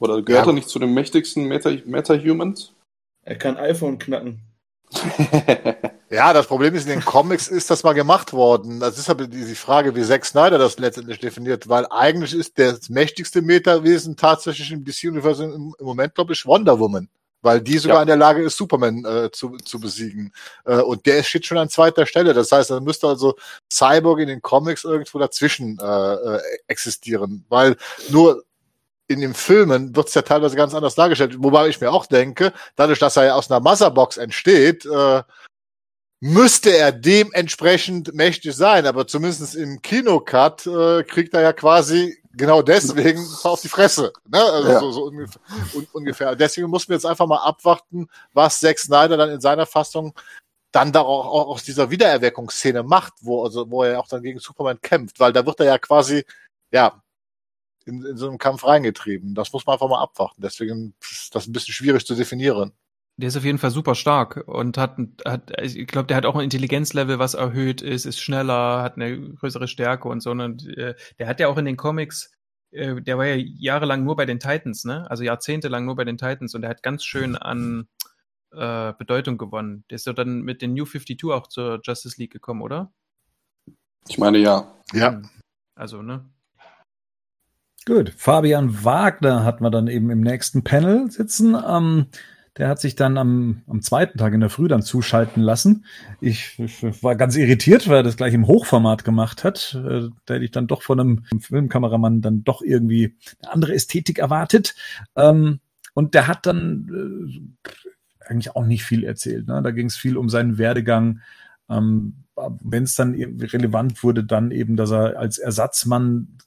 Oder 0.00 0.22
gehört 0.22 0.46
Ja. 0.46 0.52
er 0.52 0.54
nicht 0.54 0.68
zu 0.68 0.78
den 0.78 0.94
mächtigsten 0.94 1.48
Meta- 1.48 1.82
Meta-Humans? 1.84 2.72
Er 3.24 3.36
kann 3.38 3.56
iPhone 3.56 3.98
knacken. 3.98 4.38
ja, 6.10 6.32
das 6.32 6.46
Problem 6.46 6.74
ist, 6.74 6.84
in 6.84 6.90
den 6.90 7.04
Comics 7.04 7.48
ist 7.48 7.70
das 7.70 7.82
mal 7.82 7.92
gemacht 7.92 8.32
worden. 8.32 8.80
Das 8.80 8.98
ist 8.98 9.10
aber 9.10 9.26
die 9.26 9.54
Frage, 9.54 9.94
wie 9.94 10.02
Zack 10.04 10.24
Snyder 10.24 10.58
das 10.58 10.78
letztendlich 10.78 11.18
definiert, 11.20 11.68
weil 11.68 11.86
eigentlich 11.90 12.34
ist 12.34 12.58
das 12.58 12.88
mächtigste 12.88 13.42
Metawesen 13.42 14.16
tatsächlich 14.16 14.70
im 14.72 14.84
DC-Universum 14.84 15.52
im, 15.52 15.74
im 15.78 15.86
Moment, 15.86 16.14
glaube 16.14 16.32
ich, 16.32 16.46
Wonder 16.46 16.78
Woman. 16.78 17.08
Weil 17.42 17.60
die 17.60 17.76
sogar 17.76 17.96
Ja. 17.98 18.02
in 18.02 18.08
der 18.08 18.16
Lage 18.16 18.42
ist, 18.42 18.56
Superman 18.56 19.04
äh, 19.04 19.30
zu, 19.30 19.58
zu 19.58 19.78
besiegen. 19.78 20.32
Äh, 20.64 20.76
und 20.80 21.04
der 21.04 21.22
steht 21.22 21.44
schon 21.44 21.58
an 21.58 21.68
zweiter 21.68 22.06
Stelle. 22.06 22.32
Das 22.32 22.50
heißt, 22.50 22.70
da 22.70 22.80
müsste 22.80 23.06
also 23.06 23.34
Cyborg 23.70 24.20
in 24.20 24.28
den 24.28 24.40
Comics 24.40 24.84
irgendwo 24.84 25.18
dazwischen 25.18 25.78
äh, 25.78 26.14
äh, 26.14 26.40
existieren. 26.68 27.44
Weil 27.50 27.76
nur 28.08 28.44
in 29.06 29.20
den 29.20 29.34
Filmen 29.34 29.94
wird 29.94 30.08
es 30.08 30.14
ja 30.14 30.22
teilweise 30.22 30.56
ganz 30.56 30.74
anders 30.74 30.94
dargestellt. 30.94 31.36
Wobei 31.38 31.68
ich 31.68 31.80
mir 31.80 31.92
auch 31.92 32.06
denke, 32.06 32.52
dadurch, 32.76 32.98
dass 32.98 33.16
er 33.16 33.24
ja 33.24 33.34
aus 33.34 33.50
einer 33.50 33.60
Motherbox 33.60 34.16
entsteht, 34.16 34.86
äh, 34.86 35.22
müsste 36.20 36.70
er 36.76 36.90
dementsprechend 36.90 38.14
mächtig 38.14 38.54
sein. 38.54 38.86
Aber 38.86 39.06
zumindest 39.06 39.54
im 39.54 39.82
Kinocut 39.82 40.66
äh, 40.66 41.02
kriegt 41.04 41.34
er 41.34 41.42
ja 41.42 41.52
quasi 41.52 42.18
genau 42.32 42.62
deswegen 42.62 43.26
auf 43.42 43.60
die 43.60 43.68
Fresse. 43.68 44.12
Ne? 44.28 44.42
Also 44.42 44.68
Ja. 44.68 44.80
so, 44.80 44.90
so 44.90 45.04
ungefähr, 45.04 45.40
un, 45.74 45.86
ungefähr. 45.92 46.34
Deswegen 46.34 46.68
mussten 46.68 46.88
wir 46.90 46.96
jetzt 46.96 47.06
einfach 47.06 47.26
mal 47.26 47.44
abwarten, 47.44 48.08
was 48.32 48.60
Zack 48.60 48.78
Snyder 48.78 49.16
dann 49.16 49.30
in 49.30 49.40
seiner 49.40 49.66
Fassung 49.66 50.14
dann 50.72 50.92
da 50.92 51.02
auch, 51.02 51.26
auch 51.26 51.46
aus 51.48 51.62
dieser 51.62 51.90
Wiedererweckungsszene 51.90 52.82
macht, 52.82 53.12
wo, 53.20 53.44
also, 53.44 53.70
wo 53.70 53.84
er 53.84 54.00
auch 54.00 54.08
dann 54.08 54.22
gegen 54.22 54.40
Superman 54.40 54.80
kämpft, 54.80 55.20
weil 55.20 55.32
da 55.32 55.46
wird 55.46 55.60
er 55.60 55.66
ja 55.66 55.78
quasi, 55.78 56.24
ja, 56.72 57.00
in, 57.84 58.04
in 58.04 58.16
so 58.16 58.28
einen 58.28 58.38
Kampf 58.38 58.64
reingetrieben. 58.64 59.34
Das 59.34 59.52
muss 59.52 59.66
man 59.66 59.74
einfach 59.74 59.88
mal 59.88 60.02
abwarten. 60.02 60.40
Deswegen 60.42 60.94
ist 61.00 61.34
das 61.34 61.46
ein 61.46 61.52
bisschen 61.52 61.74
schwierig 61.74 62.06
zu 62.06 62.14
definieren. 62.14 62.72
Der 63.16 63.28
ist 63.28 63.36
auf 63.36 63.44
jeden 63.44 63.58
Fall 63.58 63.70
super 63.70 63.94
stark 63.94 64.42
und 64.48 64.76
hat, 64.76 64.98
hat 65.24 65.52
ich 65.62 65.86
glaube, 65.86 66.08
der 66.08 66.16
hat 66.16 66.26
auch 66.26 66.34
ein 66.34 66.42
Intelligenzlevel, 66.42 67.20
was 67.20 67.34
erhöht 67.34 67.80
ist, 67.80 68.06
ist 68.06 68.20
schneller, 68.20 68.82
hat 68.82 68.96
eine 68.96 69.34
größere 69.34 69.68
Stärke 69.68 70.08
und 70.08 70.20
so. 70.20 70.32
Und 70.32 70.66
äh, 70.76 70.94
der 71.20 71.28
hat 71.28 71.38
ja 71.38 71.46
auch 71.46 71.56
in 71.56 71.64
den 71.64 71.76
Comics, 71.76 72.32
äh, 72.72 73.00
der 73.00 73.16
war 73.16 73.26
ja 73.26 73.36
jahrelang 73.36 74.02
nur 74.02 74.16
bei 74.16 74.26
den 74.26 74.40
Titans, 74.40 74.84
ne? 74.84 75.08
Also 75.08 75.22
jahrzehntelang 75.22 75.84
nur 75.84 75.94
bei 75.94 76.04
den 76.04 76.18
Titans 76.18 76.56
und 76.56 76.62
der 76.62 76.70
hat 76.70 76.82
ganz 76.82 77.04
schön 77.04 77.36
an 77.36 77.86
äh, 78.50 78.92
Bedeutung 78.98 79.38
gewonnen. 79.38 79.84
Der 79.90 79.96
ist 79.96 80.06
ja 80.06 80.12
dann 80.12 80.42
mit 80.42 80.60
den 80.60 80.74
New 80.74 80.84
52 80.84 81.24
auch 81.30 81.46
zur 81.46 81.80
Justice 81.84 82.20
League 82.20 82.32
gekommen, 82.32 82.62
oder? 82.62 82.92
Ich 84.08 84.18
meine, 84.18 84.38
ja. 84.38 84.74
Ja. 84.92 85.22
Also, 85.76 86.02
ne? 86.02 86.28
Gut, 87.86 88.14
Fabian 88.16 88.84
Wagner 88.84 89.44
hat 89.44 89.60
man 89.60 89.70
dann 89.70 89.88
eben 89.88 90.10
im 90.10 90.20
nächsten 90.20 90.64
Panel 90.64 91.10
sitzen. 91.10 91.54
Ähm, 91.68 92.06
der 92.56 92.68
hat 92.68 92.80
sich 92.80 92.94
dann 92.94 93.18
am, 93.18 93.62
am 93.66 93.82
zweiten 93.82 94.16
Tag 94.16 94.32
in 94.32 94.40
der 94.40 94.48
Früh 94.48 94.68
dann 94.68 94.82
zuschalten 94.82 95.42
lassen. 95.42 95.84
Ich, 96.20 96.58
ich 96.58 97.02
war 97.02 97.16
ganz 97.16 97.36
irritiert, 97.36 97.88
weil 97.88 97.96
er 97.96 98.02
das 98.02 98.16
gleich 98.16 98.32
im 98.32 98.46
Hochformat 98.46 99.04
gemacht 99.04 99.44
hat. 99.44 99.74
Äh, 99.74 100.08
Da 100.24 100.34
hätte 100.34 100.44
ich 100.44 100.52
dann 100.52 100.66
doch 100.66 100.82
von 100.82 101.00
einem 101.00 101.24
Filmkameramann 101.40 102.22
dann 102.22 102.44
doch 102.44 102.62
irgendwie 102.62 103.16
eine 103.42 103.52
andere 103.52 103.74
Ästhetik 103.74 104.18
erwartet. 104.18 104.74
Ähm, 105.16 105.60
und 105.94 106.14
der 106.14 106.26
hat 106.26 106.46
dann 106.46 106.88
äh, 107.68 108.28
eigentlich 108.30 108.56
auch 108.56 108.64
nicht 108.64 108.84
viel 108.84 109.04
erzählt. 109.04 109.46
Ne? 109.46 109.60
Da 109.62 109.72
ging 109.72 109.86
es 109.86 109.96
viel 109.96 110.16
um 110.16 110.30
seinen 110.30 110.56
Werdegang. 110.56 111.20
Ähm, 111.68 112.24
Wenn 112.62 112.84
es 112.84 112.94
dann 112.94 113.14
relevant 113.14 114.02
wurde, 114.02 114.24
dann 114.24 114.52
eben, 114.52 114.76
dass 114.76 114.90
er 114.90 115.18
als 115.18 115.38
Ersatzmann 115.38 116.38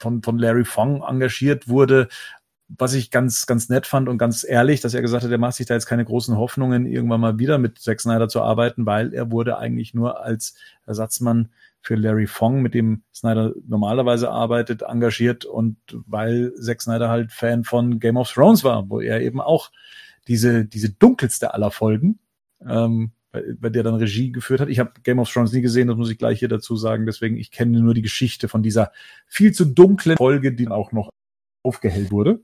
von, 0.00 0.22
von 0.22 0.38
Larry 0.38 0.64
Fong 0.64 1.02
engagiert 1.02 1.68
wurde, 1.68 2.08
was 2.78 2.94
ich 2.94 3.10
ganz, 3.10 3.46
ganz 3.46 3.68
nett 3.68 3.86
fand 3.86 4.08
und 4.08 4.18
ganz 4.18 4.44
ehrlich, 4.48 4.80
dass 4.80 4.94
er 4.94 5.02
gesagt 5.02 5.24
hat, 5.24 5.30
er 5.30 5.38
macht 5.38 5.54
sich 5.54 5.66
da 5.66 5.74
jetzt 5.74 5.86
keine 5.86 6.04
großen 6.04 6.36
Hoffnungen, 6.36 6.86
irgendwann 6.86 7.20
mal 7.20 7.38
wieder 7.38 7.58
mit 7.58 7.78
Zack 7.78 8.00
Snyder 8.00 8.28
zu 8.28 8.42
arbeiten, 8.42 8.86
weil 8.86 9.12
er 9.12 9.30
wurde 9.30 9.58
eigentlich 9.58 9.92
nur 9.92 10.22
als 10.22 10.54
Ersatzmann 10.86 11.50
für 11.82 11.96
Larry 11.96 12.26
Fong, 12.26 12.62
mit 12.62 12.74
dem 12.74 13.02
Snyder 13.14 13.54
normalerweise 13.66 14.30
arbeitet, 14.30 14.82
engagiert 14.82 15.44
und 15.44 15.78
weil 16.06 16.52
Zack 16.54 16.82
Snyder 16.82 17.08
halt 17.08 17.32
Fan 17.32 17.64
von 17.64 17.98
Game 17.98 18.16
of 18.16 18.30
Thrones 18.30 18.62
war, 18.62 18.88
wo 18.88 19.00
er 19.00 19.20
eben 19.20 19.40
auch 19.40 19.70
diese, 20.28 20.64
diese 20.64 20.90
dunkelste 20.90 21.54
aller 21.54 21.70
Folgen, 21.70 22.20
ähm, 22.66 23.12
bei, 23.32 23.42
bei 23.58 23.68
der 23.68 23.82
dann 23.82 23.94
Regie 23.94 24.32
geführt 24.32 24.60
hat. 24.60 24.68
Ich 24.68 24.78
habe 24.78 24.92
Game 25.02 25.18
of 25.18 25.32
Thrones 25.32 25.52
nie 25.52 25.60
gesehen, 25.60 25.88
das 25.88 25.96
muss 25.96 26.10
ich 26.10 26.18
gleich 26.18 26.38
hier 26.38 26.48
dazu 26.48 26.76
sagen. 26.76 27.06
Deswegen, 27.06 27.36
ich 27.36 27.50
kenne 27.50 27.80
nur 27.80 27.94
die 27.94 28.02
Geschichte 28.02 28.48
von 28.48 28.62
dieser 28.62 28.92
viel 29.26 29.52
zu 29.52 29.64
dunklen 29.64 30.16
Folge, 30.16 30.52
die 30.52 30.68
auch 30.68 30.92
noch 30.92 31.10
aufgehellt 31.62 32.10
wurde. 32.10 32.40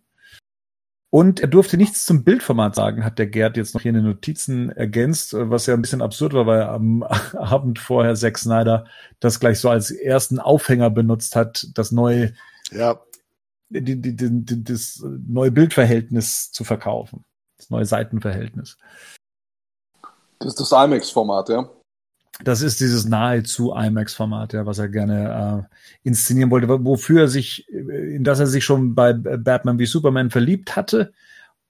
Und 1.11 1.41
er 1.41 1.49
durfte 1.49 1.76
nichts 1.76 2.05
zum 2.05 2.24
Bildformat 2.24 2.74
sagen, 2.74 3.05
hat 3.05 3.18
der 3.18 3.28
Gerd 3.28 3.57
jetzt 3.57 3.74
noch 3.74 3.80
hier 3.80 3.91
in 3.91 3.95
den 3.95 4.05
Notizen 4.05 4.70
ergänzt, 4.70 5.34
was 5.34 5.66
ja 5.66 5.74
ein 5.74 5.80
bisschen 5.80 6.03
absurd 6.03 6.34
war, 6.34 6.47
weil 6.47 6.61
er 6.61 6.72
am 6.72 7.03
Abend 7.32 7.78
vorher 7.78 8.14
Zack 8.16 8.39
Snyder 8.39 8.87
das 9.20 9.41
gleich 9.41 9.59
so 9.61 9.70
als 9.70 9.91
ersten 9.91 10.41
Aufhänger 10.41 10.91
benutzt 10.91 11.37
hat, 11.37 11.68
das 11.74 11.93
neue, 11.93 12.34
Ja, 12.70 13.01
die, 13.68 13.82
die, 13.82 14.01
die, 14.01 14.45
die, 14.45 14.64
das 14.64 15.03
neue 15.26 15.53
Bildverhältnis 15.53 16.51
zu 16.53 16.64
verkaufen. 16.64 17.24
Das 17.57 17.70
neue 17.70 17.87
Seitenverhältnis. 17.87 18.76
Das 20.39 20.49
ist 20.49 20.61
das 20.61 20.72
IMAX-Format, 20.72 21.49
ja. 21.49 21.70
Das 22.45 22.61
ist 22.61 22.80
dieses 22.80 23.07
nahezu 23.07 23.72
IMAX-Format, 23.74 24.53
ja, 24.53 24.66
was 24.66 24.78
er 24.78 24.89
gerne 24.89 25.66
äh, 25.72 26.09
inszenieren 26.09 26.51
wollte, 26.51 26.68
wofür 26.68 27.22
er 27.22 27.28
sich, 27.28 27.66
in 27.70 28.24
das 28.24 28.41
er 28.41 28.47
sich 28.47 28.64
schon 28.64 28.95
bei 28.95 29.14
Batman 29.14 29.78
wie 29.78 29.87
Superman 29.87 30.30
verliebt 30.30 30.76
hatte 30.76 31.12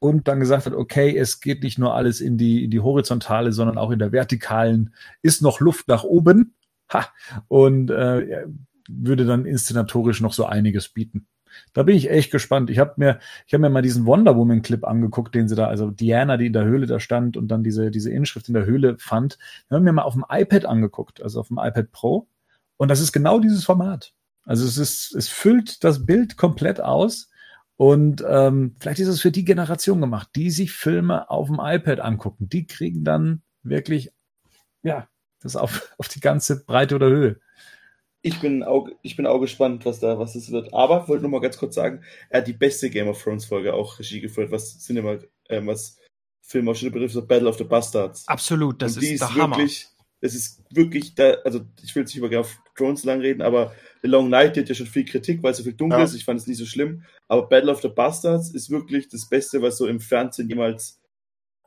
und 0.01 0.27
dann 0.27 0.41
gesagt 0.41 0.67
hat, 0.67 0.75
okay, 0.75 1.17
es 1.17 1.41
geht 1.41 1.63
nicht 1.63 1.79
nur 1.79 1.95
alles 1.95 2.21
in 2.21 2.37
die, 2.37 2.65
in 2.65 2.71
die 2.71 2.81
horizontale, 2.81 3.53
sondern 3.53 3.79
auch 3.79 3.93
in 3.93 4.01
der 4.01 4.13
vertikalen 4.13 4.93
ist 5.23 5.41
noch 5.41 5.61
Luft 5.61 5.87
nach 5.89 6.03
oben. 6.03 6.55
Ha! 6.93 7.07
Und 7.49 7.91
äh, 7.91 8.47
würde 8.89 9.25
dann 9.25 9.47
inszenatorisch 9.47 10.21
noch 10.21 10.33
so 10.33 10.47
einiges 10.47 10.89
bieten. 10.89 11.27
Da 11.73 11.83
bin 11.83 11.97
ich 11.97 12.11
echt 12.11 12.31
gespannt. 12.31 12.71
Ich 12.71 12.79
habe 12.79 12.95
mir, 12.97 13.19
ich 13.47 13.55
habe 13.55 13.63
mir 13.63 13.71
mal 13.71 13.83
diesen 13.83 14.07
Wonder 14.07 14.37
Woman 14.37 14.63
Clip 14.63 14.85
angeguckt, 14.85 15.35
den 15.35 15.49
sie 15.49 15.57
da, 15.57 15.67
also 15.67 15.91
Diana, 15.91 16.37
die 16.37 16.47
in 16.47 16.53
der 16.53 16.65
Höhle 16.65 16.87
da 16.87 17.01
stand 17.01 17.37
und 17.37 17.49
dann 17.49 17.63
diese, 17.63 17.91
diese 17.91 18.11
Inschrift 18.11 18.49
in 18.49 18.55
der 18.55 18.67
Höhle 18.67 18.97
fand. 18.99 19.39
Ich 19.65 19.71
habe 19.71 19.83
mir 19.83 19.93
mal 19.93 20.03
auf 20.03 20.15
dem 20.15 20.25
iPad 20.29 20.65
angeguckt, 20.65 21.23
also 21.23 21.41
auf 21.41 21.49
dem 21.49 21.59
iPad 21.59 21.91
Pro. 21.93 22.29
Und 22.77 22.91
das 22.91 23.01
ist 23.01 23.13
genau 23.13 23.41
dieses 23.41 23.65
Format. 23.65 24.13
Also 24.45 24.65
es 24.65 24.79
ist, 24.79 25.15
es 25.15 25.29
füllt 25.29 25.83
das 25.85 26.07
Bild 26.07 26.37
komplett 26.37 26.81
aus. 26.81 27.31
Und 27.77 28.25
ähm, 28.27 28.77
vielleicht 28.81 29.01
ist 29.01 29.09
es 29.09 29.21
für 29.21 29.31
die 29.33 29.45
Generation 29.45 30.01
gemacht, 30.01 30.31
die 30.35 30.51
sich 30.51 30.73
Filme 30.73 31.29
auf 31.31 31.49
dem 31.49 31.61
iPad 31.61 32.01
angucken. 32.01 32.49
Die 32.49 32.67
kriegen 32.67 33.05
dann 33.05 33.43
wirklich, 33.63 34.13
ja, 34.83 35.09
das 35.41 35.57
auf, 35.57 35.95
auf 35.99 36.09
die 36.09 36.21
ganze 36.21 36.65
Breite 36.65 36.95
oder 36.95 37.09
Höhe. 37.09 37.41
Ich 38.27 38.41
bin 38.41 38.63
auch, 38.65 38.89
ich 39.03 39.17
bin 39.17 39.27
auch 39.27 39.39
gespannt, 39.39 39.85
was 39.87 40.01
da, 40.01 40.19
was 40.19 40.35
es 40.35 40.51
wird. 40.51 40.75
Aber 40.75 41.07
wollte 41.09 41.23
nur 41.23 41.31
mal 41.31 41.41
ganz 41.41 41.57
kurz 41.57 41.77
sagen, 41.77 42.03
er 42.29 42.41
hat 42.41 42.47
die 42.49 42.53
beste 42.53 42.91
Game 42.91 43.07
of 43.09 43.23
Thrones 43.23 43.45
Folge 43.45 43.73
auch 43.73 43.99
Regie 43.99 44.21
geführt, 44.21 44.51
was 44.51 44.79
Cinema, 44.81 45.19
äh, 45.49 45.65
was 45.65 45.99
Filmausschnitte 46.43 46.93
betrifft, 46.93 47.15
so 47.15 47.25
Battle 47.27 47.49
of 47.49 47.57
the 47.59 47.65
Bastards. 47.65 48.27
Absolut, 48.27 48.83
das 48.83 48.95
Und 48.97 49.03
die 49.03 49.07
ist 49.09 49.13
ist 49.15 49.21
der 49.21 49.35
Hammer. 49.43 49.57
wirklich, 49.59 49.87
es 50.21 50.35
ist 50.35 50.63
wirklich 50.71 51.15
da, 51.15 51.35
also 51.45 51.61
ich 51.85 51.95
will 51.95 52.03
jetzt 52.03 52.11
nicht 52.11 52.19
über 52.19 52.29
Game 52.29 52.41
of 52.41 52.59
Thrones 52.77 53.05
lang 53.05 53.21
reden, 53.21 53.43
aber 53.43 53.73
The 54.03 54.09
Long 54.09 54.29
Night 54.29 54.57
hat 54.57 54.69
ja 54.69 54.75
schon 54.75 54.87
viel 54.87 55.05
Kritik, 55.05 55.43
weil 55.43 55.53
es 55.53 55.59
so 55.59 55.65
viel 55.65 55.75
dunkel 55.75 55.99
Ja. 55.99 56.05
ist. 56.05 56.15
Ich 56.15 56.25
fand 56.25 56.41
es 56.41 56.47
nicht 56.47 56.59
so 56.59 56.67
schlimm. 56.67 57.05
Aber 57.29 57.49
Battle 57.49 57.71
of 57.71 57.81
the 57.83 57.89
Bastards 57.89 58.51
ist 58.51 58.71
wirklich 58.71 59.09
das 59.09 59.29
Beste, 59.29 59.63
was 59.63 59.79
so 59.79 59.87
im 59.87 60.01
Fernsehen 60.01 60.49
jemals 60.49 61.01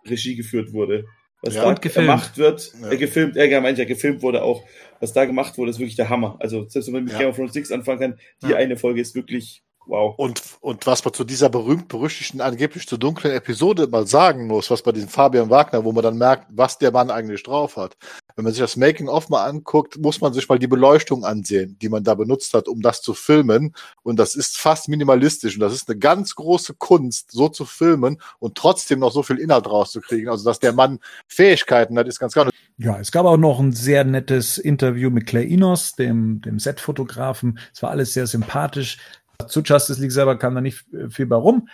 Regie 0.05 0.35
geführt 0.35 0.71
wurde. 0.73 1.05
Was 1.41 1.55
Ja, 1.55 1.63
da 1.63 1.73
gemacht 1.73 2.37
wird, 2.37 2.73
Ja. 2.81 2.91
äh, 2.91 2.97
gefilmt, 2.97 3.37
äh, 3.37 3.49
ja, 3.49 3.61
mancher 3.61 3.85
gefilmt 3.85 4.21
wurde 4.21 4.41
auch, 4.43 4.63
was 4.99 5.13
da 5.13 5.23
gemacht 5.25 5.57
wurde, 5.57 5.71
ist 5.71 5.79
wirklich 5.79 5.95
der 5.95 6.09
Hammer. 6.09 6.35
Also 6.39 6.67
selbst 6.67 6.87
wenn 6.87 6.93
man 6.95 7.03
mit 7.05 7.13
Ja. 7.13 7.19
Game 7.19 7.29
of 7.29 7.35
Thrones 7.37 7.53
6 7.53 7.71
anfangen 7.71 7.99
kann, 7.99 8.19
die 8.43 8.49
Ja. 8.51 8.57
eine 8.57 8.75
Folge 8.75 8.99
ist 8.99 9.15
wirklich 9.15 9.63
wow. 9.89 10.13
Und, 10.17 10.41
und 10.61 10.85
was 10.87 11.03
man 11.03 11.13
zu 11.13 11.23
dieser 11.23 11.49
berühmt-berüchtigten, 11.49 12.41
angeblich 12.41 12.87
zu 12.87 12.97
dunklen 12.97 13.33
Episode 13.33 13.87
mal 13.87 14.07
sagen 14.07 14.47
muss, 14.47 14.69
was 14.71 14.81
bei 14.81 14.91
diesem 14.91 15.09
Fabian 15.09 15.49
Wagner, 15.49 15.83
wo 15.83 15.91
man 15.91 16.03
dann 16.03 16.17
merkt, 16.17 16.47
was 16.49 16.77
der 16.77 16.91
Mann 16.91 17.11
eigentlich 17.11 17.43
drauf 17.43 17.75
hat. 17.75 17.97
Wenn 18.35 18.45
man 18.45 18.53
sich 18.53 18.61
das 18.61 18.77
Making-of 18.77 19.27
mal 19.27 19.45
anguckt, 19.45 19.97
muss 19.97 20.21
man 20.21 20.31
sich 20.31 20.47
mal 20.47 20.59
die 20.59 20.67
Beleuchtung 20.67 21.25
ansehen, 21.25 21.77
die 21.81 21.89
man 21.89 22.03
da 22.05 22.15
benutzt 22.15 22.53
hat, 22.53 22.69
um 22.69 22.81
das 22.81 23.01
zu 23.01 23.13
filmen. 23.13 23.73
Und 24.03 24.17
das 24.17 24.35
ist 24.35 24.57
fast 24.57 24.87
minimalistisch. 24.87 25.55
Und 25.55 25.61
das 25.61 25.73
ist 25.73 25.89
eine 25.89 25.99
ganz 25.99 26.35
große 26.35 26.75
Kunst, 26.75 27.31
so 27.31 27.49
zu 27.49 27.65
filmen 27.65 28.21
und 28.39 28.55
trotzdem 28.55 28.99
noch 28.99 29.11
so 29.11 29.23
viel 29.23 29.39
Inhalt 29.39 29.67
rauszukriegen. 29.67 30.29
Also, 30.29 30.45
dass 30.45 30.59
der 30.59 30.71
Mann 30.71 30.99
Fähigkeiten 31.27 31.97
hat, 31.99 32.07
ist 32.07 32.19
ganz 32.19 32.31
klar. 32.31 32.49
Ja, 32.77 32.97
es 32.97 33.11
gab 33.11 33.25
auch 33.25 33.35
noch 33.35 33.59
ein 33.59 33.73
sehr 33.73 34.05
nettes 34.05 34.57
Interview 34.57 35.09
mit 35.09 35.25
Claire 35.25 35.45
Inos, 35.45 35.95
dem, 35.95 36.39
dem 36.39 36.59
Set-Fotografen. 36.59 37.59
Es 37.73 37.83
war 37.83 37.89
alles 37.89 38.13
sehr 38.13 38.25
sympathisch. 38.25 38.99
Zu 39.47 39.61
Justice 39.61 40.01
League 40.01 40.11
selber 40.11 40.37
kam 40.37 40.55
da 40.55 40.61
nicht 40.61 40.85
viel 41.09 41.25
bei 41.25 41.35
rum. 41.35 41.69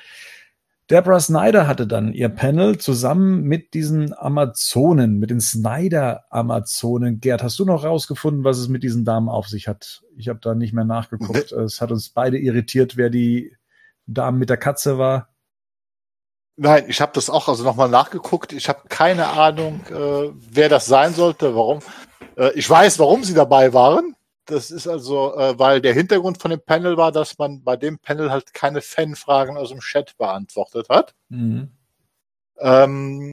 Deborah 0.91 1.19
Snyder 1.19 1.65
hatte 1.65 1.87
dann 1.87 2.13
ihr 2.13 2.29
Panel 2.29 2.77
zusammen 2.77 3.41
mit 3.41 3.73
diesen 3.73 4.13
Amazonen, 4.15 5.17
mit 5.17 5.31
den 5.31 5.41
Snyder-Amazonen. 5.41 7.19
Gerd, 7.19 7.41
hast 7.41 7.57
du 7.57 7.65
noch 7.65 7.83
rausgefunden, 7.83 8.43
was 8.43 8.59
es 8.59 8.67
mit 8.67 8.83
diesen 8.83 9.03
Damen 9.03 9.27
auf 9.27 9.47
sich 9.47 9.67
hat? 9.67 10.03
Ich 10.15 10.29
habe 10.29 10.39
da 10.43 10.53
nicht 10.53 10.73
mehr 10.73 10.85
nachgeguckt. 10.85 11.51
Es 11.51 11.81
hat 11.81 11.91
uns 11.91 12.09
beide 12.09 12.37
irritiert, 12.37 12.97
wer 12.97 13.09
die 13.09 13.57
Dame 14.05 14.37
mit 14.37 14.51
der 14.51 14.57
Katze 14.57 14.99
war. 14.99 15.29
Nein, 16.57 16.85
ich 16.87 17.01
habe 17.01 17.11
das 17.15 17.31
auch 17.31 17.49
also 17.49 17.63
nochmal 17.63 17.89
nachgeguckt. 17.89 18.53
Ich 18.53 18.69
habe 18.69 18.81
keine 18.87 19.27
Ahnung, 19.27 19.81
äh, 19.89 20.31
wer 20.51 20.69
das 20.69 20.85
sein 20.85 21.15
sollte, 21.15 21.55
warum. 21.55 21.79
Äh, 22.37 22.51
ich 22.53 22.69
weiß, 22.69 22.99
warum 22.99 23.23
sie 23.23 23.33
dabei 23.33 23.73
waren. 23.73 24.15
Das 24.45 24.69
ist 24.69 24.87
also, 24.87 25.35
äh, 25.35 25.57
weil 25.57 25.81
der 25.81 25.93
Hintergrund 25.93 26.39
von 26.39 26.51
dem 26.51 26.61
Panel 26.61 26.97
war, 26.97 27.11
dass 27.11 27.37
man 27.37 27.63
bei 27.63 27.75
dem 27.77 27.97
Panel 27.97 28.31
halt 28.31 28.53
keine 28.53 28.81
Fanfragen 28.81 29.57
aus 29.57 29.69
dem 29.69 29.79
Chat 29.79 30.15
beantwortet 30.17 30.87
hat. 30.89 31.15
Mhm. 31.29 31.71
Ähm, 32.59 33.31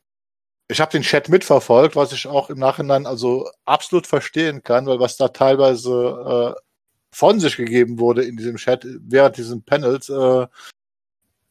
ich 0.69 0.81
habe 0.81 0.93
den 0.93 1.03
Chat 1.03 1.29
mitverfolgt, 1.29 1.97
was 1.97 2.13
ich 2.13 2.27
auch 2.27 2.49
im 2.49 2.59
Nachhinein 2.59 3.07
also 3.07 3.51
absolut 3.67 4.07
verstehen 4.07 4.63
kann, 4.63 4.87
weil 4.87 5.01
was 5.01 5.19
da 5.19 5.29
teilweise 5.29 6.55
äh, 6.57 6.61
von 7.15 7.41
sich 7.41 7.57
gegeben 7.57 7.99
wurde 7.99 8.25
in 8.25 8.39
diesem 8.39 8.57
Chat 8.57 8.87
während 8.87 9.37
diesen 9.37 9.63
Panels, 9.63 10.09
äh, 10.09 10.47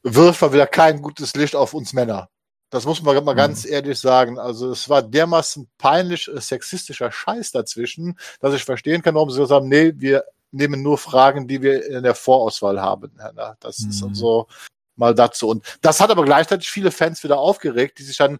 wirft 0.03 0.41
mal 0.41 0.53
wieder 0.53 0.65
kein 0.65 1.03
gutes 1.03 1.35
Licht 1.35 1.55
auf 1.55 1.75
uns 1.75 1.93
Männer. 1.93 2.29
Das 2.71 2.85
muss 2.85 3.01
man 3.01 3.23
mal 3.23 3.33
ganz 3.35 3.65
ehrlich 3.65 3.99
sagen. 3.99 4.39
Also 4.39 4.71
es 4.71 4.87
war 4.89 5.01
dermaßen 5.01 5.69
peinlich 5.77 6.29
äh, 6.29 6.39
sexistischer 6.39 7.11
Scheiß 7.11 7.51
dazwischen, 7.51 8.17
dass 8.39 8.53
ich 8.55 8.63
verstehen 8.63 9.01
kann, 9.01 9.13
warum 9.13 9.29
sie 9.29 9.39
gesagt 9.39 9.51
haben, 9.51 9.67
nee, 9.67 9.93
wir 9.97 10.23
nehmen 10.51 10.81
nur 10.81 10.97
Fragen, 10.97 11.47
die 11.47 11.61
wir 11.61 11.85
in 11.85 12.03
der 12.03 12.15
Vorauswahl 12.15 12.81
haben. 12.81 13.11
Das 13.59 13.79
ist 13.79 14.01
Mhm. 14.01 14.09
also 14.09 14.47
mal 14.95 15.13
dazu. 15.13 15.49
Und 15.49 15.65
das 15.81 15.99
hat 15.99 16.11
aber 16.11 16.23
gleichzeitig 16.23 16.69
viele 16.69 16.91
Fans 16.91 17.23
wieder 17.23 17.39
aufgeregt, 17.39 17.99
die 17.99 18.03
sich 18.03 18.17
dann 18.17 18.39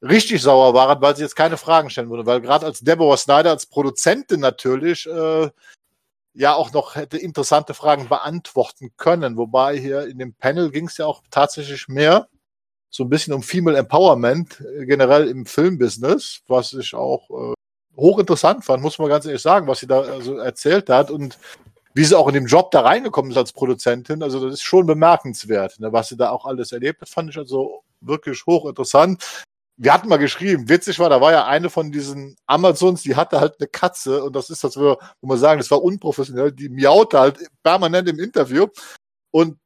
richtig 0.00 0.40
sauer 0.40 0.72
waren, 0.72 1.02
weil 1.02 1.16
sie 1.16 1.22
jetzt 1.22 1.36
keine 1.36 1.58
Fragen 1.58 1.90
stellen 1.90 2.08
würden. 2.08 2.26
Weil 2.26 2.40
gerade 2.40 2.64
als 2.64 2.80
Deborah 2.80 3.16
Snyder, 3.18 3.50
als 3.50 3.66
Produzentin 3.66 4.40
natürlich, 4.40 5.06
äh, 5.06 5.50
ja 6.34 6.54
auch 6.54 6.72
noch 6.72 6.94
hätte 6.94 7.18
interessante 7.18 7.74
Fragen 7.74 8.08
beantworten 8.08 8.92
können. 8.96 9.36
Wobei 9.36 9.76
hier 9.76 10.06
in 10.06 10.18
dem 10.18 10.34
Panel 10.34 10.70
ging 10.70 10.86
es 10.86 10.96
ja 10.96 11.04
auch 11.06 11.22
tatsächlich 11.30 11.88
mehr 11.88 12.28
so 12.90 13.04
ein 13.04 13.08
bisschen 13.08 13.34
um 13.34 13.42
Female 13.42 13.76
Empowerment 13.76 14.60
äh, 14.60 14.86
generell 14.86 15.28
im 15.28 15.46
Filmbusiness, 15.46 16.40
was 16.48 16.72
ich 16.72 16.94
auch 16.94 17.30
äh, 17.30 17.54
hochinteressant 17.96 18.64
fand, 18.64 18.82
muss 18.82 18.98
man 18.98 19.08
ganz 19.08 19.26
ehrlich 19.26 19.42
sagen, 19.42 19.66
was 19.66 19.80
sie 19.80 19.86
da 19.86 20.00
also 20.00 20.38
erzählt 20.38 20.88
hat 20.88 21.10
und 21.10 21.38
wie 21.94 22.04
sie 22.04 22.16
auch 22.16 22.28
in 22.28 22.34
dem 22.34 22.46
Job 22.46 22.70
da 22.70 22.80
reingekommen 22.80 23.32
ist 23.32 23.36
als 23.36 23.52
Produzentin. 23.52 24.22
Also 24.22 24.44
das 24.44 24.54
ist 24.54 24.62
schon 24.62 24.86
bemerkenswert, 24.86 25.80
ne, 25.80 25.92
was 25.92 26.08
sie 26.08 26.16
da 26.16 26.30
auch 26.30 26.46
alles 26.46 26.72
erlebt 26.72 27.00
hat, 27.00 27.08
fand 27.08 27.30
ich 27.30 27.38
also 27.38 27.82
wirklich 28.00 28.44
hochinteressant. 28.46 29.44
Wir 29.80 29.92
hatten 29.92 30.08
mal 30.08 30.16
geschrieben, 30.16 30.68
witzig 30.68 30.98
war, 30.98 31.08
da 31.08 31.20
war 31.20 31.32
ja 31.32 31.46
eine 31.46 31.70
von 31.70 31.92
diesen 31.92 32.36
Amazons, 32.46 33.02
die 33.02 33.14
hatte 33.14 33.40
halt 33.40 33.56
eine 33.60 33.68
Katze 33.68 34.24
und 34.24 34.34
das 34.34 34.50
ist 34.50 34.64
das, 34.64 34.76
wo 34.76 34.96
wo 35.20 35.26
man 35.28 35.38
sagen, 35.38 35.60
das 35.60 35.70
war 35.70 35.82
unprofessionell, 35.82 36.52
die 36.52 36.68
miaute 36.68 37.18
halt 37.18 37.38
permanent 37.62 38.08
im 38.08 38.18
Interview 38.18 38.66
und 39.30 39.58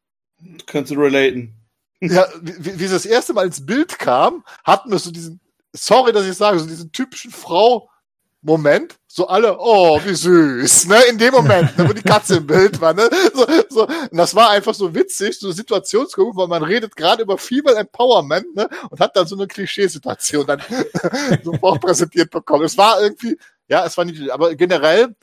Kannst 0.66 0.90
du 0.90 0.96
relaten. 0.96 1.61
Ja, 2.11 2.26
wie, 2.40 2.80
wie 2.80 2.86
sie 2.86 2.94
das 2.94 3.07
erste 3.07 3.32
Mal 3.32 3.46
ins 3.46 3.64
Bild 3.64 3.98
kam, 3.98 4.44
hatten 4.64 4.90
wir 4.90 4.98
so 4.98 5.12
diesen, 5.12 5.40
sorry, 5.72 6.12
dass 6.12 6.26
ich 6.26 6.36
sage, 6.36 6.59
so 6.59 6.66
diesen 6.66 6.90
typischen 6.90 7.30
Frau-Moment, 7.30 8.96
so 9.07 9.28
alle, 9.28 9.57
oh, 9.61 10.00
wie 10.05 10.14
süß, 10.14 10.86
ne, 10.86 11.00
in 11.09 11.18
dem 11.18 11.32
Moment, 11.32 11.78
ne, 11.78 11.88
wo 11.88 11.92
die 11.92 12.03
Katze 12.03 12.38
im 12.38 12.46
Bild 12.46 12.80
war, 12.80 12.92
ne, 12.92 13.09
so, 13.32 13.46
so, 13.68 13.86
und 13.86 14.16
das 14.16 14.34
war 14.34 14.50
einfach 14.50 14.74
so 14.74 14.92
witzig, 14.92 15.38
so 15.38 15.53
Situationskomik, 15.53 16.34
weil 16.34 16.48
man 16.48 16.64
redet 16.64 16.96
gerade 16.96 17.22
über 17.22 17.38
Female 17.38 17.76
Empowerment, 17.76 18.57
ne, 18.57 18.68
und 18.90 18.98
hat 18.98 19.16
dann 19.16 19.28
so 19.28 19.36
eine 19.36 19.46
Klischeesituation 19.46 20.44
dann 20.44 20.61
sofort 21.44 21.80
präsentiert 21.80 22.30
bekommen. 22.30 22.64
Es 22.64 22.76
war 22.76 23.00
irgendwie, 23.00 23.38
ja, 23.68 23.86
es 23.86 23.96
war 23.96 24.05
nicht, 24.05 24.28
aber 24.28 24.57
generell, 24.57 25.14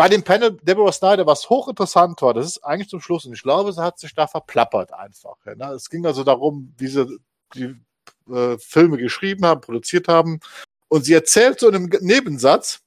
bei 0.00 0.08
dem 0.08 0.22
Panel 0.22 0.56
Deborah 0.62 0.92
Snyder, 0.92 1.26
was 1.26 1.50
hochinteressant 1.50 2.22
war, 2.22 2.32
das 2.32 2.46
ist 2.46 2.64
eigentlich 2.64 2.88
zum 2.88 3.02
Schluss, 3.02 3.26
und 3.26 3.34
ich 3.34 3.42
glaube, 3.42 3.70
sie 3.70 3.82
hat 3.82 3.98
sich 3.98 4.14
da 4.14 4.26
verplappert 4.26 4.94
einfach. 4.94 5.36
Ne? 5.44 5.72
Es 5.74 5.90
ging 5.90 6.06
also 6.06 6.24
darum, 6.24 6.72
wie 6.78 6.86
sie 6.86 7.20
die 7.54 7.76
äh, 8.32 8.56
Filme 8.56 8.96
geschrieben 8.96 9.44
haben, 9.44 9.60
produziert 9.60 10.08
haben. 10.08 10.40
Und 10.88 11.04
sie 11.04 11.12
erzählt 11.12 11.60
so 11.60 11.68
in 11.68 11.74
einem 11.74 11.90
Nebensatz, 12.00 12.80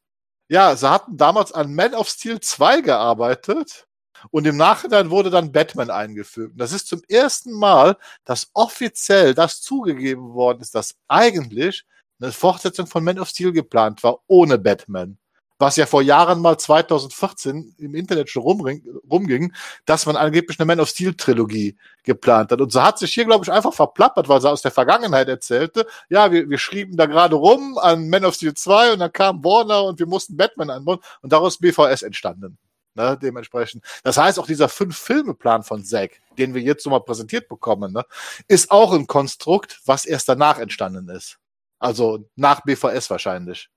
ja, 0.50 0.76
sie 0.76 0.90
hatten 0.90 1.16
damals 1.16 1.52
an 1.52 1.76
Man 1.76 1.94
of 1.94 2.10
Steel 2.10 2.40
2 2.40 2.82
gearbeitet 2.82 3.86
und 4.32 4.48
im 4.48 4.58
Nachhinein 4.58 5.12
wurde 5.12 5.30
dann 5.30 5.52
Batman 5.52 5.92
eingefügt. 5.92 6.60
Das 6.60 6.72
ist 6.72 6.88
zum 6.88 7.04
ersten 7.08 7.52
Mal, 7.52 7.96
dass 8.26 8.50
offiziell 8.56 9.36
das 9.36 9.62
zugegeben 9.62 10.34
worden 10.34 10.62
ist, 10.62 10.74
dass 10.74 10.96
eigentlich 11.08 11.86
eine 12.20 12.32
Fortsetzung 12.32 12.88
von 12.88 13.04
Man 13.04 13.20
of 13.20 13.30
Steel 13.30 13.52
geplant 13.52 14.02
war, 14.02 14.18
ohne 14.26 14.58
Batman 14.58 15.20
was 15.64 15.78
ja 15.78 15.86
vor 15.86 16.02
Jahren 16.02 16.42
mal 16.42 16.58
2014 16.58 17.76
im 17.78 17.96
Internet 17.96 18.30
schon 18.30 18.44
rumring, 18.44 18.84
rumging, 19.10 19.54
dass 19.86 20.06
man 20.06 20.16
angeblich 20.16 20.60
eine 20.60 20.66
Man 20.66 20.80
of 20.80 20.90
Steel 20.90 21.14
Trilogie 21.14 21.78
geplant 22.04 22.52
hat. 22.52 22.62
Und 22.62 22.72
so 22.72 22.84
hat 22.84 23.00
sich 23.00 23.14
hier, 23.14 23.26
glaube 23.26 23.46
ich, 23.46 23.52
einfach 23.52 23.74
verplappert, 23.74 24.28
weil 24.28 24.42
sie 24.42 24.50
aus 24.50 24.62
der 24.62 24.72
Vergangenheit 24.72 25.30
erzählte, 25.30 25.88
ja, 26.10 26.32
wir, 26.32 26.50
wir 26.50 26.58
schrieben 26.58 26.98
da 26.98 27.06
gerade 27.06 27.36
rum 27.36 27.78
an 27.78 28.10
Man 28.10 28.26
of 28.26 28.36
Steel 28.36 28.54
2 28.54 28.94
und 28.94 29.00
dann 29.00 29.12
kam 29.14 29.44
Warner 29.44 29.86
und 29.86 30.00
wir 30.00 30.08
mussten 30.08 30.38
Batman 30.38 30.70
anbauen 30.70 31.00
und 31.22 31.32
daraus 31.32 31.58
BVS 31.58 32.02
entstanden. 32.04 32.58
Ne, 32.96 33.18
dementsprechend. 33.20 33.84
Das 34.04 34.18
heißt, 34.18 34.38
auch 34.38 34.46
dieser 34.46 34.70
Fünf-Filme-Plan 34.70 35.64
von 35.64 35.84
Zack, 35.84 36.22
den 36.38 36.54
wir 36.54 36.62
jetzt 36.62 36.84
so 36.84 36.92
mal 36.92 37.00
präsentiert 37.00 37.50
bekommen, 37.50 37.92
ne, 37.92 38.06
ist 38.48 38.70
auch 38.70 38.94
ein 38.94 39.08
Konstrukt, 39.08 39.82
was 39.86 40.06
erst 40.06 40.30
danach 40.30 40.60
entstanden 40.60 41.10
ist. 41.10 41.40
Also 41.80 42.30
nach 42.36 42.62
BVS 42.62 43.10
wahrscheinlich. 43.10 43.70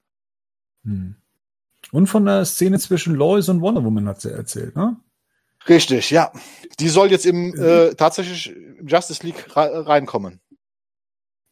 Hm. 0.85 1.17
Und 1.93 2.09
von 2.09 2.25
der 2.25 2.45
Szene 2.45 2.79
zwischen 2.79 3.15
Lois 3.15 3.49
und 3.49 3.61
Wonder 3.61 3.85
Woman 3.85 4.09
hat 4.09 4.21
sie 4.21 4.33
erzählt, 4.33 4.77
ne? 4.77 4.97
Richtig, 5.69 6.11
ja. 6.11 6.33
Die 6.79 6.89
soll 6.89 7.11
jetzt 7.11 7.27
im 7.27 7.55
äh, 7.55 7.95
tatsächlich 7.95 8.55
Justice 8.85 9.25
League 9.25 9.57
re 9.57 9.87
reinkommen. 9.87 10.41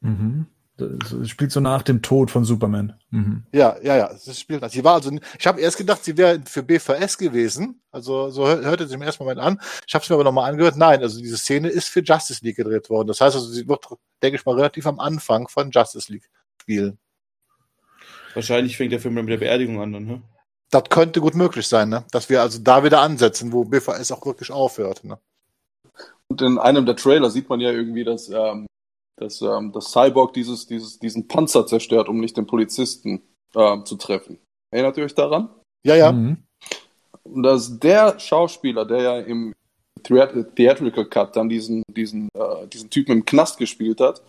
Mhm. 0.01 0.47
Das 0.77 1.29
spielt 1.29 1.53
so 1.53 1.61
nach 1.61 1.83
dem 1.83 2.03
Tod 2.03 2.33
von 2.33 2.45
Superman. 2.45 2.99
Mhm. 3.11 3.45
Ja, 3.53 3.77
ja, 3.83 3.97
ja. 3.97 4.09
Das 4.09 4.41
spielt 4.41 4.63
das. 4.63 4.73
Sie 4.73 4.83
war 4.83 4.95
also, 4.95 5.17
ich 5.39 5.47
habe 5.47 5.61
erst 5.61 5.77
gedacht, 5.77 6.05
sie 6.05 6.17
wäre 6.17 6.41
für 6.45 6.65
BVS 6.65 7.17
gewesen. 7.17 7.81
Also 7.93 8.31
so 8.31 8.47
hörte 8.47 8.89
sie 8.89 8.95
im 8.95 9.03
ersten 9.03 9.23
Moment 9.23 9.41
an. 9.41 9.61
Ich 9.87 9.95
habe 9.95 10.03
es 10.03 10.11
mir 10.11 10.15
aber 10.15 10.25
nochmal 10.25 10.51
angehört. 10.51 10.77
Nein, 10.77 11.01
also 11.01 11.21
diese 11.21 11.37
Szene 11.37 11.69
ist 11.69 11.89
für 11.89 12.03
Justice 12.03 12.45
League 12.45 12.57
gedreht 12.57 12.91
worden. 12.91 13.07
Das 13.07 13.21
heißt 13.21 13.37
also, 13.37 13.49
sie 13.49 13.69
wird, 13.69 13.87
denke 14.21 14.37
ich 14.37 14.45
mal, 14.45 14.57
relativ 14.57 14.87
am 14.87 14.99
Anfang 14.99 15.47
von 15.47 15.71
Justice 15.71 16.13
League 16.13 16.29
spielen. 16.61 16.99
Wahrscheinlich 18.35 18.77
fängt 18.77 18.93
der 18.93 19.01
Film 19.01 19.15
mit 19.15 19.29
der 19.29 19.39
Beerdigung 19.39 19.81
an, 19.81 19.93
dann, 19.93 20.05
ne? 20.05 20.23
Das 20.71 20.85
könnte 20.91 21.21
gut 21.21 21.35
möglich 21.35 21.67
sein, 21.67 21.89
ne? 21.89 22.05
Dass 22.11 22.29
wir 22.29 22.43
also 22.43 22.59
da 22.59 22.83
wieder 22.83 23.01
ansetzen, 23.01 23.53
wo 23.53 23.65
BVS 23.65 24.13
auch 24.13 24.27
wirklich 24.27 24.51
aufhört, 24.51 25.05
ne? 25.05 25.19
Und 26.29 26.43
in 26.43 26.59
einem 26.59 26.85
der 26.87 26.97
Trailer 26.97 27.31
sieht 27.31 27.49
man 27.49 27.61
ja 27.61 27.71
irgendwie, 27.71 28.03
dass, 28.03 28.29
ähm, 28.29 28.67
dass, 29.17 29.41
ähm, 29.41 29.73
dass 29.73 29.93
Cyborg 29.93 30.33
dieses, 30.33 30.67
dieses, 30.67 30.99
diesen 30.99 31.29
Panzer 31.29 31.67
zerstört, 31.67 32.09
um 32.09 32.19
nicht 32.19 32.37
den 32.37 32.47
Polizisten 32.47 33.23
ähm, 33.55 33.85
zu 33.85 33.97
treffen. 33.97 34.39
Erinnert 34.73 34.97
ihr 34.97 35.05
euch 35.05 35.15
daran? 35.15 35.51
Ja, 35.87 35.95
ja. 35.95 36.11
Mhm. 36.11 36.39
Und 37.23 37.43
dass 37.43 37.79
der 37.79 38.19
Schauspieler, 38.19 38.85
der 38.85 39.03
ja 39.03 39.19
im 39.21 39.55
Theat- 40.03 40.57
Theatrical 40.57 41.07
Cut 41.07 41.37
dann 41.37 41.49
diesen, 41.49 41.83
diesen, 41.89 42.29
äh, 42.35 42.67
diesen 42.67 42.91
Typen 42.91 43.13
im 43.13 43.25
Knast 43.25 43.59
gespielt 43.59 44.01
hat, 44.01 44.23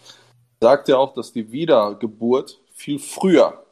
sagt 0.61 0.87
ja 0.87 0.97
auch, 0.97 1.13
dass 1.13 1.31
die 1.31 1.51
Wiedergeburt 1.51 2.61
viel 2.73 2.99
früher 2.99 3.64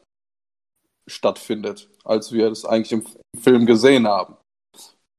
stattfindet, 1.08 1.90
als 2.04 2.32
wir 2.32 2.48
es 2.52 2.66
eigentlich 2.66 2.92
im 2.94 3.06
im 3.36 3.42
Film 3.42 3.66
gesehen 3.66 4.08
haben. 4.08 4.38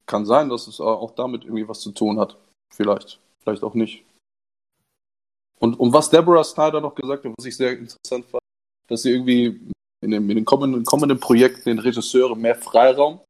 Kann 0.06 0.26
sein, 0.26 0.48
dass 0.48 0.66
es 0.66 0.80
auch 0.80 1.12
damit 1.12 1.44
irgendwie 1.44 1.68
was 1.68 1.80
zu 1.80 1.92
tun 1.92 2.18
hat. 2.18 2.36
Vielleicht, 2.72 3.20
vielleicht 3.42 3.62
auch 3.62 3.74
nicht. 3.74 4.04
Und, 5.60 5.78
und 5.78 5.92
was 5.92 6.10
Deborah 6.10 6.44
Snyder 6.44 6.80
noch 6.80 6.94
gesagt 6.94 7.24
hat, 7.24 7.32
was 7.36 7.46
ich 7.46 7.56
sehr 7.56 7.72
interessant 7.72 8.26
fand, 8.26 8.42
dass 8.88 9.02
sie 9.02 9.10
irgendwie 9.10 9.70
in, 10.02 10.10
dem, 10.10 10.28
in 10.28 10.36
den 10.36 10.44
kommenden, 10.44 10.84
kommenden 10.84 11.18
Projekten 11.18 11.64
den 11.64 11.78
Regisseuren 11.78 12.40
mehr 12.40 12.56
Freiraum 12.56 13.20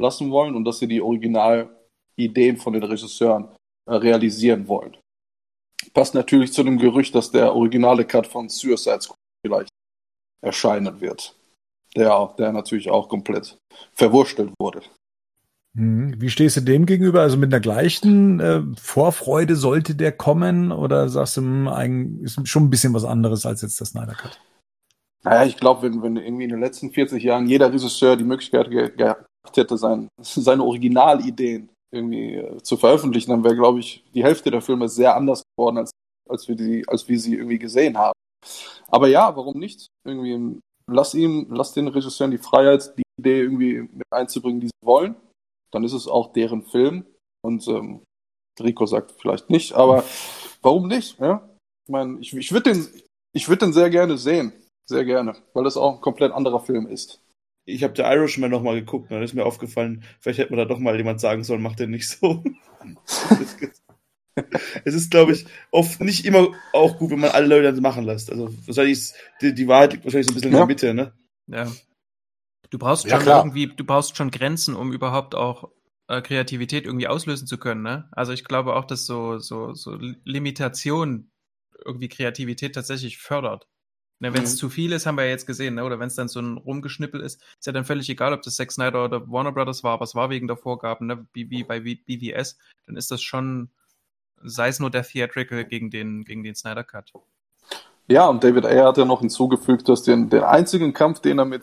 lassen 0.00 0.30
wollen 0.30 0.54
und 0.54 0.64
dass 0.64 0.78
sie 0.78 0.86
die 0.86 1.00
Originalideen 1.00 2.56
von 2.58 2.72
den 2.72 2.84
Regisseuren 2.84 3.48
äh, 3.88 3.94
realisieren 3.94 4.68
wollen. 4.68 4.96
Passt 5.92 6.14
natürlich 6.14 6.52
zu 6.52 6.62
dem 6.62 6.78
Gerücht, 6.78 7.14
dass 7.14 7.30
der 7.30 7.52
originale 7.52 8.04
Cut 8.04 8.26
von 8.26 8.48
Suicide 8.48 9.00
Squad 9.00 9.18
vielleicht 9.44 9.70
erscheinen 10.40 11.00
wird. 11.00 11.34
Der, 11.94 12.34
der 12.38 12.52
natürlich 12.52 12.90
auch 12.90 13.08
komplett 13.08 13.58
verwurstelt 13.92 14.52
wurde. 14.58 14.80
Mhm. 15.74 16.20
Wie 16.20 16.30
stehst 16.30 16.56
du 16.56 16.60
dem 16.60 16.86
gegenüber? 16.86 17.20
Also 17.22 17.36
mit 17.36 17.52
der 17.52 17.60
gleichen 17.60 18.40
äh, 18.40 18.62
Vorfreude 18.78 19.56
sollte 19.56 19.94
der 19.94 20.12
kommen 20.12 20.70
oder 20.72 21.08
sagst 21.08 21.38
du, 21.38 21.42
hm, 21.42 22.20
ist 22.22 22.46
schon 22.48 22.64
ein 22.64 22.70
bisschen 22.70 22.94
was 22.94 23.04
anderes 23.04 23.46
als 23.46 23.62
jetzt 23.62 23.80
der 23.80 23.86
Snyder 23.86 24.14
Cut? 24.14 24.38
Naja, 25.24 25.44
ich 25.44 25.56
glaube, 25.56 25.82
wenn, 25.82 26.02
wenn 26.02 26.16
irgendwie 26.16 26.44
in 26.44 26.50
den 26.50 26.60
letzten 26.60 26.90
40 26.90 27.22
Jahren 27.22 27.46
jeder 27.46 27.72
Regisseur 27.72 28.16
die 28.16 28.24
Möglichkeit 28.24 28.70
ge 28.70 28.90
gehabt 28.90 29.26
hätte, 29.54 29.76
sein, 29.78 30.08
seine 30.20 30.64
Originalideen 30.64 31.70
irgendwie 31.92 32.34
äh, 32.34 32.62
zu 32.62 32.76
veröffentlichen, 32.76 33.30
dann 33.30 33.44
wäre, 33.44 33.56
glaube 33.56 33.80
ich, 33.80 34.04
die 34.14 34.24
Hälfte 34.24 34.50
der 34.50 34.62
Filme 34.62 34.88
sehr 34.88 35.14
anders 35.14 35.42
geworden, 35.56 35.78
als, 35.78 35.90
als, 36.28 36.48
wir 36.48 36.56
die, 36.56 36.86
als 36.88 37.08
wir 37.08 37.18
sie 37.18 37.34
irgendwie 37.34 37.58
gesehen 37.58 37.96
haben. 37.96 38.14
Aber 38.88 39.08
ja, 39.08 39.34
warum 39.36 39.58
nicht? 39.58 39.86
Irgendwie, 40.04 40.58
lass 40.86 41.14
ihm, 41.14 41.46
lass 41.50 41.72
den 41.72 41.88
Regisseuren 41.88 42.30
die 42.30 42.38
Freiheit, 42.38 42.94
die 42.96 43.02
Idee 43.18 43.40
irgendwie 43.40 43.88
mit 43.92 44.06
einzubringen, 44.10 44.60
die 44.60 44.68
sie 44.68 44.86
wollen. 44.86 45.16
Dann 45.72 45.84
ist 45.84 45.92
es 45.92 46.08
auch 46.08 46.32
deren 46.32 46.62
Film. 46.62 47.06
Und 47.44 47.66
ähm, 47.68 48.02
Rico 48.60 48.86
sagt 48.86 49.12
vielleicht 49.20 49.50
nicht, 49.50 49.72
aber 49.72 50.04
warum 50.60 50.88
nicht? 50.88 51.18
Ja? 51.18 51.48
Ich 51.86 51.92
meine, 51.92 52.18
ich, 52.20 52.34
ich 52.34 52.52
würde 52.52 52.72
den, 52.72 52.86
ich 53.34 53.48
würde 53.48 53.66
den 53.66 53.72
sehr 53.72 53.90
gerne 53.90 54.18
sehen. 54.18 54.52
Sehr 54.88 55.04
gerne, 55.04 55.36
weil 55.54 55.64
das 55.64 55.76
auch 55.76 55.96
ein 55.96 56.00
komplett 56.00 56.32
anderer 56.32 56.60
Film 56.60 56.86
ist. 56.86 57.20
Ich 57.64 57.84
habe 57.84 57.94
der 57.94 58.12
Irishman 58.12 58.50
nochmal 58.50 58.74
geguckt 58.74 59.04
und 59.04 59.14
dann 59.14 59.22
ist 59.22 59.34
mir 59.34 59.46
aufgefallen, 59.46 60.04
vielleicht 60.20 60.40
hätte 60.40 60.50
man 60.50 60.58
da 60.58 60.64
doch 60.64 60.80
mal 60.80 60.96
jemand 60.96 61.20
sagen 61.20 61.44
sollen, 61.44 61.62
macht 61.62 61.78
den 61.78 61.90
nicht 61.90 62.08
so. 62.08 62.42
es 64.84 64.94
ist, 64.94 65.10
glaube 65.10 65.32
ich, 65.32 65.46
oft 65.70 66.00
nicht 66.00 66.24
immer 66.24 66.48
auch 66.72 66.98
gut, 66.98 67.10
wenn 67.10 67.20
man 67.20 67.30
alle 67.30 67.46
Leute 67.46 67.70
das 67.72 67.80
machen 67.80 68.04
lässt. 68.04 68.30
Also 68.30 68.52
wahrscheinlich 68.66 68.92
ist 68.98 69.14
die, 69.40 69.54
die 69.54 69.68
Wahrheit 69.68 69.92
liegt 69.92 70.04
wahrscheinlich 70.04 70.26
so 70.26 70.32
ein 70.32 70.34
bisschen 70.34 70.50
in 70.50 70.54
Ja. 70.54 70.60
der 70.60 70.66
Mitte, 70.66 70.94
ne? 70.94 71.12
Ja. 71.48 71.72
Du 72.70 72.78
brauchst 72.78 73.04
Ja, 73.04 73.16
schon 73.16 73.22
klar. 73.22 73.44
irgendwie, 73.44 73.66
du 73.66 73.84
brauchst 73.84 74.16
schon 74.16 74.30
Grenzen, 74.30 74.74
um 74.74 74.92
überhaupt 74.92 75.34
auch 75.34 75.70
äh, 76.08 76.22
Kreativität 76.22 76.86
irgendwie 76.86 77.08
auslösen 77.08 77.46
zu 77.46 77.58
können, 77.58 77.82
ne? 77.82 78.08
Also 78.12 78.32
ich 78.32 78.44
glaube 78.44 78.74
auch, 78.74 78.86
dass 78.86 79.04
so, 79.06 79.38
so, 79.38 79.74
so 79.74 79.94
Limitation 80.24 81.30
irgendwie 81.84 82.08
Kreativität 82.08 82.74
tatsächlich 82.74 83.18
fördert. 83.18 83.68
Ne, 84.20 84.32
wenn 84.32 84.44
es 84.44 84.52
Mhm. 84.52 84.56
zu 84.58 84.70
viel 84.70 84.92
ist, 84.92 85.04
haben 85.04 85.16
wir 85.16 85.24
ja 85.24 85.30
jetzt 85.30 85.46
gesehen, 85.48 85.74
ne? 85.74 85.84
oder 85.84 85.98
wenn 85.98 86.06
es 86.06 86.14
dann 86.14 86.28
so 86.28 86.38
ein 86.40 86.56
Rumgeschnippel 86.56 87.20
ist, 87.20 87.42
ist 87.58 87.66
ja 87.66 87.72
dann 87.72 87.84
völlig 87.84 88.08
egal, 88.08 88.32
ob 88.32 88.42
das 88.42 88.54
Zack 88.54 88.70
Snyder 88.70 89.04
oder 89.04 89.28
Warner 89.28 89.50
Brothers 89.50 89.82
war, 89.82 89.94
aber 89.94 90.04
es 90.04 90.14
war 90.14 90.30
wegen 90.30 90.46
der 90.46 90.56
Vorgaben, 90.56 91.06
ne? 91.08 91.26
wie, 91.32 91.50
wie 91.50 91.64
bei 91.64 91.80
BVS, 91.80 92.56
dann 92.86 92.96
ist 92.96 93.10
das 93.10 93.20
schon, 93.20 93.70
sei 94.44 94.68
es 94.68 94.80
nur 94.80 94.90
der 94.90 95.02
Theatrical 95.02 95.64
gegen 95.64 95.90
den, 95.90 96.24
gegen 96.24 96.42
den 96.42 96.54
Snyder 96.54 96.84
Cut. 96.84 97.12
Ja, 98.08 98.28
und 98.28 98.42
David 98.42 98.66
Ayer 98.66 98.86
hat 98.88 98.98
ja 98.98 99.04
noch 99.04 99.20
hinzugefügt, 99.20 99.88
dass 99.88 100.02
den, 100.02 100.28
den 100.28 100.42
einzigen 100.42 100.92
Kampf, 100.92 101.20
den 101.20 101.38
er 101.38 101.44
mit, 101.44 101.62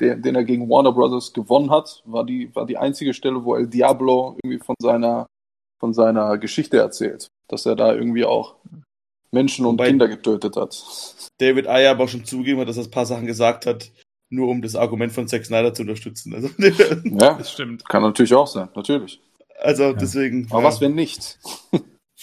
den, 0.00 0.22
den 0.22 0.34
er 0.34 0.44
gegen 0.44 0.68
Warner 0.70 0.92
Brothers 0.92 1.32
gewonnen 1.32 1.70
hat, 1.70 2.02
war 2.06 2.24
die, 2.24 2.54
war 2.54 2.66
die 2.66 2.78
einzige 2.78 3.12
Stelle, 3.14 3.44
wo 3.44 3.56
El 3.56 3.66
Diablo 3.66 4.36
irgendwie 4.42 4.64
von 4.64 4.76
seiner, 4.80 5.26
von 5.80 5.92
seiner 5.92 6.38
Geschichte 6.38 6.78
erzählt. 6.78 7.28
Dass 7.48 7.66
er 7.66 7.74
da 7.76 7.92
irgendwie 7.94 8.24
auch 8.24 8.54
Menschen 9.32 9.66
und 9.66 9.74
Wobei- 9.78 9.88
Kinder 9.88 10.08
getötet 10.08 10.56
hat. 10.56 10.82
David 11.38 11.66
Ayer 11.66 11.90
aber 11.92 12.04
auch 12.04 12.08
schon 12.08 12.24
zugegeben 12.24 12.60
hat, 12.60 12.68
dass 12.68 12.76
er 12.78 12.84
ein 12.84 12.90
paar 12.90 13.06
Sachen 13.06 13.26
gesagt 13.26 13.66
hat, 13.66 13.90
nur 14.30 14.48
um 14.48 14.62
das 14.62 14.76
Argument 14.76 15.12
von 15.12 15.26
Zack 15.28 15.44
Snyder 15.44 15.74
zu 15.74 15.82
unterstützen. 15.82 16.32
Also, 16.34 16.48
Ja, 17.04 17.42
stimmt. 17.44 17.86
kann 17.88 18.02
natürlich 18.02 18.32
auch 18.34 18.46
sein, 18.46 18.68
natürlich. 18.74 19.20
also 19.60 19.92
deswegen. 19.92 20.46
Aber 20.50 20.60
ja, 20.62 20.68
was, 20.68 20.80
wenn 20.80 20.94
nicht? 20.94 21.38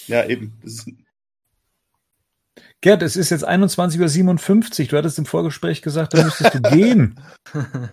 Ja, 0.06 0.24
eben. 0.24 0.58
Gerd, 2.80 3.02
es 3.02 3.16
ist 3.16 3.30
jetzt 3.30 3.46
21.57 3.46 4.80
Uhr. 4.80 4.88
Du 4.88 4.96
hattest 4.96 5.18
im 5.18 5.26
Vorgespräch 5.26 5.82
gesagt, 5.82 6.14
da 6.14 6.24
müsstest 6.24 6.54
du 6.54 6.60
gehen. 6.70 7.20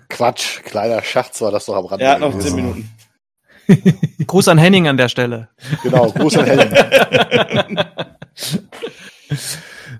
Quatsch, 0.07 0.63
kleiner 0.63 1.03
Scherz 1.03 1.41
war 1.41 1.51
das 1.51 1.65
doch 1.65 1.75
am 1.75 1.85
Rande. 1.85 2.05
er 2.05 2.11
hat 2.11 2.19
noch 2.21 2.37
zehn 2.39 2.55
Minuten. 2.55 2.89
Gruß 4.27 4.47
an 4.47 4.57
Henning 4.57 4.87
an 4.87 4.95
der 4.95 5.09
Stelle. 5.09 5.49
Genau, 5.83 6.09
Gruß 6.11 6.37
an 6.37 6.45
Helen. 6.45 6.73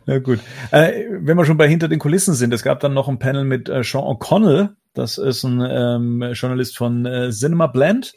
Na 0.06 0.20
gut. 0.20 0.40
Äh, 0.72 1.04
wenn 1.10 1.36
wir 1.36 1.46
schon 1.46 1.58
bei 1.58 1.68
hinter 1.68 1.90
den 1.90 2.00
Kulissen 2.00 2.34
sind, 2.34 2.54
es 2.54 2.64
gab 2.64 2.80
dann 2.80 2.94
noch 2.94 3.10
ein 3.10 3.20
Panel 3.20 3.44
mit 3.44 3.68
äh, 3.68 3.84
Sean 3.84 4.06
O'Connell. 4.06 4.70
Das 4.94 5.18
ist 5.18 5.44
ein 5.44 5.62
ähm, 5.70 6.32
Journalist 6.34 6.78
von 6.78 7.06
äh, 7.06 7.30
Cinema 7.32 7.68
Blend. 7.68 8.14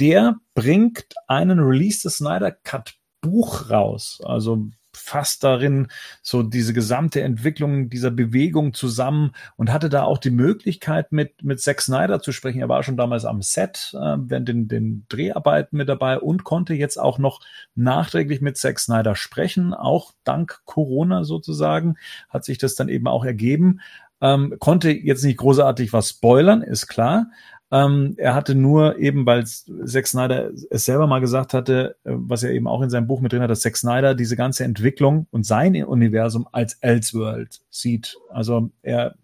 Der 0.00 0.36
bringt 0.54 1.04
einen 1.28 1.60
Release 1.60 2.00
des 2.02 2.16
Snyder 2.16 2.50
Cut 2.50 2.94
Buch 3.24 3.70
raus. 3.70 4.20
Also 4.24 4.68
fasst 4.96 5.44
darin 5.44 5.88
so 6.22 6.42
diese 6.42 6.72
gesamte 6.72 7.22
Entwicklung 7.22 7.88
dieser 7.88 8.10
Bewegung 8.10 8.74
zusammen 8.74 9.32
und 9.56 9.72
hatte 9.72 9.88
da 9.88 10.04
auch 10.04 10.18
die 10.18 10.30
Möglichkeit 10.30 11.10
mit 11.10 11.42
mit 11.42 11.60
Zack 11.60 11.80
Snyder 11.80 12.20
zu 12.20 12.32
sprechen. 12.32 12.60
Er 12.60 12.68
war 12.68 12.82
schon 12.82 12.96
damals 12.96 13.24
am 13.24 13.42
Set 13.42 13.92
äh, 13.94 14.16
während 14.18 14.48
den, 14.48 14.68
den 14.68 15.06
Dreharbeiten 15.08 15.76
mit 15.76 15.88
dabei 15.88 16.18
und 16.18 16.44
konnte 16.44 16.74
jetzt 16.74 16.98
auch 16.98 17.18
noch 17.18 17.40
nachträglich 17.74 18.40
mit 18.40 18.56
Zack 18.56 18.78
Snyder 18.78 19.16
sprechen, 19.16 19.74
auch 19.74 20.12
dank 20.22 20.60
Corona 20.64 21.24
sozusagen, 21.24 21.96
hat 22.28 22.44
sich 22.44 22.58
das 22.58 22.74
dann 22.74 22.88
eben 22.88 23.08
auch 23.08 23.24
ergeben. 23.24 23.80
Ähm, 24.20 24.54
konnte 24.58 24.90
jetzt 24.90 25.24
nicht 25.24 25.38
großartig 25.38 25.92
was 25.92 26.10
spoilern, 26.10 26.62
ist 26.62 26.86
klar. 26.86 27.26
Ähm, 27.70 28.14
er 28.18 28.34
hatte 28.34 28.54
nur 28.54 28.98
eben, 28.98 29.26
weil 29.26 29.44
Zack 29.46 30.06
Snyder 30.06 30.50
es 30.70 30.84
selber 30.84 31.06
mal 31.06 31.20
gesagt 31.20 31.54
hatte, 31.54 31.96
äh, 32.04 32.12
was 32.14 32.42
er 32.42 32.52
eben 32.52 32.66
auch 32.68 32.82
in 32.82 32.90
seinem 32.90 33.06
Buch 33.06 33.20
mit 33.20 33.32
drin 33.32 33.42
hat, 33.42 33.50
dass 33.50 33.60
Zack 33.60 33.76
Snyder 33.76 34.14
diese 34.14 34.36
ganze 34.36 34.64
Entwicklung 34.64 35.26
und 35.30 35.44
sein 35.44 35.74
Universum 35.84 36.46
als 36.52 36.74
Elseworld 36.80 37.62
sieht. 37.70 38.16
Also 38.30 38.70
er 38.82 39.16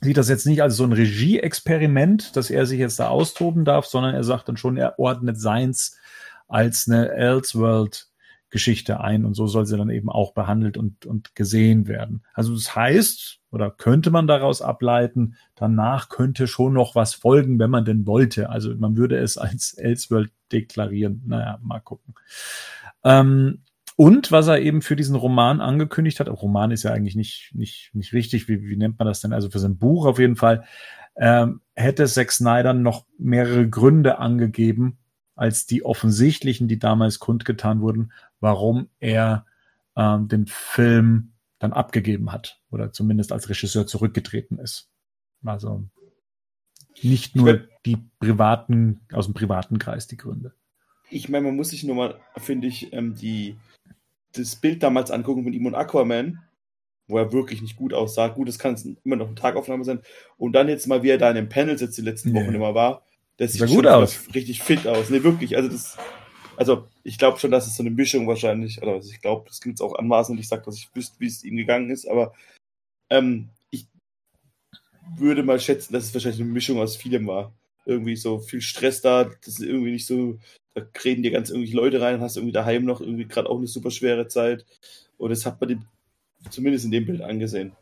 sieht 0.00 0.16
das 0.16 0.28
jetzt 0.28 0.46
nicht 0.46 0.62
als 0.62 0.76
so 0.76 0.84
ein 0.84 0.92
Regie-Experiment, 0.92 2.36
dass 2.36 2.50
er 2.50 2.66
sich 2.66 2.78
jetzt 2.78 2.98
da 2.98 3.08
austoben 3.08 3.64
darf, 3.64 3.86
sondern 3.86 4.14
er 4.14 4.24
sagt 4.24 4.48
dann 4.48 4.56
schon, 4.56 4.76
er 4.76 4.98
ordnet 4.98 5.40
seins 5.40 5.96
als 6.48 6.88
eine 6.88 7.10
Elseworld-Geschichte 8.50 9.00
ein 9.00 9.24
und 9.24 9.34
so 9.34 9.46
soll 9.46 9.66
sie 9.66 9.76
dann 9.76 9.90
eben 9.90 10.08
auch 10.08 10.32
behandelt 10.32 10.76
und, 10.76 11.06
und 11.06 11.34
gesehen 11.34 11.86
werden. 11.86 12.22
Also 12.34 12.54
das 12.54 12.74
heißt, 12.74 13.40
oder 13.50 13.70
könnte 13.70 14.10
man 14.10 14.26
daraus 14.26 14.62
ableiten, 14.62 15.36
danach 15.54 16.08
könnte 16.08 16.46
schon 16.46 16.72
noch 16.72 16.94
was 16.94 17.14
folgen, 17.14 17.58
wenn 17.58 17.70
man 17.70 17.84
denn 17.84 18.06
wollte. 18.06 18.50
Also 18.50 18.74
man 18.76 18.96
würde 18.96 19.16
es 19.18 19.38
als 19.38 19.74
Elseworld 19.74 20.32
deklarieren. 20.52 21.22
Naja, 21.26 21.58
mal 21.62 21.80
gucken. 21.80 22.14
Ähm, 23.04 23.62
und 23.96 24.32
was 24.32 24.48
er 24.48 24.60
eben 24.60 24.82
für 24.82 24.96
diesen 24.96 25.16
Roman 25.16 25.60
angekündigt 25.60 26.20
hat, 26.20 26.28
Roman 26.28 26.70
ist 26.70 26.84
ja 26.84 26.92
eigentlich 26.92 27.16
nicht, 27.16 27.50
nicht, 27.54 27.90
nicht 27.92 28.12
richtig, 28.12 28.48
wie, 28.48 28.62
wie 28.62 28.76
nennt 28.76 28.98
man 28.98 29.06
das 29.06 29.20
denn? 29.20 29.32
Also 29.32 29.50
für 29.50 29.58
sein 29.58 29.78
Buch 29.78 30.06
auf 30.06 30.18
jeden 30.18 30.36
Fall, 30.36 30.64
ähm, 31.16 31.60
hätte 31.74 32.06
Zack 32.06 32.32
Snyder 32.32 32.72
noch 32.72 33.04
mehrere 33.18 33.68
Gründe 33.68 34.18
angegeben, 34.18 34.98
als 35.34 35.66
die 35.66 35.84
offensichtlichen, 35.84 36.68
die 36.68 36.78
damals 36.78 37.18
kundgetan 37.18 37.80
wurden, 37.80 38.12
warum 38.40 38.88
er 38.98 39.46
ähm, 39.96 40.28
den 40.28 40.46
Film 40.46 41.32
dann 41.58 41.72
abgegeben 41.72 42.32
hat 42.32 42.60
oder 42.70 42.92
zumindest 42.92 43.32
als 43.32 43.48
Regisseur 43.48 43.86
zurückgetreten 43.86 44.58
ist. 44.58 44.88
Also 45.44 45.84
nicht 47.02 47.36
nur 47.36 47.66
die 47.86 47.98
privaten, 48.18 49.00
aus 49.12 49.26
dem 49.26 49.34
privaten 49.34 49.78
Kreis 49.78 50.06
die 50.06 50.16
Gründe. 50.16 50.54
Ich 51.10 51.28
meine, 51.28 51.46
man 51.46 51.56
muss 51.56 51.70
sich 51.70 51.84
nur 51.84 51.96
mal, 51.96 52.20
finde 52.36 52.68
ich, 52.68 52.92
ähm, 52.92 53.14
die, 53.14 53.56
das 54.32 54.56
Bild 54.56 54.82
damals 54.82 55.10
angucken 55.10 55.44
von 55.44 55.52
ihm 55.52 55.66
und 55.66 55.74
Aquaman, 55.74 56.40
wo 57.08 57.18
er 57.18 57.32
wirklich 57.32 57.62
nicht 57.62 57.76
gut 57.76 57.92
aussah. 57.92 58.28
Gut, 58.28 58.48
das 58.48 58.58
kann 58.58 58.76
immer 59.04 59.16
noch 59.16 59.26
eine 59.26 59.34
Tagaufnahme 59.34 59.84
sein. 59.84 60.00
Und 60.36 60.52
dann 60.52 60.68
jetzt 60.68 60.86
mal, 60.86 61.02
wie 61.02 61.10
er 61.10 61.18
da 61.18 61.30
in 61.30 61.36
dem 61.36 61.48
Panel 61.48 61.76
sitzt 61.78 61.98
die 61.98 62.02
letzten 62.02 62.32
Wochen 62.34 62.50
Nee. 62.50 62.56
immer 62.56 62.74
war. 62.74 63.04
Das 63.38 63.54
sieht 63.54 63.66
gut 63.66 63.86
aus. 63.86 64.20
richtig 64.34 64.62
fit 64.62 64.86
aus. 64.86 65.10
Nee, 65.10 65.22
wirklich. 65.24 65.56
Also 65.56 65.68
das, 65.70 65.96
also 66.60 66.86
ich 67.04 67.16
glaube 67.16 67.38
schon, 67.38 67.50
dass 67.50 67.66
es 67.66 67.76
so 67.76 67.82
eine 67.82 67.90
Mischung 67.90 68.28
wahrscheinlich, 68.28 68.82
oder 68.82 68.92
also 68.92 69.10
ich 69.10 69.22
glaube, 69.22 69.48
das 69.48 69.62
klingt 69.62 69.80
auch 69.80 69.94
anmaßend, 69.94 70.38
ich 70.38 70.46
sage, 70.46 70.62
dass 70.66 70.76
ich 70.76 70.94
wüsste, 70.94 71.18
wie 71.18 71.26
es 71.26 71.42
ihm 71.42 71.56
gegangen 71.56 71.88
ist, 71.88 72.06
aber 72.06 72.34
ähm, 73.08 73.48
ich 73.70 73.86
würde 75.16 75.42
mal 75.42 75.58
schätzen, 75.58 75.94
dass 75.94 76.04
es 76.04 76.12
wahrscheinlich 76.12 76.42
eine 76.42 76.50
Mischung 76.50 76.78
aus 76.78 76.96
vielem 76.96 77.26
war. 77.26 77.54
Irgendwie 77.86 78.14
so 78.14 78.40
viel 78.40 78.60
Stress 78.60 79.00
da, 79.00 79.24
das 79.24 79.54
ist 79.54 79.62
irgendwie 79.62 79.92
nicht 79.92 80.04
so, 80.04 80.38
da 80.74 80.82
reden 81.02 81.22
dir 81.22 81.30
ganz 81.30 81.48
irgendwelche 81.48 81.76
Leute 81.76 82.02
rein, 82.02 82.20
hast 82.20 82.36
irgendwie 82.36 82.52
daheim 82.52 82.84
noch 82.84 83.00
irgendwie 83.00 83.26
gerade 83.26 83.48
auch 83.48 83.56
eine 83.56 83.66
super 83.66 83.90
schwere 83.90 84.28
Zeit. 84.28 84.66
Und 85.16 85.30
das 85.30 85.46
hat 85.46 85.58
man 85.62 85.68
dem, 85.70 85.86
zumindest 86.50 86.84
in 86.84 86.90
dem 86.90 87.06
Bild 87.06 87.22
angesehen. 87.22 87.72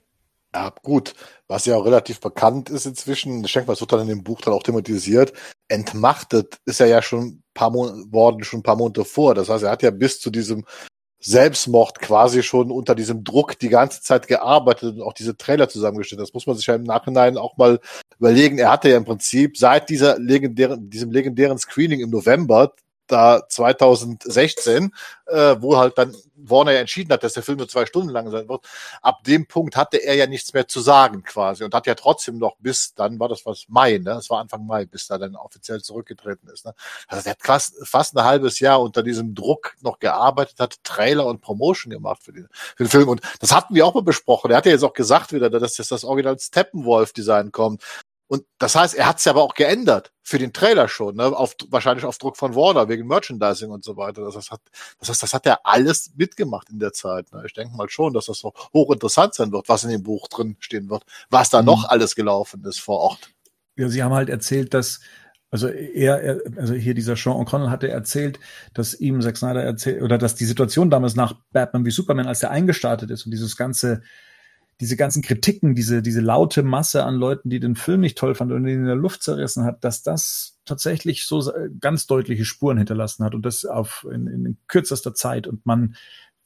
Ja, 0.59 0.73
gut. 0.83 1.15
Was 1.47 1.67
ja 1.67 1.77
auch 1.77 1.85
relativ 1.85 2.19
bekannt 2.19 2.69
ist 2.69 2.85
inzwischen, 2.85 3.45
es 3.45 3.55
wird 3.55 3.93
dann 3.93 4.01
in 4.01 4.09
dem 4.09 4.25
Buch 4.25 4.41
dann 4.41 4.53
auch 4.53 4.65
thematisiert, 4.65 5.33
entmachtet 5.69 6.59
ist 6.65 6.81
er 6.81 6.89
ja 6.89 7.01
schon 7.01 7.27
ein 7.27 7.43
paar 7.55 7.71
Monate, 7.71 8.13
worden, 8.13 8.43
schon 8.43 8.59
ein 8.61 8.65
paar 8.65 8.75
Monate 8.75 9.05
vor. 9.05 9.37
Das 9.37 9.49
heißt, 9.49 9.63
er 9.63 9.71
hat 9.71 9.85
ja 9.85 9.93
bis 9.93 10.19
zu 10.21 10.31
diesem 10.31 10.65
Selbstmord 11.21 12.01
quasi 12.01 12.43
schon 12.43 12.73
unter 12.73 12.97
diesem 12.97 13.23
Druck 13.23 13.57
die 13.61 13.69
ganze 13.69 14.03
Zeit 14.03 14.27
gearbeitet 14.27 14.97
und 14.97 15.03
auch 15.03 15.13
diese 15.13 15.37
Trailer 15.37 15.69
zusammengestellt. 15.69 16.21
Das 16.21 16.35
muss 16.35 16.49
man 16.49 16.57
sich 16.57 16.67
ja 16.67 16.75
im 16.75 16.83
Nachhinein 16.83 17.39
auch 17.39 17.57
mal 17.57 17.79
überlegen. 18.19 18.59
Er 18.59 18.73
hatte 18.73 18.89
ja 18.89 18.97
im 18.97 19.05
Prinzip 19.05 19.57
seit 19.57 19.89
dieser 19.91 20.19
legendären, 20.19 20.91
diesem 20.91 21.13
legendären 21.13 21.59
Screening 21.59 22.01
im 22.01 22.11
November 22.11 22.75
da 23.09 23.43
2016, 23.49 24.95
äh, 25.27 25.57
wo 25.59 25.77
halt 25.77 25.99
dann 25.99 26.15
Warner 26.39 26.73
ja 26.73 26.81
entschieden 26.81 27.13
hat, 27.13 27.23
dass 27.23 27.33
der 27.33 27.43
Film 27.43 27.59
nur 27.59 27.69
zwei 27.69 27.87
Stunden 27.87 28.11
lang 28.11 28.31
sein 28.31 28.49
wird, 28.49 28.65
ab 29.03 29.25
dem 29.25 29.47
Punkt 29.47 29.77
hatte 29.77 29.97
er 29.99 30.15
ja 30.15 30.27
nichts 30.27 30.53
mehr 30.55 30.69
zu 30.69 30.81
sagen 30.81 31.23
quasi 31.23 31.65
und 31.65 31.75
hat 31.75 31.87
ja 31.87 31.95
trotzdem 31.95 32.39
noch 32.39 32.57
bis, 32.59 32.95
dann 32.95 33.19
war 33.19 33.29
das 33.29 33.45
was 33.45 33.67
Mai, 33.69 33.99
ne? 33.99 34.13
Es 34.13 34.31
war 34.31 34.41
Anfang 34.41 34.67
Mai, 34.67 34.87
bis 34.87 35.11
er 35.11 35.19
dann 35.19 35.37
offiziell 35.37 35.83
zurückgetreten 35.83 36.49
ist. 36.49 36.65
Ne? 36.65 36.75
Also 37.09 37.27
er 37.27 37.33
hat 37.33 37.43
fast, 37.43 37.75
fast 37.87 38.17
ein 38.17 38.25
halbes 38.25 38.61
Jahr 38.61 38.81
unter 38.81 39.03
diesem 39.03 39.35
Druck 39.35 39.75
noch 39.81 39.99
gearbeitet, 39.99 40.61
hat 40.61 40.83
Trailer 40.85 41.27
und 41.27 41.41
Promotion 41.41 41.91
gemacht 41.91 42.23
für 42.23 42.33
den, 42.33 42.49
für 42.53 42.85
den 42.85 42.91
Film 42.91 43.09
und 43.09 43.21
das 43.41 43.53
hatten 43.53 43.75
wir 43.75 43.87
auch 43.87 43.95
mal 43.95 44.03
besprochen. 44.03 44.51
Er 44.51 44.59
hat 44.59 44.67
ja 44.67 44.73
jetzt 44.73 44.85
auch 44.85 44.93
gesagt 44.93 45.33
wieder, 45.33 45.51
dass 45.51 45.79
jetzt 45.79 45.91
das 45.91 46.05
Original 46.05 46.39
Steppenwolf-Design 46.39 47.53
kommt. 47.53 47.83
Und 48.29 48.45
das 48.59 48.75
heißt, 48.77 48.95
er 48.95 49.07
hat 49.09 49.19
es 49.19 49.25
ja 49.25 49.33
aber 49.33 49.43
auch 49.43 49.55
geändert 49.55 50.13
für 50.23 50.39
den 50.39 50.53
Trailer 50.53 50.87
schon, 50.87 51.17
ne? 51.17 51.25
auf, 51.25 51.57
wahrscheinlich 51.71 52.05
auf 52.05 52.19
Druck 52.19 52.37
von 52.37 52.55
Warner 52.55 52.89
wegen 52.89 53.07
Merchandising 53.07 53.71
und 53.71 53.83
so 53.83 53.97
weiter. 53.97 54.23
Das, 54.23 54.37
heißt, 54.37 54.51
hat, 54.51 54.61
das 54.99 55.09
heißt, 55.09 55.23
das 55.23 55.33
hat 55.33 55.47
er 55.47 55.65
alles 55.65 56.13
mitgemacht 56.15 56.69
in 56.69 56.79
der 56.79 56.93
Zeit. 56.93 57.33
Ne? 57.33 57.43
Ich 57.47 57.55
denke 57.55 57.75
mal 57.75 57.89
schon, 57.89 58.13
dass 58.13 58.27
das 58.27 58.39
so 58.39 58.53
hochinteressant 58.75 59.35
sein 59.35 59.51
wird, 59.51 59.69
was 59.71 59.85
in 59.85 59.91
dem 59.91 60.03
Buch 60.03 60.29
drin 60.29 60.57
stehen 60.61 60.91
wird, 60.91 61.05
was 61.31 61.49
da 61.49 61.61
Mhm. 61.61 61.67
noch 61.67 61.89
alles 61.89 62.15
gelaufen 62.15 62.63
ist 62.65 62.81
vor 62.81 62.99
Ort. 62.99 63.31
Ja, 63.77 63.89
sie 63.89 64.03
haben 64.03 64.13
halt 64.13 64.29
erzählt, 64.29 64.75
dass, 64.75 65.01
also 65.51 65.69
er, 65.69 66.21
er 66.21 66.41
also 66.59 66.75
hier 66.75 66.93
dieser 66.93 67.17
Sean 67.17 67.37
O'Connell 67.43 67.71
hatte 67.71 67.89
erzählt, 67.89 68.39
dass 68.75 68.93
ihm 68.93 69.23
Zack 69.23 69.39
Snyder 69.39 69.63
erzählt, 69.63 70.03
oder 70.03 70.19
dass 70.19 70.35
die 70.35 70.45
Situation 70.45 70.91
damals 70.91 71.15
nach 71.17 71.35
Batman 71.53 71.87
wie 71.87 71.91
Superman, 71.91 72.27
als 72.27 72.43
er 72.43 72.51
eingestartet 72.51 73.11
ist 73.11 73.25
und 73.25 73.31
dieses 73.31 73.57
ganze, 73.57 74.03
diese 74.81 74.97
ganzen 74.97 75.23
Kritiken, 75.23 75.75
diese, 75.75 76.03
diese 76.03 76.21
laute 76.21 76.63
Masse 76.63 77.05
an 77.05 77.17
Leuten, 77.17 77.51
die 77.51 77.59
den 77.59 77.75
Film 77.75 78.01
nicht 78.01 78.17
toll 78.17 78.35
fanden 78.35 78.55
und 78.55 78.67
ihn 78.67 78.81
in 78.81 78.87
der 78.87 78.95
Luft 78.95 79.23
zerrissen 79.23 79.65
hat, 79.65 79.83
dass 79.83 80.03
das 80.03 80.59
tatsächlich 80.65 81.27
so 81.27 81.53
ganz 81.81 82.07
deutliche 82.07 82.45
Spuren 82.45 82.79
hinterlassen 82.79 83.25
hat 83.25 83.35
und 83.35 83.45
das 83.45 83.65
auf 83.65 84.07
in, 84.11 84.27
in 84.27 84.59
kürzester 84.69 85.15
Zeit 85.15 85.47
und 85.47 85.67
man 85.67 85.97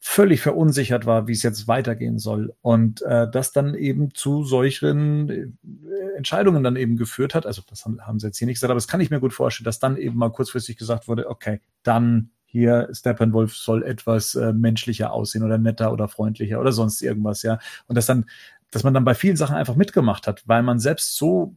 völlig 0.05 0.41
verunsichert 0.41 1.07
war, 1.07 1.29
wie 1.29 1.33
es 1.33 1.45
jetzt 1.45 1.69
weitergehen 1.69 2.19
soll. 2.19 2.53
Und 2.61 3.03
äh, 3.03 3.31
das 3.31 3.53
dann 3.53 3.77
eben 3.77 4.13
zu 4.15 4.43
solchen 4.43 5.31
äh, 5.31 6.17
Entscheidungen 6.17 6.65
dann 6.65 6.75
eben 6.75 6.97
geführt 6.97 7.37
hat. 7.37 7.47
Also 7.47 7.63
das 7.69 7.85
haben, 7.85 8.01
haben 8.01 8.19
sie 8.19 8.27
jetzt 8.27 8.39
hier 8.39 8.47
nicht 8.47 8.57
gesagt, 8.57 8.73
aber 8.73 8.79
das 8.79 8.89
kann 8.89 9.01
ich 9.01 9.11
mir 9.11 9.21
gut 9.21 9.33
vorstellen, 9.33 9.65
dass 9.65 9.79
dann 9.79 9.97
eben 9.97 10.19
mal 10.19 10.33
kurzfristig 10.33 10.77
gesagt 10.77 11.07
wurde, 11.07 11.31
okay, 11.31 11.61
dann 11.85 12.31
hier 12.53 12.89
Steppenwolf 12.93 13.57
soll 13.57 13.83
etwas 13.83 14.37
äh, 14.37 14.53
menschlicher 14.53 15.13
aussehen 15.13 15.43
oder 15.43 15.59
netter 15.59 15.93
oder 15.93 16.07
freundlicher 16.07 16.61
oder 16.61 16.71
sonst 16.71 17.03
irgendwas, 17.03 17.43
ja. 17.43 17.59
Und 17.89 17.97
dass 17.97 18.07
dann, 18.07 18.27
dass 18.71 18.85
man 18.85 18.95
dann 18.95 19.05
bei 19.05 19.15
vielen 19.15 19.37
Sachen 19.37 19.57
einfach 19.57 19.75
mitgemacht 19.75 20.29
hat, 20.29 20.45
weil 20.47 20.63
man 20.63 20.79
selbst 20.79 21.17
so 21.17 21.57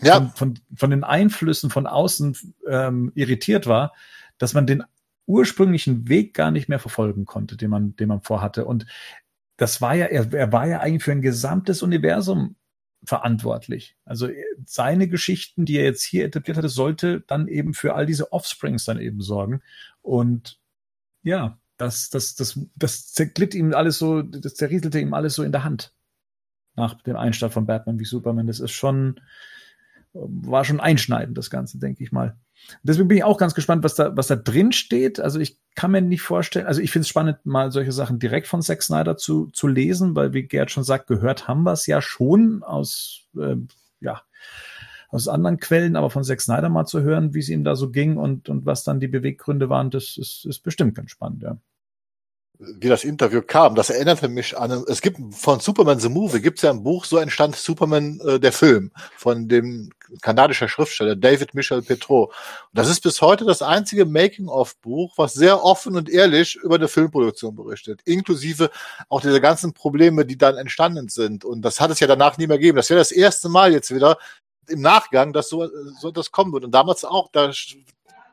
Ja, 0.00 0.20
von, 0.20 0.30
von, 0.34 0.58
von 0.74 0.90
den 0.90 1.04
Einflüssen 1.04 1.70
von 1.70 1.86
außen 1.86 2.36
ähm, 2.66 3.12
irritiert 3.14 3.66
war, 3.66 3.92
dass 4.38 4.54
man 4.54 4.66
den 4.66 4.82
ursprünglichen 5.26 6.08
Weg 6.08 6.34
gar 6.34 6.50
nicht 6.50 6.68
mehr 6.68 6.80
verfolgen 6.80 7.24
konnte, 7.26 7.56
den 7.56 7.70
man, 7.70 7.94
den 7.96 8.08
man 8.08 8.22
vorhatte. 8.22 8.64
Und 8.64 8.86
das 9.58 9.80
war 9.80 9.94
ja, 9.94 10.06
er, 10.06 10.32
er 10.32 10.50
war 10.50 10.66
ja 10.66 10.80
eigentlich 10.80 11.04
für 11.04 11.12
ein 11.12 11.22
gesamtes 11.22 11.82
Universum 11.82 12.56
verantwortlich. 13.04 13.96
Also 14.04 14.28
äh, 14.28 14.42
seine 14.64 15.08
Geschichten, 15.08 15.64
die 15.66 15.76
er 15.76 15.84
jetzt 15.84 16.02
hier 16.02 16.24
etabliert 16.24 16.56
hatte, 16.56 16.68
sollte 16.68 17.20
dann 17.26 17.46
eben 17.48 17.74
für 17.74 17.94
all 17.94 18.06
diese 18.06 18.32
Offsprings 18.32 18.84
dann 18.84 18.98
eben 18.98 19.20
sorgen. 19.20 19.60
Und 20.02 20.58
ja, 21.22 21.58
das, 21.76 22.10
das, 22.10 22.34
das, 22.34 22.60
das 22.76 23.12
zerglitt 23.12 23.54
ihm 23.54 23.74
alles 23.74 23.98
so, 23.98 24.22
das 24.22 24.54
zerrieselte 24.54 25.00
ihm 25.00 25.14
alles 25.14 25.34
so 25.34 25.42
in 25.42 25.52
der 25.52 25.64
Hand. 25.64 25.94
Nach 26.74 26.94
dem 27.02 27.16
Einstart 27.16 27.52
von 27.52 27.66
Batman 27.66 27.98
wie 27.98 28.04
Superman. 28.04 28.46
Das 28.46 28.60
ist 28.60 28.72
schon, 28.72 29.20
war 30.12 30.64
schon 30.64 30.80
einschneidend, 30.80 31.36
das 31.36 31.50
Ganze, 31.50 31.78
denke 31.78 32.02
ich 32.02 32.12
mal. 32.12 32.36
Deswegen 32.82 33.08
bin 33.08 33.18
ich 33.18 33.24
auch 33.24 33.38
ganz 33.38 33.54
gespannt, 33.54 33.82
was 33.82 33.94
da, 33.94 34.16
was 34.16 34.28
da 34.28 34.36
drin 34.36 34.72
steht. 34.72 35.20
Also 35.20 35.40
ich 35.40 35.58
kann 35.74 35.90
mir 35.90 36.00
nicht 36.00 36.22
vorstellen, 36.22 36.66
also 36.66 36.80
ich 36.80 36.92
finde 36.92 37.02
es 37.02 37.08
spannend, 37.08 37.44
mal 37.44 37.72
solche 37.72 37.92
Sachen 37.92 38.18
direkt 38.18 38.46
von 38.46 38.62
Zack 38.62 38.82
Snyder 38.82 39.16
zu, 39.16 39.46
zu 39.48 39.66
lesen, 39.66 40.14
weil, 40.14 40.32
wie 40.32 40.44
Gerd 40.44 40.70
schon 40.70 40.84
sagt, 40.84 41.06
gehört 41.06 41.48
haben 41.48 41.64
wir 41.64 41.72
es 41.72 41.86
ja 41.86 42.00
schon 42.00 42.62
aus, 42.62 43.26
äh, 43.36 43.56
ja, 44.00 44.22
aus 45.12 45.28
anderen 45.28 45.58
Quellen, 45.58 45.94
aber 45.94 46.10
von 46.10 46.24
Zack 46.24 46.40
Snyder 46.40 46.70
mal 46.70 46.86
zu 46.86 47.02
hören, 47.02 47.34
wie 47.34 47.40
es 47.40 47.50
ihm 47.50 47.64
da 47.64 47.76
so 47.76 47.90
ging 47.90 48.16
und, 48.16 48.48
und 48.48 48.64
was 48.64 48.82
dann 48.82 48.98
die 48.98 49.08
Beweggründe 49.08 49.68
waren, 49.68 49.90
das 49.90 50.16
ist, 50.16 50.46
ist 50.46 50.60
bestimmt 50.60 50.94
ganz 50.94 51.10
spannend, 51.10 51.42
ja. 51.42 51.58
wie 52.58 52.88
das 52.88 53.04
Interview 53.04 53.42
kam, 53.42 53.74
das 53.74 53.90
erinnerte 53.90 54.28
mich 54.28 54.56
an, 54.56 54.84
es 54.88 55.02
gibt 55.02 55.18
von 55.34 55.60
Superman 55.60 56.00
the 56.00 56.08
Movie, 56.08 56.40
gibt 56.40 56.58
es 56.58 56.62
ja 56.62 56.70
ein 56.70 56.82
Buch, 56.82 57.04
so 57.04 57.18
entstand 57.18 57.56
Superman 57.56 58.20
äh, 58.26 58.40
der 58.40 58.52
Film 58.52 58.90
von 59.18 59.48
dem 59.48 59.90
kanadischer 60.22 60.68
Schriftsteller 60.68 61.14
David 61.14 61.54
Michel 61.54 61.82
Petro. 61.82 62.32
Das 62.72 62.88
ist 62.88 63.00
bis 63.00 63.20
heute 63.20 63.44
das 63.44 63.60
einzige 63.60 64.06
Making-of-Buch, 64.06 65.12
was 65.16 65.34
sehr 65.34 65.62
offen 65.62 65.94
und 65.94 66.08
ehrlich 66.08 66.56
über 66.56 66.76
eine 66.76 66.88
Filmproduktion 66.88 67.54
berichtet, 67.54 68.00
inklusive 68.04 68.70
auch 69.10 69.20
diese 69.20 69.42
ganzen 69.42 69.74
Probleme, 69.74 70.24
die 70.24 70.38
dann 70.38 70.56
entstanden 70.56 71.08
sind. 71.08 71.44
Und 71.44 71.62
das 71.62 71.80
hat 71.80 71.90
es 71.90 72.00
ja 72.00 72.06
danach 72.06 72.38
nie 72.38 72.46
mehr 72.46 72.58
gegeben. 72.58 72.76
Das 72.76 72.90
wäre 72.90 73.00
das 73.00 73.12
erste 73.12 73.50
Mal 73.50 73.72
jetzt 73.72 73.94
wieder 73.94 74.16
im 74.68 74.80
Nachgang, 74.80 75.32
dass 75.32 75.48
so, 75.48 75.68
so 75.98 76.10
das 76.10 76.30
kommen 76.30 76.52
wird. 76.52 76.64
Und 76.64 76.72
damals 76.72 77.04
auch, 77.04 77.28
da 77.32 77.52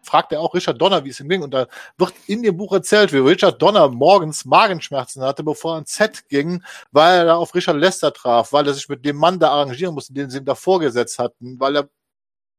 fragt 0.04 0.32
er 0.32 0.42
auch 0.42 0.54
Richard 0.54 0.82
Donner, 0.82 1.04
wie 1.04 1.10
es 1.10 1.20
ihm 1.20 1.30
ging. 1.30 1.44
Und 1.44 1.54
da 1.54 1.68
wird 1.98 2.14
in 2.28 2.42
dem 2.44 2.58
Buch 2.58 2.74
erzählt, 2.74 3.14
wie 3.14 3.18
Richard 3.18 3.62
Donner 3.62 3.88
morgens 3.90 4.46
Magenschmerzen 4.46 5.22
hatte, 5.24 5.44
bevor 5.44 5.76
er 5.76 5.80
ins 5.80 5.96
Set 5.96 6.28
ging, 6.30 6.64
weil 6.92 7.20
er 7.20 7.26
da 7.26 7.36
auf 7.36 7.54
Richard 7.56 7.78
Lester 7.78 8.14
traf, 8.14 8.54
weil 8.54 8.68
er 8.68 8.74
sich 8.74 8.90
mit 8.90 9.06
dem 9.06 9.18
Mann 9.18 9.40
da 9.40 9.50
arrangieren 9.50 9.94
musste, 9.94 10.14
den 10.14 10.30
sie 10.30 10.40
ihm 10.40 10.46
da 10.46 10.56
vorgesetzt 10.56 11.20
hatten, 11.20 11.60
weil 11.60 11.76
er 11.78 11.90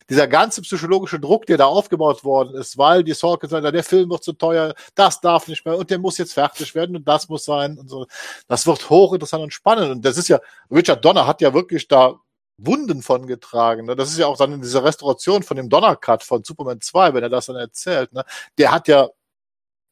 dieser 0.09 0.27
ganze 0.27 0.61
psychologische 0.63 1.21
Druck, 1.21 1.47
der 1.47 1.57
da 1.57 1.67
aufgebaut 1.67 2.25
worden 2.25 2.57
ist, 2.57 2.77
weil 2.77 3.05
die 3.05 3.15
Sorge 3.15 3.49
hat, 3.49 3.73
der 3.73 3.85
Film 3.85 4.11
wird 4.11 4.25
zu 4.25 4.33
teuer, 4.33 4.75
das 4.97 5.21
darf 5.21 5.47
nicht 5.47 5.65
mehr 5.65 5.79
und 5.79 5.89
der 5.89 6.01
muss 6.01 6.19
jetzt 6.19 6.35
fertig 6.35 6.75
werden 6.75 6.97
und 6.97 7.07
das 7.07 7.29
muss 7.29 7.45
sein 7.45 7.79
und 7.79 7.89
so. 7.89 8.07
Das 8.49 8.67
wird 8.67 8.91
hochinteressant 8.91 9.45
und 9.45 9.55
spannend. 9.55 9.91
Und 9.93 10.05
das 10.05 10.19
ist 10.19 10.29
ja, 10.29 10.41
Richard 10.69 11.05
Donner 11.05 11.29
hat 11.29 11.41
ja 11.41 11.55
wirklich 11.55 11.87
da 11.87 12.19
Wunden 12.65 13.03
von 13.03 13.27
getragen. 13.27 13.87
Ne? 13.87 13.97
Das 13.97 14.11
ist 14.11 14.19
ja 14.19 14.27
auch 14.27 14.37
dann 14.37 14.53
in 14.53 14.61
dieser 14.63 14.85
Restauration 14.85 15.43
von 15.43 15.57
dem 15.57 15.69
Donner-Cut 15.69 16.23
von 16.23 16.45
Superman 16.45 16.81
2, 16.81 17.15
wenn 17.15 17.23
er 17.23 17.29
das 17.29 17.47
dann 17.47 17.57
erzählt. 17.57 18.13
Ne? 18.13 18.25
Der 18.59 18.71
hat 18.73 18.89
ja 18.89 19.09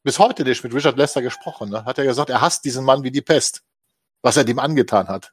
bis 0.04 0.18
heute 0.18 0.44
nicht 0.44 0.62
mit 0.64 0.74
Richard 0.74 0.96
Lester 0.96 1.22
gesprochen. 1.22 1.70
Ne? 1.70 1.84
Hat 1.84 1.98
er 1.98 2.04
gesagt, 2.04 2.30
er 2.30 2.40
hasst 2.40 2.64
diesen 2.64 2.84
Mann 2.84 3.02
wie 3.02 3.10
die 3.10 3.22
Pest, 3.22 3.62
was 4.22 4.36
er 4.36 4.44
dem 4.44 4.58
angetan 4.58 5.08
hat. 5.08 5.32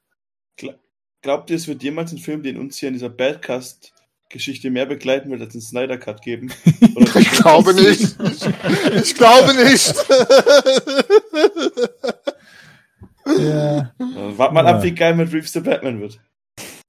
Glaubt 1.22 1.50
ihr, 1.50 1.56
es 1.56 1.68
wird 1.68 1.82
jemals 1.82 2.12
einen 2.12 2.20
Film, 2.22 2.44
den 2.44 2.60
uns 2.60 2.78
hier 2.78 2.90
in 2.90 2.94
dieser 2.94 3.10
Badcast-Geschichte 3.10 4.70
mehr 4.70 4.86
begleiten 4.86 5.32
wird, 5.32 5.42
als 5.42 5.56
einen 5.56 5.62
Snyder-Cut 5.62 6.22
geben? 6.22 6.54
Oder 6.96 7.16
Ich 7.16 7.32
glaube 7.32 7.74
nicht. 7.74 8.16
Ich 9.04 9.16
glaube 9.16 9.54
nicht. 9.56 9.96
Ja. 13.26 13.92
Wart 13.98 14.54
mal 14.54 14.66
Ja. 14.66 14.76
ab, 14.76 14.84
wie 14.84 14.94
geil 14.94 15.16
mit 15.16 15.34
Reeves 15.34 15.52
der 15.54 15.62
Batman 15.62 16.00
wird. 16.00 16.20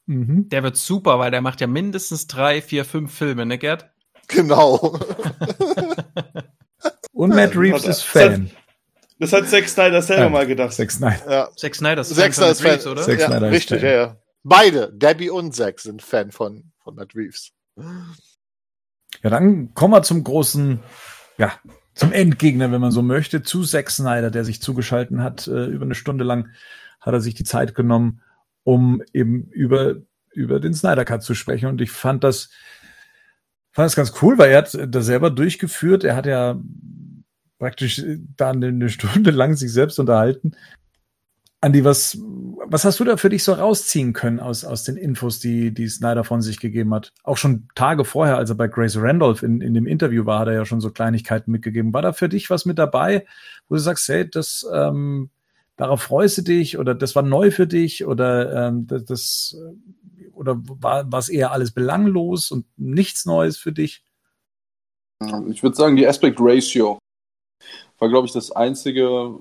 Mhm. 0.07 0.49
Der 0.49 0.62
wird 0.62 0.77
super, 0.77 1.19
weil 1.19 1.31
der 1.31 1.41
macht 1.41 1.61
ja 1.61 1.66
mindestens 1.66 2.27
drei, 2.27 2.62
vier, 2.62 2.85
fünf 2.85 3.12
Filme, 3.12 3.47
ne, 3.47 3.59
Gerd? 3.59 3.91
genau. 4.28 4.99
Und 7.12 7.31
Matt 7.31 7.57
Reeves 7.57 7.85
Ja, 7.85 7.91
ist 7.91 8.03
Fan. 8.03 8.51
Das 9.19 9.33
hat 9.33 9.49
Zack 9.49 9.69
Snyder 9.69 10.03
selber 10.03 10.24
Ja, 10.24 10.28
mal 10.28 10.47
gedacht. 10.47 10.73
Zack 10.74 10.91
Snyder. 10.91 11.31
Ja. 11.31 11.49
Zack 11.57 11.74
Snyder 11.74 12.03
ist 12.03 12.15
Zack 12.15 12.35
Fan 12.35 12.35
Snyder 12.35 12.51
ist 12.53 12.62
Matt 12.62 12.73
Reeves, 12.73 12.83
Fan. 12.85 12.93
oder? 12.93 13.03
Zack 13.03 13.19
ja, 13.20 13.27
Snyder 13.27 13.47
ist 13.49 13.55
richtig, 13.55 13.81
Fan. 13.81 13.89
ja, 13.89 13.95
ja. 13.97 14.16
Beide, 14.43 14.93
Debbie 14.93 15.31
und 15.31 15.55
Zack, 15.55 15.81
sind 15.81 16.03
Fan 16.03 16.31
von, 16.31 16.70
von 16.83 16.95
Matt 16.95 17.15
Reeves. 17.15 17.53
Ja, 19.23 19.31
dann 19.31 19.73
kommen 19.74 19.95
wir 19.95 20.03
zum 20.03 20.23
großen, 20.23 20.81
ja, 21.39 21.53
zum 21.95 22.12
Endgegner, 22.12 22.70
wenn 22.70 22.81
man 22.81 22.91
so 22.91 23.03
möchte, 23.03 23.43
zu 23.43 23.65
Zack 23.65 23.91
Snyder, 23.91 24.31
der 24.31 24.45
sich 24.45 24.61
zugeschalten 24.61 25.23
hat. 25.23 25.47
Äh, 25.47 25.65
über 25.66 25.85
eine 25.87 25.95
Stunde 25.95 26.24
lang 26.24 26.51
hat 27.01 27.15
er 27.15 27.20
sich 27.20 27.35
die 27.35 27.45
Zeit 27.45 27.74
genommen, 27.74 28.20
um 28.66 29.01
eben 29.12 29.44
über, 29.52 29.94
über 30.34 30.59
den 30.59 30.74
Snyder 30.74 31.05
Cut 31.05 31.22
zu 31.22 31.34
sprechen. 31.34 31.68
Und 31.68 31.80
ich 31.80 31.93
fand 31.93 32.24
das, 32.24 32.51
fand 33.70 33.86
das 33.86 33.94
ganz 33.94 34.12
cool, 34.20 34.36
weil 34.38 34.51
er 34.51 34.59
hat 34.59 34.76
das 34.88 35.06
selber 35.06 35.30
durchgeführt. 35.30 36.02
Er 36.02 36.16
hat 36.16 36.26
ja 36.26 36.60
praktisch 37.60 38.02
da 38.36 38.51
eine- 38.51 38.88
Stunde 38.88 39.30
lang 39.30 39.55
sich 39.55 39.72
selbst 39.72 40.01
unterhalten. 40.01 40.56
Andi, 41.60 41.84
was, 41.84 42.18
was 42.66 42.84
hast 42.84 42.98
du 42.98 43.05
da 43.05 43.16
für 43.16 43.28
dich 43.28 43.44
so 43.44 43.52
rausziehen 43.52 44.12
können 44.12 44.40
aus, 44.40 44.64
aus 44.64 44.82
den 44.82 44.97
Infos, 44.97 45.38
die, 45.38 45.72
die 45.72 45.86
Snyder 45.86 46.24
von 46.24 46.43
sich 46.43 46.59
gegeben 46.59 46.93
hat? 46.93 47.12
Auch 47.22 47.36
schon 47.36 47.68
Tage 47.76 48.05
vorher, 48.05 48.36
als 48.36 48.51
er 48.51 48.56
bei 48.56 48.66
Grace 48.66 48.97
Randolph 48.97 49.44
in, 49.44 49.60
in 49.60 49.74
dem 49.74 49.86
Interview 49.86 50.26
war, 50.26 50.40
hat 50.40 50.48
er 50.48 50.55
ja 50.55 50.64
schon 50.64 50.80
so 50.80 50.90
Kleinigkeiten 50.90 51.52
mitgegeben. 51.52 51.94
War 51.94 52.02
da 52.02 52.12
für 52.12 52.28
dich 52.28 52.51
was 52.51 52.66
mit 52.66 52.78
dabei, 52.78 53.26
wo 53.68 53.76
du 53.76 53.80
sagst, 53.80 54.09
hey, 54.09 54.28
das, 54.28 54.66
ähm, 54.74 55.30
darauf 55.77 56.03
freust 56.03 56.39
du 56.39 56.43
dich 56.43 56.78
oder 56.78 56.94
das 56.94 57.15
war 57.15 57.23
neu 57.23 57.51
für 57.51 57.66
dich 57.66 58.05
oder 58.05 58.69
ähm, 58.69 58.86
das, 58.86 59.57
oder 60.32 60.57
war 60.59 61.19
es 61.19 61.28
eher 61.28 61.53
alles 61.53 61.73
belanglos 61.73 62.51
und 62.51 62.66
nichts 62.77 63.27
Neues 63.27 63.57
für 63.59 63.73
dich? 63.73 64.05
Ich 65.48 65.62
würde 65.62 65.77
sagen, 65.77 65.97
die 65.97 66.07
Aspect 66.07 66.39
Ratio 66.40 66.98
war, 67.98 68.09
glaube 68.09 68.27
ich, 68.27 68.32
das 68.32 68.53
Einzige, 68.53 69.40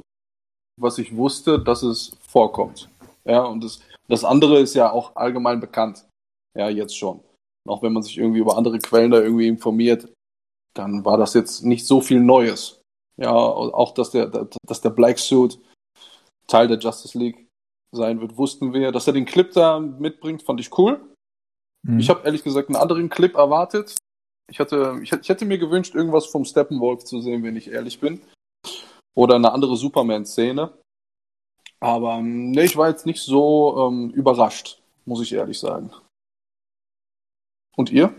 was 0.80 0.98
ich 0.98 1.16
wusste, 1.16 1.60
dass 1.60 1.84
es 1.84 2.18
vorkommt. 2.28 2.90
Ja, 3.26 3.44
und 3.44 3.64
das, 3.64 3.82
das 4.08 4.24
andere 4.24 4.60
ist 4.60 4.74
ja 4.74 4.92
auch 4.92 5.16
allgemein 5.16 5.60
bekannt. 5.60 6.06
Ja, 6.58 6.70
jetzt 6.70 6.98
schon. 6.98 7.20
Auch 7.68 7.82
wenn 7.82 7.94
man 7.94 8.04
sich 8.04 8.18
irgendwie 8.18 8.40
über 8.40 8.58
andere 8.58 8.80
Quellen 8.80 9.12
da 9.12 9.20
irgendwie 9.20 9.48
informiert, 9.48 10.08
dann 10.76 11.04
war 11.04 11.18
das 11.18 11.34
jetzt 11.34 11.64
nicht 11.64 11.86
so 11.86 12.00
viel 12.00 12.20
Neues. 12.20 12.80
Ja, 13.18 13.34
auch 13.34 13.94
dass 13.94 14.12
der, 14.12 14.28
dass 14.66 14.82
der 14.82 14.90
Black 14.90 15.20
Suit 15.20 15.60
Teil 16.48 16.68
der 16.68 16.80
Justice 16.80 17.18
League 17.18 17.48
sein 17.92 18.20
wird, 18.22 18.38
wussten 18.38 18.74
wir. 18.74 18.92
Dass 18.92 19.08
er 19.08 19.14
den 19.14 19.26
Clip 19.26 19.52
da 19.52 19.80
mitbringt, 19.80 20.44
fand 20.44 20.60
ich 20.60 20.78
cool. 20.78 21.16
Mhm. 21.84 22.00
Ich 22.00 22.10
habe 22.10 22.26
ehrlich 22.26 22.44
gesagt 22.44 22.70
einen 22.70 22.76
anderen 22.76 23.10
Clip 23.10 23.36
erwartet. 23.36 23.96
Ich 24.50 24.60
hatte, 24.60 25.00
ich, 25.02 25.12
ich 25.12 25.30
hätte 25.30 25.46
mir 25.46 25.58
gewünscht, 25.58 25.96
irgendwas 25.96 26.28
vom 26.28 26.46
Steppenwolf 26.46 27.04
zu 27.04 27.22
sehen, 27.22 27.44
wenn 27.44 27.56
ich 27.56 27.70
ehrlich 27.70 28.00
bin. 28.00 28.22
Oder 29.16 29.36
eine 29.36 29.52
andere 29.52 29.76
Superman-Szene. 29.76 30.78
Aber 31.80 32.16
ähm, 32.16 32.52
nee, 32.52 32.64
ich 32.64 32.78
war 32.78 32.90
jetzt 32.90 33.06
nicht 33.06 33.22
so 33.22 33.88
ähm, 33.88 34.12
überrascht, 34.12 34.82
muss 35.06 35.22
ich 35.22 35.34
ehrlich 35.34 35.60
sagen. 35.60 35.92
Und 37.76 37.92
ihr? 37.92 38.14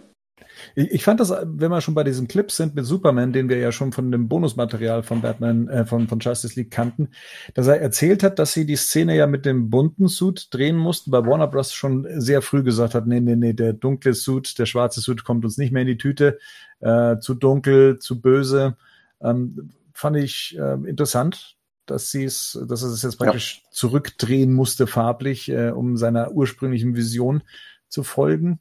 Ich, 0.74 0.90
ich 0.90 1.04
fand 1.04 1.20
das, 1.20 1.30
wenn 1.30 1.70
wir 1.70 1.80
schon 1.80 1.94
bei 1.94 2.04
diesen 2.04 2.28
Clips 2.28 2.56
sind 2.56 2.74
mit 2.74 2.84
Superman, 2.84 3.32
den 3.32 3.48
wir 3.48 3.58
ja 3.58 3.72
schon 3.72 3.92
von 3.92 4.10
dem 4.10 4.28
Bonusmaterial 4.28 5.02
von 5.02 5.22
Batman, 5.22 5.68
äh, 5.68 5.84
von, 5.84 6.08
von 6.08 6.18
Justice 6.18 6.58
League 6.58 6.70
kannten, 6.70 7.08
dass 7.54 7.66
er 7.66 7.80
erzählt 7.80 8.22
hat, 8.22 8.38
dass 8.38 8.52
sie 8.52 8.66
die 8.66 8.76
Szene 8.76 9.16
ja 9.16 9.26
mit 9.26 9.46
dem 9.46 9.70
bunten 9.70 10.08
Suit 10.08 10.48
drehen 10.52 10.76
mussten, 10.76 11.12
weil 11.12 11.26
Warner 11.26 11.48
Bros. 11.48 11.72
schon 11.72 12.06
sehr 12.20 12.42
früh 12.42 12.62
gesagt 12.62 12.94
hat, 12.94 13.06
nee, 13.06 13.20
nee, 13.20 13.36
nee, 13.36 13.52
der 13.52 13.72
dunkle 13.72 14.14
Suit, 14.14 14.58
der 14.58 14.66
schwarze 14.66 15.00
Suit 15.00 15.24
kommt 15.24 15.44
uns 15.44 15.58
nicht 15.58 15.72
mehr 15.72 15.82
in 15.82 15.88
die 15.88 15.98
Tüte, 15.98 16.38
äh, 16.80 17.18
zu 17.18 17.34
dunkel, 17.34 17.98
zu 17.98 18.20
böse. 18.20 18.76
Ähm, 19.20 19.70
fand 19.92 20.16
ich 20.16 20.56
äh, 20.58 20.74
interessant, 20.88 21.56
dass 21.86 22.10
sie 22.10 22.24
es, 22.24 22.58
dass 22.68 22.82
er 22.82 22.90
es 22.90 23.02
jetzt 23.02 23.16
praktisch 23.16 23.62
zurückdrehen 23.70 24.52
musste 24.52 24.86
farblich, 24.86 25.48
äh, 25.48 25.70
um 25.70 25.96
seiner 25.96 26.32
ursprünglichen 26.32 26.96
Vision 26.96 27.42
zu 27.88 28.02
folgen. 28.02 28.60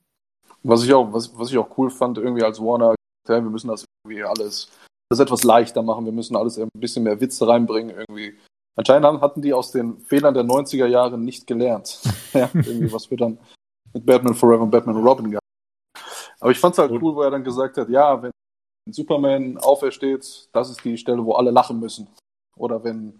Was 0.68 0.84
ich 0.84 0.94
auch, 0.94 1.14
was, 1.14 1.38
was 1.38 1.52
ich 1.52 1.58
auch 1.58 1.78
cool 1.78 1.90
fand, 1.90 2.18
irgendwie 2.18 2.44
als 2.44 2.60
Warner, 2.60 2.96
wir 3.28 3.42
müssen 3.42 3.68
das 3.68 3.86
irgendwie 4.04 4.24
alles, 4.24 4.72
das 5.10 5.20
etwas 5.20 5.44
leichter 5.44 5.84
machen, 5.84 6.06
wir 6.06 6.12
müssen 6.12 6.36
alles 6.36 6.58
ein 6.58 6.70
bisschen 6.74 7.04
mehr 7.04 7.20
Witze 7.22 7.48
reinbringen, 7.48 7.96
irgendwie. 7.96 8.36
Anscheinend 8.78 9.22
hatten 9.22 9.42
die 9.42 9.54
aus 9.54 9.72
den 9.72 10.00
Fehlern 10.00 10.34
der 10.34 10.44
90er 10.44 10.88
Jahre 10.88 11.18
nicht 11.18 11.48
gelernt. 11.48 12.02
ja, 12.34 12.50
irgendwie, 12.54 12.92
was 12.92 13.10
wir 13.10 13.18
dann 13.18 13.38
mit 13.94 14.06
Batman 14.06 14.34
Forever 14.34 14.64
und 14.64 14.72
Batman 14.72 14.98
und 14.98 15.08
Robin 15.08 15.32
gehabt 15.32 15.46
haben. 15.46 16.36
Aber 16.42 16.52
ich 16.52 16.60
fand's 16.60 16.78
halt 16.78 16.92
cool, 16.92 17.16
wo 17.16 17.22
er 17.22 17.32
dann 17.32 17.44
gesagt 17.44 17.78
hat, 17.78 17.88
ja, 17.90 18.22
wenn 18.22 18.32
Superman 18.92 19.58
aufersteht, 19.58 20.50
das 20.52 20.70
ist 20.70 20.84
die 20.84 20.98
Stelle, 20.98 21.24
wo 21.24 21.34
alle 21.34 21.52
lachen 21.52 21.80
müssen. 21.80 22.08
Oder 22.58 22.84
wenn, 22.84 23.20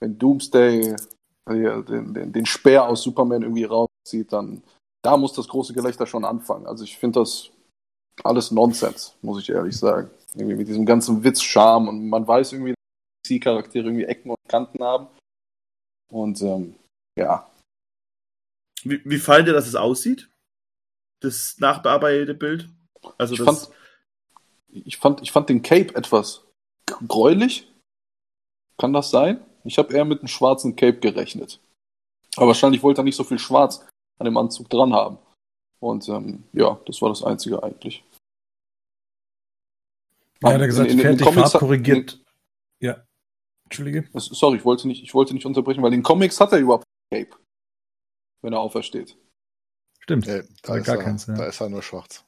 wenn 0.00 0.18
Doomsday 0.18 0.96
hier 1.50 1.82
den, 1.82 2.14
den, 2.14 2.32
den 2.32 2.46
Speer 2.46 2.86
aus 2.86 3.02
Superman 3.02 3.42
irgendwie 3.42 3.64
rauszieht, 3.64 4.32
dann 4.32 4.62
da 5.02 5.16
muss 5.16 5.32
das 5.32 5.48
große 5.48 5.74
Gelächter 5.74 6.06
schon 6.06 6.24
anfangen. 6.24 6.66
Also 6.66 6.84
ich 6.84 6.96
finde 6.96 7.20
das 7.20 7.50
alles 8.22 8.50
Nonsens, 8.50 9.16
muss 9.22 9.40
ich 9.40 9.50
ehrlich 9.50 9.76
sagen. 9.76 10.10
Irgendwie 10.34 10.56
mit 10.56 10.68
diesem 10.68 10.86
ganzen 10.86 11.24
Witz, 11.24 11.42
Charme 11.42 11.88
und 11.88 12.08
man 12.08 12.26
weiß 12.26 12.52
irgendwie, 12.52 12.70
dass 12.70 13.28
die 13.28 13.40
Charaktere 13.40 13.86
irgendwie 13.86 14.04
Ecken 14.04 14.30
und 14.30 14.38
Kanten 14.48 14.82
haben. 14.82 15.08
Und 16.10 16.40
ähm, 16.42 16.76
ja, 17.18 17.50
Wie, 18.84 19.00
wie 19.04 19.18
fand 19.18 19.48
ihr, 19.48 19.54
dass 19.54 19.66
es 19.66 19.74
aussieht? 19.74 20.28
Das 21.20 21.58
nachbearbeitete 21.58 22.34
Bild? 22.34 22.68
Also 23.18 23.34
ich 23.34 23.40
das, 23.40 23.66
fand, 23.66 23.76
ich 24.68 24.96
fand, 24.96 25.22
ich 25.22 25.32
fand 25.32 25.48
den 25.48 25.62
Cape 25.62 25.94
etwas 25.94 26.44
gräulich. 26.86 27.72
Kann 28.78 28.92
das 28.92 29.10
sein? 29.10 29.44
Ich 29.64 29.78
habe 29.78 29.94
eher 29.94 30.04
mit 30.04 30.20
einem 30.20 30.28
schwarzen 30.28 30.76
Cape 30.76 30.98
gerechnet. 30.98 31.60
Aber 32.36 32.48
wahrscheinlich 32.48 32.82
wollte 32.82 33.02
er 33.02 33.04
nicht 33.04 33.16
so 33.16 33.24
viel 33.24 33.38
Schwarz 33.38 33.86
an 34.22 34.26
dem 34.26 34.36
Anzug 34.36 34.68
dran 34.70 34.92
haben. 34.92 35.18
Und 35.80 36.08
ähm, 36.08 36.44
ja, 36.52 36.80
das 36.86 37.02
war 37.02 37.08
das 37.08 37.22
Einzige 37.24 37.62
eigentlich. 37.62 38.04
Ja, 40.42 40.52
hat 40.52 40.60
er 40.60 40.66
gesagt, 40.66 40.90
In- 40.90 40.98
in- 40.98 41.04
in 41.04 41.06
den 41.08 41.18
fertig, 41.18 41.26
Comics 41.26 41.44
hat- 41.44 41.52
farbkorrigiert. 41.52 42.18
Ja. 42.80 43.04
Entschuldige. 43.64 44.08
Sorry, 44.14 44.58
ich 44.58 44.64
wollte 44.64 44.86
nicht, 44.88 45.02
ich 45.02 45.14
wollte 45.14 45.34
nicht 45.34 45.46
unterbrechen, 45.46 45.82
weil 45.82 45.92
in 45.92 46.00
den 46.00 46.04
Comics 46.04 46.40
hat 46.40 46.52
er 46.52 46.58
überhaupt 46.58 46.84
Cape, 47.12 47.30
wenn 48.42 48.52
er 48.52 48.60
aufersteht. 48.60 49.16
Stimmt. 50.00 50.26
Nee, 50.26 50.42
da, 50.62 50.76
ist 50.76 50.86
gar 50.86 50.96
er, 50.98 51.02
keins, 51.02 51.26
ja. 51.26 51.34
da 51.34 51.46
ist 51.46 51.60
er 51.60 51.68
nur 51.68 51.82
schwarz. 51.82 52.24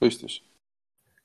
Richtig. 0.00 0.42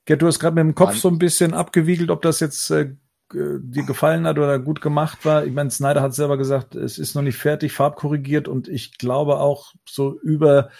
Gerd, 0.04 0.22
du 0.22 0.26
hast 0.26 0.38
gerade 0.38 0.54
mit 0.54 0.62
dem 0.62 0.74
Kopf 0.74 0.90
Mann. 0.90 0.98
so 0.98 1.08
ein 1.08 1.18
bisschen 1.18 1.52
abgewiegelt, 1.54 2.10
ob 2.10 2.22
das 2.22 2.40
jetzt 2.40 2.70
äh, 2.70 2.94
dir 3.32 3.82
gefallen 3.84 4.26
hat 4.26 4.38
oder 4.38 4.58
gut 4.58 4.80
gemacht 4.80 5.24
war. 5.24 5.44
Ich 5.44 5.52
meine, 5.52 5.70
Snyder 5.70 6.02
hat 6.02 6.14
selber 6.14 6.38
gesagt, 6.38 6.74
es 6.74 6.98
ist 6.98 7.14
noch 7.14 7.22
nicht 7.22 7.36
fertig, 7.36 7.72
farbkorrigiert 7.72 8.48
und 8.48 8.68
ich 8.68 8.98
glaube 8.98 9.38
auch 9.40 9.74
so 9.88 10.18
über 10.20 10.70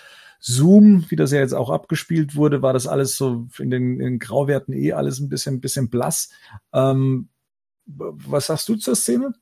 Zoom, 0.40 1.04
wie 1.08 1.16
das 1.16 1.32
ja 1.32 1.40
jetzt 1.40 1.52
auch 1.52 1.68
abgespielt 1.70 2.36
wurde, 2.36 2.62
war 2.62 2.72
das 2.72 2.86
alles 2.86 3.16
so 3.16 3.48
in 3.58 3.70
den, 3.70 3.94
in 3.94 4.06
den 4.06 4.18
Grauwerten 4.18 4.72
eh 4.72 4.92
alles 4.92 5.18
ein 5.18 5.28
bisschen, 5.28 5.60
bisschen 5.60 5.90
blass. 5.90 6.30
Ähm, 6.72 7.28
was 7.86 8.46
sagst 8.46 8.68
du 8.68 8.76
zur 8.76 8.94
Szene? 8.94 9.34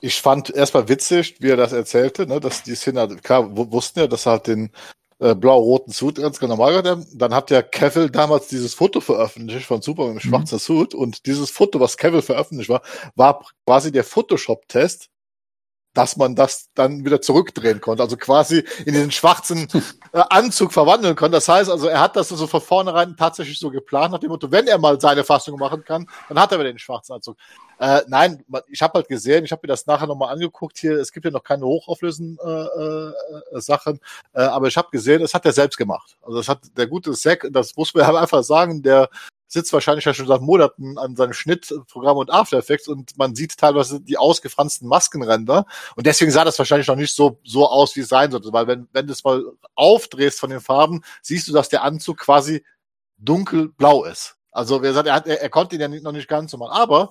Ich 0.00 0.20
fand 0.20 0.50
erstmal 0.50 0.88
witzig, 0.88 1.36
wie 1.40 1.48
er 1.48 1.56
das 1.56 1.72
erzählte, 1.72 2.26
ne, 2.26 2.38
dass 2.38 2.62
die 2.62 2.74
Szene, 2.74 3.16
klar, 3.22 3.56
wu- 3.56 3.70
wussten 3.72 4.00
ja, 4.00 4.06
dass 4.06 4.26
er 4.26 4.32
halt 4.32 4.46
den 4.46 4.70
äh, 5.18 5.34
blau-roten 5.34 5.92
Suit 5.92 6.16
ganz 6.16 6.38
genau 6.38 6.56
normal 6.56 6.76
hat. 6.76 7.06
Dann 7.14 7.34
hat 7.34 7.50
ja 7.50 7.62
Cavill 7.62 8.10
damals 8.10 8.48
dieses 8.48 8.74
Foto 8.74 9.00
veröffentlicht 9.00 9.66
von 9.66 9.82
Superman 9.82 10.14
im 10.14 10.20
schwarzen 10.20 10.58
Suit. 10.58 10.94
Und 10.94 11.26
dieses 11.26 11.50
Foto, 11.50 11.80
was 11.80 11.96
Cavill 11.96 12.22
veröffentlicht 12.22 12.70
war, 12.70 12.82
war 13.14 13.44
quasi 13.66 13.92
der 13.92 14.04
Photoshop-Test, 14.04 15.10
dass 15.94 16.16
man 16.16 16.34
das 16.34 16.68
dann 16.74 17.04
wieder 17.04 17.20
zurückdrehen 17.20 17.80
konnte, 17.80 18.02
also 18.02 18.16
quasi 18.16 18.64
in 18.84 18.94
den 18.94 19.12
schwarzen 19.12 19.68
äh, 20.14 20.22
Anzug 20.30 20.72
verwandeln 20.72 21.16
konnte. 21.16 21.36
Das 21.36 21.48
heißt 21.48 21.68
also, 21.68 21.88
er 21.88 22.00
hat 22.00 22.14
das 22.14 22.30
also 22.30 22.46
von 22.46 22.60
vornherein 22.60 23.16
tatsächlich 23.16 23.58
so 23.58 23.68
geplant, 23.68 24.12
nach 24.12 24.20
dem 24.20 24.30
Motto, 24.30 24.48
wenn 24.52 24.68
er 24.68 24.78
mal 24.78 25.00
seine 25.00 25.24
Fassung 25.24 25.58
machen 25.58 25.84
kann, 25.84 26.08
dann 26.28 26.38
hat 26.38 26.52
er 26.52 26.60
wieder 26.60 26.72
den 26.72 26.78
schwarzen 26.78 27.14
Anzug. 27.14 27.36
Äh, 27.80 28.02
nein, 28.06 28.44
ich 28.68 28.80
habe 28.80 28.94
halt 28.94 29.08
gesehen, 29.08 29.44
ich 29.44 29.50
habe 29.50 29.62
mir 29.64 29.72
das 29.72 29.86
nachher 29.86 30.06
nochmal 30.06 30.32
angeguckt 30.32 30.78
hier, 30.78 30.92
es 31.00 31.10
gibt 31.10 31.24
ja 31.24 31.32
noch 31.32 31.42
keine 31.42 31.66
hochauflösenden 31.66 32.38
äh, 32.46 32.48
äh, 32.48 33.12
äh, 33.56 33.60
Sachen, 33.60 33.98
äh, 34.34 34.42
aber 34.42 34.68
ich 34.68 34.76
habe 34.76 34.88
gesehen, 34.92 35.20
das 35.20 35.34
hat 35.34 35.44
er 35.46 35.52
selbst 35.52 35.76
gemacht. 35.76 36.16
Also 36.22 36.38
das 36.38 36.48
hat 36.48 36.60
der 36.76 36.86
gute 36.86 37.12
Zack, 37.14 37.48
das 37.50 37.76
muss 37.76 37.92
man 37.92 38.04
einfach 38.16 38.44
sagen, 38.44 38.84
der 38.84 39.08
sitzt 39.46 39.72
wahrscheinlich 39.72 40.04
ja 40.04 40.14
schon 40.14 40.26
seit 40.26 40.40
Monaten 40.40 40.98
an 40.98 41.16
seinem 41.16 41.32
Schnittprogramm 41.32 42.16
und 42.16 42.32
After 42.32 42.58
Effects 42.58 42.88
und 42.88 43.16
man 43.16 43.34
sieht 43.34 43.56
teilweise 43.56 44.00
die 44.00 44.16
ausgefransten 44.16 44.88
Maskenränder 44.88 45.66
und 45.96 46.06
deswegen 46.06 46.30
sah 46.30 46.44
das 46.44 46.58
wahrscheinlich 46.58 46.88
noch 46.88 46.96
nicht 46.96 47.14
so, 47.14 47.38
so 47.44 47.68
aus, 47.68 47.94
wie 47.96 48.00
es 48.00 48.08
sein 48.08 48.30
sollte, 48.30 48.52
weil 48.52 48.66
wenn, 48.66 48.88
wenn 48.92 49.06
du 49.06 49.12
es 49.12 49.24
mal 49.24 49.44
aufdrehst 49.74 50.40
von 50.40 50.50
den 50.50 50.60
Farben, 50.60 51.02
siehst 51.22 51.48
du, 51.48 51.52
dass 51.52 51.68
der 51.68 51.82
Anzug 51.82 52.18
quasi 52.18 52.64
dunkelblau 53.18 54.04
ist. 54.04 54.36
Also, 54.50 54.82
wie 54.82 54.86
gesagt, 54.86 55.08
er, 55.08 55.14
hat, 55.14 55.26
er, 55.26 55.42
er 55.42 55.50
konnte 55.50 55.74
ihn 55.74 55.80
ja 55.80 55.88
nicht, 55.88 56.04
noch 56.04 56.12
nicht 56.12 56.28
ganz 56.28 56.52
so 56.52 56.58
machen, 56.58 56.72
aber 56.72 57.10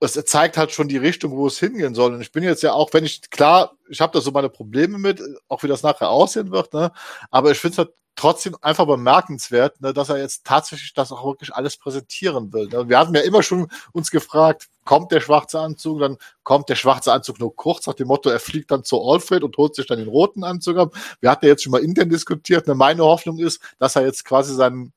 es 0.00 0.12
zeigt 0.12 0.56
halt 0.56 0.70
schon 0.72 0.88
die 0.88 0.96
Richtung, 0.96 1.32
wo 1.32 1.46
es 1.46 1.58
hingehen 1.58 1.94
soll. 1.94 2.14
Und 2.14 2.20
ich 2.20 2.32
bin 2.32 2.44
jetzt 2.44 2.62
ja 2.62 2.72
auch, 2.72 2.92
wenn 2.92 3.04
ich, 3.04 3.30
klar, 3.30 3.72
ich 3.88 4.00
habe 4.00 4.12
da 4.12 4.20
so 4.20 4.30
meine 4.30 4.48
Probleme 4.48 4.98
mit, 4.98 5.22
auch 5.48 5.62
wie 5.62 5.68
das 5.68 5.82
nachher 5.82 6.10
aussehen 6.10 6.50
wird, 6.50 6.72
ne? 6.72 6.92
Aber 7.30 7.50
ich 7.50 7.58
finde 7.58 7.72
es 7.72 7.78
halt 7.78 7.90
trotzdem 8.18 8.56
einfach 8.60 8.86
bemerkenswert, 8.86 9.80
ne, 9.80 9.94
dass 9.94 10.08
er 10.08 10.18
jetzt 10.18 10.44
tatsächlich 10.44 10.92
das 10.92 11.12
auch 11.12 11.24
wirklich 11.24 11.54
alles 11.54 11.76
präsentieren 11.76 12.52
will. 12.52 12.66
Ne? 12.66 12.88
Wir 12.88 12.98
hatten 12.98 13.14
ja 13.14 13.20
immer 13.20 13.44
schon 13.44 13.68
uns 13.92 14.10
gefragt, 14.10 14.66
kommt 14.84 15.12
der 15.12 15.20
schwarze 15.20 15.60
Anzug, 15.60 16.00
dann 16.00 16.16
kommt 16.42 16.68
der 16.68 16.74
schwarze 16.74 17.12
Anzug 17.12 17.38
nur 17.38 17.54
kurz 17.54 17.86
nach 17.86 17.94
dem 17.94 18.08
Motto, 18.08 18.28
er 18.28 18.40
fliegt 18.40 18.72
dann 18.72 18.82
zu 18.82 19.00
Alfred 19.00 19.44
und 19.44 19.56
holt 19.56 19.76
sich 19.76 19.86
dann 19.86 19.98
den 19.98 20.08
roten 20.08 20.42
Anzug 20.42 20.78
ab. 20.78 20.94
Wir 21.20 21.30
hatten 21.30 21.44
ja 21.44 21.52
jetzt 21.52 21.62
schon 21.62 21.70
mal 21.70 21.82
intern 21.82 22.10
diskutiert. 22.10 22.66
Ne? 22.66 22.74
Meine 22.74 23.04
Hoffnung 23.04 23.38
ist, 23.38 23.62
dass 23.78 23.94
er 23.94 24.02
jetzt 24.02 24.24
quasi 24.24 24.52
seinen 24.52 24.92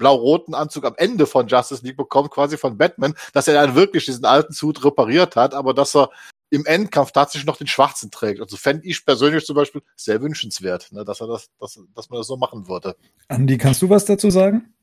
blau-roten 0.00 0.54
Anzug 0.54 0.86
am 0.86 0.94
Ende 0.96 1.26
von 1.26 1.46
Justice 1.46 1.84
League 1.84 1.98
bekommt, 1.98 2.30
quasi 2.30 2.56
von 2.56 2.76
Batman, 2.76 3.14
dass 3.32 3.46
er 3.46 3.54
dann 3.54 3.76
wirklich 3.76 4.06
diesen 4.06 4.24
alten 4.24 4.52
Suit 4.52 4.82
repariert 4.82 5.36
hat, 5.36 5.54
aber 5.54 5.74
dass 5.74 5.94
er 5.94 6.10
im 6.48 6.66
Endkampf 6.66 7.12
tatsächlich 7.12 7.46
noch 7.46 7.58
den 7.58 7.68
schwarzen 7.68 8.10
trägt. 8.10 8.40
Also 8.40 8.56
fände 8.56 8.86
ich 8.86 9.04
persönlich 9.04 9.44
zum 9.44 9.54
Beispiel 9.54 9.82
sehr 9.94 10.20
wünschenswert, 10.20 10.90
ne, 10.90 11.04
dass 11.04 11.20
er 11.20 11.28
das, 11.28 11.50
dass, 11.60 11.78
dass 11.94 12.10
man 12.10 12.18
das 12.18 12.26
so 12.26 12.36
machen 12.36 12.66
würde. 12.66 12.96
Andi, 13.28 13.56
kannst 13.56 13.82
du 13.82 13.90
was 13.90 14.04
dazu 14.06 14.30
sagen? 14.30 14.74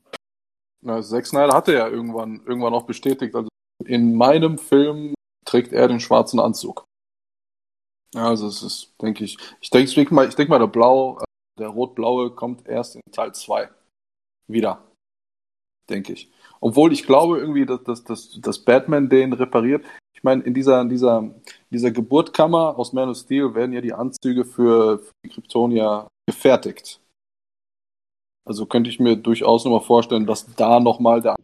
Na, 0.81 1.01
Zack 1.01 1.25
Snyder 1.25 1.53
hatte 1.53 1.73
ja 1.73 1.87
irgendwann, 1.87 2.41
irgendwann 2.45 2.73
auch 2.73 2.85
bestätigt, 2.85 3.35
also 3.35 3.49
in 3.83 4.15
meinem 4.15 4.57
Film 4.57 5.15
trägt 5.45 5.73
er 5.73 5.87
den 5.87 5.99
schwarzen 5.99 6.39
Anzug. 6.39 6.85
Ja, 8.13 8.29
also 8.29 8.47
es 8.47 8.63
ist, 8.63 8.93
denke 9.01 9.25
ich, 9.25 9.37
ich 9.59 9.69
denke 9.69 9.89
ich 9.89 9.95
denk 9.95 10.11
mal, 10.11 10.27
ich 10.27 10.35
denke 10.35 10.51
mal, 10.51 10.59
der 10.59 10.67
Blau, 10.67 11.19
der 11.59 11.69
rot-blaue 11.69 12.31
kommt 12.31 12.67
erst 12.67 12.95
in 12.95 13.01
Teil 13.11 13.33
2 13.33 13.69
wieder. 14.47 14.86
Denke 15.89 16.13
ich. 16.13 16.29
Obwohl 16.59 16.91
ich 16.91 17.05
glaube 17.05 17.39
irgendwie, 17.39 17.65
dass, 17.65 17.83
dass, 17.83 18.03
dass, 18.03 18.41
dass 18.41 18.59
Batman 18.59 19.09
den 19.09 19.33
repariert. 19.33 19.85
Ich 20.13 20.23
meine, 20.23 20.43
in 20.43 20.53
dieser, 20.53 20.81
in 20.81 20.89
dieser, 20.89 21.19
in 21.19 21.33
dieser 21.71 21.91
Geburtkammer 21.91 22.77
aus 22.77 22.91
Man 22.93 23.09
of 23.09 23.17
Steel 23.17 23.53
werden 23.53 23.73
ja 23.73 23.81
die 23.81 23.93
Anzüge 23.93 24.43
für, 24.43 24.99
für 24.99 25.11
die 25.23 25.29
Kryptonier 25.29 26.07
gefertigt. 26.25 26.99
Also 28.45 28.65
könnte 28.65 28.89
ich 28.89 28.99
mir 28.99 29.15
durchaus 29.15 29.65
nochmal 29.65 29.81
vorstellen, 29.81 30.25
dass 30.25 30.53
da 30.55 30.79
nochmal 30.79 31.21
der 31.21 31.35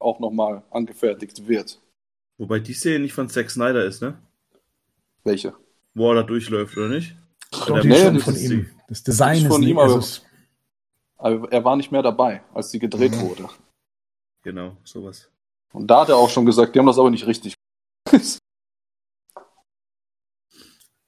auch 0.00 0.18
nochmal 0.18 0.62
angefertigt 0.70 1.46
wird. 1.46 1.80
Wobei 2.38 2.58
die 2.58 2.74
Szene 2.74 3.00
nicht 3.00 3.12
von 3.12 3.28
Zack 3.28 3.50
Snyder 3.50 3.84
ist, 3.84 4.02
ne? 4.02 4.18
Welche? 5.24 5.54
Wo 5.94 6.10
er 6.10 6.16
da 6.16 6.22
durchläuft, 6.22 6.76
oder 6.76 6.88
nicht? 6.88 7.14
Doch, 7.52 7.66
der 7.66 7.82
die 7.82 7.88
nee, 7.88 7.96
schon 7.96 8.14
das 8.14 8.24
von 8.24 8.34
ist 8.34 8.50
ihm. 8.50 8.70
Das 8.88 9.02
Design 9.02 9.36
ist 9.36 9.42
ist, 9.42 9.48
von 9.48 9.60
nicht, 9.60 9.70
ihm, 9.70 9.78
also 9.78 10.22
Aber 11.22 11.50
er 11.52 11.64
war 11.64 11.76
nicht 11.76 11.92
mehr 11.92 12.02
dabei, 12.02 12.42
als 12.52 12.72
sie 12.72 12.80
gedreht 12.80 13.18
wurde. 13.20 13.48
Genau, 14.42 14.76
sowas. 14.82 15.30
Und 15.72 15.86
da 15.86 16.00
hat 16.00 16.08
er 16.08 16.16
auch 16.16 16.28
schon 16.28 16.44
gesagt, 16.44 16.74
die 16.74 16.80
haben 16.80 16.86
das 16.86 16.98
aber 16.98 17.10
nicht 17.10 17.28
richtig. 17.28 17.54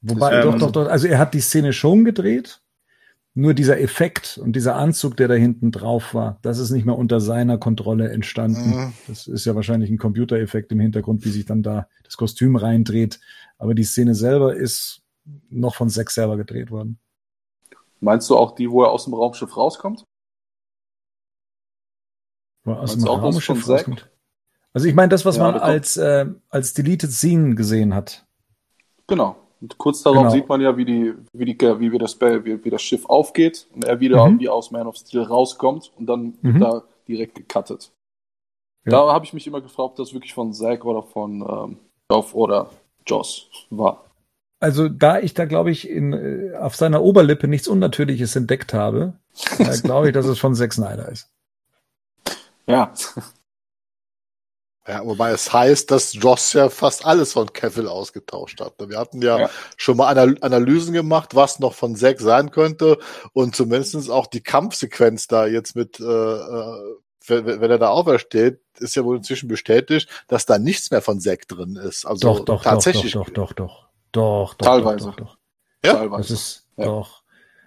Wobei, 0.00 0.34
Ähm, 0.34 0.42
doch, 0.42 0.58
doch, 0.58 0.70
doch. 0.70 0.86
Also 0.86 1.08
er 1.08 1.18
hat 1.18 1.34
die 1.34 1.40
Szene 1.40 1.72
schon 1.72 2.04
gedreht. 2.04 2.60
Nur 3.36 3.52
dieser 3.54 3.80
Effekt 3.80 4.38
und 4.38 4.54
dieser 4.54 4.76
Anzug, 4.76 5.16
der 5.16 5.26
da 5.26 5.34
hinten 5.34 5.72
drauf 5.72 6.14
war, 6.14 6.38
das 6.42 6.60
ist 6.60 6.70
nicht 6.70 6.86
mehr 6.86 6.96
unter 6.96 7.20
seiner 7.20 7.58
Kontrolle 7.58 8.10
entstanden. 8.10 8.70
Mhm. 8.70 8.92
Das 9.08 9.26
ist 9.26 9.44
ja 9.44 9.56
wahrscheinlich 9.56 9.90
ein 9.90 9.98
Computereffekt 9.98 10.70
im 10.70 10.78
Hintergrund, 10.78 11.24
wie 11.24 11.30
sich 11.30 11.44
dann 11.44 11.64
da 11.64 11.88
das 12.04 12.16
Kostüm 12.16 12.54
reindreht. 12.54 13.18
Aber 13.58 13.74
die 13.74 13.82
Szene 13.82 14.14
selber 14.14 14.54
ist 14.54 15.02
noch 15.50 15.74
von 15.74 15.90
Zack 15.90 16.12
selber 16.12 16.36
gedreht 16.36 16.70
worden. 16.70 17.00
Meinst 18.04 18.28
du 18.30 18.36
auch 18.36 18.54
die, 18.54 18.70
wo 18.70 18.82
er 18.82 18.90
aus 18.90 19.04
dem 19.04 19.14
Raumschiff 19.14 19.56
rauskommt? 19.56 20.04
Wo 22.64 22.72
aus 22.72 22.90
Meinst 22.90 23.06
dem 23.06 23.08
Raumschiff 23.08 23.68
rauskommt. 23.68 24.10
Also 24.72 24.88
ich 24.88 24.94
meine, 24.94 25.08
das, 25.08 25.24
was 25.24 25.36
Ja, 25.36 25.44
man 25.52 25.54
als, 25.60 25.96
äh, 25.96 26.26
als 26.50 26.74
Deleted 26.74 27.10
Scene 27.12 27.54
gesehen 27.54 27.94
hat. 27.94 28.26
Genau. 29.06 29.36
Und 29.60 29.78
kurz 29.78 30.02
darauf 30.02 30.18
Genau. 30.18 30.30
sieht 30.30 30.48
man 30.48 30.60
ja, 30.60 30.76
wie 30.76 30.84
die, 30.84 31.14
wie 31.32 31.44
die, 31.46 31.58
wie, 31.58 31.92
wie 31.92 31.98
das, 31.98 32.20
wie, 32.20 32.62
wie 32.64 32.70
das 32.70 32.82
Schiff 32.82 33.06
aufgeht 33.06 33.66
und 33.74 33.84
er 33.84 34.00
wieder 34.00 34.28
Mhm. 34.28 34.40
wie 34.40 34.48
aus 34.48 34.70
Man 34.70 34.86
of 34.86 34.96
Steel 34.96 35.22
rauskommt 35.22 35.92
und 35.96 36.06
dann 36.06 36.34
Mhm. 36.42 36.54
wird 36.54 36.62
da 36.62 36.82
direkt 37.08 37.34
gecuttet. 37.36 37.90
Ja. 38.84 38.90
Da 38.92 39.12
habe 39.12 39.24
ich 39.24 39.32
mich 39.32 39.46
immer 39.46 39.60
gefragt, 39.62 39.90
ob 39.90 39.96
das 39.96 40.12
wirklich 40.12 40.34
von 40.34 40.52
Zack 40.52 40.84
oder 40.84 41.02
von 41.02 41.40
ähm, 41.40 41.78
Geoff 42.08 42.34
oder 42.34 42.70
Joss 43.06 43.48
war. 43.70 44.04
Also 44.64 44.88
da 44.88 45.18
ich 45.20 45.34
da, 45.34 45.44
glaube 45.44 45.70
ich, 45.70 45.90
in, 45.90 46.14
äh, 46.14 46.56
auf 46.56 46.74
seiner 46.74 47.02
Oberlippe 47.02 47.48
nichts 47.48 47.68
Unnatürliches 47.68 48.34
entdeckt 48.34 48.72
habe, 48.72 49.12
äh, 49.58 49.76
glaube 49.82 50.06
ich, 50.08 50.14
dass 50.14 50.24
es 50.24 50.38
von 50.38 50.54
Zack 50.54 50.72
Snyder 50.72 51.06
ist. 51.10 51.28
Ja. 52.66 52.94
Ja, 54.86 55.04
wobei 55.04 55.32
es 55.32 55.52
heißt, 55.52 55.90
dass 55.90 56.14
Joss 56.14 56.54
ja 56.54 56.70
fast 56.70 57.04
alles 57.04 57.34
von 57.34 57.52
Cavill 57.52 57.88
ausgetauscht 57.88 58.60
hat. 58.62 58.74
Wir 58.88 58.98
hatten 58.98 59.20
ja, 59.20 59.38
Ja. 59.38 59.50
schon 59.76 59.98
mal 59.98 60.08
Anal 60.08 60.36
Analysen 60.40 60.94
gemacht, 60.94 61.34
was 61.34 61.58
noch 61.58 61.74
von 61.74 61.94
Zack 61.94 62.20
sein 62.20 62.50
könnte 62.50 62.98
und 63.34 63.54
zumindestens 63.54 64.08
auch 64.08 64.26
die 64.26 64.42
Kampfsequenz 64.42 65.26
da 65.26 65.46
jetzt 65.46 65.76
mit, 65.76 66.00
äh, 66.00 66.04
äh, 66.04 66.96
wenn, 67.26 67.46
wenn 67.46 67.70
er 67.70 67.78
da 67.78 67.88
aufersteht, 67.88 68.60
ist 68.78 68.94
ja 68.96 69.04
wohl 69.04 69.18
inzwischen 69.18 69.48
bestätigt, 69.48 70.08
dass 70.28 70.46
da 70.46 70.58
nichts 70.58 70.90
mehr 70.90 71.02
von 71.02 71.20
Zack 71.20 71.48
drin 71.48 71.76
ist. 71.76 72.06
Also 72.06 72.28
Doch, 72.28 72.44
doch, 72.46 72.62
tatsächlich. 72.62 73.12
doch, 73.12 73.28
doch, 73.28 73.52
doch, 73.52 73.52
doch, 73.54 73.88
doch, 74.14 74.54
doch, 74.54 74.66
Teilweise. 74.66 75.06
Doch, 75.06 75.16
doch, 75.16 75.26
doch. 75.26 75.38
Ja? 75.84 75.92
Das 75.92 75.98
Teilweise. 76.00 76.34
ist 76.34 76.66
Ja. 76.76 76.84
doch. 76.86 77.22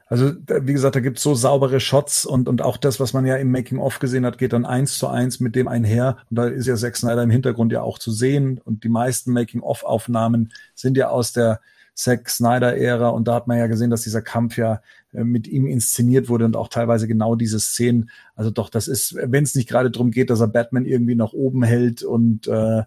Also, 0.09 0.31
wie 0.47 0.71
gesagt, 0.71 0.95
da 0.95 1.01
gibt's 1.01 1.21
so 1.21 1.35
saubere 1.35 1.81
Shots 1.81 2.25
und, 2.25 2.47
und 2.47 2.61
auch 2.61 2.77
das, 2.77 3.01
was 3.01 3.11
man 3.11 3.25
ja 3.25 3.35
im 3.35 3.51
Making-of 3.51 3.99
gesehen 3.99 4.25
hat, 4.25 4.37
geht 4.37 4.53
dann 4.53 4.65
eins 4.65 4.97
zu 4.97 5.07
eins 5.07 5.41
mit 5.41 5.53
dem 5.53 5.67
einher. 5.67 6.17
Und 6.29 6.37
da 6.37 6.45
ist 6.47 6.65
ja 6.65 6.77
Zack 6.77 6.95
Snyder 6.95 7.23
im 7.23 7.29
Hintergrund 7.29 7.73
ja 7.73 7.81
auch 7.81 7.99
zu 7.99 8.11
sehen. 8.11 8.61
Und 8.63 8.85
die 8.85 8.89
meisten 8.89 9.33
Making-of-Aufnahmen 9.33 10.53
sind 10.75 10.95
ja 10.95 11.09
aus 11.09 11.33
der 11.33 11.59
Zack 11.93 12.29
Snyder-Ära. 12.29 13.09
Und 13.09 13.27
da 13.27 13.33
hat 13.33 13.47
man 13.47 13.57
ja 13.57 13.67
gesehen, 13.67 13.89
dass 13.89 14.03
dieser 14.03 14.21
Kampf 14.21 14.55
ja 14.57 14.81
äh, 15.11 15.25
mit 15.25 15.45
ihm 15.45 15.67
inszeniert 15.67 16.29
wurde 16.29 16.45
und 16.45 16.55
auch 16.55 16.69
teilweise 16.69 17.05
genau 17.09 17.35
diese 17.35 17.59
Szenen. 17.59 18.09
Also 18.33 18.49
doch, 18.49 18.69
das 18.69 18.87
ist, 18.87 19.13
wenn 19.15 19.43
es 19.43 19.55
nicht 19.55 19.67
gerade 19.67 19.91
darum 19.91 20.11
geht, 20.11 20.29
dass 20.29 20.39
er 20.39 20.47
Batman 20.47 20.85
irgendwie 20.85 21.15
nach 21.15 21.33
oben 21.33 21.63
hält 21.63 22.03
und 22.03 22.47
äh, 22.47 22.83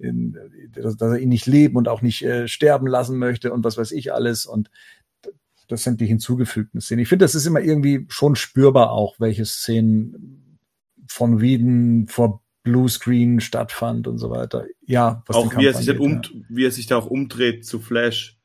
in, 0.00 0.36
dass, 0.72 0.96
dass 0.96 1.12
er 1.12 1.18
ihn 1.18 1.28
nicht 1.28 1.46
leben 1.46 1.76
und 1.76 1.88
auch 1.88 2.02
nicht 2.02 2.22
äh, 2.22 2.48
sterben 2.48 2.86
lassen 2.86 3.18
möchte 3.18 3.52
und 3.52 3.64
was 3.64 3.76
weiß 3.76 3.92
ich 3.92 4.12
alles. 4.12 4.46
Und 4.46 4.70
das 5.68 5.84
sind 5.84 6.00
die 6.00 6.06
hinzugefügten 6.06 6.80
Szenen. 6.80 7.02
Ich 7.02 7.08
finde, 7.08 7.24
das 7.24 7.34
ist 7.34 7.46
immer 7.46 7.60
irgendwie 7.60 8.06
schon 8.08 8.34
spürbar 8.34 8.90
auch, 8.90 9.20
welche 9.20 9.44
Szenen 9.44 10.58
von 11.06 11.40
Whedon 11.40 12.06
vor 12.08 12.42
Bluescreen 12.62 13.40
stattfand 13.40 14.06
und 14.06 14.18
so 14.18 14.30
weiter. 14.30 14.66
Ja, 14.86 15.22
was 15.26 15.36
Auch 15.36 15.56
wie 15.56 15.66
er 15.66 15.74
sich 15.74 15.86
dann 15.86 15.98
um, 15.98 16.22
wie 16.48 16.64
er 16.64 16.70
sich 16.70 16.86
da 16.86 16.96
auch 16.96 17.06
umdreht 17.06 17.64
zu 17.64 17.80
Flash. 17.80 18.38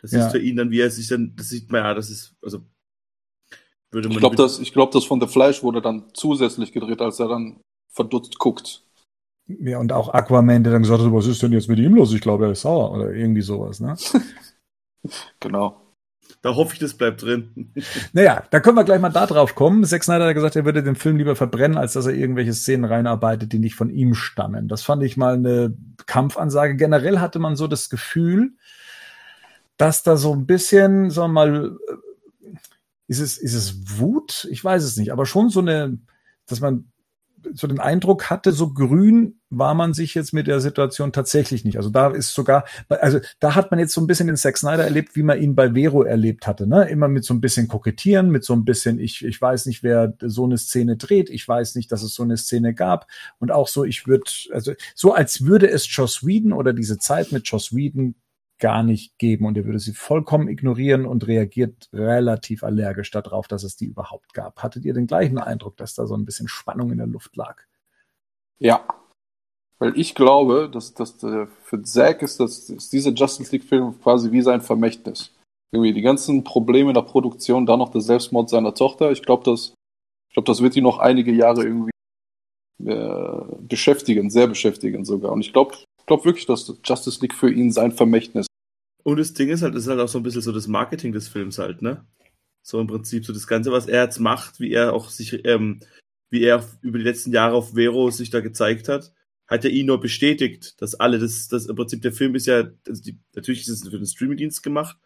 Das 0.00 0.12
Ja. 0.12 0.26
ist 0.26 0.32
für 0.32 0.38
ihn 0.38 0.56
dann, 0.56 0.70
wie 0.70 0.80
er 0.80 0.90
sich 0.90 1.08
dann, 1.08 1.34
das 1.36 1.48
sieht 1.48 1.70
man 1.70 1.82
ja, 1.82 1.94
das 1.94 2.10
ist, 2.10 2.34
also 2.42 2.64
würde 3.90 4.08
man 4.08 4.16
Ich 4.16 4.20
glaube, 4.20 4.36
das, 4.36 4.58
ich 4.58 4.72
glaub, 4.72 4.90
das 4.90 5.04
von 5.04 5.20
The 5.20 5.28
Flash 5.28 5.62
wurde 5.62 5.80
dann 5.80 6.10
zusätzlich 6.14 6.72
gedreht, 6.72 7.00
als 7.00 7.20
er 7.20 7.28
dann 7.28 7.60
verdutzt 7.88 8.38
guckt. 8.38 8.83
Ja. 9.46 9.78
und 9.78 9.92
auch 9.92 10.12
Aquaman, 10.12 10.64
der 10.64 10.72
dann 10.72 10.82
gesagt 10.82 11.02
hat, 11.02 11.12
was 11.12 11.26
ist 11.26 11.42
denn 11.42 11.52
jetzt 11.52 11.68
mit 11.68 11.78
ihm 11.78 11.94
los? 11.94 12.12
Ich 12.12 12.20
glaube, 12.20 12.46
er 12.46 12.52
ist 12.52 12.62
sauer 12.62 12.92
oder 12.92 13.12
irgendwie 13.12 13.42
sowas, 13.42 13.80
ne? 13.80 13.96
Genau. 15.38 15.84
Da 16.40 16.54
hoffe 16.54 16.74
ich, 16.74 16.78
das 16.78 16.94
bleibt 16.94 17.22
drin. 17.22 17.72
Naja, 18.12 18.44
da 18.50 18.60
können 18.60 18.76
wir 18.76 18.84
gleich 18.84 19.00
mal 19.00 19.10
da 19.10 19.26
drauf 19.26 19.54
kommen. 19.54 19.84
Zack 19.84 20.04
Snyder 20.04 20.26
hat 20.26 20.34
gesagt, 20.34 20.56
er 20.56 20.64
würde 20.64 20.82
den 20.82 20.96
Film 20.96 21.16
lieber 21.16 21.36
verbrennen, 21.36 21.78
als 21.78 21.94
dass 21.94 22.06
er 22.06 22.14
irgendwelche 22.14 22.52
Szenen 22.52 22.84
reinarbeitet, 22.84 23.52
die 23.52 23.58
nicht 23.58 23.74
von 23.74 23.90
ihm 23.90 24.14
stammen. 24.14 24.68
Das 24.68 24.82
fand 24.82 25.02
ich 25.02 25.16
mal 25.16 25.34
eine 25.34 25.76
Kampfansage. 26.06 26.76
Generell 26.76 27.18
hatte 27.18 27.38
man 27.38 27.56
so 27.56 27.66
das 27.66 27.90
Gefühl, 27.90 28.52
dass 29.76 30.02
da 30.02 30.16
so 30.16 30.32
ein 30.34 30.46
bisschen, 30.46 31.10
sagen 31.10 31.32
wir 31.32 31.46
mal, 31.46 31.78
äh, 31.88 32.56
ist 33.06 33.20
es, 33.20 33.38
ist 33.38 33.54
es 33.54 33.98
Wut? 33.98 34.46
Ich 34.50 34.64
weiß 34.64 34.84
es 34.84 34.96
nicht, 34.96 35.12
aber 35.12 35.26
schon 35.26 35.50
so 35.50 35.60
eine, 35.60 35.98
dass 36.46 36.60
man 36.60 36.90
so 37.52 37.66
den 37.66 37.80
Eindruck 37.80 38.30
hatte, 38.30 38.52
so 38.52 38.72
grün 38.72 39.40
war 39.50 39.74
man 39.74 39.94
sich 39.94 40.14
jetzt 40.14 40.32
mit 40.32 40.46
der 40.46 40.60
Situation 40.60 41.12
tatsächlich 41.12 41.64
nicht. 41.64 41.76
Also 41.76 41.90
da 41.90 42.08
ist 42.08 42.34
sogar, 42.34 42.64
also 42.88 43.20
da 43.40 43.54
hat 43.54 43.70
man 43.70 43.78
jetzt 43.78 43.92
so 43.92 44.00
ein 44.00 44.06
bisschen 44.06 44.26
den 44.26 44.36
Zack 44.36 44.56
Snyder 44.56 44.84
erlebt, 44.84 45.14
wie 45.16 45.22
man 45.22 45.40
ihn 45.40 45.54
bei 45.54 45.74
Vero 45.74 46.02
erlebt 46.02 46.46
hatte, 46.46 46.66
ne? 46.66 46.88
Immer 46.88 47.08
mit 47.08 47.24
so 47.24 47.34
ein 47.34 47.40
bisschen 47.40 47.68
kokettieren, 47.68 48.30
mit 48.30 48.44
so 48.44 48.52
ein 48.54 48.64
bisschen, 48.64 48.98
ich, 48.98 49.24
ich 49.24 49.40
weiß 49.40 49.66
nicht, 49.66 49.82
wer 49.82 50.14
so 50.20 50.44
eine 50.44 50.58
Szene 50.58 50.96
dreht, 50.96 51.30
ich 51.30 51.46
weiß 51.46 51.74
nicht, 51.76 51.92
dass 51.92 52.02
es 52.02 52.14
so 52.14 52.22
eine 52.22 52.36
Szene 52.36 52.74
gab. 52.74 53.06
Und 53.38 53.52
auch 53.52 53.68
so, 53.68 53.84
ich 53.84 54.06
würde, 54.06 54.24
also 54.52 54.72
so 54.94 55.14
als 55.14 55.44
würde 55.44 55.70
es 55.70 55.86
Joss 55.94 56.26
Whedon 56.26 56.52
oder 56.52 56.72
diese 56.72 56.98
Zeit 56.98 57.32
mit 57.32 57.46
Joss 57.48 57.74
Whedon 57.74 58.14
gar 58.58 58.82
nicht 58.82 59.18
geben 59.18 59.46
und 59.46 59.56
er 59.56 59.64
würde 59.64 59.78
sie 59.78 59.92
vollkommen 59.92 60.48
ignorieren 60.48 61.06
und 61.06 61.26
reagiert 61.26 61.88
relativ 61.92 62.62
allergisch 62.62 63.10
darauf, 63.10 63.48
dass 63.48 63.64
es 63.64 63.76
die 63.76 63.86
überhaupt 63.86 64.32
gab. 64.32 64.62
Hattet 64.62 64.84
ihr 64.84 64.94
den 64.94 65.06
gleichen 65.06 65.38
Eindruck, 65.38 65.76
dass 65.76 65.94
da 65.94 66.06
so 66.06 66.16
ein 66.16 66.24
bisschen 66.24 66.48
Spannung 66.48 66.92
in 66.92 66.98
der 66.98 67.06
Luft 67.06 67.36
lag? 67.36 67.62
Ja. 68.58 68.86
Weil 69.78 69.98
ich 69.98 70.14
glaube, 70.14 70.70
dass, 70.72 70.94
dass 70.94 71.16
für 71.18 71.82
Zack 71.82 72.22
ist, 72.22 72.38
das, 72.38 72.70
ist 72.70 72.92
dieser 72.92 73.10
Justice 73.10 73.50
League-Film 73.50 74.00
quasi 74.00 74.30
wie 74.30 74.42
sein 74.42 74.60
Vermächtnis. 74.60 75.34
Irgendwie 75.72 75.92
die 75.92 76.02
ganzen 76.02 76.44
Probleme 76.44 76.90
in 76.90 76.94
der 76.94 77.02
Produktion, 77.02 77.66
dann 77.66 77.80
noch 77.80 77.90
der 77.90 78.00
Selbstmord 78.00 78.48
seiner 78.48 78.74
Tochter. 78.74 79.10
Ich 79.10 79.22
glaube, 79.22 79.42
das, 79.44 79.74
ich 80.30 80.44
das 80.44 80.62
wird 80.62 80.76
ihn 80.76 80.84
noch 80.84 80.98
einige 80.98 81.32
Jahre 81.32 81.64
irgendwie 81.64 81.90
äh, 82.84 83.56
beschäftigen, 83.60 84.30
sehr 84.30 84.46
beschäftigen 84.46 85.04
sogar. 85.04 85.32
Und 85.32 85.40
ich 85.40 85.52
glaube, 85.52 85.74
glaube 86.06 86.24
wirklich, 86.24 86.46
dass 86.46 86.72
Justice 86.84 87.20
League 87.20 87.34
für 87.34 87.50
ihn 87.50 87.72
sein 87.72 87.92
Vermächtnis. 87.92 88.46
Und 89.02 89.18
das 89.18 89.34
Ding 89.34 89.50
ist 89.50 89.62
halt, 89.62 89.74
das 89.74 89.84
ist 89.84 89.88
halt 89.88 90.00
auch 90.00 90.08
so 90.08 90.18
ein 90.18 90.22
bisschen 90.22 90.42
so 90.42 90.52
das 90.52 90.66
Marketing 90.66 91.12
des 91.12 91.28
Films 91.28 91.58
halt, 91.58 91.82
ne? 91.82 92.06
So 92.62 92.80
im 92.80 92.86
Prinzip 92.86 93.26
so 93.26 93.32
das 93.32 93.46
Ganze, 93.46 93.70
was 93.70 93.86
er 93.86 94.04
jetzt 94.04 94.18
macht, 94.18 94.60
wie 94.60 94.72
er 94.72 94.94
auch 94.94 95.10
sich, 95.10 95.44
ähm, 95.44 95.80
wie 96.30 96.42
er 96.42 96.66
über 96.80 96.98
die 96.98 97.04
letzten 97.04 97.32
Jahre 97.32 97.54
auf 97.54 97.74
Vero 97.74 98.10
sich 98.10 98.30
da 98.30 98.40
gezeigt 98.40 98.88
hat, 98.88 99.12
hat 99.46 99.64
er 99.64 99.70
ihn 99.70 99.86
nur 99.86 100.00
bestätigt, 100.00 100.80
dass 100.80 100.94
alle 100.94 101.18
das, 101.18 101.48
das 101.48 101.66
im 101.66 101.76
Prinzip 101.76 102.00
der 102.00 102.12
Film 102.12 102.34
ist 102.34 102.46
ja, 102.46 102.64
also 102.88 103.02
die, 103.02 103.18
natürlich 103.34 103.62
ist 103.62 103.68
es 103.68 103.88
für 103.88 103.98
den 103.98 104.06
Streamingdienst 104.06 104.62
gemacht, 104.62 104.96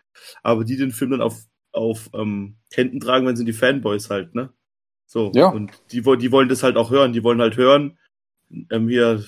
aber 0.43 0.65
die 0.65 0.77
den 0.77 0.93
Film 0.93 1.11
dann 1.11 1.23
auf, 1.23 1.45
auf 1.73 2.09
ähm, 2.15 2.57
Händen 2.73 3.01
tragen, 3.01 3.27
wenn 3.27 3.37
sind 3.37 3.47
die 3.47 3.53
Fanboys 3.53 4.11
halt, 4.11 4.37
ne? 4.37 4.53
So. 5.07 5.33
Ja. 5.35 5.49
Und 5.49 5.73
die, 5.91 6.03
die 6.03 6.33
wollen 6.33 6.49
das 6.49 6.62
halt 6.62 6.77
auch 6.77 6.91
hören, 6.91 7.12
die 7.12 7.25
wollen 7.25 7.41
halt 7.41 7.57
hören, 7.57 7.99
ähm, 8.70 8.89
hier 8.89 9.25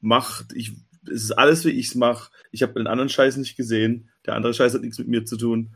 macht, 0.00 0.52
ich, 0.54 0.72
es 1.06 1.24
ist 1.24 1.32
alles, 1.32 1.64
wie 1.64 1.70
ich's 1.70 1.94
mach. 1.94 2.30
Ich 2.50 2.62
habe 2.62 2.74
den 2.74 2.86
anderen 2.86 3.08
Scheiß 3.08 3.36
nicht 3.36 3.56
gesehen. 3.56 4.10
Der 4.26 4.34
andere 4.34 4.54
Scheiß 4.54 4.74
hat 4.74 4.82
nichts 4.82 4.98
mit 4.98 5.08
mir 5.08 5.24
zu 5.24 5.36
tun. 5.36 5.74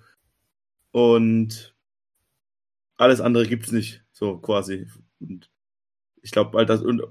Und 0.93 1.75
alles 2.97 3.21
andere 3.21 3.47
gibt's 3.47 3.73
nicht, 3.73 4.05
so 4.13 4.39
quasi. 4.39 4.89
Und 5.21 5.51
ich 6.23 6.31
glaube 6.31 6.57
halt, 6.59 6.69
das, 6.71 6.83
und 6.83 7.03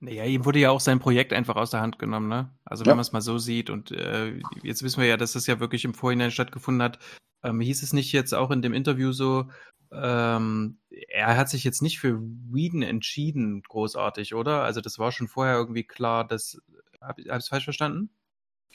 Naja, 0.00 0.24
ihm 0.24 0.44
wurde 0.44 0.58
ja 0.58 0.70
auch 0.70 0.80
sein 0.80 0.98
Projekt 0.98 1.32
einfach 1.32 1.56
aus 1.56 1.70
der 1.70 1.80
Hand 1.80 1.98
genommen, 1.98 2.28
ne? 2.28 2.54
Also 2.64 2.84
wenn 2.84 2.90
Ja. 2.90 2.94
man 2.96 3.02
es 3.02 3.12
mal 3.12 3.20
so 3.22 3.38
sieht 3.38 3.70
und 3.70 3.90
äh, 3.92 4.40
jetzt 4.62 4.82
wissen 4.82 5.00
wir 5.00 5.08
ja, 5.08 5.16
dass 5.16 5.32
das 5.32 5.46
ja 5.46 5.58
wirklich 5.60 5.84
im 5.84 5.94
Vorhinein 5.94 6.30
stattgefunden 6.30 6.82
hat. 6.82 6.98
Ähm, 7.42 7.60
hieß 7.60 7.82
es 7.82 7.92
nicht 7.92 8.12
jetzt 8.12 8.34
auch 8.34 8.50
in 8.50 8.62
dem 8.62 8.74
Interview 8.74 9.12
so, 9.12 9.50
ähm, 9.92 10.78
er 10.90 11.36
hat 11.36 11.48
sich 11.48 11.64
jetzt 11.64 11.80
nicht 11.82 11.98
für 12.00 12.20
Whedon 12.20 12.82
entschieden, 12.82 13.62
großartig, 13.62 14.34
oder? 14.34 14.62
Also 14.64 14.80
das 14.80 14.98
war 14.98 15.12
schon 15.12 15.28
vorher 15.28 15.54
irgendwie 15.56 15.84
klar, 15.84 16.26
dass 16.26 16.60
hab 17.00 17.18
ich 17.18 17.26
es 17.26 17.48
falsch 17.48 17.64
verstanden? 17.64 18.10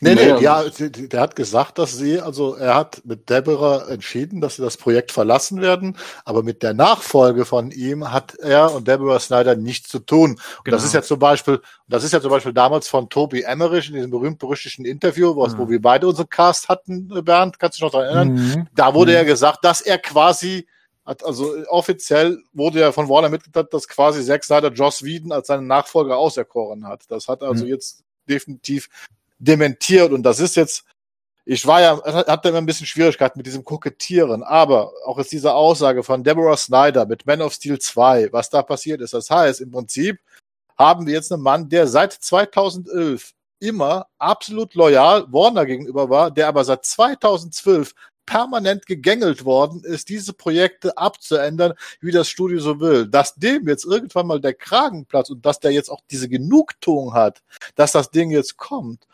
Nee, 0.03 0.15
nee, 0.15 0.29
ja, 0.41 0.63
der 0.67 1.21
hat 1.21 1.35
gesagt, 1.35 1.77
dass 1.77 1.95
sie, 1.95 2.19
also 2.19 2.55
er 2.55 2.73
hat 2.73 3.05
mit 3.05 3.29
Deborah 3.29 3.87
entschieden, 3.87 4.41
dass 4.41 4.55
sie 4.55 4.63
das 4.63 4.75
Projekt 4.75 5.11
verlassen 5.11 5.61
werden, 5.61 5.95
aber 6.25 6.41
mit 6.41 6.63
der 6.63 6.73
Nachfolge 6.73 7.45
von 7.45 7.69
ihm 7.69 8.11
hat 8.11 8.33
er 8.39 8.73
und 8.73 8.87
Deborah 8.87 9.19
Snyder 9.19 9.55
nichts 9.55 9.89
zu 9.89 9.99
tun. 9.99 10.31
Und 10.31 10.39
Genau. 10.63 10.77
das 10.77 10.85
ist 10.85 10.95
ja 10.95 11.03
zum 11.03 11.19
Beispiel, 11.19 11.61
das 11.87 12.03
ist 12.03 12.13
ja 12.13 12.19
zum 12.19 12.31
Beispiel 12.31 12.51
damals 12.51 12.87
von 12.87 13.09
Toby 13.09 13.43
Emmerich 13.43 13.89
in 13.89 13.93
diesem 13.93 14.09
berühmt-berüchtigten 14.09 14.85
Interview, 14.85 15.35
wo, 15.35 15.45
Mhm. 15.45 15.57
wo 15.59 15.69
wir 15.69 15.79
beide 15.79 16.07
unseren 16.07 16.29
Cast 16.29 16.67
hatten, 16.67 17.07
Bernd, 17.23 17.59
kannst 17.59 17.77
du 17.77 17.83
dich 17.85 17.93
noch 17.93 17.99
daran 17.99 18.07
erinnern? 18.07 18.35
Mhm. 18.35 18.67
Da 18.73 18.95
wurde 18.95 19.11
Mhm. 19.11 19.17
ja 19.17 19.23
gesagt, 19.23 19.63
dass 19.63 19.81
er 19.81 19.99
quasi, 19.99 20.65
hat, 21.05 21.23
also 21.23 21.53
offiziell 21.67 22.39
wurde 22.53 22.79
ja 22.79 22.91
von 22.91 23.07
Warner 23.07 23.29
mitgeteilt, 23.29 23.71
dass 23.71 23.87
quasi 23.87 24.23
Zack 24.25 24.43
Snyder 24.45 24.71
Joss 24.71 25.03
Whedon 25.03 25.31
als 25.31 25.45
seinen 25.45 25.67
Nachfolger 25.67 26.17
auserkoren 26.17 26.87
hat. 26.87 27.03
Das 27.09 27.27
hat 27.27 27.43
also 27.43 27.65
Mhm. 27.65 27.69
jetzt 27.69 28.03
definitiv 28.31 28.89
dementiert. 29.39 30.11
Und 30.11 30.23
das 30.23 30.39
ist 30.39 30.55
jetzt, 30.55 30.85
ich 31.45 31.65
war 31.65 31.81
ja, 31.81 32.01
hatte 32.03 32.49
immer 32.49 32.59
ein 32.59 32.65
bisschen 32.65 32.87
Schwierigkeiten 32.87 33.39
mit 33.39 33.45
diesem 33.45 33.63
Kokettieren, 33.63 34.43
aber 34.43 34.91
auch 35.05 35.17
jetzt 35.17 35.31
diese 35.31 35.53
Aussage 35.53 36.03
von 36.03 36.23
Deborah 36.23 36.57
Snyder 36.57 37.05
mit 37.05 37.25
Man 37.25 37.41
of 37.41 37.53
Steel 37.53 37.79
2, 37.79 38.31
was 38.31 38.49
da 38.49 38.61
passiert 38.61 39.01
ist, 39.01 39.13
das 39.13 39.29
heißt, 39.29 39.61
im 39.61 39.71
Prinzip 39.71 40.19
haben 40.77 41.05
wir 41.05 41.13
jetzt 41.13 41.31
einen 41.31 41.43
Mann, 41.43 41.69
der 41.69 41.87
seit 41.87 42.13
2011 42.13 43.33
immer 43.59 44.07
absolut 44.17 44.73
loyal 44.73 45.31
Warner 45.31 45.65
gegenüber 45.65 46.09
war, 46.09 46.31
der 46.31 46.47
aber 46.47 46.63
seit 46.63 46.83
2012 46.85 47.93
permanent 48.31 48.85
gegängelt 48.85 49.43
worden 49.43 49.83
ist, 49.83 50.07
diese 50.07 50.31
Projekte 50.31 50.97
abzuändern, 50.97 51.73
wie 51.99 52.13
das 52.13 52.29
Studio 52.29 52.61
so 52.61 52.79
will. 52.79 53.05
Dass 53.05 53.35
dem 53.35 53.67
jetzt 53.67 53.83
irgendwann 53.83 54.25
mal 54.25 54.39
der 54.39 54.53
Kragen 54.53 55.05
platzt 55.05 55.31
und 55.31 55.45
dass 55.45 55.59
der 55.59 55.71
jetzt 55.71 55.89
auch 55.89 55.99
diese 56.09 56.29
Genugtuung 56.29 57.13
hat, 57.13 57.43
dass 57.75 57.91
das 57.91 58.09
Ding 58.09 58.31
jetzt 58.31 58.55
kommt, 58.55 59.05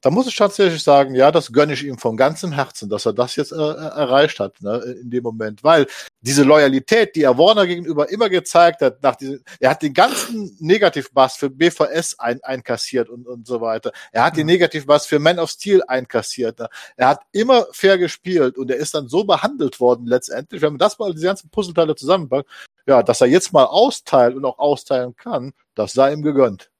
da 0.00 0.10
muss 0.10 0.26
ich 0.26 0.36
tatsächlich 0.36 0.82
sagen, 0.82 1.14
ja, 1.14 1.30
das 1.30 1.52
gönne 1.52 1.74
ich 1.74 1.84
ihm 1.84 1.98
von 1.98 2.16
ganzem 2.16 2.52
Herzen, 2.52 2.88
dass 2.88 3.06
er 3.06 3.12
das 3.12 3.36
jetzt 3.36 3.52
äh, 3.52 3.56
erreicht 3.56 4.40
hat, 4.40 4.60
ne, 4.62 4.78
in 5.02 5.10
dem 5.10 5.22
Moment. 5.22 5.62
Weil 5.62 5.86
diese 6.22 6.42
Loyalität, 6.42 7.16
die 7.16 7.22
er 7.22 7.36
Warner 7.36 7.66
gegenüber 7.66 8.10
immer 8.10 8.30
gezeigt 8.30 8.80
hat, 8.80 9.02
nach 9.02 9.16
diesem, 9.16 9.42
er 9.58 9.70
hat 9.70 9.82
den 9.82 9.92
ganzen 9.92 10.56
Negativbass 10.58 11.36
für 11.36 11.50
BVS 11.50 12.18
ein, 12.18 12.42
einkassiert 12.42 13.10
und, 13.10 13.26
und 13.26 13.46
so 13.46 13.60
weiter. 13.60 13.92
Er 14.12 14.24
hat 14.24 14.36
den 14.36 14.46
Negativbass 14.46 15.06
für 15.06 15.18
Man 15.18 15.38
of 15.38 15.50
Steel 15.50 15.82
einkassiert. 15.86 16.58
Ne? 16.58 16.68
Er 16.96 17.08
hat 17.08 17.20
immer 17.32 17.66
fair 17.72 17.98
gespielt 17.98 18.56
und 18.56 18.70
er 18.70 18.78
ist 18.78 18.94
dann 18.94 19.08
so 19.08 19.24
behandelt 19.24 19.80
worden 19.80 20.06
letztendlich, 20.06 20.62
wenn 20.62 20.72
man 20.72 20.78
das 20.78 20.98
mal, 20.98 21.12
diese 21.12 21.26
ganzen 21.26 21.50
Puzzleteile 21.50 21.94
zusammenpackt, 21.94 22.48
ja, 22.86 23.02
dass 23.02 23.20
er 23.20 23.26
jetzt 23.26 23.52
mal 23.52 23.64
austeilt 23.64 24.34
und 24.34 24.44
auch 24.44 24.58
austeilen 24.58 25.14
kann, 25.14 25.52
das 25.74 25.92
sei 25.92 26.12
ihm 26.12 26.22
gegönnt. 26.22 26.70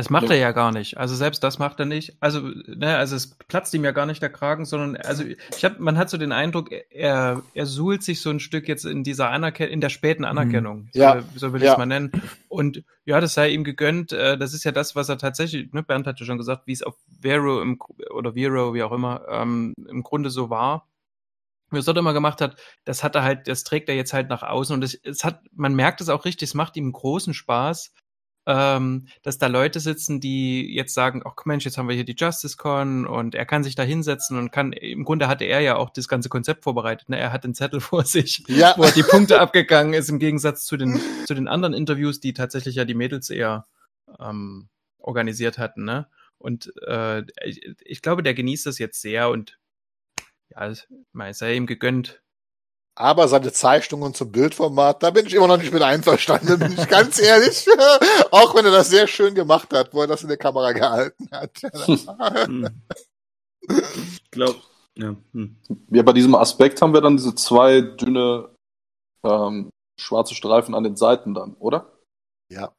Das 0.00 0.08
macht 0.08 0.24
Ja. 0.24 0.30
er 0.30 0.36
ja 0.38 0.52
gar 0.52 0.72
nicht. 0.72 0.96
Also 0.96 1.14
selbst 1.14 1.44
das 1.44 1.58
macht 1.58 1.78
er 1.78 1.84
nicht. 1.84 2.16
Also, 2.20 2.40
ne, 2.40 2.96
also 2.96 3.16
es 3.16 3.36
platzt 3.36 3.74
ihm 3.74 3.84
ja 3.84 3.90
gar 3.90 4.06
nicht 4.06 4.22
der 4.22 4.30
Kragen, 4.30 4.64
sondern 4.64 4.96
also 4.96 5.24
ich 5.24 5.62
hab, 5.62 5.78
man 5.78 5.98
hat 5.98 6.08
so 6.08 6.16
den 6.16 6.32
Eindruck, 6.32 6.70
er, 6.88 7.42
er 7.52 7.66
suhlt 7.66 8.02
sich 8.02 8.22
so 8.22 8.30
ein 8.30 8.40
Stück 8.40 8.66
jetzt 8.66 8.86
in 8.86 9.04
dieser 9.04 9.28
Anerkennung, 9.28 9.74
in 9.74 9.82
der 9.82 9.90
späten 9.90 10.24
Anerkennung. 10.24 10.88
Ja. 10.94 11.20
So, 11.34 11.38
so 11.48 11.52
will 11.52 11.60
ich 11.60 11.66
Ja. 11.66 11.72
es 11.72 11.78
mal 11.78 11.84
nennen. 11.84 12.12
Und 12.48 12.82
ja, 13.04 13.20
das 13.20 13.34
sei 13.34 13.50
ihm 13.50 13.62
gegönnt. 13.62 14.12
Äh, 14.12 14.38
Das 14.38 14.54
ist 14.54 14.64
ja 14.64 14.72
das, 14.72 14.96
was 14.96 15.10
er 15.10 15.18
tatsächlich, 15.18 15.70
ne, 15.74 15.82
Bernd 15.82 16.06
hatte 16.06 16.24
schon 16.24 16.38
gesagt, 16.38 16.62
wie 16.66 16.72
es 16.72 16.82
auf 16.82 16.96
Vero 17.20 17.60
im, 17.60 17.78
oder 18.14 18.32
Vero, 18.32 18.72
wie 18.72 18.82
auch 18.82 18.92
immer, 18.92 19.26
ähm, 19.28 19.74
im 19.86 20.02
Grunde 20.02 20.30
so 20.30 20.48
war. 20.48 20.88
Wie 21.70 21.76
er 21.76 21.80
es 21.80 21.84
dort 21.84 21.98
immer 21.98 22.14
gemacht 22.14 22.40
hat, 22.40 22.56
das 22.86 23.04
hat 23.04 23.14
er 23.16 23.22
halt, 23.22 23.48
das 23.48 23.64
trägt 23.64 23.90
er 23.90 23.96
jetzt 23.96 24.14
halt 24.14 24.30
nach 24.30 24.42
außen 24.42 24.74
und 24.74 24.82
es, 24.82 24.94
es 25.04 25.24
hat, 25.24 25.42
man 25.52 25.74
merkt 25.74 26.00
es 26.00 26.08
auch 26.08 26.24
richtig, 26.24 26.48
es 26.48 26.54
macht 26.54 26.76
ihm 26.78 26.90
großen 26.90 27.34
Spaß, 27.34 27.92
ähm, 28.46 29.06
dass 29.22 29.38
da 29.38 29.46
Leute 29.48 29.80
sitzen, 29.80 30.20
die 30.20 30.74
jetzt 30.74 30.94
sagen, 30.94 31.22
ach 31.24 31.44
Mensch, 31.44 31.64
jetzt 31.64 31.76
haben 31.78 31.88
wir 31.88 31.94
hier 31.94 32.04
die 32.04 32.16
Justice 32.16 32.56
Con 32.56 33.06
und 33.06 33.34
er 33.34 33.46
kann 33.46 33.62
sich 33.62 33.74
da 33.74 33.82
hinsetzen 33.82 34.38
und 34.38 34.50
kann, 34.50 34.72
im 34.72 35.04
Grunde 35.04 35.28
hatte 35.28 35.44
er 35.44 35.60
ja 35.60 35.76
auch 35.76 35.90
das 35.90 36.08
ganze 36.08 36.28
Konzept 36.28 36.64
vorbereitet. 36.64 37.08
Ne? 37.08 37.18
Er 37.18 37.32
hat 37.32 37.44
den 37.44 37.54
Zettel 37.54 37.80
vor 37.80 38.04
sich, 38.04 38.42
Ja. 38.48 38.74
wo 38.76 38.84
er 38.84 38.92
die 38.92 39.02
Punkte 39.02 39.40
abgegangen 39.40 39.92
ist, 39.94 40.08
im 40.08 40.18
Gegensatz 40.18 40.64
zu 40.64 40.76
den, 40.76 41.00
zu 41.26 41.34
den 41.34 41.48
anderen 41.48 41.74
Interviews, 41.74 42.20
die 42.20 42.32
tatsächlich 42.32 42.76
ja 42.76 42.84
die 42.84 42.94
Mädels 42.94 43.30
eher 43.30 43.66
ähm, 44.18 44.68
organisiert 44.98 45.58
hatten. 45.58 45.84
Ne? 45.84 46.08
Und 46.38 46.72
äh, 46.86 47.22
ich, 47.44 47.62
ich 47.84 48.02
glaube, 48.02 48.22
der 48.22 48.34
genießt 48.34 48.66
das 48.66 48.78
jetzt 48.78 49.00
sehr 49.00 49.28
und 49.28 49.58
ja, 50.48 50.66
es 50.66 50.88
es 51.14 51.38
sei 51.38 51.54
ihm 51.54 51.66
gegönnt. 51.66 52.22
Aber 52.96 53.28
seine 53.28 53.52
Zeichnungen 53.52 54.14
zum 54.14 54.30
Bildformat, 54.32 55.02
da 55.02 55.10
bin 55.10 55.26
ich 55.26 55.34
immer 55.34 55.46
noch 55.46 55.56
nicht 55.56 55.72
mit 55.72 55.82
einverstanden, 55.82 56.58
bin 56.58 56.72
ich 56.72 56.88
ganz 56.88 57.20
ehrlich. 57.20 57.66
Auch 58.30 58.54
wenn 58.54 58.64
er 58.64 58.72
das 58.72 58.90
sehr 58.90 59.06
schön 59.06 59.34
gemacht 59.34 59.72
hat, 59.72 59.94
wo 59.94 60.02
er 60.02 60.06
das 60.06 60.22
in 60.22 60.28
der 60.28 60.36
Kamera 60.36 60.72
gehalten 60.72 61.28
hat. 61.30 61.62
ich 63.68 64.30
glaube, 64.30 64.60
ja, 64.96 65.16
hm. 65.32 65.56
Ja, 65.90 66.02
bei 66.02 66.12
diesem 66.12 66.34
Aspekt 66.34 66.82
haben 66.82 66.92
wir 66.92 67.00
dann 67.00 67.16
diese 67.16 67.34
zwei 67.34 67.80
dünne 67.80 68.50
ähm, 69.24 69.70
schwarze 69.98 70.34
Streifen 70.34 70.74
an 70.74 70.84
den 70.84 70.96
Seiten 70.96 71.32
dann, 71.32 71.54
oder? 71.54 71.92
Ja. 72.50 72.74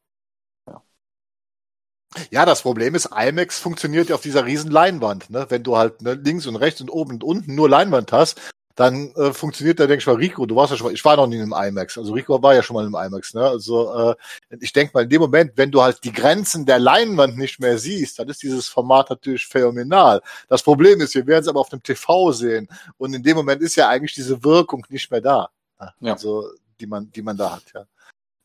Ja, 2.30 2.46
das 2.46 2.62
Problem 2.62 2.94
ist, 2.94 3.10
IMAX 3.16 3.60
funktioniert 3.60 4.10
ja 4.10 4.16
auf 4.16 4.22
dieser 4.22 4.46
riesen 4.46 4.70
Leinwand. 4.70 5.30
Ne? 5.30 5.46
Wenn 5.48 5.64
du 5.64 5.78
halt 5.78 6.02
ne, 6.02 6.16
links 6.16 6.46
und 6.46 6.58
rechts 6.58 6.82
und 6.82 6.90
oben 6.90 7.14
und 7.14 7.24
unten 7.24 7.56
nur 7.56 7.70
Leinwand 7.70 8.12
hast, 8.12 8.42
dann 8.82 9.14
äh, 9.16 9.32
funktioniert 9.32 9.80
da, 9.80 9.86
denke 9.86 10.02
ich 10.02 10.08
mal, 10.08 10.16
Rico, 10.16 10.44
du 10.48 10.56
warst 10.56 10.72
ja 10.72 10.78
schon 10.78 10.88
mal, 10.88 10.94
ich 10.94 11.06
war 11.06 11.16
noch 11.16 11.28
nie 11.28 11.38
im 11.38 11.54
IMAX, 11.54 12.00
also 12.00 12.14
Rico 12.14 12.42
war 12.42 12.56
ja 12.56 12.64
schon 12.64 12.74
mal 12.74 12.86
im 12.86 12.96
IMAX, 12.96 13.36
ne? 13.36 13.46
Also 13.46 13.94
äh, 13.94 14.16
ich 14.60 14.74
denke 14.74 14.92
mal, 14.96 15.04
in 15.04 15.10
dem 15.10 15.22
Moment, 15.22 15.52
wenn 15.56 15.70
du 15.70 15.84
halt 15.84 16.04
die 16.04 16.12
Grenzen 16.12 16.66
der 16.66 16.80
Leinwand 16.80 17.38
nicht 17.38 17.60
mehr 17.60 17.78
siehst, 17.78 18.18
dann 18.18 18.28
ist 18.28 18.42
dieses 18.42 18.68
Format 18.68 19.12
natürlich 19.12 19.46
phänomenal. 19.46 20.22
Das 20.50 20.64
Problem 20.64 21.00
ist, 21.00 21.14
wir 21.14 21.28
werden 21.28 21.44
es 21.44 21.48
aber 21.48 21.60
auf 21.60 21.70
dem 21.70 21.84
TV 21.84 22.32
sehen 22.32 22.68
und 22.98 23.14
in 23.14 23.22
dem 23.22 23.38
Moment 23.38 23.62
ist 23.62 23.76
ja 23.76 23.88
eigentlich 23.88 24.16
diese 24.16 24.44
Wirkung 24.44 24.84
nicht 24.90 25.12
mehr 25.12 25.22
da. 25.22 25.50
Ne? 25.80 25.94
Ja. 26.00 26.14
Also, 26.14 26.50
die 26.80 26.88
man, 26.88 27.12
die 27.12 27.22
man 27.22 27.38
da 27.38 27.52
hat, 27.58 27.64
ja. 27.76 27.86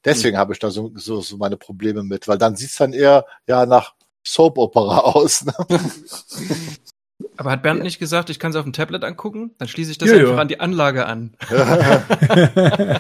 Deswegen 0.05 0.37
habe 0.37 0.53
ich 0.53 0.59
da 0.59 0.71
so, 0.71 0.93
so, 0.97 1.23
so 1.23 1.37
meine 1.39 1.57
Probleme 1.57 2.03
mit, 2.03 2.29
weil 2.29 2.39
dann 2.39 2.55
sieht's 2.57 2.77
dann 2.77 2.93
eher 2.93 3.25
ja 3.47 3.65
nach 3.65 3.95
Soap-Opera 4.23 4.99
aus. 5.15 5.45
Ne? 5.45 5.55
Aber 7.37 7.51
hat 7.51 7.63
Bernd 7.63 7.83
nicht 7.83 7.99
gesagt, 7.99 8.31
ich 8.31 8.39
kann 8.39 8.51
es 8.51 8.57
auf 8.57 8.65
dem 8.65 8.73
Tablet 8.73 9.05
angucken? 9.05 9.51
Dann 9.59 9.69
schließe 9.69 9.91
ich 9.91 9.99
das 9.99 10.11
Ja, 10.11 10.17
einfach 10.17 10.35
ja. 10.35 10.39
an 10.39 10.49
die 10.49 10.61
Anlage 10.61 11.07
an. 11.07 11.35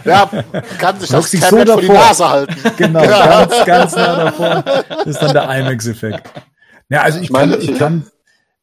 ja, 0.04 0.30
kann 0.78 1.00
sich 1.00 1.10
das 1.10 1.30
dich 1.30 1.40
so 1.40 1.56
Tablet 1.56 1.68
vor 1.68 1.80
die. 1.80 1.88
Nase 1.88 2.28
halten. 2.28 2.54
genau, 2.76 3.00
ganz, 3.02 3.64
ganz 3.64 3.96
nah 3.96 4.24
davor. 4.24 4.64
Das 4.88 5.06
ist 5.06 5.18
dann 5.22 5.32
der 5.32 5.58
IMAX-Effekt. 5.58 6.30
Ja, 6.88 7.02
also 7.02 7.18
ich, 7.18 7.24
Ich 7.24 7.30
meine, 7.30 7.52
kann, 7.52 7.60
ich 7.62 7.78
kann, 7.78 8.06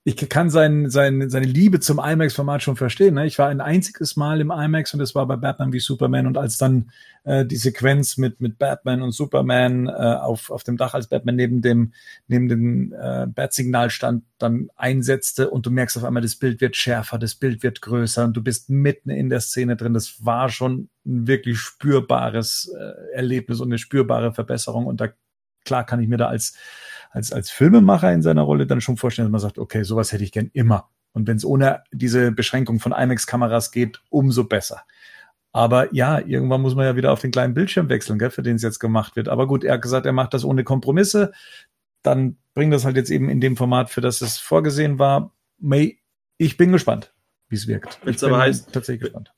ich 0.05 0.17
kann 0.27 0.49
sein, 0.49 0.89
sein, 0.89 1.29
seine 1.29 1.45
Liebe 1.45 1.79
zum 1.79 1.97
IMAX-Format 1.97 2.61
schon 2.61 2.75
verstehen. 2.75 3.13
Ne? 3.13 3.25
Ich 3.25 3.39
war 3.39 3.47
ein 3.47 3.61
einziges 3.61 4.17
Mal 4.17 4.41
im 4.41 4.51
IMAX 4.51 4.93
und 4.93 4.99
das 4.99 5.15
war 5.15 5.25
bei 5.25 5.37
Batman 5.37 5.71
wie 5.71 5.79
Superman 5.79 6.27
und 6.27 6.37
als 6.37 6.57
dann 6.57 6.91
äh, 7.23 7.45
die 7.45 7.55
Sequenz 7.55 8.17
mit, 8.17 8.41
mit 8.41 8.57
Batman 8.59 9.01
und 9.01 9.13
Superman 9.13 9.87
äh, 9.87 9.91
auf, 9.91 10.49
auf 10.49 10.65
dem 10.65 10.75
Dach, 10.75 10.93
als 10.93 11.07
Batman 11.07 11.37
neben 11.37 11.61
dem, 11.61 11.93
neben 12.27 12.49
dem 12.49 12.91
äh, 12.91 13.27
Bat-Signal 13.27 13.89
stand, 13.89 14.25
dann 14.39 14.69
einsetzte 14.75 15.49
und 15.49 15.65
du 15.65 15.71
merkst 15.71 15.95
auf 15.95 16.03
einmal, 16.03 16.21
das 16.21 16.35
Bild 16.35 16.59
wird 16.59 16.75
schärfer, 16.75 17.17
das 17.17 17.35
Bild 17.35 17.63
wird 17.63 17.79
größer 17.79 18.25
und 18.25 18.35
du 18.35 18.43
bist 18.43 18.69
mitten 18.69 19.09
in 19.09 19.29
der 19.29 19.39
Szene 19.39 19.77
drin. 19.77 19.93
Das 19.93 20.25
war 20.25 20.49
schon 20.49 20.89
ein 21.05 21.27
wirklich 21.27 21.59
spürbares 21.59 22.69
äh, 22.77 23.15
Erlebnis 23.15 23.61
und 23.61 23.69
eine 23.69 23.77
spürbare 23.77 24.33
Verbesserung 24.33 24.85
und 24.85 24.99
da 24.99 25.07
klar 25.63 25.85
kann 25.85 26.01
ich 26.01 26.09
mir 26.09 26.17
da 26.17 26.27
als 26.27 26.57
als, 27.13 27.31
als 27.31 27.51
Filmemacher 27.51 28.11
in 28.11 28.21
seiner 28.23 28.41
Rolle 28.41 28.65
dann 28.65 28.81
schon 28.81 28.97
vorstellen, 28.97 29.27
dass 29.27 29.31
man 29.31 29.41
sagt, 29.41 29.59
okay, 29.59 29.83
sowas 29.83 30.11
hätte 30.11 30.23
ich 30.23 30.31
gern 30.31 30.49
immer. 30.53 30.89
Und 31.13 31.27
wenn 31.27 31.37
es 31.37 31.45
ohne 31.45 31.83
diese 31.91 32.31
Beschränkung 32.31 32.79
von 32.79 32.91
IMAX-Kameras 32.91 33.71
geht, 33.71 34.01
umso 34.09 34.45
besser. 34.45 34.81
Aber 35.51 35.93
ja, 35.93 36.17
irgendwann 36.19 36.61
muss 36.61 36.73
man 36.73 36.85
ja 36.85 36.95
wieder 36.95 37.11
auf 37.11 37.21
den 37.21 37.29
kleinen 37.29 37.53
Bildschirm 37.53 37.87
wechseln, 37.87 38.17
gell, 38.17 38.31
für 38.31 38.41
den 38.41 38.55
es 38.55 38.63
jetzt 38.63 38.79
gemacht 38.79 39.15
wird. 39.15 39.29
Aber 39.29 39.45
gut, 39.47 39.63
er 39.63 39.75
hat 39.75 39.83
gesagt, 39.83 40.07
er 40.07 40.11
macht 40.11 40.33
das 40.33 40.43
ohne 40.43 40.63
Kompromisse. 40.63 41.31
Dann 42.01 42.37
bringt 42.55 42.73
das 42.73 42.83
halt 42.83 42.95
jetzt 42.95 43.11
eben 43.11 43.29
in 43.29 43.39
dem 43.39 43.55
Format, 43.55 43.91
für 43.91 44.01
das 44.01 44.21
es 44.21 44.39
vorgesehen 44.39 44.97
war. 44.97 45.31
May, 45.59 45.99
ich 46.37 46.57
bin 46.57 46.71
gespannt, 46.71 47.13
wie 47.47 47.55
es 47.55 47.67
wirkt. 47.67 47.99
Wenn's 48.03 48.23
ich 48.23 48.27
bin 48.27 48.33
aber 48.33 48.43
heißt- 48.43 48.71
tatsächlich 48.71 49.01
gespannt. 49.03 49.31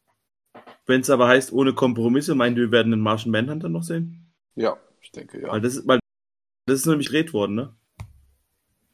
Wenn 0.86 1.02
es 1.02 1.10
aber 1.10 1.28
heißt, 1.28 1.52
ohne 1.52 1.74
Kompromisse, 1.74 2.36
meinen 2.36 2.56
wir 2.56 2.72
werden 2.72 2.92
den 2.92 3.02
Martian 3.02 3.32
Manhunter 3.32 3.68
noch 3.68 3.84
sehen? 3.84 4.32
Ja, 4.56 4.78
ich 5.02 5.12
denke, 5.12 5.42
ja. 5.42 5.50
Weil 5.50 5.60
das 5.60 5.76
ist, 5.76 5.88
weil 5.88 6.00
das 6.66 6.80
ist 6.80 6.86
nämlich 6.86 7.12
red 7.12 7.34
worden, 7.34 7.56
ne? 7.56 7.74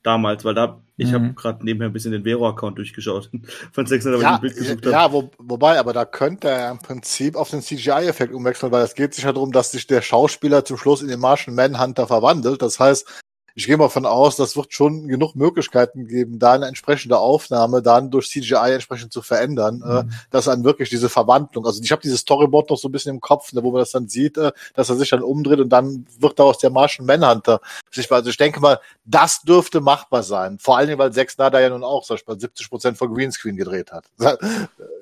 Damals, 0.04 0.44
weil 0.44 0.56
da, 0.56 0.82
ich 0.98 1.12
Mhm. 1.12 1.14
habe 1.14 1.34
gerade 1.36 1.64
nebenher 1.66 1.88
ein 1.90 1.94
bisschen 1.94 2.12
den 2.12 2.24
Vero-Account 2.24 2.78
durchgeschaut 2.78 3.30
von 3.72 3.86
600, 3.86 4.20
weil 4.20 4.24
ich 4.24 4.30
Ja, 4.30 4.36
ein 4.36 4.42
Bild 4.42 4.58
gesucht 4.58 4.86
habe. 4.86 4.92
ja 4.92 5.12
wo, 5.12 5.30
wobei, 5.38 5.78
aber 5.80 5.94
da 5.94 6.06
könnte 6.06 6.50
er 6.50 6.72
im 6.72 6.80
Prinzip 6.80 7.36
auf 7.36 7.52
den 7.52 7.62
CGI-Effekt 7.62 8.34
umwechseln, 8.34 8.72
weil 8.72 8.84
es 8.84 8.96
geht 8.96 9.14
sich 9.14 9.26
ja 9.26 9.32
darum, 9.32 9.52
dass 9.52 9.72
sich 9.72 9.86
der 9.86 10.02
Schauspieler 10.02 10.66
zum 10.66 10.78
Schluss 10.78 11.04
in 11.04 11.08
den 11.08 11.20
Martian 11.20 11.56
Manhunter 11.56 12.08
verwandelt. 12.08 12.64
Das 12.64 12.80
heißt, 12.80 13.08
ich 13.56 13.66
gehe 13.66 13.78
mal 13.78 13.90
von 13.90 14.06
aus, 14.06 14.36
das 14.36 14.56
wird 14.56 14.74
schon 14.74 15.08
genug 15.08 15.36
Möglichkeiten 15.36 16.08
geben, 16.08 16.40
da 16.40 16.54
eine 16.54 16.68
entsprechende 16.68 17.18
Aufnahme 17.18 17.82
dann 17.82 18.12
durch 18.12 18.30
CGI 18.30 18.74
entsprechend 18.74 19.12
zu 19.12 19.22
verändern, 19.22 19.82
äh, 19.86 20.04
dass 20.30 20.46
dann 20.46 20.64
wirklich 20.64 20.90
diese 20.90 21.10
Verwandlung, 21.10 21.66
also 21.66 21.82
ich 21.84 21.92
habe 21.92 22.02
dieses 22.02 22.22
Storyboard 22.22 22.70
noch 22.70 22.78
so 22.78 22.88
ein 22.88 22.92
bisschen 22.92 23.16
im 23.16 23.22
Kopf, 23.22 23.54
ne, 23.54 23.64
wo 23.64 23.72
man 23.72 23.80
das 23.80 23.92
dann 23.92 24.08
sieht, 24.08 24.38
äh, 24.38 24.52
dass 24.74 24.90
er 24.90 24.96
sich 24.96 25.10
dann 25.10 25.24
umdreht 25.24 25.60
und 25.60 25.70
dann 25.70 26.06
wird 26.20 26.40
daraus 26.40 26.58
der 26.58 26.70
Martian 26.70 27.06
Manhunter. 27.06 27.62
sichtbar. 27.90 28.20
Also 28.20 28.30
ich 28.30 28.38
denke 28.38 28.60
mal, 28.60 28.80
das 29.06 29.42
dürfte 29.42 29.82
machbar 29.82 30.24
sein. 30.24 30.58
Vor 30.60 30.78
allen 30.78 30.88
Dingen, 30.88 31.00
weil 31.00 31.12
Zack 31.12 31.32
Snyder 31.32 31.60
ja 31.60 31.70
nun 31.70 31.84
auch, 31.84 32.04
sag 32.04 32.18
ich 32.20 32.28
mal, 32.28 32.40
70 32.40 32.70
Prozent 32.70 32.98
von 32.98 33.14
Greenscreen 33.14 33.58
gedreht 33.58 33.92
hat. 33.92 34.06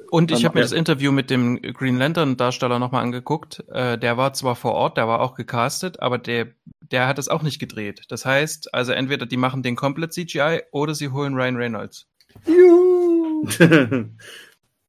Und 0.09 0.31
ich 0.31 0.43
habe 0.43 0.57
mir 0.57 0.61
das 0.61 0.71
Interview 0.71 1.11
mit 1.11 1.29
dem 1.29 1.61
Green 1.61 1.97
Lantern 1.97 2.35
Darsteller 2.35 2.79
nochmal 2.79 3.03
angeguckt. 3.03 3.63
Äh, 3.69 3.97
der 3.97 4.17
war 4.17 4.33
zwar 4.33 4.55
vor 4.55 4.73
Ort, 4.73 4.97
der 4.97 5.07
war 5.07 5.21
auch 5.21 5.35
gecastet, 5.35 5.99
aber 5.99 6.17
der, 6.17 6.47
der 6.81 7.07
hat 7.07 7.19
es 7.19 7.27
auch 7.27 7.43
nicht 7.43 7.59
gedreht. 7.59 8.03
Das 8.09 8.25
heißt, 8.25 8.73
also 8.73 8.91
entweder 8.91 9.25
die 9.25 9.37
machen 9.37 9.61
den 9.61 9.75
komplett 9.75 10.13
CGI 10.13 10.63
oder 10.71 10.95
sie 10.95 11.09
holen 11.09 11.35
Ryan 11.35 11.55
Reynolds. 11.55 12.07
Juhu. 12.45 13.47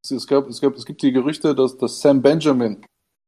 Es, 0.03 0.27
gab, 0.27 0.49
es, 0.49 0.61
gab, 0.61 0.75
es 0.77 0.87
gibt 0.87 1.03
die 1.03 1.13
Gerüchte, 1.13 1.55
dass, 1.55 1.77
dass 1.77 2.01
Sam 2.01 2.23
Benjamin 2.23 2.85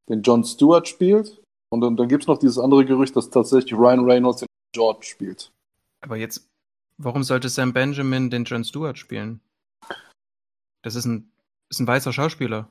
den 0.09 0.23
John 0.23 0.43
Stewart 0.43 0.89
spielt. 0.89 1.41
Und 1.71 1.81
dann, 1.81 1.97
dann 1.97 2.09
gibt 2.09 2.25
es 2.25 2.29
noch 2.29 2.39
dieses 2.39 2.59
andere 2.59 2.85
Gerücht, 2.85 3.17
dass 3.17 3.31
tatsächlich 3.31 3.75
Ryan 3.75 4.05
Reynolds 4.05 4.41
den 4.41 4.49
George 4.75 5.07
spielt. 5.07 5.53
Aber 6.01 6.17
jetzt, 6.17 6.49
warum 6.99 7.23
sollte 7.23 7.49
Sam 7.49 7.73
Benjamin 7.73 8.31
den 8.31 8.45
John 8.45 8.65
Stewart 8.65 8.99
spielen? 8.99 9.41
Das 10.83 10.95
ist 10.95 11.05
ein, 11.05 11.32
ist 11.73 11.81
ein 11.81 11.87
weißer 11.87 12.13
Schauspieler. 12.13 12.69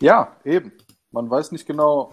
Ja, 0.00 0.36
eben. 0.44 0.72
Man 1.10 1.30
weiß 1.30 1.52
nicht 1.52 1.66
genau, 1.66 2.12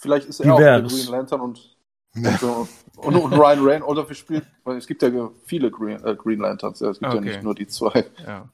vielleicht 0.00 0.28
ist 0.28 0.40
er 0.40 0.54
auch 0.54 0.58
der 0.58 0.80
Divers. 0.80 0.94
Green 0.94 1.10
Lantern 1.12 1.40
und, 1.40 1.76
und, 2.14 2.40
so- 2.40 2.68
und, 2.96 3.16
und 3.16 3.32
Ryan 3.32 3.60
Reynolds, 3.64 3.86
oder 3.86 4.08
wir 4.08 4.16
spielen, 4.16 4.46
weil 4.64 4.76
es 4.78 4.86
gibt 4.86 5.02
ja 5.02 5.30
viele 5.44 5.70
Green, 5.70 6.02
äh, 6.04 6.16
Green 6.16 6.40
Lanterns, 6.40 6.80
ja, 6.80 6.90
es 6.90 6.98
gibt 6.98 7.12
ja 7.12 7.18
Okay. 7.18 7.28
nicht 7.28 7.42
nur 7.42 7.54
die 7.54 7.66
zwei. 7.66 8.04
Ja. 8.26 8.48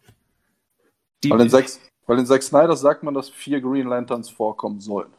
Weil 1.29 1.41
in, 1.43 1.51
Zack, 1.51 1.67
weil 2.07 2.19
in 2.19 2.27
Zack 2.27 2.43
Snyder 2.43 2.77
sagt 2.77 3.03
man, 3.03 3.15
dass 3.15 3.29
vier 3.29 3.61
Green 3.61 3.87
Lanterns 3.87 4.31
vorkommen 4.31 4.81
sollen. 4.81 5.13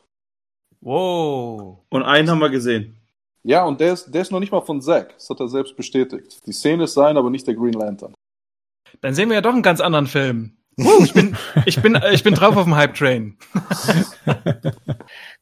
Wow. 0.81 1.79
Und 1.89 2.03
einen 2.03 2.29
haben 2.29 2.39
wir 2.39 2.49
gesehen. 2.49 2.97
Ja, 3.43 3.65
und 3.65 3.79
der 3.79 3.93
ist, 3.93 4.11
der 4.13 4.21
ist 4.21 4.31
noch 4.31 4.39
nicht 4.39 4.51
mal 4.51 4.61
von 4.61 4.81
Zack, 4.81 5.13
das 5.15 5.29
hat 5.29 5.39
er 5.39 5.47
selbst 5.47 5.75
bestätigt. 5.75 6.41
Die 6.45 6.51
Szene 6.53 6.83
ist 6.85 6.93
sein, 6.93 7.17
aber 7.17 7.29
nicht 7.29 7.47
der 7.47 7.55
Green 7.55 7.73
Lantern. 7.73 8.13
Dann 9.01 9.13
sehen 9.13 9.29
wir 9.29 9.35
ja 9.35 9.41
doch 9.41 9.53
einen 9.53 9.63
ganz 9.63 9.79
anderen 9.79 10.07
Film. 10.07 10.57
Ich 10.77 11.13
bin, 11.13 11.35
ich 11.65 11.81
bin, 11.81 11.99
ich 12.11 12.23
bin 12.23 12.33
drauf 12.33 12.55
auf 12.55 12.63
dem 12.63 12.75
Hype 12.75 12.95
Train. 12.95 13.35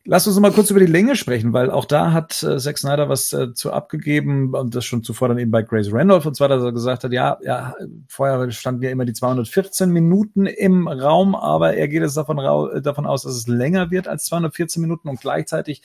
Lass 0.06 0.26
uns 0.26 0.39
mal 0.39 0.51
kurz 0.51 0.72
über 0.72 0.80
die 0.80 0.88
Länge 0.88 1.15
sprechen, 1.15 1.53
weil 1.53 1.69
auch 1.69 1.85
da 1.85 2.11
hat 2.11 2.41
äh, 2.41 2.57
Zack 2.57 2.80
Snyder 2.80 3.10
was 3.10 3.31
äh, 3.31 3.53
zu 3.53 3.72
abgegeben 3.72 4.56
und 4.56 4.73
das 4.73 4.85
schon 4.85 5.03
zuvor 5.03 5.27
dann 5.27 5.38
eben 5.38 5.51
bei 5.51 5.61
Grace 5.61 5.93
Randolph 5.93 6.26
und 6.26 6.35
zwar, 6.35 6.47
dass 6.47 6.64
er 6.64 6.72
gesagt 6.72 7.03
hat, 7.03 7.11
ja, 7.11 7.38
ja, 7.43 7.76
vorher 8.07 8.49
standen 8.51 8.81
ja 8.81 8.89
immer 8.89 9.06
die 9.06 9.14
214 9.14 9.91
Minuten 9.91 10.47
im 10.47 10.88
Raum, 10.88 11.35
aber 11.35 11.76
er 11.76 11.88
geht 11.88 12.01
jetzt 12.01 12.18
davon, 12.18 12.39
äh, 12.39 12.81
davon 12.81 13.06
aus, 13.06 13.22
dass 13.22 13.35
es 13.35 13.47
länger 13.47 13.91
wird 13.91 14.07
als 14.07 14.26
214 14.26 14.81
Minuten 14.81 15.10
und 15.10 15.22
gleichzeitig 15.22 15.84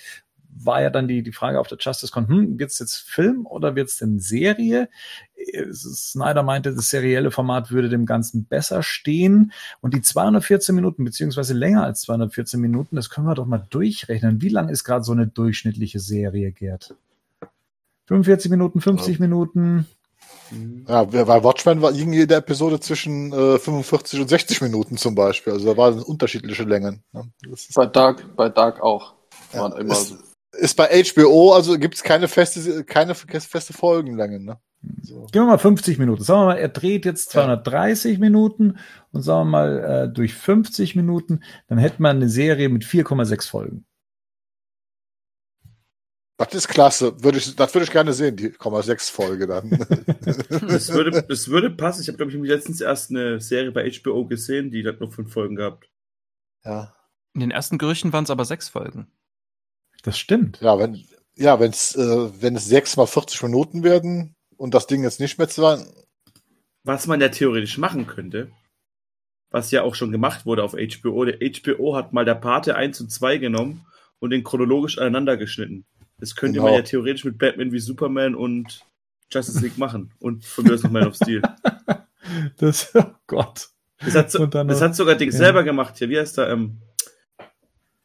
war 0.57 0.83
ja 0.83 0.91
dann 0.91 1.09
die, 1.09 1.23
die 1.23 1.33
Frage 1.33 1.59
auf 1.61 1.69
der 1.69 1.79
JusticeCon, 1.79 2.29
hm, 2.29 2.59
wird 2.59 2.71
es 2.71 2.79
jetzt 2.79 2.97
Film 2.97 3.47
oder 3.47 3.75
wird 3.75 3.89
es 3.89 3.99
denn 3.99 4.21
Serie? 4.21 4.89
Snyder 5.73 6.43
meinte, 6.43 6.75
das 6.75 6.91
serielle 6.91 7.31
Format 7.31 7.71
würde 7.71 7.89
dem 7.89 8.07
Ganzen 8.07 8.45
besser 8.45 8.83
stehen. 8.83 9.53
Und 9.81 9.95
die 9.95 10.03
214 10.03 10.75
Minuten, 10.75 11.05
beziehungsweise 11.05 11.55
länger 11.55 11.85
als 11.85 12.03
214 12.03 12.61
Minuten, 12.61 12.97
das 12.97 13.11
können 13.11 13.27
wir 13.27 13.35
doch 13.35 13.47
mal 13.47 13.67
durchrechnen. 13.71 14.41
Wie 14.41 14.49
lang 14.49 14.69
ist 14.69 14.85
gerade 14.85 15.05
so 15.05 15.13
eine 15.13 15.27
durchschnittliche 15.27 16.01
Serie, 16.01 16.53
Gerd? 16.53 16.95
45 18.07 18.51
Minuten, 18.51 18.81
50 18.81 19.19
Minuten? 19.19 19.87
Ja, 20.89 21.05
bei 21.05 21.43
Watchmen 21.43 21.81
war, 21.83 21.93
ging 21.93 22.13
jede 22.13 22.35
Episode 22.37 22.79
zwischen 22.79 23.33
äh, 23.33 23.59
45 23.59 24.21
und 24.21 24.29
60 24.29 24.61
Minuten 24.61 24.97
zum 24.97 25.15
Beispiel. 25.15 25.53
Also 25.55 25.67
da 25.73 25.77
waren 25.77 26.01
unterschiedliche 26.03 26.65
Längen. 26.65 27.03
Ne? 27.13 27.29
Bei 27.75 27.87
Dark, 27.87 28.37
bei 28.37 28.49
Dark 28.51 28.81
auch. 28.81 29.15
Waren 29.53 29.73
Ja, 29.73 29.79
immer 29.79 29.93
ist- 29.93 30.09
so. 30.09 30.17
Ist 30.59 30.77
bei 30.77 30.89
HBO, 31.05 31.53
also 31.53 31.79
gibt 31.79 31.95
es 31.95 32.03
keine 32.03 32.29
feste, 32.29 32.85
keine 32.85 33.15
feste 33.15 33.73
Folgenlängen. 33.73 34.45
Ne? 34.45 34.59
So. 35.03 35.27
Gehen 35.33 35.43
wir 35.43 35.47
mal 35.47 35.59
50 35.59 35.99
Minuten. 35.99 36.23
Sagen 36.23 36.43
wir 36.43 36.47
mal, 36.47 36.59
er 36.59 36.69
dreht 36.69 37.05
jetzt 37.05 37.31
230 37.31 38.19
Minuten 38.19 38.79
und 39.13 39.23
sagen 39.23 39.47
wir 39.47 39.51
mal 39.51 39.79
äh, 39.79 40.09
durch 40.13 40.35
50 40.35 40.97
Minuten, 40.97 41.43
dann 41.69 41.79
hätte 41.79 42.03
man 42.03 42.17
eine 42.17 42.29
Serie 42.29 42.69
mit 42.69 42.85
4,6 42.85 43.49
Folgen. 43.49 43.87
Das 46.37 46.53
ist 46.53 46.69
klasse. 46.69 47.23
Würde 47.23 47.39
ich, 47.39 47.55
das 47.55 47.75
würde 47.75 47.85
ich 47.85 47.93
gerne 47.93 48.13
sehen, 48.13 48.37
die 48.37 48.53
6 48.59 49.09
Folge 49.11 49.47
dann. 49.47 49.71
Das 50.69 50.93
würde, 50.93 51.23
das 51.23 51.49
würde 51.49 51.71
passen. 51.71 52.03
Ich 52.03 52.09
habe, 52.09 52.17
glaube 52.17 52.33
ich, 52.33 52.39
letztens 52.39 52.81
erst 52.81 53.11
eine 53.11 53.41
Serie 53.41 53.71
bei 53.71 53.89
HBO 53.91 54.27
gesehen, 54.27 54.71
die 54.71 54.87
hat 54.87 55.01
nur 55.01 55.13
fünf 55.13 55.33
Folgen 55.33 55.57
gehabt. 55.57 55.89
ja. 56.65 56.95
In 57.35 57.41
den 57.41 57.51
ersten 57.51 57.79
Gerüchten 57.79 58.13
waren 58.13 58.23
es 58.23 58.31
aber 58.31 58.45
sechs 58.45 58.69
Folgen. 58.69 59.09
Das 60.05 60.19
stimmt. 60.19 60.61
Ja, 60.61 60.79
wenn, 60.79 61.03
ja, 61.35 61.59
wenn's, 61.59 61.97
äh, 61.97 62.31
wenn 62.41 62.55
es 62.57 62.67
6 62.67 62.97
mal 62.99 63.07
40 63.07 63.43
Minuten 63.43 63.83
werden 63.83 64.37
und 64.57 64.75
das 64.75 64.87
Ding 64.87 65.03
jetzt 65.03 65.19
nicht 65.19 65.39
mehr 65.39 65.49
zwei, 65.49 65.79
Was 66.85 67.07
man 67.07 67.21
ja 67.21 67.31
theoretisch 67.31 67.79
machen 67.79 68.07
könnte, 68.07 68.53
was 69.51 69.71
ja 69.71 69.83
auch 69.83 69.95
schon 69.95 70.13
gemacht 70.13 70.45
wurde 70.47 70.63
auf 70.63 70.73
HBO. 70.75 71.25
Der 71.25 71.39
HBO 71.39 71.97
hat 71.97 72.13
mal 72.13 72.25
der 72.27 72.35
Pate 72.35 72.77
1 72.77 73.01
und 73.01 73.11
2 73.11 73.39
genommen 73.39 73.87
und 74.19 74.31
den 74.31 74.45
chronologisch 74.45 74.99
aneinander 74.99 75.37
geschnitten. 75.39 75.87
Das 76.19 76.37
könnte 76.37 76.59
Genau. 76.59 76.67
man 76.67 76.75
ja 76.75 76.83
theoretisch 76.83 77.25
mit 77.25 77.39
Batman 77.39 77.73
wie 77.73 77.81
Superman 77.81 78.35
und 78.35 78.85
Justice 79.33 79.61
League 79.61 79.79
machen. 79.79 80.13
Und 80.21 80.45
von 80.45 80.65
mir 80.65 80.75
aus 80.75 80.83
noch 80.83 80.91
Man 80.91 81.07
of 81.07 81.17
Steel. 81.17 81.43
Das, 82.57 82.91
oh 82.95 83.05
Gott. 83.27 83.69
Das 83.99 84.15
hat, 84.15 84.31
so, 84.31 84.47
das 84.47 84.81
hat 84.81 84.97
sogar 84.97 85.15
Ding 85.15 85.31
ja. 85.31 85.37
selber 85.37 85.63
gemacht 85.63 85.99
hier. 85.99 86.09
Wie 86.09 86.19
heißt 86.19 86.39
der? 86.39 86.49
Ähm, 86.49 86.79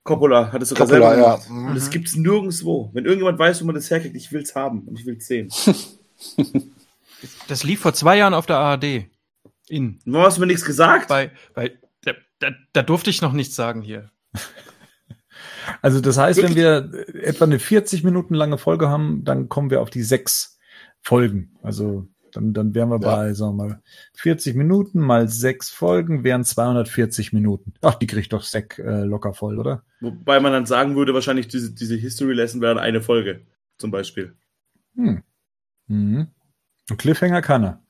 Coppola 0.04 0.52
hat 0.52 0.62
es 0.62 0.70
sogar 0.70 0.88
Coppola, 0.88 1.10
selber 1.10 1.22
ja. 1.22 1.36
gemacht. 1.36 1.50
Mhm. 1.50 1.68
Und 1.68 1.76
das 1.76 1.90
gibt's 1.90 2.16
nirgendwo. 2.16 2.90
Wenn 2.94 3.06
irgendjemand 3.06 3.38
weiß, 3.38 3.62
wo 3.62 3.66
man 3.66 3.76
das 3.76 3.90
herkriegt, 3.90 4.16
ich 4.16 4.32
will's 4.32 4.56
haben 4.56 4.82
und 4.88 5.00
ich 5.00 5.06
will's 5.06 5.28
sehen. 5.28 5.50
Das 7.48 7.64
lief 7.64 7.82
vor 7.82 7.94
zwei 7.94 8.18
Jahren 8.18 8.34
auf 8.34 8.46
der 8.46 8.58
ARD. 8.58 9.08
In. 9.68 10.00
Warum 10.06 10.26
hast 10.26 10.38
du 10.38 10.42
mir 10.42 10.48
nichts 10.48 10.66
gesagt? 10.66 11.10
Bei, 11.10 11.32
bei, 11.54 11.78
da, 12.02 12.14
da, 12.40 12.52
da 12.74 12.82
durfte 12.82 13.10
ich 13.10 13.22
noch 13.22 13.34
nichts 13.34 13.56
sagen 13.56 13.82
hier. 13.82 14.10
Also 15.82 16.02
das 16.02 16.18
heißt, 16.18 16.42
wenn 16.42 16.56
wir 16.56 16.90
etwa 17.14 17.46
eine 17.46 17.60
40 17.60 18.04
Minuten 18.04 18.34
lange 18.34 18.58
Folge 18.58 18.90
haben, 18.90 19.24
dann 19.24 19.50
kommen 19.50 19.70
wir 19.70 19.82
auf 19.82 19.90
die 19.90 20.02
sechs 20.02 20.58
Folgen. 21.02 21.58
Also 21.62 22.08
dann, 22.36 22.54
dann 22.54 22.74
wären 22.74 22.90
wir 22.90 23.00
Ja. 23.02 23.16
bei, 23.16 23.34
sagen 23.34 23.58
wir 23.58 23.66
mal, 23.66 23.82
40 24.16 24.56
Minuten 24.56 25.00
mal 25.00 25.28
sechs 25.28 25.70
Folgen 25.70 26.24
wären 26.24 26.44
240 26.44 27.34
Minuten. 27.34 27.74
Ach, 27.82 27.96
die 27.96 28.08
kriegt 28.08 28.34
doch 28.34 28.44
Zack 28.44 28.80
äh, 28.80 29.04
locker 29.04 29.34
voll, 29.34 29.60
oder? 29.60 29.84
Wobei 30.02 30.40
man 30.40 30.52
dann 30.52 30.66
sagen 30.66 30.96
würde, 30.96 31.14
wahrscheinlich 31.14 31.48
diese, 31.48 31.74
diese 31.74 31.96
History 31.96 32.34
Lesson 32.34 32.62
wäre 32.62 32.76
dann 32.76 32.84
eine 32.84 33.02
Folge, 33.02 33.42
zum 33.78 33.92
Beispiel. 33.92 34.36
Hm. 34.96 35.24
Mhm. 35.88 36.28
Und 36.90 36.98
Cliffhanger 36.98 37.42
kann 37.42 37.64
er. 37.64 37.82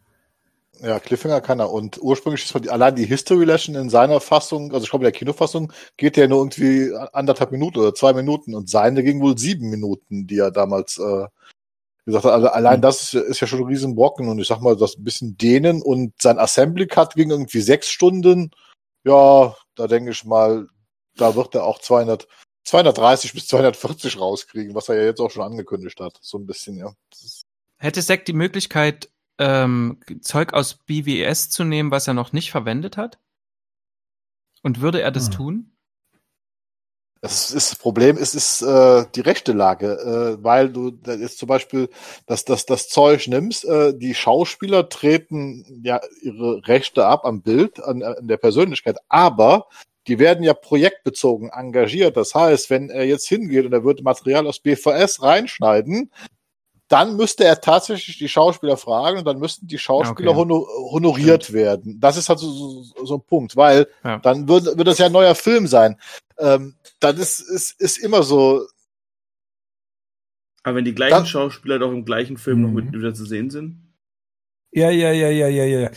Ja, 0.81 0.99
Cliffhanger 0.99 1.41
kann 1.41 1.59
er. 1.59 1.71
Und 1.71 2.01
ursprünglich 2.01 2.43
ist 2.45 2.69
allein 2.69 2.95
die 2.95 3.05
History 3.05 3.43
Lesson 3.43 3.75
in 3.75 3.89
seiner 3.89 4.21
Fassung, 4.21 4.71
also 4.71 4.83
ich 4.85 4.89
glaube 4.89 5.03
in 5.03 5.11
der 5.11 5.19
Kinofassung, 5.19 5.73
geht 5.97 6.15
ja 6.15 6.27
nur 6.27 6.39
irgendwie 6.39 6.93
anderthalb 7.11 7.51
Minuten 7.51 7.79
oder 7.79 7.93
zwei 7.93 8.13
Minuten 8.13 8.55
und 8.55 8.69
seine 8.69 9.03
ging 9.03 9.19
wohl 9.21 9.37
sieben 9.37 9.69
Minuten, 9.69 10.25
die 10.25 10.37
er 10.37 10.51
damals 10.51 10.97
äh, 10.97 11.27
gesagt 12.09 12.25
hat. 12.25 12.33
Also 12.33 12.47
allein 12.49 12.81
das 12.81 13.13
ist, 13.13 13.39
ja 13.39 13.47
schon 13.47 13.59
ein 13.59 13.65
Riesenbrocken 13.65 14.27
und 14.27 14.39
ich 14.39 14.47
sag 14.47 14.61
mal, 14.61 14.75
das 14.75 14.97
ein 14.97 15.03
bisschen 15.03 15.37
dehnen 15.37 15.81
und 15.81 16.13
sein 16.21 16.39
Assembly 16.39 16.87
Cut 16.87 17.15
ging 17.15 17.29
irgendwie 17.31 17.61
sechs 17.61 17.89
Stunden. 17.89 18.51
Ja, 19.03 19.55
da 19.75 19.87
denke 19.87 20.11
ich 20.11 20.25
mal, 20.25 20.67
da 21.15 21.35
wird 21.35 21.55
er 21.55 21.63
auch 21.63 21.79
200, 21.79 22.27
230 22.65 23.33
bis 23.33 23.47
240 23.47 24.19
rauskriegen, 24.19 24.75
was 24.75 24.89
er 24.89 24.95
ja 24.95 25.03
jetzt 25.05 25.19
auch 25.19 25.31
schon 25.31 25.43
angekündigt 25.43 25.99
hat. 25.99 26.17
So 26.21 26.37
ein 26.37 26.45
bisschen, 26.45 26.77
ja. 26.77 26.93
Hätte 27.77 28.01
Zack 28.03 28.25
die 28.25 28.33
Möglichkeit, 28.33 29.09
ähm, 29.37 29.99
Zeug 30.21 30.53
aus 30.53 30.75
BWS 30.85 31.49
zu 31.49 31.63
nehmen, 31.63 31.91
was 31.91 32.07
er 32.07 32.13
noch 32.13 32.33
nicht 32.33 32.51
verwendet 32.51 32.97
hat? 32.97 33.19
Und 34.61 34.81
würde 34.81 35.01
er 35.01 35.11
das 35.11 35.27
Hm. 35.27 35.31
tun? 35.31 35.71
Das 37.21 37.51
ist 37.51 37.71
das 37.71 37.77
Problem, 37.77 38.15
es 38.15 38.33
ist 38.33 38.61
äh, 38.61 39.05
die 39.13 39.19
rechte 39.19 39.51
Lage, 39.51 40.37
äh, 40.39 40.43
weil 40.43 40.69
du 40.69 40.97
jetzt 41.05 41.37
zum 41.37 41.47
Beispiel 41.47 41.89
das, 42.27 42.45
das, 42.45 42.65
das 42.65 42.87
Zeug 42.87 43.27
nimmst, 43.27 43.65
äh, 43.65 43.93
die 43.93 44.13
Schauspieler 44.13 44.87
treten 44.87 45.81
ja 45.83 45.99
ihre 46.21 46.65
Rechte 46.65 47.05
ab 47.05 47.25
am 47.25 47.41
Bild, 47.41 47.83
an, 47.83 48.03
an 48.03 48.27
der 48.27 48.37
Persönlichkeit, 48.37 48.97
aber 49.09 49.67
die 50.07 50.17
werden 50.17 50.45
ja 50.45 50.53
projektbezogen 50.53 51.49
engagiert. 51.49 52.15
Das 52.15 52.33
heißt, 52.33 52.69
wenn 52.69 52.89
er 52.89 53.05
jetzt 53.05 53.27
hingeht 53.27 53.65
und 53.65 53.73
er 53.73 53.83
würde 53.83 54.01
Material 54.01 54.47
aus 54.47 54.59
BVS 54.59 55.21
reinschneiden, 55.21 56.11
dann 56.89 57.15
müsste 57.15 57.45
er 57.45 57.61
tatsächlich 57.61 58.17
die 58.17 58.27
Schauspieler 58.27 58.75
fragen 58.75 59.19
und 59.19 59.25
dann 59.25 59.39
müssten 59.39 59.67
die 59.67 59.77
Schauspieler 59.77 60.31
Okay. 60.31 60.39
hono 60.39 60.67
honoriert 60.91 61.53
werden. 61.53 61.99
Das 62.01 62.17
ist 62.17 62.27
halt 62.29 62.39
so, 62.39 62.51
so, 62.51 63.05
so 63.05 63.15
ein 63.15 63.21
Punkt, 63.21 63.55
weil 63.55 63.87
Ja. 64.03 64.17
dann 64.19 64.47
würde, 64.49 64.67
würde 64.71 64.83
das 64.85 64.97
ja 64.97 65.05
ein 65.05 65.11
neuer 65.11 65.35
Film 65.35 65.67
sein. 65.67 65.97
Ähm, 66.37 66.75
dann 66.99 67.15
ist, 67.17 67.39
ist, 67.39 67.79
ist 67.79 67.97
immer 67.99 68.23
so, 68.23 68.65
Aber 70.63 70.75
wenn 70.75 70.85
die 70.85 70.93
gleichen 70.95 71.19
Das- 71.19 71.29
Schauspieler 71.29 71.79
doch 71.79 71.91
im 71.91 72.05
gleichen 72.05 72.37
Film 72.37 72.61
noch 72.61 72.69
Mhm. 72.69 72.75
mit 72.75 72.93
wieder 72.93 73.13
zu 73.13 73.25
sehen 73.25 73.49
sind. 73.49 73.85
Ja, 74.71 74.91
ja, 74.91 75.11
ja, 75.11 75.29
ja, 75.29 75.47
ja, 75.47 75.63
ja. 75.65 75.89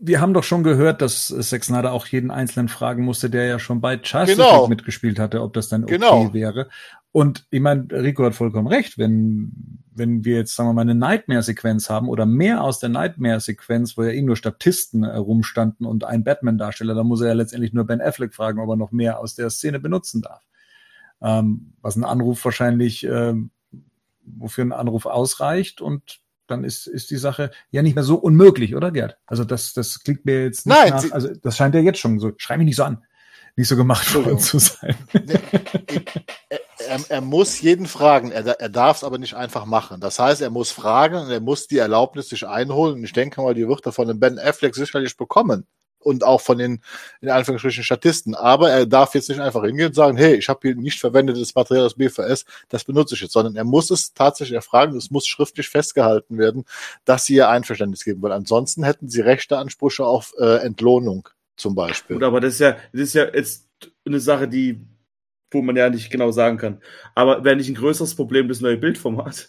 Wir 0.00 0.20
haben 0.20 0.34
doch 0.34 0.42
schon 0.42 0.64
gehört, 0.64 1.02
dass 1.02 1.28
Zack 1.28 1.62
Snyder 1.62 1.92
auch 1.92 2.06
jeden 2.08 2.32
Einzelnen 2.32 2.68
fragen 2.68 3.04
musste, 3.04 3.30
der 3.30 3.46
ja 3.46 3.58
schon 3.60 3.80
bei 3.80 3.94
Justice 3.94 4.36
Genau. 4.36 4.60
League 4.62 4.70
mitgespielt 4.70 5.20
hatte, 5.20 5.40
ob 5.40 5.52
das 5.52 5.68
dann 5.68 5.84
okay 5.84 5.94
Genau. 5.98 6.32
wäre. 6.32 6.68
Und 7.12 7.46
ich 7.50 7.60
meine, 7.60 7.86
Rico 7.92 8.24
hat 8.24 8.34
vollkommen 8.34 8.66
recht, 8.66 8.98
wenn, 8.98 9.81
wenn 9.94 10.24
wir 10.24 10.36
jetzt, 10.36 10.54
sagen 10.54 10.68
wir 10.68 10.74
mal, 10.74 10.82
eine 10.82 10.94
Nightmare-Sequenz 10.94 11.90
haben 11.90 12.08
oder 12.08 12.26
mehr 12.26 12.62
aus 12.62 12.78
der 12.78 12.88
Nightmare-Sequenz, 12.88 13.96
wo 13.96 14.02
ja 14.02 14.10
eh 14.10 14.22
nur 14.22 14.36
Statisten 14.36 15.04
äh, 15.04 15.16
rumstanden 15.16 15.86
und 15.86 16.04
ein 16.04 16.24
Batman-Darsteller, 16.24 16.94
dann 16.94 17.06
muss 17.06 17.20
er 17.20 17.28
ja 17.28 17.34
letztendlich 17.34 17.72
nur 17.72 17.84
Ben 17.84 18.00
Affleck 18.00 18.34
fragen, 18.34 18.60
ob 18.60 18.68
er 18.68 18.76
noch 18.76 18.92
mehr 18.92 19.18
aus 19.18 19.34
der 19.34 19.50
Szene 19.50 19.80
benutzen 19.80 20.22
darf. 20.22 20.42
Ähm, 21.20 21.74
was 21.80 21.96
ein 21.96 22.04
Anruf 22.04 22.44
wahrscheinlich, 22.44 23.04
ähm, 23.04 23.50
wofür 24.24 24.64
ein 24.64 24.72
Anruf 24.72 25.06
ausreicht 25.06 25.80
und 25.80 26.20
dann 26.46 26.64
ist, 26.64 26.86
ist 26.86 27.10
die 27.10 27.16
Sache 27.16 27.50
ja 27.70 27.82
nicht 27.82 27.94
mehr 27.94 28.04
so 28.04 28.16
unmöglich, 28.16 28.74
oder 28.74 28.90
Gerd? 28.90 29.18
Also 29.26 29.44
das, 29.44 29.72
das 29.72 30.00
klingt 30.00 30.24
mir 30.24 30.42
jetzt 30.42 30.66
nicht 30.66 30.76
Nein, 30.76 30.90
nach, 30.90 31.12
also 31.12 31.28
das 31.34 31.56
scheint 31.56 31.74
ja 31.74 31.80
jetzt 31.80 31.98
schon 31.98 32.18
so, 32.18 32.32
schrei 32.36 32.56
mich 32.56 32.66
nicht 32.66 32.76
so 32.76 32.84
an, 32.84 33.04
nicht 33.56 33.68
so 33.68 33.76
gemacht 33.76 34.14
worden 34.14 34.38
zu 34.38 34.58
sein. 34.58 34.96
er, 36.48 36.60
er, 36.88 37.00
er 37.08 37.20
muss 37.20 37.60
jeden 37.60 37.86
fragen, 37.86 38.30
er, 38.30 38.46
er 38.46 38.68
darf 38.68 38.98
es 38.98 39.04
aber 39.04 39.18
nicht 39.18 39.34
einfach 39.34 39.66
machen. 39.66 40.00
Das 40.00 40.18
heißt, 40.18 40.40
er 40.40 40.50
muss 40.50 40.70
fragen 40.70 41.16
und 41.16 41.30
er 41.30 41.40
muss 41.40 41.66
die 41.66 41.78
Erlaubnis 41.78 42.30
sich 42.30 42.46
einholen. 42.46 42.94
Und 42.94 43.04
ich 43.04 43.12
denke 43.12 43.42
mal, 43.42 43.54
die 43.54 43.68
wird 43.68 43.84
er 43.84 43.92
von 43.92 44.08
dem 44.08 44.18
Ben 44.18 44.38
Affleck 44.38 44.74
sicherlich 44.74 45.16
bekommen. 45.16 45.66
Und 45.98 46.24
auch 46.24 46.40
von 46.40 46.58
den, 46.58 46.82
in 47.20 47.28
Anführungsstrichen, 47.28 47.84
Statisten. 47.84 48.34
Aber 48.34 48.70
er 48.70 48.86
darf 48.86 49.14
jetzt 49.14 49.28
nicht 49.28 49.40
einfach 49.40 49.62
hingehen 49.62 49.88
und 49.88 49.94
sagen, 49.94 50.16
hey, 50.16 50.34
ich 50.34 50.48
habe 50.48 50.58
hier 50.62 50.74
nicht 50.74 50.98
verwendetes 50.98 51.54
Material 51.54 51.86
aus 51.86 51.94
BVS, 51.94 52.44
das 52.70 52.82
benutze 52.82 53.14
ich 53.14 53.20
jetzt, 53.20 53.34
sondern 53.34 53.54
er 53.54 53.62
muss 53.62 53.88
es 53.92 54.12
tatsächlich 54.12 54.56
erfragen, 54.56 54.96
es 54.96 55.12
muss 55.12 55.28
schriftlich 55.28 55.68
festgehalten 55.68 56.38
werden, 56.38 56.64
dass 57.04 57.26
sie 57.26 57.34
ihr 57.34 57.48
Einverständnis 57.48 58.02
geben, 58.02 58.20
weil 58.20 58.32
ansonsten 58.32 58.82
hätten 58.82 59.08
sie 59.08 59.20
rechte 59.20 59.58
Ansprüche 59.58 60.04
auf 60.04 60.34
äh, 60.40 60.56
Entlohnung 60.56 61.28
zum 61.56 61.74
Beispiel. 61.74 62.16
Gut, 62.16 62.24
aber 62.24 62.40
das 62.40 62.54
ist 62.54 62.60
ja, 62.60 62.72
das 62.92 63.02
ist 63.02 63.14
ja 63.14 63.26
jetzt 63.32 63.68
eine 64.06 64.20
Sache, 64.20 64.48
die, 64.48 64.80
wo 65.50 65.62
man 65.62 65.76
ja 65.76 65.90
nicht 65.90 66.10
genau 66.10 66.30
sagen 66.30 66.58
kann. 66.58 66.80
Aber 67.14 67.44
wäre 67.44 67.56
nicht 67.56 67.68
ein 67.68 67.74
größeres 67.74 68.14
Problem 68.14 68.48
das 68.48 68.60
neue 68.60 68.76
Bildformat? 68.76 69.48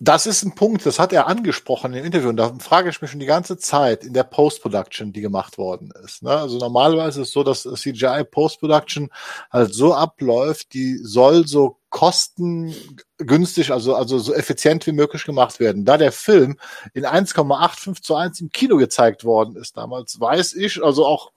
Das 0.00 0.26
ist 0.26 0.42
ein 0.42 0.54
Punkt, 0.56 0.84
das 0.84 0.98
hat 0.98 1.12
er 1.12 1.28
angesprochen 1.28 1.94
im 1.94 2.04
Interview 2.04 2.28
und 2.28 2.36
da 2.36 2.52
frage 2.58 2.90
ich 2.90 3.00
mich 3.00 3.12
schon 3.12 3.20
die 3.20 3.26
ganze 3.26 3.56
Zeit 3.56 4.04
in 4.04 4.12
der 4.12 4.24
Post-Production, 4.24 5.12
die 5.12 5.20
gemacht 5.20 5.56
worden 5.56 5.92
ist. 6.04 6.22
Ne? 6.22 6.30
Also 6.30 6.58
normalerweise 6.58 7.22
ist 7.22 7.28
es 7.28 7.32
so, 7.32 7.44
dass 7.44 7.62
CGI 7.62 8.24
Post-Production 8.28 9.08
halt 9.50 9.72
so 9.72 9.94
abläuft, 9.94 10.74
die 10.74 10.96
soll 10.96 11.46
so 11.46 11.78
kostengünstig, 11.94 13.70
also, 13.70 13.94
also 13.94 14.18
so 14.18 14.34
effizient 14.34 14.84
wie 14.88 14.92
möglich 14.92 15.24
gemacht 15.24 15.60
werden. 15.60 15.84
Da 15.84 15.96
der 15.96 16.10
Film 16.10 16.58
in 16.92 17.06
1,85 17.06 18.02
zu 18.02 18.16
1 18.16 18.40
im 18.40 18.50
Kino 18.50 18.78
gezeigt 18.78 19.22
worden 19.22 19.54
ist 19.54 19.76
damals, 19.76 20.18
weiß 20.18 20.54
ich 20.54 20.82
also 20.82 21.06
auch, 21.06 21.30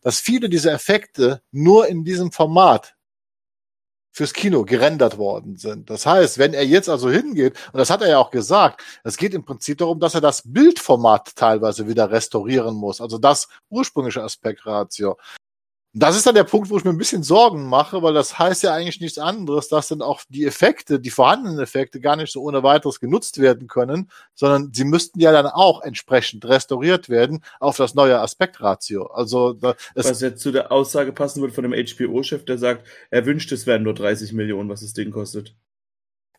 dass 0.00 0.18
viele 0.18 0.48
dieser 0.48 0.72
Effekte 0.72 1.42
nur 1.52 1.86
in 1.86 2.02
diesem 2.02 2.32
Format 2.32 2.96
fürs 4.10 4.32
Kino 4.32 4.64
gerendert 4.64 5.16
worden 5.16 5.56
sind. 5.56 5.88
Das 5.90 6.06
heißt, 6.06 6.38
wenn 6.38 6.54
er 6.54 6.66
jetzt 6.66 6.88
also 6.88 7.08
hingeht, 7.08 7.56
und 7.72 7.78
das 7.78 7.90
hat 7.90 8.02
er 8.02 8.08
ja 8.08 8.18
auch 8.18 8.32
gesagt, 8.32 8.82
es 9.04 9.16
geht 9.16 9.32
im 9.32 9.44
Prinzip 9.44 9.78
darum, 9.78 10.00
dass 10.00 10.16
er 10.16 10.20
das 10.20 10.42
Bildformat 10.44 11.36
teilweise 11.36 11.86
wieder 11.86 12.10
restaurieren 12.10 12.74
muss, 12.74 13.00
also 13.00 13.16
das 13.16 13.46
ursprüngliche 13.68 14.24
Aspektratio. 14.24 15.16
Das 15.92 16.16
ist 16.16 16.24
dann 16.24 16.36
der 16.36 16.44
Punkt, 16.44 16.70
wo 16.70 16.76
ich 16.76 16.84
mir 16.84 16.90
ein 16.90 16.98
bisschen 16.98 17.24
Sorgen 17.24 17.66
mache, 17.66 18.00
weil 18.00 18.14
das 18.14 18.38
heißt 18.38 18.62
ja 18.62 18.72
eigentlich 18.72 19.00
nichts 19.00 19.18
anderes, 19.18 19.66
dass 19.66 19.88
dann 19.88 20.02
auch 20.02 20.22
die 20.28 20.46
Effekte, 20.46 21.00
die 21.00 21.10
vorhandenen 21.10 21.58
Effekte 21.58 21.98
gar 21.98 22.14
nicht 22.14 22.32
so 22.32 22.42
ohne 22.42 22.62
weiteres 22.62 23.00
genutzt 23.00 23.40
werden 23.40 23.66
können, 23.66 24.08
sondern 24.34 24.72
sie 24.72 24.84
müssten 24.84 25.18
ja 25.18 25.32
dann 25.32 25.46
auch 25.46 25.82
entsprechend 25.82 26.44
restauriert 26.44 27.08
werden 27.08 27.42
auf 27.58 27.76
das 27.76 27.94
neue 27.96 28.20
Aspektratio. 28.20 29.06
Also 29.06 29.52
da, 29.54 29.74
Was 29.96 30.20
jetzt 30.20 30.42
zu 30.42 30.52
der 30.52 30.70
Aussage 30.70 31.12
passen 31.12 31.40
würde 31.40 31.54
von 31.54 31.68
dem 31.68 31.72
HBO-Chef, 31.72 32.44
der 32.44 32.58
sagt, 32.58 32.86
er 33.10 33.26
wünscht, 33.26 33.50
es 33.50 33.66
wären 33.66 33.82
nur 33.82 33.94
30 33.94 34.32
Millionen, 34.32 34.68
was 34.68 34.82
das 34.82 34.92
Ding 34.92 35.10
kostet. 35.10 35.56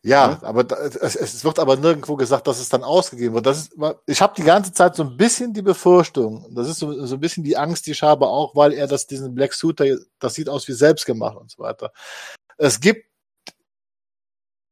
Ja, 0.04 0.40
aber 0.42 0.64
da, 0.64 0.78
es, 0.78 1.16
es 1.16 1.44
wird 1.44 1.60
aber 1.60 1.76
nirgendwo 1.76 2.16
gesagt, 2.16 2.48
dass 2.48 2.60
es 2.60 2.70
dann 2.70 2.84
ausgegeben 2.84 3.36
wird. 3.36 3.46
Das 3.46 3.60
ist, 3.60 3.74
ich 4.08 4.22
habe 4.22 4.34
die 4.36 4.44
ganze 4.44 4.74
Zeit 4.74 4.96
so 4.96 5.04
ein 5.04 5.16
bisschen 5.16 5.54
die 5.54 5.62
Befürchtung, 5.62 6.48
das 6.56 6.68
ist 6.68 6.80
so, 6.80 7.06
so 7.06 7.16
ein 7.16 7.20
bisschen 7.20 7.44
die 7.44 7.56
Angst, 7.56 7.86
die 7.86 7.92
ich 7.92 8.02
habe, 8.02 8.26
auch 8.26 8.56
weil 8.56 8.74
er 8.74 8.88
das 8.88 9.06
diesen 9.06 9.36
Black 9.36 9.54
Suit, 9.54 9.80
das 10.18 10.34
sieht 10.34 10.50
aus 10.50 10.68
wie 10.68 10.74
selbstgemacht 10.74 11.38
und 11.38 11.52
so 11.52 11.60
weiter. 11.60 11.92
Es 12.58 12.80
gibt 12.80 13.06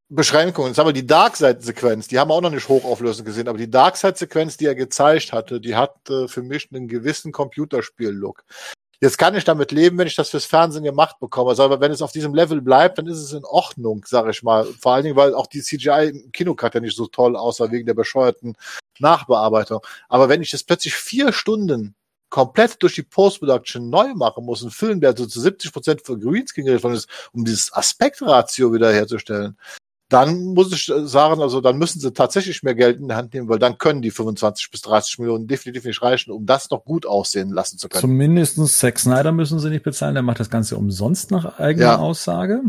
Beschränkungen. 0.10 0.69
Jetzt 0.69 0.80
haben 0.80 0.88
wir 0.88 0.93
die 0.93 1.06
Darkseid-Sequenz, 1.06 2.07
die 2.07 2.18
haben 2.18 2.30
wir 2.30 2.34
auch 2.34 2.41
noch 2.41 2.49
nicht 2.49 2.68
hochauflösend 2.68 3.27
gesehen, 3.27 3.47
aber 3.47 3.60
die 3.60 3.69
Darkseid-Sequenz, 3.69 4.57
die 4.57 4.65
er 4.65 4.73
gezeigt 4.73 5.31
hatte, 5.31 5.61
die 5.61 5.76
hat 5.76 6.10
äh, 6.10 6.27
für 6.27 6.41
mich 6.41 6.69
einen 6.72 6.88
gewissen 6.88 7.31
Computerspiel-Look. 7.31 8.43
Jetzt 9.01 9.17
kann 9.17 9.34
ich 9.35 9.45
damit 9.45 9.71
leben, 9.71 9.97
wenn 9.97 10.07
ich 10.07 10.15
das 10.15 10.30
fürs 10.30 10.43
Fernsehen 10.43 10.84
gemacht 10.84 11.19
bekomme. 11.19 11.51
Also, 11.51 11.63
aber 11.63 11.80
wenn 11.80 11.91
es 11.91 12.01
auf 12.01 12.11
diesem 12.11 12.34
Level 12.34 12.61
bleibt, 12.61 12.97
dann 12.97 13.07
ist 13.07 13.19
es 13.19 13.31
in 13.31 13.45
Ordnung, 13.45 14.03
sage 14.05 14.31
ich 14.31 14.43
mal. 14.43 14.65
Vor 14.65 14.93
allen 14.93 15.03
Dingen, 15.03 15.15
weil 15.15 15.34
auch 15.34 15.47
die 15.47 15.61
CGI 15.61 16.09
im 16.09 16.31
Kino 16.34 16.55
ja 16.61 16.80
nicht 16.81 16.97
so 16.97 17.07
toll 17.07 17.38
aussah 17.38 17.71
wegen 17.71 17.85
der 17.85 17.93
bescheuerten 17.93 18.57
Nachbearbeitung. 18.99 19.80
Aber 20.09 20.27
wenn 20.27 20.41
ich 20.41 20.51
das 20.51 20.63
plötzlich 20.63 20.95
vier 20.95 21.31
Stunden 21.31 21.95
komplett 22.30 22.84
durch 22.84 22.95
die 22.95 23.03
Post-Production 23.03 23.89
neu 23.89 24.13
machen 24.15 24.45
muss, 24.45 24.63
ein 24.63 24.69
Film, 24.69 24.99
der 24.99 25.15
so 25.15 25.26
zu 25.26 25.39
70 25.39 25.71
Prozent 25.71 26.01
für 26.05 26.19
Greenscreen 26.19 26.65
geredet 26.65 26.84
worden 26.84 26.95
ist, 26.95 27.09
um 27.31 27.45
dieses 27.45 27.71
Aspektratio 27.73 28.73
wieder 28.73 28.91
herzustellen, 28.91 29.57
dann 30.10 30.53
muss 30.56 30.73
ich 30.73 30.91
sagen, 31.03 31.41
also 31.41 31.61
dann 31.61 31.77
müssen 31.77 31.99
sie 31.99 32.11
tatsächlich 32.11 32.64
mehr 32.64 32.73
Geld 32.76 32.99
in 32.99 33.07
die 33.07 33.14
Hand 33.14 33.34
nehmen, 33.34 33.48
weil 33.48 33.60
dann 33.60 33.77
können 33.77 34.02
die 34.02 34.10
25 34.11 34.72
bis 34.72 34.81
30 34.81 35.19
Millionen 35.19 35.48
definitiv 35.48 35.86
nicht 35.86 36.02
reichen, 36.02 36.31
um 36.31 36.45
das 36.48 36.69
noch 36.72 36.84
gut 36.84 37.06
aussehen 37.06 37.52
lassen 37.52 37.77
zu 37.77 37.88
können. 37.90 38.02
Zumindestens 38.02 38.80
Zack 38.80 38.98
Snyder 38.99 39.31
müssen 39.31 39.60
sie 39.60 39.69
nicht 39.69 39.84
bezahlen, 39.84 40.15
der 40.15 40.23
macht 40.23 40.40
das 40.40 40.49
Ganze 40.49 40.77
umsonst 40.77 41.30
nach 41.30 41.60
eigener 41.60 41.86
Ja. 41.86 41.98
Aussage. 41.99 42.64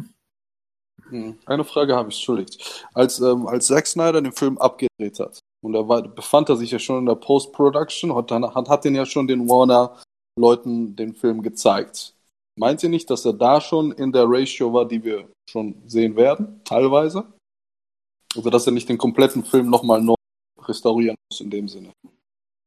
Hm, 1.09 1.39
Eine 1.47 1.65
Frage 1.65 1.97
habe 1.97 2.11
ich, 2.11 2.17
entschuldigt. 2.17 2.87
Als, 2.95 3.21
ähm, 3.21 3.47
als 3.47 3.67
Zack 3.67 3.87
Snyder 3.87 4.21
den 4.21 4.33
Film 4.33 4.59
abgedreht 4.59 5.19
hat, 5.19 5.41
und 5.63 5.75
er 5.75 5.89
war, 5.89 6.03
befand 6.03 6.49
er 6.51 6.57
sich 6.57 6.71
ja 6.71 6.79
schon 6.79 7.01
in 7.01 7.07
der 7.07 7.17
Post-Production, 7.17 8.15
hat, 8.15 8.31
hat, 8.31 8.69
hat 8.69 8.85
den 8.85 8.95
ja 8.95 9.05
schon 9.07 9.27
den 9.27 9.49
Warner-Leuten 9.49 10.95
den 10.97 11.15
Film 11.15 11.43
gezeigt. 11.43 12.15
Meint 12.57 12.83
ihr 12.83 12.89
nicht, 12.89 13.09
dass 13.11 13.25
er 13.25 13.33
da 13.33 13.61
schon 13.61 13.93
in 13.93 14.13
der 14.13 14.25
Ratio 14.27 14.73
war, 14.73 14.87
die 14.87 15.03
wir 15.03 15.29
schon 15.49 15.77
sehen 15.87 16.17
werden, 16.17 16.61
teilweise? 16.65 17.25
Also, 18.37 18.51
dass 18.51 18.67
er 18.67 18.73
nicht 18.73 18.89
den 18.89 18.99
kompletten 18.99 19.45
Film 19.45 19.71
nochmal 19.71 20.01
neu 20.03 20.15
restaurieren 20.63 21.17
muss 21.31 21.41
in 21.41 21.51
dem 21.51 21.69
Sinne. 21.69 21.93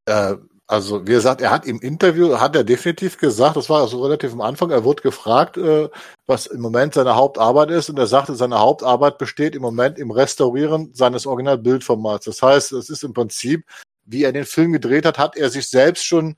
Äh, 0.06 0.36
also 0.68 1.06
wie 1.06 1.12
gesagt, 1.12 1.42
er 1.42 1.52
hat 1.52 1.66
im 1.66 1.80
Interview, 1.82 2.40
hat 2.40 2.56
er 2.56 2.64
definitiv 2.64 3.18
gesagt, 3.18 3.58
das 3.58 3.70
war 3.70 3.82
also 3.82 4.02
relativ 4.02 4.32
am 4.32 4.42
Anfang, 4.42 4.72
er 4.72 4.84
wurde 4.84 5.04
gefragt, 5.04 5.58
äh, 5.58 5.90
was 6.26 6.46
im 6.48 6.62
Moment 6.62 6.94
seine 6.94 7.16
Hauptarbeit 7.16 7.70
ist 7.70 7.90
und 7.90 8.00
er 8.00 8.08
sagte, 8.08 8.36
seine 8.36 8.60
Hauptarbeit 8.60 9.18
besteht 9.18 9.56
im 9.56 9.62
Moment 9.62 10.00
im 10.00 10.12
Restaurieren 10.12 10.94
seines 10.94 11.26
Originalbildformats. 11.26 12.26
Das 12.26 12.42
heißt, 12.42 12.72
es 12.74 12.90
ist 12.90 13.04
im 13.04 13.14
Prinzip, 13.14 13.66
wie 14.06 14.24
er 14.24 14.32
den 14.32 14.46
Film 14.46 14.72
gedreht 14.72 15.06
hat, 15.06 15.18
hat 15.18 15.36
er 15.36 15.50
sich 15.50 15.70
selbst 15.70 16.06
schon 16.06 16.38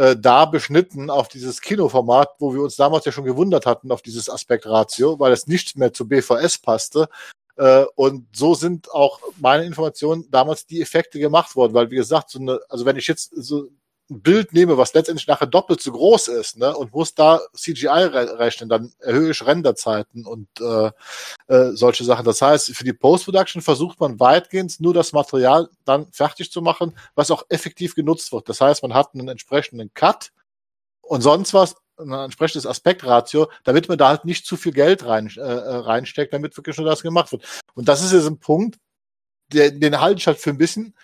äh, 0.00 0.16
da 0.16 0.46
beschnitten 0.46 1.10
auf 1.10 1.28
dieses 1.28 1.60
Kinoformat, 1.60 2.30
wo 2.38 2.54
wir 2.54 2.62
uns 2.62 2.76
damals 2.76 3.04
ja 3.04 3.12
schon 3.12 3.26
gewundert 3.26 3.66
hatten, 3.66 3.92
auf 3.92 4.00
dieses 4.00 4.30
Aspektratio, 4.30 5.20
weil 5.20 5.30
es 5.30 5.46
nicht 5.46 5.76
mehr 5.76 5.92
zu 5.92 6.08
BVS 6.08 6.56
passte. 6.56 7.10
Äh, 7.56 7.84
und 7.96 8.26
so 8.34 8.54
sind 8.54 8.90
auch 8.92 9.20
meine 9.36 9.64
Informationen 9.66 10.26
damals 10.30 10.64
die 10.64 10.80
Effekte 10.80 11.18
gemacht 11.18 11.54
worden, 11.54 11.74
weil 11.74 11.90
wie 11.90 11.96
gesagt, 11.96 12.30
so 12.30 12.38
eine, 12.38 12.60
also 12.70 12.86
wenn 12.86 12.96
ich 12.96 13.08
jetzt 13.08 13.32
so 13.36 13.68
Bild 14.10 14.52
nehme, 14.52 14.76
was 14.76 14.92
letztendlich 14.92 15.28
nachher 15.28 15.46
doppelt 15.46 15.80
so 15.80 15.92
groß 15.92 16.28
ist, 16.28 16.58
ne, 16.58 16.76
und 16.76 16.92
muss 16.92 17.14
da 17.14 17.40
CGI 17.54 17.86
re 17.86 18.38
rechnen, 18.38 18.68
dann 18.68 18.92
erhöhe 18.98 19.30
ich 19.30 19.46
Renderzeiten 19.46 20.26
und 20.26 20.48
äh, 20.60 20.90
äh, 21.46 21.70
solche 21.76 22.04
Sachen. 22.04 22.24
Das 22.24 22.42
heißt, 22.42 22.74
für 22.74 22.84
die 22.84 22.92
Post-Production 22.92 23.62
versucht 23.62 24.00
man 24.00 24.18
weitgehend 24.18 24.80
nur 24.80 24.94
das 24.94 25.12
Material 25.12 25.68
dann 25.84 26.10
fertig 26.12 26.50
zu 26.50 26.60
machen, 26.60 26.96
was 27.14 27.30
auch 27.30 27.44
effektiv 27.48 27.94
genutzt 27.94 28.32
wird. 28.32 28.48
Das 28.48 28.60
heißt, 28.60 28.82
man 28.82 28.94
hat 28.94 29.14
einen 29.14 29.28
entsprechenden 29.28 29.94
Cut 29.94 30.32
und 31.02 31.20
sonst 31.20 31.54
was, 31.54 31.76
ein 31.98 32.12
entsprechendes 32.12 32.66
Aspektratio, 32.66 33.50
damit 33.64 33.88
man 33.88 33.98
da 33.98 34.08
halt 34.08 34.24
nicht 34.24 34.46
zu 34.46 34.56
viel 34.56 34.72
Geld 34.72 35.04
rein, 35.04 35.30
äh, 35.36 35.40
äh 35.40 35.76
reinsteckt, 35.76 36.32
damit 36.32 36.56
wirklich 36.56 36.76
nur 36.78 36.86
das 36.86 37.02
gemacht 37.02 37.30
wird. 37.32 37.44
Und 37.74 37.88
das 37.88 38.02
ist 38.02 38.12
jetzt 38.12 38.26
ein 38.26 38.38
Punkt, 38.38 38.78
der, 39.52 39.70
den 39.70 40.00
halte 40.00 40.18
ich 40.18 40.26
halt 40.26 40.38
für 40.38 40.50
ein 40.50 40.58
bisschen 40.58 40.94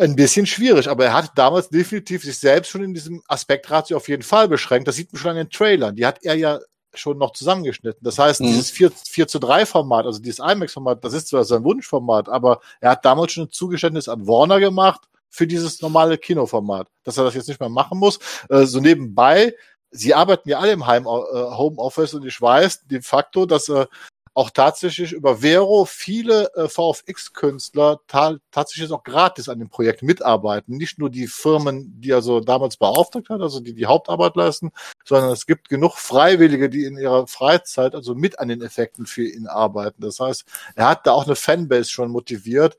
ein 0.00 0.16
bisschen 0.16 0.46
schwierig, 0.46 0.88
aber 0.88 1.04
er 1.04 1.12
hat 1.14 1.32
damals 1.36 1.68
definitiv 1.68 2.24
sich 2.24 2.38
selbst 2.38 2.70
schon 2.70 2.82
in 2.82 2.94
diesem 2.94 3.22
Aspektratio 3.28 3.96
auf 3.96 4.08
jeden 4.08 4.22
Fall 4.22 4.48
beschränkt. 4.48 4.88
Das 4.88 4.96
sieht 4.96 5.12
man 5.12 5.20
schon 5.20 5.30
an 5.32 5.36
den 5.36 5.50
Trailern. 5.50 5.94
Die 5.94 6.06
hat 6.06 6.18
er 6.22 6.34
ja 6.34 6.58
schon 6.94 7.18
noch 7.18 7.32
zusammengeschnitten. 7.32 8.02
Das 8.02 8.18
heißt, 8.18 8.40
mhm. 8.40 8.46
dieses 8.46 8.70
4, 8.70 8.90
4 8.90 9.28
zu 9.28 9.38
3 9.38 9.66
Format, 9.66 10.06
also 10.06 10.18
dieses 10.20 10.40
IMAX-Format, 10.40 11.04
das 11.04 11.12
ist 11.12 11.28
zwar 11.28 11.44
sein 11.44 11.64
Wunschformat, 11.64 12.28
aber 12.28 12.60
er 12.80 12.92
hat 12.92 13.04
damals 13.04 13.32
schon 13.32 13.44
ein 13.44 13.50
Zugeständnis 13.50 14.08
an 14.08 14.26
Warner 14.26 14.58
gemacht 14.58 15.02
für 15.28 15.46
dieses 15.46 15.80
normale 15.82 16.18
Kinoformat, 16.18 16.88
dass 17.04 17.18
er 17.18 17.24
das 17.24 17.34
jetzt 17.34 17.48
nicht 17.48 17.60
mehr 17.60 17.68
machen 17.68 17.98
muss. 17.98 18.18
Äh, 18.48 18.64
so 18.64 18.80
nebenbei, 18.80 19.54
sie 19.90 20.14
arbeiten 20.14 20.48
ja 20.48 20.58
alle 20.58 20.72
im 20.72 20.86
Heim, 20.86 21.04
äh, 21.04 21.06
Homeoffice 21.06 22.14
und 22.14 22.26
ich 22.26 22.40
weiß 22.40 22.86
de 22.86 23.02
facto, 23.02 23.46
dass 23.46 23.68
er 23.68 23.88
auch 24.34 24.50
tatsächlich 24.50 25.12
über 25.12 25.38
Vero 25.38 25.84
viele 25.84 26.54
äh, 26.54 26.68
VFX-Künstler 26.68 28.00
ta 28.06 28.36
tatsächlich 28.50 28.90
auch 28.92 29.02
gratis 29.02 29.48
an 29.48 29.58
dem 29.58 29.68
Projekt 29.68 30.02
mitarbeiten. 30.02 30.76
Nicht 30.76 30.98
nur 30.98 31.10
die 31.10 31.26
Firmen, 31.26 32.00
die 32.00 32.10
er 32.10 32.22
so 32.22 32.40
damals 32.40 32.76
beauftragt 32.76 33.28
hat, 33.28 33.40
also 33.40 33.60
die 33.60 33.74
die 33.74 33.86
Hauptarbeit 33.86 34.36
leisten, 34.36 34.70
sondern 35.04 35.32
es 35.32 35.46
gibt 35.46 35.68
genug 35.68 35.96
Freiwillige, 35.96 36.70
die 36.70 36.84
in 36.84 36.96
ihrer 36.96 37.26
Freizeit 37.26 37.94
also 37.94 38.14
mit 38.14 38.38
an 38.38 38.48
den 38.48 38.62
Effekten 38.62 39.06
für 39.06 39.26
ihn 39.26 39.46
arbeiten. 39.46 40.02
Das 40.02 40.20
heißt, 40.20 40.44
er 40.76 40.88
hat 40.88 41.06
da 41.06 41.12
auch 41.12 41.26
eine 41.26 41.36
Fanbase 41.36 41.90
schon 41.90 42.10
motiviert, 42.10 42.78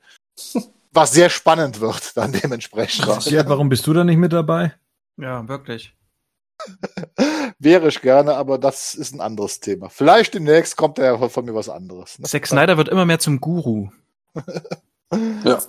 was 0.92 1.12
sehr 1.12 1.30
spannend 1.30 1.80
wird 1.80 2.16
dann 2.16 2.32
dementsprechend. 2.32 3.26
Ja, 3.26 3.48
warum 3.48 3.68
bist 3.68 3.86
du 3.86 3.92
da 3.92 4.04
nicht 4.04 4.18
mit 4.18 4.32
dabei? 4.32 4.74
Ja, 5.18 5.46
wirklich. 5.46 5.94
Wäre 7.58 7.88
ich 7.88 8.00
gerne, 8.00 8.34
aber 8.34 8.58
das 8.58 8.94
ist 8.94 9.14
ein 9.14 9.20
anderes 9.20 9.60
Thema. 9.60 9.88
Vielleicht 9.88 10.34
demnächst 10.34 10.76
kommt 10.76 10.98
ja 10.98 11.28
von 11.28 11.44
mir 11.44 11.54
was 11.54 11.68
anderes. 11.68 12.18
Ne? 12.18 12.26
Zack 12.26 12.46
Snyder 12.46 12.76
wird 12.76 12.88
immer 12.88 13.04
mehr 13.04 13.18
zum 13.18 13.40
Guru. 13.40 13.90
ja. 15.44 15.60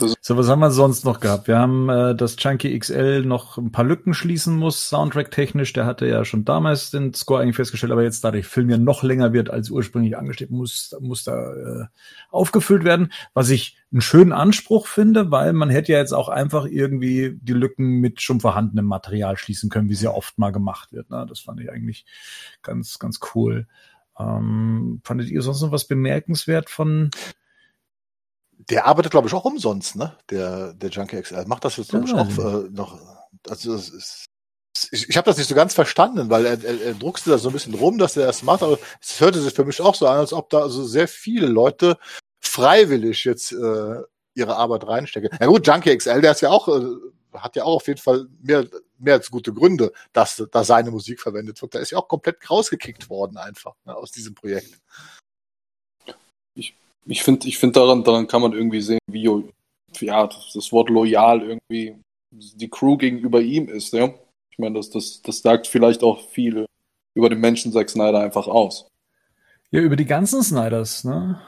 So, 0.00 0.36
was 0.36 0.48
haben 0.48 0.60
wir 0.60 0.70
sonst 0.70 1.04
noch 1.04 1.20
gehabt? 1.20 1.46
Wir 1.46 1.58
haben 1.58 1.88
äh, 1.88 2.14
dass 2.14 2.36
Chunky 2.36 2.78
XL 2.78 3.22
noch 3.24 3.58
ein 3.58 3.70
paar 3.70 3.84
Lücken 3.84 4.14
schließen 4.14 4.56
muss, 4.56 4.88
Soundtrack-technisch. 4.88 5.72
Der 5.74 5.86
hatte 5.86 6.06
ja 6.06 6.24
schon 6.24 6.44
damals 6.44 6.90
den 6.90 7.12
Score 7.12 7.42
eigentlich 7.42 7.56
festgestellt, 7.56 7.92
aber 7.92 8.02
jetzt, 8.02 8.24
da 8.24 8.30
der 8.30 8.42
Film 8.42 8.70
ja 8.70 8.78
noch 8.78 9.02
länger 9.02 9.32
wird 9.32 9.50
als 9.50 9.70
ursprünglich 9.70 10.16
angestrebt, 10.16 10.50
muss, 10.50 10.96
muss 11.00 11.24
da 11.24 11.52
äh, 11.54 11.84
aufgefüllt 12.30 12.84
werden. 12.84 13.12
Was 13.34 13.50
ich 13.50 13.76
einen 13.92 14.00
schönen 14.00 14.32
Anspruch 14.32 14.86
finde, 14.86 15.30
weil 15.30 15.52
man 15.52 15.68
hätte 15.68 15.92
ja 15.92 15.98
jetzt 15.98 16.12
auch 16.12 16.28
einfach 16.28 16.64
irgendwie 16.64 17.38
die 17.40 17.52
Lücken 17.52 18.00
mit 18.00 18.22
schon 18.22 18.40
vorhandenem 18.40 18.86
Material 18.86 19.36
schließen 19.36 19.68
können, 19.68 19.88
wie 19.88 19.94
es 19.94 20.02
ja 20.02 20.10
oft 20.10 20.38
mal 20.38 20.50
gemacht 20.50 20.92
wird. 20.92 21.10
Ne? 21.10 21.26
Das 21.28 21.40
fand 21.40 21.60
ich 21.60 21.70
eigentlich 21.70 22.06
ganz, 22.62 22.98
ganz 22.98 23.20
cool. 23.34 23.66
Ähm, 24.18 25.00
fandet 25.04 25.30
ihr 25.30 25.42
sonst 25.42 25.62
noch 25.62 25.72
was 25.72 25.86
bemerkenswert 25.86 26.70
von 26.70 27.10
der 28.70 28.86
arbeitet, 28.86 29.10
glaube 29.10 29.28
ich, 29.28 29.34
auch 29.34 29.44
umsonst, 29.44 29.96
ne? 29.96 30.16
Der, 30.30 30.72
der 30.74 30.90
Junkie 30.90 31.20
XL. 31.20 31.44
Macht 31.46 31.64
das 31.64 31.76
jetzt, 31.76 31.90
glaube 31.90 32.06
ich, 32.06 32.14
auch 32.14 32.28
äh, 32.28 32.68
noch. 32.70 32.98
Also 33.48 33.74
es 33.74 33.88
ist, 33.88 34.26
ich, 34.92 35.08
ich 35.08 35.16
habe 35.16 35.26
das 35.26 35.36
nicht 35.36 35.48
so 35.48 35.54
ganz 35.54 35.74
verstanden, 35.74 36.30
weil 36.30 36.46
er, 36.46 36.62
er, 36.64 36.80
er 36.80 36.94
druckste 36.94 37.30
da 37.30 37.38
so 37.38 37.48
ein 37.48 37.52
bisschen 37.52 37.74
rum, 37.74 37.98
dass 37.98 38.16
er 38.16 38.26
das 38.26 38.42
macht, 38.42 38.62
aber 38.62 38.78
es 39.00 39.20
hörte 39.20 39.40
sich 39.40 39.52
für 39.52 39.64
mich 39.64 39.80
auch 39.80 39.94
so 39.94 40.06
an, 40.06 40.18
als 40.18 40.32
ob 40.32 40.50
da 40.50 40.60
also 40.60 40.84
sehr 40.84 41.08
viele 41.08 41.46
Leute 41.46 41.98
freiwillig 42.40 43.24
jetzt 43.24 43.52
äh, 43.52 44.00
ihre 44.34 44.56
Arbeit 44.56 44.86
reinstecken. 44.86 45.30
Ja 45.38 45.46
gut, 45.46 45.66
Junkie 45.66 45.96
XL, 45.96 46.20
der 46.20 46.32
ist 46.32 46.40
ja 46.40 46.50
auch, 46.50 46.68
äh, 46.68 46.86
hat 47.34 47.56
ja 47.56 47.64
auch 47.64 47.76
auf 47.76 47.86
jeden 47.88 48.00
Fall 48.00 48.26
mehr, 48.40 48.66
mehr 48.98 49.14
als 49.14 49.30
gute 49.30 49.52
Gründe, 49.52 49.92
dass 50.12 50.42
da 50.50 50.64
seine 50.64 50.90
Musik 50.90 51.20
verwendet 51.20 51.60
wird. 51.60 51.74
Da 51.74 51.80
ist 51.80 51.90
ja 51.90 51.98
auch 51.98 52.08
komplett 52.08 52.48
rausgekickt 52.48 53.10
worden 53.10 53.36
einfach 53.36 53.74
ne, 53.84 53.94
aus 53.94 54.12
diesem 54.12 54.34
Projekt. 54.34 54.80
Ich 56.54 56.74
ich 57.10 57.24
finde, 57.24 57.48
ich 57.48 57.58
finde 57.58 57.80
daran, 57.80 58.04
daran 58.04 58.28
kann 58.28 58.40
man 58.40 58.52
irgendwie 58.52 58.80
sehen, 58.80 59.00
wie 59.08 59.28
ja, 60.00 60.28
das 60.54 60.70
Wort 60.70 60.90
loyal 60.90 61.42
irgendwie 61.42 61.96
die 62.30 62.68
Crew 62.68 62.96
gegenüber 62.96 63.40
ihm 63.40 63.68
ist, 63.68 63.92
ja. 63.92 64.14
Ich 64.50 64.58
meine, 64.58 64.76
das, 64.76 64.90
das, 64.90 65.20
das 65.20 65.42
sagt 65.42 65.66
vielleicht 65.66 66.04
auch 66.04 66.20
viel 66.20 66.66
über 67.14 67.28
den 67.28 67.40
Menschen 67.40 67.72
Zack 67.72 67.90
Snyder 67.90 68.20
einfach 68.20 68.46
aus. 68.46 68.86
Ja, 69.72 69.80
über 69.80 69.96
die 69.96 70.06
ganzen 70.06 70.42
Snyders, 70.42 71.02
ne? 71.02 71.40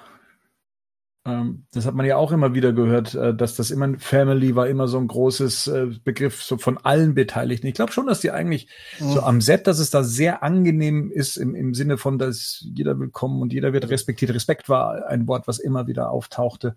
Ähm, 1.24 1.66
das 1.72 1.86
hat 1.86 1.94
man 1.94 2.04
ja 2.04 2.16
auch 2.16 2.32
immer 2.32 2.52
wieder 2.52 2.72
gehört, 2.72 3.14
äh, 3.14 3.32
dass 3.32 3.54
das 3.54 3.70
immer 3.70 3.96
Family 3.98 4.56
war 4.56 4.66
immer 4.66 4.88
so 4.88 4.98
ein 4.98 5.06
großes 5.06 5.68
äh, 5.68 5.86
Begriff 6.02 6.42
so 6.42 6.58
von 6.58 6.78
allen 6.78 7.14
Beteiligten. 7.14 7.68
Ich 7.68 7.74
glaube 7.74 7.92
schon, 7.92 8.08
dass 8.08 8.20
die 8.20 8.32
eigentlich 8.32 8.66
mhm. 8.98 9.12
so 9.12 9.22
am 9.22 9.40
Set, 9.40 9.68
dass 9.68 9.78
es 9.78 9.90
da 9.90 10.02
sehr 10.02 10.42
angenehm 10.42 11.12
ist 11.12 11.36
im, 11.36 11.54
im 11.54 11.74
Sinne 11.74 11.96
von, 11.96 12.18
dass 12.18 12.66
jeder 12.74 12.98
willkommen 12.98 13.40
und 13.40 13.52
jeder 13.52 13.72
wird 13.72 13.88
respektiert. 13.88 14.34
Respekt 14.34 14.68
war 14.68 15.06
ein 15.06 15.28
Wort, 15.28 15.46
was 15.46 15.60
immer 15.60 15.86
wieder 15.86 16.10
auftauchte. 16.10 16.74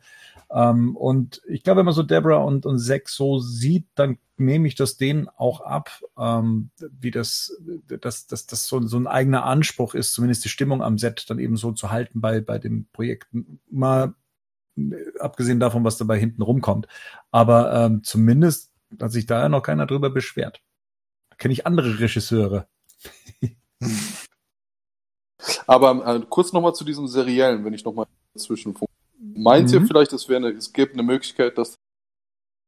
Ähm, 0.52 0.96
und 0.96 1.42
ich 1.48 1.64
glaube, 1.64 1.80
wenn 1.80 1.86
man 1.86 1.96
so 1.96 2.04
Deborah 2.04 2.44
und, 2.44 2.68
und 2.68 2.78
Zack 2.78 3.10
so 3.10 3.40
sieht, 3.40 3.88
dann 3.96 4.20
nehme 4.38 4.68
ich 4.68 4.76
das 4.76 4.98
denen 4.98 5.28
auch 5.28 5.62
ab, 5.62 5.90
ähm, 6.20 6.70
wie 7.00 7.10
das, 7.10 7.60
dass 7.88 8.28
das, 8.28 8.46
das 8.46 8.68
so, 8.68 8.80
so 8.86 8.98
ein 8.98 9.08
eigener 9.08 9.46
Anspruch 9.46 9.96
ist, 9.96 10.14
zumindest 10.14 10.46
die 10.46 10.50
Stimmung 10.50 10.84
am 10.84 11.00
Set 11.00 11.26
dann 11.30 11.40
eben 11.40 11.58
so 11.58 11.72
zu 11.72 11.90
halten 11.90 12.22
bei, 12.22 12.42
bei 12.42 12.60
dem 12.60 12.86
Projekt. 12.92 13.28
Mal 13.72 14.14
abgesehen 15.20 15.60
davon, 15.60 15.84
was 15.84 15.98
dabei 15.98 16.18
hinten 16.20 16.42
rumkommt. 16.42 16.88
Aber 17.32 17.74
ähm, 17.74 18.04
zumindest 18.04 18.72
hat 19.02 19.12
sich 19.12 19.26
da 19.26 19.42
ja 19.42 19.50
noch 19.50 19.62
keiner 19.62 19.86
drüber 19.86 20.10
beschwert. 20.10 20.62
Da 21.30 21.38
kenne 21.38 21.54
ich 21.54 21.66
andere 21.66 22.00
Regisseure. 22.00 22.68
Aber 25.68 26.16
äh, 26.16 26.22
kurz 26.30 26.54
nochmal 26.54 26.74
zu 26.74 26.84
diesem 26.84 27.08
Seriellen, 27.08 27.64
wenn 27.66 27.74
ich 27.74 27.86
nochmal 27.86 28.08
zwischenfunke. 28.36 28.94
Meint 29.20 29.70
mhm. 29.70 29.74
ihr 29.76 29.88
vielleicht, 29.88 30.14
es, 30.14 30.28
wäre 30.30 30.48
eine, 30.48 30.58
es 30.58 30.74
gibt 30.74 30.94
eine 30.94 31.04
Möglichkeit, 31.04 31.58
dass, 31.58 31.76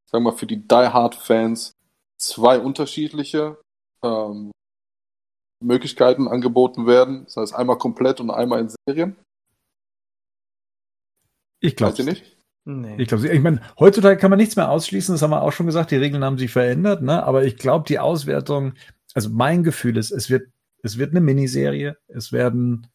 sagen 0.10 0.24
wir 0.24 0.32
mal, 0.32 0.38
für 0.38 0.48
die 0.48 0.68
Die 0.68 0.76
Hard 0.76 1.16
Fans 1.16 1.72
zwei 2.18 2.60
unterschiedliche 2.60 3.58
ähm, 4.04 4.52
Möglichkeiten 5.64 6.28
angeboten 6.28 6.88
werden? 6.88 7.26
Das 7.26 7.38
heißt, 7.38 7.56
einmal 7.56 7.78
komplett 7.78 8.20
und 8.20 8.32
einmal 8.32 8.60
in 8.62 8.70
Serien? 8.86 9.16
Ich 11.60 11.76
glaube 11.76 12.04
nicht. 12.04 12.38
Nee. 12.66 12.96
Ich 12.98 13.08
glaube, 13.08 13.30
ich 13.30 13.42
meine, 13.42 13.62
heutzutage 13.80 14.18
kann 14.18 14.30
man 14.30 14.38
nichts 14.38 14.58
mehr 14.58 14.70
ausschließen, 14.70 15.16
das 15.16 15.22
haben 15.22 15.32
wir 15.32 15.42
auch 15.42 15.54
schon 15.54 15.68
gesagt, 15.68 15.92
die 15.92 15.96
Regeln 15.96 16.26
haben 16.26 16.38
sich 16.38 16.52
verändert, 16.52 17.02
ne? 17.02 17.24
Aber 17.24 17.46
ich 17.46 17.56
glaube, 17.56 17.86
die 17.88 17.98
Auswertung, 17.98 18.74
also 19.14 19.30
mein 19.30 19.64
Gefühl 19.64 19.96
ist, 19.96 20.12
es 20.12 20.30
wird, 20.30 20.50
es 20.84 20.98
wird 20.98 21.12
eine 21.12 21.22
Miniserie, 21.22 21.96
es 22.10 22.34
werden 22.34 22.88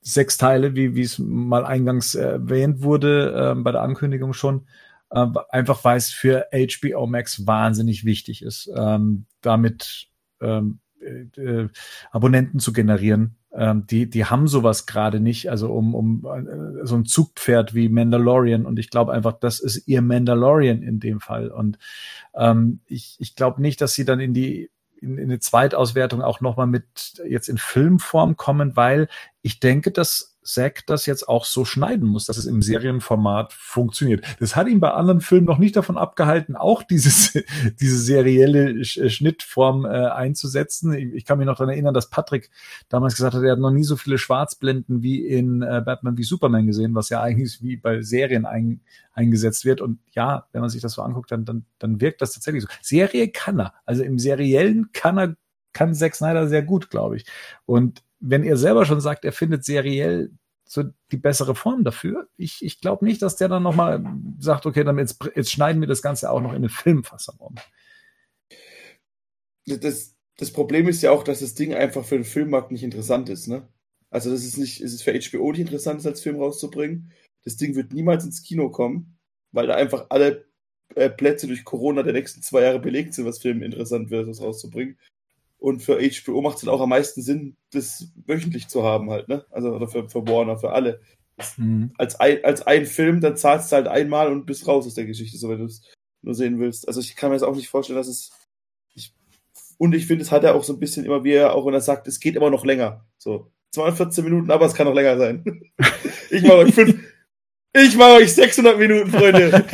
sechs 0.00 0.36
Teile, 0.36 0.76
wie 0.76 0.94
wie 0.94 1.02
es 1.02 1.18
mal 1.18 1.64
eingangs 1.64 2.14
erwähnt 2.14 2.82
wurde, 2.82 3.54
äh, 3.56 3.60
bei 3.60 3.72
der 3.72 3.82
Ankündigung 3.82 4.34
schon, 4.34 4.68
äh, 5.10 5.26
einfach 5.50 5.82
weil 5.82 5.96
es 5.96 6.12
für 6.12 6.46
HBO 6.52 7.08
Max 7.08 7.44
wahnsinnig 7.44 8.04
wichtig 8.04 8.42
ist, 8.42 8.70
ähm, 8.72 9.26
damit 9.40 10.06
ähm, 10.40 10.78
äh, 11.00 11.66
Abonnenten 12.12 12.60
zu 12.60 12.72
generieren 12.72 13.36
ähm, 13.54 13.86
die, 13.86 14.08
die 14.08 14.24
haben 14.24 14.48
sowas 14.48 14.86
gerade 14.86 15.20
nicht, 15.20 15.50
also 15.50 15.72
um, 15.72 15.94
um 15.94 16.24
äh, 16.24 16.86
so 16.86 16.96
ein 16.96 17.04
Zugpferd 17.04 17.74
wie 17.74 17.88
Mandalorian. 17.88 18.64
Und 18.64 18.78
ich 18.78 18.90
glaube 18.90 19.12
einfach, 19.12 19.34
das 19.34 19.60
ist 19.60 19.86
ihr 19.86 20.02
Mandalorian 20.02 20.82
in 20.82 21.00
dem 21.00 21.20
Fall. 21.20 21.50
Und 21.50 21.78
ähm, 22.34 22.80
ich, 22.86 23.16
ich 23.18 23.36
glaube 23.36 23.60
nicht, 23.60 23.80
dass 23.80 23.94
sie 23.94 24.04
dann 24.04 24.20
in 24.20 24.34
die 24.34 24.70
in, 25.00 25.18
in 25.18 25.24
eine 25.24 25.40
Zweitauswertung 25.40 26.22
auch 26.22 26.40
nochmal 26.40 26.68
mit 26.68 27.22
jetzt 27.28 27.48
in 27.48 27.58
Filmform 27.58 28.36
kommen, 28.36 28.76
weil 28.76 29.08
ich 29.42 29.60
denke, 29.60 29.90
dass 29.90 30.31
Zack 30.44 30.86
das 30.86 31.06
jetzt 31.06 31.28
auch 31.28 31.44
so 31.44 31.64
schneiden 31.64 32.08
muss, 32.08 32.26
dass 32.26 32.36
es 32.36 32.46
im 32.46 32.62
Serienformat 32.62 33.52
funktioniert. 33.52 34.24
Das 34.40 34.56
hat 34.56 34.68
ihn 34.68 34.80
bei 34.80 34.90
anderen 34.90 35.20
Filmen 35.20 35.46
noch 35.46 35.58
nicht 35.58 35.76
davon 35.76 35.96
abgehalten, 35.96 36.56
auch 36.56 36.82
dieses, 36.82 37.38
diese 37.80 37.98
serielle 37.98 38.80
äh, 38.80 39.10
Schnittform 39.10 39.84
äh, 39.84 39.88
einzusetzen. 39.88 40.92
Ich, 40.92 41.24
kann 41.24 41.38
mich 41.38 41.46
noch 41.46 41.56
daran 41.56 41.72
erinnern, 41.72 41.94
dass 41.94 42.10
Patrick 42.10 42.50
damals 42.88 43.14
gesagt 43.14 43.34
hat, 43.34 43.42
er 43.42 43.52
hat 43.52 43.58
noch 43.58 43.70
nie 43.70 43.84
so 43.84 43.96
viele 43.96 44.18
Schwarzblenden 44.18 45.02
wie 45.02 45.24
in 45.26 45.62
äh, 45.62 45.82
Batman 45.84 46.16
wie 46.16 46.24
Superman 46.24 46.66
gesehen, 46.66 46.94
was 46.94 47.08
ja 47.08 47.22
eigentlich 47.22 47.62
wie 47.62 47.76
bei 47.76 48.02
Serien 48.02 48.44
ein, 48.44 48.80
eingesetzt 49.12 49.64
wird. 49.64 49.80
Und 49.80 50.00
ja, 50.12 50.46
wenn 50.52 50.60
man 50.60 50.70
sich 50.70 50.82
das 50.82 50.94
so 50.94 51.02
anguckt, 51.02 51.30
dann, 51.30 51.44
dann, 51.44 51.64
dann 51.78 52.00
wirkt 52.00 52.20
das 52.20 52.32
tatsächlich 52.32 52.64
so. 52.64 52.68
Serie 52.80 53.28
kann 53.28 53.60
er. 53.60 53.74
Also 53.86 54.02
im 54.02 54.18
Seriellen 54.18 54.90
kann 54.92 55.18
er, 55.18 55.36
kann 55.72 55.94
Zack 55.94 56.16
Snyder 56.16 56.48
sehr 56.48 56.62
gut, 56.62 56.90
glaube 56.90 57.16
ich. 57.16 57.26
Und 57.64 58.02
wenn 58.22 58.44
er 58.44 58.56
selber 58.56 58.86
schon 58.86 59.00
sagt, 59.00 59.24
er 59.24 59.32
findet 59.32 59.64
seriell 59.64 60.30
so 60.64 60.84
die 61.10 61.16
bessere 61.16 61.54
Form 61.54 61.84
dafür. 61.84 62.28
Ich, 62.36 62.64
ich 62.64 62.80
glaube 62.80 63.04
nicht, 63.04 63.20
dass 63.20 63.36
der 63.36 63.48
dann 63.48 63.62
nochmal 63.62 64.02
sagt, 64.38 64.64
okay, 64.64 64.84
dann 64.84 64.98
jetzt, 64.98 65.18
jetzt 65.34 65.50
schneiden 65.50 65.82
wir 65.82 65.88
das 65.88 66.02
Ganze 66.02 66.30
auch 66.30 66.40
noch 66.40 66.52
in 66.52 66.56
eine 66.56 66.68
Filmfassung 66.68 67.36
um. 67.38 67.54
Das, 69.66 70.14
das 70.38 70.52
Problem 70.52 70.88
ist 70.88 71.02
ja 71.02 71.10
auch, 71.10 71.24
dass 71.24 71.40
das 71.40 71.54
Ding 71.54 71.74
einfach 71.74 72.04
für 72.04 72.14
den 72.14 72.24
Filmmarkt 72.24 72.72
nicht 72.72 72.84
interessant 72.84 73.28
ist, 73.28 73.48
ne? 73.48 73.68
Also 74.10 74.30
das 74.30 74.44
ist 74.44 74.58
nicht, 74.58 74.80
es 74.80 74.92
ist 74.92 75.02
für 75.02 75.12
HBO 75.12 75.52
nicht 75.52 75.60
interessant, 75.60 76.00
es 76.00 76.06
als 76.06 76.20
Film 76.20 76.36
rauszubringen. 76.36 77.12
Das 77.44 77.56
Ding 77.56 77.74
wird 77.74 77.92
niemals 77.92 78.24
ins 78.24 78.42
Kino 78.42 78.70
kommen, 78.70 79.18
weil 79.52 79.66
da 79.66 79.74
einfach 79.74 80.06
alle 80.10 80.46
äh, 80.94 81.08
Plätze 81.08 81.46
durch 81.46 81.64
Corona 81.64 82.02
der 82.02 82.12
nächsten 82.12 82.42
zwei 82.42 82.62
Jahre 82.62 82.78
belegt 82.78 83.14
sind, 83.14 83.24
was 83.24 83.38
Filmen 83.38 83.62
interessant 83.62 84.10
wird, 84.10 84.28
das 84.28 84.42
rauszubringen. 84.42 84.98
Und 85.62 85.80
für 85.80 86.00
HBO 86.00 86.42
macht 86.42 86.56
es 86.56 86.62
dann 86.62 86.74
auch 86.74 86.80
am 86.80 86.88
meisten 86.88 87.22
Sinn, 87.22 87.56
das 87.70 88.08
wöchentlich 88.26 88.66
zu 88.66 88.82
haben 88.82 89.10
halt, 89.10 89.28
ne? 89.28 89.46
Also 89.52 89.68
oder 89.68 89.86
für, 89.86 90.08
für 90.08 90.26
Warner, 90.26 90.58
für 90.58 90.72
alle. 90.72 91.00
Das, 91.36 91.56
mhm. 91.56 91.92
als, 91.98 92.18
ein, 92.18 92.44
als 92.44 92.66
ein 92.66 92.84
Film, 92.84 93.20
dann 93.20 93.36
zahlst 93.36 93.70
du 93.70 93.76
halt 93.76 93.86
einmal 93.86 94.32
und 94.32 94.44
bist 94.44 94.66
raus 94.66 94.88
aus 94.88 94.94
der 94.94 95.06
Geschichte, 95.06 95.38
so 95.38 95.48
wenn 95.48 95.60
du 95.60 95.66
es 95.66 95.88
nur 96.20 96.34
sehen 96.34 96.58
willst. 96.58 96.88
Also 96.88 96.98
ich 96.98 97.14
kann 97.14 97.30
mir 97.30 97.36
jetzt 97.36 97.44
auch 97.44 97.54
nicht 97.54 97.68
vorstellen, 97.68 97.96
dass 97.96 98.08
es. 98.08 98.32
Ich, 98.96 99.14
und 99.78 99.94
ich 99.94 100.08
finde, 100.08 100.24
es 100.24 100.32
hat 100.32 100.42
er 100.42 100.56
auch 100.56 100.64
so 100.64 100.72
ein 100.72 100.80
bisschen 100.80 101.04
immer, 101.04 101.22
wie 101.22 101.34
er 101.34 101.54
auch, 101.54 101.64
wenn 101.64 101.74
er 101.74 101.80
sagt, 101.80 102.08
es 102.08 102.18
geht 102.18 102.34
immer 102.34 102.50
noch 102.50 102.64
länger. 102.64 103.06
So, 103.16 103.52
214 103.70 104.24
Minuten, 104.24 104.50
aber 104.50 104.66
es 104.66 104.74
kann 104.74 104.88
noch 104.88 104.94
länger 104.94 105.16
sein. 105.16 105.44
ich 106.30 106.42
mache 106.42 106.56
euch 106.56 106.74
fünf. 106.74 107.00
Ich 107.72 107.96
mache 107.96 108.14
euch 108.14 108.34
600 108.34 108.76
Minuten, 108.80 109.12
Freunde. 109.12 109.64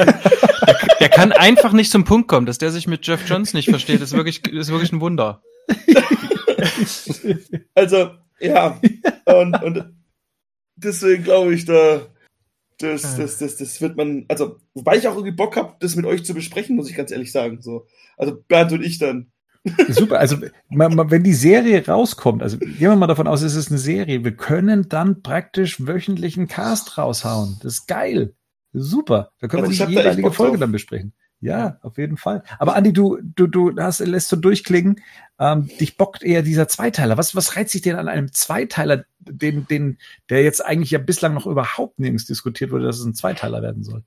Der 1.00 1.08
kann 1.08 1.32
einfach 1.32 1.72
nicht 1.72 1.90
zum 1.90 2.04
Punkt 2.04 2.28
kommen, 2.28 2.44
dass 2.44 2.58
der 2.58 2.72
sich 2.72 2.86
mit 2.86 3.06
Jeff 3.06 3.26
Jones 3.26 3.54
nicht 3.54 3.70
versteht. 3.70 4.02
Das 4.02 4.10
ist 4.10 4.16
wirklich, 4.16 4.42
das 4.42 4.52
ist 4.52 4.70
wirklich 4.70 4.92
ein 4.92 5.00
Wunder. 5.00 5.42
Also, 7.74 8.10
ja. 8.40 8.80
Und, 9.26 9.62
und 9.62 9.94
deswegen 10.76 11.24
glaube 11.24 11.54
ich, 11.54 11.64
da, 11.64 12.06
das, 12.78 13.16
das, 13.16 13.38
das, 13.38 13.56
das 13.56 13.80
wird 13.80 13.96
man, 13.96 14.24
also, 14.28 14.58
wobei 14.74 14.96
ich 14.96 15.08
auch 15.08 15.14
irgendwie 15.14 15.36
Bock 15.36 15.56
habe, 15.56 15.74
das 15.80 15.96
mit 15.96 16.06
euch 16.06 16.24
zu 16.24 16.34
besprechen, 16.34 16.76
muss 16.76 16.88
ich 16.88 16.96
ganz 16.96 17.10
ehrlich 17.10 17.32
sagen. 17.32 17.60
So. 17.60 17.86
Also 18.16 18.36
Bernd 18.46 18.72
und 18.72 18.82
ich 18.82 18.98
dann. 18.98 19.32
Super, 19.88 20.20
also 20.20 20.40
wenn 20.70 21.24
die 21.24 21.34
Serie 21.34 21.84
rauskommt, 21.84 22.42
also 22.42 22.58
gehen 22.58 22.78
wir 22.78 22.96
mal 22.96 23.06
davon 23.08 23.26
aus, 23.26 23.42
es 23.42 23.56
ist 23.56 23.70
eine 23.70 23.78
Serie, 23.78 24.24
wir 24.24 24.34
können 24.34 24.88
dann 24.88 25.22
praktisch 25.22 25.84
wöchentlichen 25.84 26.46
Cast 26.46 26.96
raushauen. 26.96 27.58
Das 27.62 27.74
ist 27.74 27.86
geil. 27.86 28.34
Super. 28.72 29.32
Da 29.40 29.48
können 29.48 29.64
also 29.64 29.78
wir 29.78 29.86
die 29.86 29.94
jeweilige 29.94 30.32
Folge 30.32 30.52
drauf. 30.52 30.60
dann 30.60 30.72
besprechen. 30.72 31.12
Ja, 31.40 31.78
auf 31.82 31.98
jeden 31.98 32.16
Fall. 32.16 32.42
Aber 32.58 32.74
Andi, 32.74 32.92
du, 32.92 33.18
du, 33.22 33.46
du 33.46 33.72
hast, 33.76 34.00
lässt 34.00 34.28
so 34.28 34.36
durchklingen, 34.36 35.00
ähm, 35.38 35.68
dich 35.78 35.96
bockt 35.96 36.24
eher 36.24 36.42
dieser 36.42 36.66
Zweiteiler. 36.66 37.16
Was, 37.16 37.36
was 37.36 37.56
reizt 37.56 37.70
sich 37.70 37.82
denn 37.82 37.96
an 37.96 38.08
einem 38.08 38.32
Zweiteiler, 38.32 39.04
den, 39.20 39.66
den, 39.68 39.98
der 40.30 40.42
jetzt 40.42 40.64
eigentlich 40.64 40.90
ja 40.90 40.98
bislang 40.98 41.34
noch 41.34 41.46
überhaupt 41.46 42.00
nirgends 42.00 42.26
diskutiert 42.26 42.72
wurde, 42.72 42.86
dass 42.86 42.98
es 42.98 43.04
ein 43.04 43.14
Zweiteiler 43.14 43.62
werden 43.62 43.84
soll? 43.84 44.02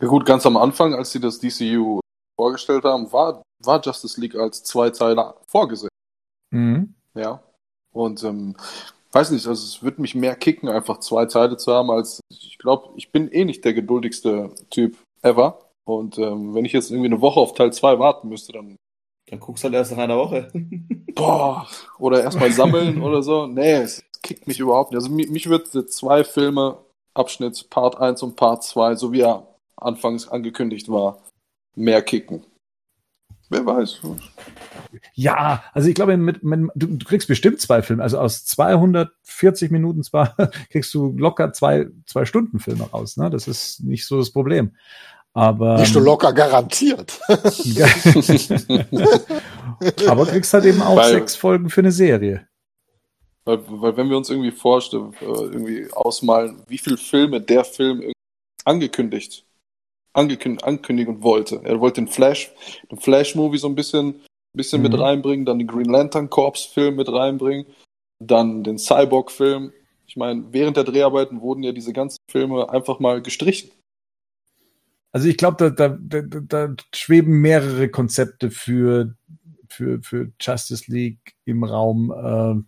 Ja 0.00 0.06
gut, 0.06 0.24
ganz 0.24 0.46
am 0.46 0.56
Anfang, 0.56 0.94
als 0.94 1.10
sie 1.10 1.20
das 1.20 1.40
DCU 1.40 2.00
vorgestellt 2.36 2.84
haben, 2.84 3.12
war, 3.12 3.42
war 3.62 3.82
Justice 3.82 4.20
League 4.20 4.36
als 4.36 4.62
Zweiteiler 4.62 5.34
vorgesehen. 5.46 5.90
Mhm. 6.50 6.94
Ja. 7.14 7.42
Und 7.92 8.22
ähm, 8.22 8.56
weiß 9.12 9.32
nicht, 9.32 9.46
also 9.46 9.64
es 9.64 9.82
würde 9.82 10.00
mich 10.00 10.14
mehr 10.14 10.36
kicken, 10.36 10.68
einfach 10.68 11.00
zwei 11.00 11.26
Teile 11.26 11.56
zu 11.56 11.72
haben, 11.72 11.90
als 11.90 12.20
ich 12.30 12.56
glaube, 12.58 12.92
ich 12.96 13.10
bin 13.10 13.28
eh 13.28 13.44
nicht 13.44 13.64
der 13.64 13.74
geduldigste 13.74 14.54
Typ 14.70 14.96
ever. 15.22 15.69
Und 15.96 16.18
ähm, 16.18 16.54
wenn 16.54 16.64
ich 16.64 16.72
jetzt 16.72 16.90
irgendwie 16.90 17.08
eine 17.08 17.20
Woche 17.20 17.40
auf 17.40 17.54
Teil 17.54 17.72
2 17.72 17.98
warten 17.98 18.28
müsste, 18.28 18.52
dann. 18.52 18.76
Dann 19.28 19.38
guckst 19.38 19.62
du 19.62 19.66
halt 19.66 19.74
erst 19.74 19.92
nach 19.92 19.98
einer 19.98 20.16
Woche. 20.16 20.50
Boah, 21.14 21.68
oder 21.98 22.22
erstmal 22.22 22.50
sammeln 22.50 23.00
oder 23.00 23.22
so. 23.22 23.46
Nee, 23.46 23.74
es 23.74 24.02
kickt 24.22 24.48
mich 24.48 24.58
überhaupt 24.58 24.90
nicht. 24.90 24.98
Also 24.98 25.14
mich, 25.14 25.30
mich 25.30 25.48
würde 25.48 25.86
zwei 25.86 26.24
Filme, 26.24 26.78
Abschnitt 27.14 27.70
Part 27.70 28.00
1 28.00 28.22
und 28.24 28.34
Part 28.34 28.64
2, 28.64 28.96
so 28.96 29.12
wie 29.12 29.20
er 29.20 29.46
anfangs 29.76 30.28
angekündigt 30.28 30.88
war, 30.88 31.22
mehr 31.76 32.02
kicken. 32.02 32.44
Wer 33.50 33.66
weiß. 33.66 34.00
Ja, 35.14 35.64
also 35.72 35.88
ich 35.88 35.96
glaube, 35.96 36.16
mit, 36.16 36.44
mit, 36.44 36.70
du, 36.76 36.86
du, 36.86 37.04
kriegst 37.04 37.26
bestimmt 37.26 37.60
zwei 37.60 37.82
Filme. 37.82 38.00
Also 38.00 38.18
aus 38.18 38.44
240 38.44 39.72
Minuten 39.72 40.04
zwar 40.04 40.36
kriegst 40.70 40.94
du 40.94 41.12
locker 41.16 41.52
zwei, 41.52 41.88
zwei 42.06 42.24
Stunden 42.24 42.60
Filme 42.60 42.84
raus. 42.84 43.16
Ne? 43.16 43.28
Das 43.28 43.48
ist 43.48 43.82
nicht 43.82 44.06
so 44.06 44.18
das 44.18 44.30
Problem. 44.30 44.76
Aber, 45.32 45.78
Nicht 45.78 45.92
so 45.92 46.00
locker 46.00 46.32
garantiert. 46.32 47.20
aber 50.08 50.26
kriegst 50.26 50.52
halt 50.52 50.64
eben 50.64 50.82
auch 50.82 50.96
weil, 50.96 51.12
sechs 51.12 51.36
Folgen 51.36 51.70
für 51.70 51.82
eine 51.82 51.92
Serie. 51.92 52.48
Weil, 53.44 53.60
weil 53.68 53.96
wenn 53.96 54.10
wir 54.10 54.16
uns 54.16 54.28
irgendwie 54.28 54.50
vorstellen, 54.50 55.14
äh, 55.20 55.24
irgendwie 55.24 55.86
ausmalen, 55.92 56.62
wie 56.66 56.78
viele 56.78 56.96
Filme 56.96 57.40
der 57.40 57.64
Film 57.64 58.02
angekündigt, 58.64 59.44
angekündigt, 60.12 60.64
ankündigen 60.64 61.22
wollte. 61.22 61.60
Er 61.62 61.80
wollte 61.80 62.00
den 62.00 62.08
Flash, 62.08 62.50
den 62.90 62.98
Flash-Movie 62.98 63.58
so 63.58 63.68
ein 63.68 63.76
bisschen, 63.76 64.20
bisschen 64.52 64.82
mhm. 64.82 64.90
mit 64.90 65.00
reinbringen, 65.00 65.46
dann 65.46 65.58
den 65.58 65.68
Green 65.68 65.88
Lantern 65.90 66.28
Corps-Film 66.28 66.96
mit 66.96 67.10
reinbringen, 67.10 67.66
dann 68.18 68.64
den 68.64 68.78
Cyborg-Film. 68.78 69.72
Ich 70.06 70.16
meine, 70.16 70.44
während 70.50 70.76
der 70.76 70.84
Dreharbeiten 70.84 71.40
wurden 71.40 71.62
ja 71.62 71.70
diese 71.70 71.92
ganzen 71.92 72.18
Filme 72.28 72.68
einfach 72.68 72.98
mal 72.98 73.22
gestrichen. 73.22 73.70
Also 75.12 75.28
ich 75.28 75.36
glaube, 75.36 75.72
da, 75.72 75.88
da, 75.88 75.98
da, 76.22 76.40
da 76.40 76.74
schweben 76.94 77.40
mehrere 77.40 77.88
Konzepte 77.88 78.50
für, 78.50 79.14
für, 79.68 80.00
für 80.02 80.32
Justice 80.40 80.90
League 80.90 81.34
im 81.44 81.64
Raum, 81.64 82.12
äh, 82.12 82.62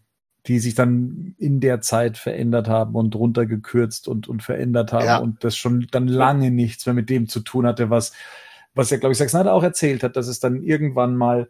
die 0.46 0.58
sich 0.58 0.74
dann 0.74 1.34
in 1.38 1.60
der 1.60 1.80
Zeit 1.80 2.18
verändert 2.18 2.68
haben 2.68 2.96
und 2.96 3.14
runtergekürzt 3.14 4.08
und, 4.08 4.28
und 4.28 4.42
verändert 4.42 4.92
haben 4.92 5.04
ja. 5.04 5.18
und 5.18 5.44
das 5.44 5.56
schon 5.56 5.86
dann 5.92 6.08
lange 6.08 6.50
nichts 6.50 6.84
mehr 6.86 6.94
mit 6.94 7.10
dem 7.10 7.28
zu 7.28 7.40
tun 7.40 7.64
hatte, 7.64 7.90
was, 7.90 8.12
was 8.74 8.90
ja, 8.90 8.96
glaube 8.96 9.12
ich, 9.12 9.18
Zack 9.18 9.30
Snyder 9.30 9.54
auch 9.54 9.62
erzählt 9.62 10.02
hat, 10.02 10.16
dass 10.16 10.26
es 10.26 10.40
dann 10.40 10.62
irgendwann 10.62 11.16
mal 11.16 11.48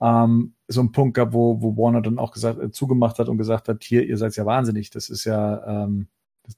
ähm, 0.00 0.54
so 0.68 0.82
ein 0.82 0.92
Punkt 0.92 1.14
gab, 1.14 1.32
wo, 1.32 1.62
wo 1.62 1.76
Warner 1.76 2.02
dann 2.02 2.18
auch 2.18 2.32
gesagt, 2.32 2.60
äh, 2.60 2.70
zugemacht 2.70 3.18
hat 3.18 3.28
und 3.28 3.38
gesagt 3.38 3.68
hat, 3.68 3.82
hier, 3.82 4.04
ihr 4.04 4.18
seid 4.18 4.36
ja 4.36 4.44
wahnsinnig, 4.44 4.90
das 4.90 5.08
ist 5.08 5.24
ja, 5.24 5.84
ähm, 5.84 6.08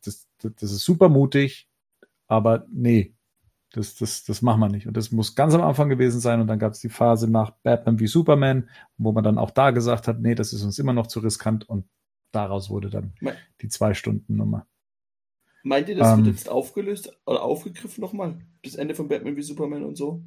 das, 0.03 0.27
das, 0.41 0.53
das 0.59 0.73
ist 0.73 0.85
super 0.85 1.09
mutig, 1.09 1.69
aber 2.27 2.67
nee, 2.73 3.16
das, 3.73 3.95
das, 3.97 4.25
das 4.25 4.43
machen 4.43 4.61
wir 4.61 4.69
nicht. 4.69 4.87
Und 4.87 4.97
das 4.97 5.13
muss 5.13 5.35
ganz 5.35 5.55
am 5.55 5.63
Anfang 5.63 5.89
gewesen 5.89 6.21
sein. 6.21 6.41
Und 6.41 6.47
dann 6.47 6.59
gab 6.59 6.73
es 6.73 6.81
die 6.81 6.89
Phase 6.89 7.31
nach 7.31 7.51
Batman 7.51 7.99
wie 7.99 8.07
Superman, 8.07 8.69
wo 8.97 9.13
man 9.13 9.25
dann 9.25 9.39
auch 9.39 9.51
da 9.51 9.71
gesagt 9.71 10.09
hat, 10.09 10.21
nee, 10.21 10.35
das 10.35 10.53
ist 10.53 10.63
uns 10.63 10.79
immer 10.79 10.93
noch 10.93 11.07
zu 11.07 11.21
riskant. 11.21 11.69
Und 11.69 11.85
daraus 12.33 12.71
wurde 12.71 12.91
dann 12.91 13.15
Me 13.21 13.35
die 13.61 13.69
Zwei-Stunden-Nummer. 13.69 14.67
Meint 15.63 15.89
ihr, 15.89 15.97
das 15.97 16.13
ähm, 16.13 16.25
wird 16.25 16.37
jetzt 16.37 16.49
aufgelöst 16.49 17.19
oder 17.27 17.43
aufgegriffen 17.43 18.01
nochmal? 18.01 18.39
Das 18.63 18.77
Ende 18.77 18.95
von 18.95 19.09
Batman 19.09 19.37
wie 19.37 19.43
Superman 19.43 19.85
und 19.85 19.97
so? 19.97 20.23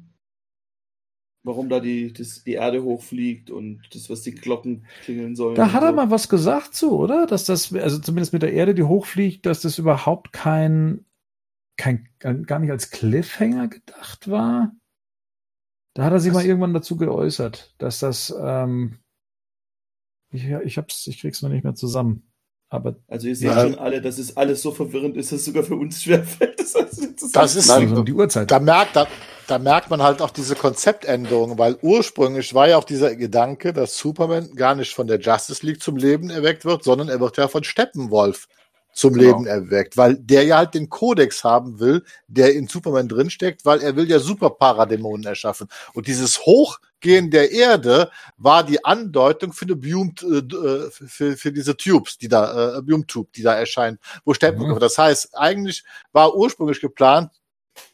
Warum 1.42 1.70
da 1.70 1.80
die, 1.80 2.12
das, 2.12 2.44
die 2.44 2.52
Erde 2.52 2.82
hochfliegt 2.82 3.50
und 3.50 3.80
das, 3.94 4.10
was 4.10 4.20
die 4.20 4.34
Glocken 4.34 4.84
klingeln 5.02 5.34
sollen. 5.34 5.54
Da 5.54 5.72
hat 5.72 5.82
er 5.82 5.90
so. 5.90 5.96
mal 5.96 6.10
was 6.10 6.28
gesagt 6.28 6.74
zu, 6.74 6.98
oder? 6.98 7.26
Dass 7.26 7.46
das, 7.46 7.72
also 7.72 7.98
zumindest 7.98 8.34
mit 8.34 8.42
der 8.42 8.52
Erde, 8.52 8.74
die 8.74 8.82
hochfliegt, 8.82 9.46
dass 9.46 9.62
das 9.62 9.78
überhaupt 9.78 10.34
kein 10.34 11.06
kein, 11.80 12.08
gar 12.18 12.58
nicht 12.58 12.70
als 12.70 12.90
Cliffhanger 12.90 13.68
gedacht 13.68 14.30
war. 14.30 14.72
Da 15.94 16.04
hat 16.04 16.12
er 16.12 16.20
sich 16.20 16.32
Was? 16.32 16.42
mal 16.42 16.46
irgendwann 16.46 16.74
dazu 16.74 16.96
geäußert, 16.96 17.74
dass 17.78 18.00
das, 18.00 18.34
ähm, 18.38 18.98
ich, 20.30 20.44
ich 20.44 20.76
hab's, 20.76 21.06
ich 21.06 21.20
krieg's 21.20 21.40
noch 21.40 21.48
nicht 21.48 21.64
mehr 21.64 21.74
zusammen. 21.74 22.30
Aber 22.68 22.96
also 23.08 23.26
ihr 23.26 23.34
seht 23.34 23.48
ja, 23.48 23.62
schon 23.62 23.78
alle, 23.78 24.00
dass 24.00 24.18
es 24.18 24.36
alles 24.36 24.62
so 24.62 24.70
verwirrend 24.72 25.16
ist, 25.16 25.32
dass 25.32 25.40
es 25.40 25.46
sogar 25.46 25.64
für 25.64 25.74
uns 25.74 26.02
schwerfällt. 26.02 26.60
Das, 26.70 26.72
das, 27.16 27.32
das 27.32 27.56
ist 27.56 27.68
nein, 27.68 27.88
also 27.88 28.02
die 28.04 28.12
Uhrzeit. 28.12 28.50
Da 28.50 28.60
merkt, 28.60 28.94
da, 28.94 29.06
da 29.48 29.58
merkt 29.58 29.90
man 29.90 30.02
halt 30.02 30.22
auch 30.22 30.30
diese 30.30 30.54
Konzeptänderung, 30.54 31.58
weil 31.58 31.76
ursprünglich 31.82 32.54
war 32.54 32.68
ja 32.68 32.78
auch 32.78 32.84
dieser 32.84 33.16
Gedanke, 33.16 33.72
dass 33.72 33.98
Superman 33.98 34.54
gar 34.54 34.74
nicht 34.74 34.94
von 34.94 35.06
der 35.06 35.18
Justice 35.18 35.66
League 35.66 35.82
zum 35.82 35.96
Leben 35.96 36.30
erweckt 36.30 36.64
wird, 36.64 36.84
sondern 36.84 37.08
er 37.08 37.20
wird 37.20 37.36
ja 37.38 37.48
von 37.48 37.64
Steppenwolf 37.64 38.46
zum 38.92 39.14
genau. 39.14 39.38
Leben 39.38 39.46
erweckt, 39.46 39.96
weil 39.96 40.16
der 40.16 40.44
ja 40.44 40.58
halt 40.58 40.74
den 40.74 40.88
Kodex 40.88 41.44
haben 41.44 41.78
will, 41.80 42.04
der 42.28 42.54
in 42.54 42.66
Superman 42.66 43.08
drinsteckt, 43.08 43.64
weil 43.64 43.80
er 43.80 43.96
will 43.96 44.08
ja 44.08 44.18
super 44.18 44.50
Paradämonen 44.50 45.26
erschaffen. 45.26 45.68
Und 45.94 46.06
dieses 46.06 46.40
Hochgehen 46.40 47.30
der 47.30 47.50
Erde 47.52 48.10
war 48.36 48.64
die 48.64 48.84
Andeutung 48.84 49.52
für 49.52 49.64
eine 49.64 49.76
Bium, 49.76 50.14
äh, 50.22 50.90
für, 50.90 51.36
für 51.36 51.52
diese 51.52 51.76
Tubes, 51.76 52.18
die 52.18 52.28
da, 52.28 52.78
äh, 52.78 52.82
Bium-Tube, 52.82 53.32
die 53.32 53.42
da 53.42 53.54
erscheint, 53.54 54.00
wo 54.24 54.34
Stempel. 54.34 54.66
Mhm. 54.66 54.78
Das 54.78 54.98
heißt, 54.98 55.36
eigentlich 55.36 55.84
war 56.12 56.34
ursprünglich 56.34 56.80
geplant, 56.80 57.30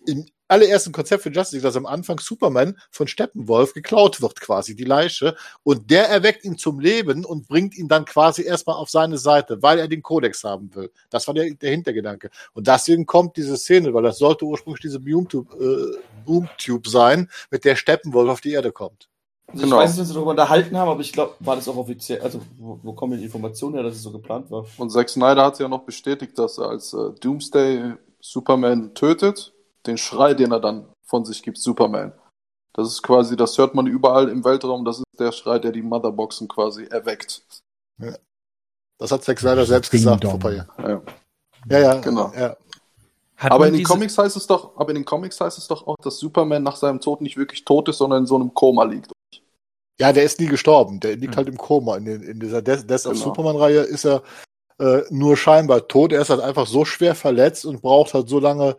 im 0.06 0.26
allerersten 0.48 0.92
Konzept 0.92 1.22
für 1.22 1.30
Justice 1.30 1.56
League, 1.56 1.64
dass 1.64 1.76
am 1.76 1.86
Anfang 1.86 2.18
Superman 2.18 2.78
von 2.90 3.08
Steppenwolf 3.08 3.74
geklaut 3.74 4.20
wird, 4.20 4.40
quasi 4.40 4.76
die 4.76 4.84
Leiche. 4.84 5.36
Und 5.62 5.90
der 5.90 6.08
erweckt 6.08 6.44
ihn 6.44 6.56
zum 6.56 6.80
Leben 6.80 7.24
und 7.24 7.48
bringt 7.48 7.76
ihn 7.76 7.88
dann 7.88 8.04
quasi 8.04 8.42
erstmal 8.42 8.76
auf 8.76 8.90
seine 8.90 9.18
Seite, 9.18 9.62
weil 9.62 9.78
er 9.78 9.88
den 9.88 10.02
Kodex 10.02 10.44
haben 10.44 10.74
will. 10.74 10.90
Das 11.10 11.26
war 11.26 11.34
der, 11.34 11.52
der 11.54 11.70
Hintergedanke. 11.70 12.30
Und 12.52 12.66
deswegen 12.66 13.06
kommt 13.06 13.36
diese 13.36 13.56
Szene, 13.56 13.92
weil 13.94 14.02
das 14.02 14.18
sollte 14.18 14.44
ursprünglich 14.44 14.82
diese 14.82 15.00
Boomtube, 15.00 15.54
äh, 15.56 15.98
Boomtube 16.24 16.88
sein, 16.88 17.30
mit 17.50 17.64
der 17.64 17.76
Steppenwolf 17.76 18.30
auf 18.30 18.40
die 18.40 18.52
Erde 18.52 18.72
kommt. 18.72 19.08
Also 19.48 19.62
Genau. 19.62 19.76
Ich 19.76 19.82
weiß 19.82 19.90
nicht, 19.90 19.98
wenn 19.98 20.06
sie 20.06 20.14
darüber 20.14 20.30
unterhalten 20.32 20.76
haben, 20.76 20.88
aber 20.88 21.00
ich 21.00 21.12
glaube, 21.12 21.34
war 21.40 21.54
das 21.54 21.68
auch 21.68 21.76
offiziell. 21.76 22.20
Also, 22.20 22.40
wo, 22.58 22.80
wo 22.82 22.92
kommen 22.92 23.18
die 23.18 23.24
Informationen 23.24 23.74
her, 23.74 23.84
dass 23.84 23.94
es 23.94 24.02
so 24.02 24.10
geplant 24.10 24.50
war? 24.50 24.66
Und 24.76 24.90
Zack 24.90 25.08
Snyder 25.08 25.44
hat 25.44 25.58
ja 25.60 25.68
noch 25.68 25.84
bestätigt, 25.84 26.36
dass 26.38 26.58
er 26.58 26.70
als 26.70 26.92
äh, 26.92 27.12
Doomsday 27.20 27.94
Superman 28.20 28.92
tötet, 28.94 29.54
den 29.86 29.98
Schrei, 29.98 30.34
den 30.34 30.52
er 30.52 30.60
dann 30.60 30.86
von 31.04 31.24
sich 31.24 31.42
gibt, 31.42 31.58
Superman. 31.58 32.12
Das 32.74 32.88
ist 32.88 33.02
quasi, 33.02 33.36
das 33.36 33.56
hört 33.58 33.74
man 33.74 33.86
überall 33.86 34.28
im 34.28 34.44
Weltraum, 34.44 34.84
das 34.84 34.98
ist 34.98 35.04
der 35.18 35.32
Schrei, 35.32 35.58
der 35.58 35.72
die 35.72 35.82
Motherboxen 35.82 36.46
quasi 36.48 36.84
erweckt. 36.84 37.42
Das 38.98 39.12
hat 39.12 39.24
Zack 39.24 39.38
Snyder 39.40 39.64
selbst 39.66 39.92
Ding 39.92 40.00
gesagt 40.00 40.24
vor 40.24 40.34
ein 40.34 40.38
paar 40.38 40.52
Jahren. 40.52 40.68
Ja. 40.78 41.02
Ja, 41.68 41.78
ja, 41.94 42.00
Genau. 42.00 42.32
Ja. 42.36 42.56
Hat 43.38 43.52
aber 43.52 43.68
in 43.68 43.74
den 43.74 43.84
Comics 43.84 44.16
heißt 44.16 44.36
es 44.36 44.46
doch, 44.46 44.76
aber 44.78 44.90
in 44.90 44.94
den 44.96 45.04
Comics 45.04 45.38
heißt 45.40 45.58
es 45.58 45.66
doch 45.68 45.86
auch, 45.86 45.96
dass 46.02 46.18
Superman 46.18 46.62
nach 46.62 46.76
seinem 46.76 47.00
Tod 47.00 47.20
nicht 47.20 47.36
wirklich 47.36 47.64
tot 47.66 47.86
ist, 47.88 47.98
sondern 47.98 48.20
in 48.20 48.26
so 48.26 48.36
einem 48.36 48.54
Koma 48.54 48.84
liegt. 48.84 49.12
ja, 50.00 50.10
der 50.12 50.24
ist 50.24 50.40
nie 50.40 50.46
gestorben. 50.46 51.00
Der 51.00 51.16
liegt 51.16 51.32
Hm. 51.34 51.36
halt 51.36 51.48
im 51.48 51.58
Koma. 51.58 51.96
In, 51.96 52.04
den, 52.06 52.22
in 52.22 52.40
dieser 52.40 52.62
Death, 52.62 52.88
Death 52.88 53.04
of 53.06 53.12
Genau. 53.12 53.24
Superman-Reihe 53.26 53.80
ist 53.80 54.06
er 54.06 54.22
äh, 54.78 55.02
nur 55.10 55.36
scheinbar 55.36 55.86
tot. 55.86 56.12
Er 56.12 56.22
ist 56.22 56.30
halt 56.30 56.40
einfach 56.40 56.66
so 56.66 56.84
schwer 56.86 57.14
verletzt 57.14 57.66
und 57.66 57.82
braucht 57.82 58.14
halt 58.14 58.28
so 58.28 58.38
lange, 58.40 58.76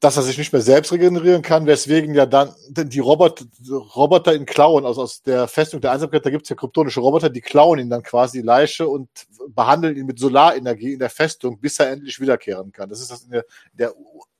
dass 0.00 0.16
er 0.16 0.22
sich 0.22 0.36
nicht 0.36 0.52
mehr 0.52 0.60
selbst 0.60 0.92
regenerieren 0.92 1.40
kann, 1.40 1.66
weswegen 1.66 2.14
ja 2.14 2.26
dann 2.26 2.54
denn 2.68 2.90
die 2.90 2.98
Roboter, 2.98 3.46
Roboter 3.94 4.34
ihn 4.34 4.44
klauen, 4.44 4.84
also 4.84 5.02
aus 5.02 5.22
der 5.22 5.48
Festung 5.48 5.80
der 5.80 5.92
Einsamkeit, 5.92 6.24
da 6.26 6.30
gibt's 6.30 6.50
ja 6.50 6.56
kryptonische 6.56 7.00
Roboter, 7.00 7.30
die 7.30 7.40
klauen 7.40 7.78
ihn 7.78 7.88
dann 7.88 8.02
quasi 8.02 8.40
die 8.40 8.46
Leiche 8.46 8.86
und 8.86 9.08
behandeln 9.48 9.96
ihn 9.96 10.04
mit 10.04 10.18
Solarenergie 10.18 10.92
in 10.92 10.98
der 10.98 11.08
Festung, 11.08 11.58
bis 11.58 11.78
er 11.78 11.90
endlich 11.90 12.20
wiederkehren 12.20 12.72
kann. 12.72 12.90
Das 12.90 13.00
ist 13.00 13.10
das 13.10 13.22
in 13.22 13.30
der, 13.30 13.44
der 13.72 13.94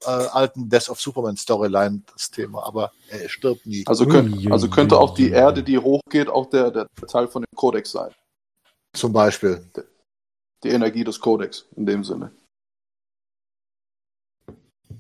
äh, 0.05 0.11
alten 0.11 0.69
Death 0.69 0.91
of 0.91 1.01
Superman 1.01 1.37
Storyline 1.37 2.03
das 2.13 2.31
Thema, 2.31 2.67
aber 2.67 2.93
er 3.09 3.29
stirbt 3.29 3.65
nie. 3.65 3.83
Also, 3.87 4.07
könnt, 4.07 4.53
also 4.53 4.69
könnte 4.69 4.99
auch 4.99 5.15
die. 5.15 5.31
Erde, 5.31 5.63
die 5.63 5.79
hochgeht, 5.79 6.29
auch 6.29 6.51
der, 6.51 6.71
der 6.71 6.87
Teil 7.09 7.29
von 7.29 7.43
dem 7.43 7.57
Kodex 7.57 7.93
sein. 7.93 8.11
Zum 8.93 9.13
Beispiel. 9.13 9.65
Die 10.63 10.69
Energie 10.69 11.05
des 11.05 11.21
Kodex, 11.21 11.67
in 11.77 11.87
dem 11.87 12.05
Sinne. 12.05 12.31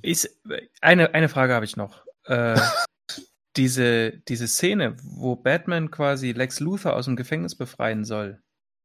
Ist, 0.02 0.40
eine, 0.80 1.14
eine 1.14 1.28
Frage 1.28 1.54
habe 1.54 1.64
ich 1.64 1.76
noch. 1.76 2.04
Äh, 2.24 2.60
diese, 3.56 4.12
diese 4.28 4.48
Szene, 4.48 4.96
wo 5.02 5.36
Batman 5.36 5.90
quasi 5.90 6.32
Lex 6.32 6.60
Luthor 6.60 6.94
aus 6.94 7.06
dem 7.06 7.16
Gefängnis 7.16 7.54
befreien 7.54 8.04
soll, 8.04 8.42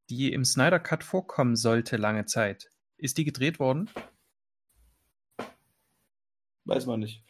die 0.10 0.34
im 0.34 0.46
Snyder 0.46 0.80
Cut 0.80 1.04
vorkommen 1.04 1.56
sollte 1.56 1.98
lange 1.98 2.26
Zeit, 2.26 2.70
ist 2.98 3.18
die 3.18 3.26
gedreht 3.26 3.60
worden? 3.60 3.90
Weiß 6.66 6.86
man 6.86 7.00
nicht. 7.00 7.24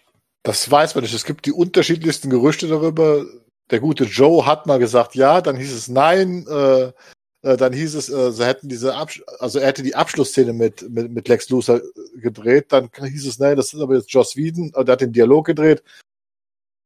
Das 0.44 0.70
weiß 0.70 0.96
man 0.96 1.04
nicht. 1.04 1.14
Es 1.14 1.26
gibt 1.26 1.46
die 1.46 1.52
unterschiedlichsten 1.52 2.30
Gerüchte 2.30 2.68
darüber. 2.68 3.26
Der 3.70 3.80
gute 3.80 4.04
Joe 4.04 4.46
hat 4.46 4.66
mal 4.66 4.80
gesagt, 4.80 5.16
ja, 5.16 5.42
dann 5.42 5.56
hieß 5.56 5.72
es 5.72 5.88
nein, 5.88 6.46
äh, 6.48 6.92
äh, 7.44 7.58
dann 7.58 7.74
hieß 7.74 7.96
es, 7.96 8.10
äh, 8.10 8.32
sie 8.32 8.46
hätten 8.46 8.70
diese 8.70 8.96
Absch 8.96 9.24
also 9.40 9.60
er 9.60 9.68
hätte 9.68 9.84
die 9.84 9.96
Abschlussszene 9.96 10.54
mit, 10.54 10.90
mit, 10.90 11.12
mit 11.12 11.28
Lex 11.28 11.50
Luthor 11.50 11.82
gedreht, 12.16 12.68
dann 12.70 12.90
hieß 12.94 13.28
es, 13.28 13.40
nein, 13.40 13.56
das 13.58 13.74
ist 13.74 13.82
aber 13.82 13.96
jetzt 13.96 14.12
Joss 14.12 14.36
Whedon, 14.36 14.72
äh, 14.76 14.86
der 14.86 14.94
hat 14.94 15.02
den 15.02 15.14
Dialog 15.14 15.46
gedreht. 15.46 15.84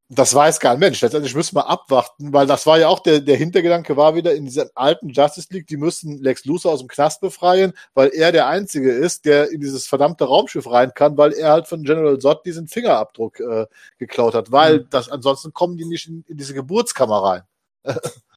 Das 0.10 0.36
weiß 0.36 0.60
kein 0.60 0.77
Mensch. 0.77 1.02
Letztendlich 1.02 1.34
müssen 1.34 1.56
wir 1.56 1.68
abwarten, 1.68 2.32
weil 2.32 2.45
das 2.45 2.68
war 2.68 2.77
ja 2.77 2.90
auch 2.90 2.99
der, 2.99 3.22
der 3.22 3.38
Hintergedanke 3.38 3.98
war 3.98 4.14
wieder 4.14 4.36
in 4.36 4.45
dieser 4.45 4.69
alten 4.76 5.10
Justice 5.10 5.48
League, 5.49 5.65
die 5.65 5.77
müssen 5.77 6.22
Lex 6.22 6.45
Luthor 6.45 6.73
aus 6.73 6.80
dem 6.80 6.88
Knast 6.88 7.22
befreien, 7.22 7.73
weil 7.95 8.10
er 8.10 8.32
der 8.32 8.45
Einzige 8.48 8.91
ist, 8.91 9.26
der 9.26 9.49
in 9.49 9.61
dieses 9.61 9.88
verdammte 9.88 10.26
Raumschiff 10.26 10.69
rein 10.69 10.94
kann, 10.94 11.18
weil 11.18 11.34
er 11.34 11.49
halt 11.53 11.68
von 11.68 11.82
General 11.84 12.19
Zod 12.19 12.45
diesen 12.45 12.68
Fingerabdruck 12.68 13.40
äh, 13.40 13.65
geklaut 13.98 14.36
hat, 14.36 14.52
weil 14.52 14.82
Mhm. 14.82 14.88
das 14.91 15.10
ansonsten 15.10 15.53
kommen 15.53 15.76
die 15.76 15.86
nicht 15.86 16.07
in, 16.07 16.23
in 16.27 16.38
diese 16.38 16.53
Geburtskammer 16.53 17.23
rein. 17.23 17.41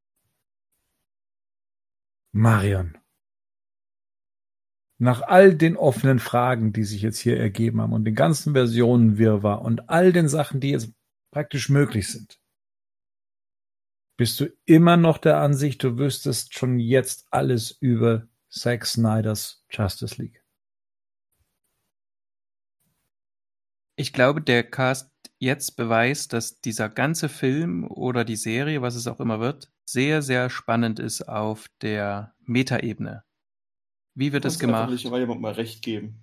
Marion. 2.32 2.98
Nach 5.00 5.22
all 5.22 5.54
den 5.54 5.76
offenen 5.76 6.18
Fragen, 6.18 6.72
die 6.72 6.84
sich 6.84 7.02
jetzt 7.02 7.18
hier 7.18 7.38
ergeben 7.38 7.80
haben 7.80 7.92
und 7.92 8.04
den 8.04 8.16
ganzen 8.16 8.52
Versionen 8.52 9.16
Wirrwarr 9.16 9.62
und 9.62 9.88
all 9.88 10.12
den 10.12 10.28
Sachen, 10.28 10.60
die 10.60 10.70
jetzt 10.70 10.92
praktisch 11.30 11.68
möglich 11.68 12.10
sind, 12.10 12.40
bist 14.18 14.40
du 14.40 14.46
immer 14.64 14.96
noch 14.96 15.18
der 15.18 15.38
Ansicht, 15.38 15.82
du 15.84 15.96
wüsstest 15.96 16.58
schon 16.58 16.80
jetzt 16.80 17.28
alles 17.30 17.70
über 17.70 18.26
Zack 18.50 18.84
Snyders 18.84 19.64
Justice 19.70 20.20
League. 20.20 20.44
Ich 23.94 24.12
glaube, 24.12 24.40
der 24.40 24.68
Cast 24.68 25.12
jetzt 25.38 25.76
beweist, 25.76 26.32
dass 26.32 26.60
dieser 26.60 26.88
ganze 26.88 27.28
Film 27.28 27.88
oder 27.88 28.24
die 28.24 28.36
Serie, 28.36 28.82
was 28.82 28.94
es 28.94 29.06
auch 29.06 29.20
immer 29.20 29.40
wird, 29.40 29.70
sehr, 29.84 30.22
sehr 30.22 30.50
spannend 30.50 30.98
ist 30.98 31.28
auf 31.28 31.66
der 31.80 32.34
Metaebene. 32.44 33.24
Wie 34.14 34.32
wird 34.32 34.44
das 34.44 34.58
gemacht? 34.58 34.90
nicht 34.90 35.08
mal 35.08 35.20
jemand 35.20 35.40
mal 35.40 35.52
recht 35.52 35.82
geben. 35.82 36.20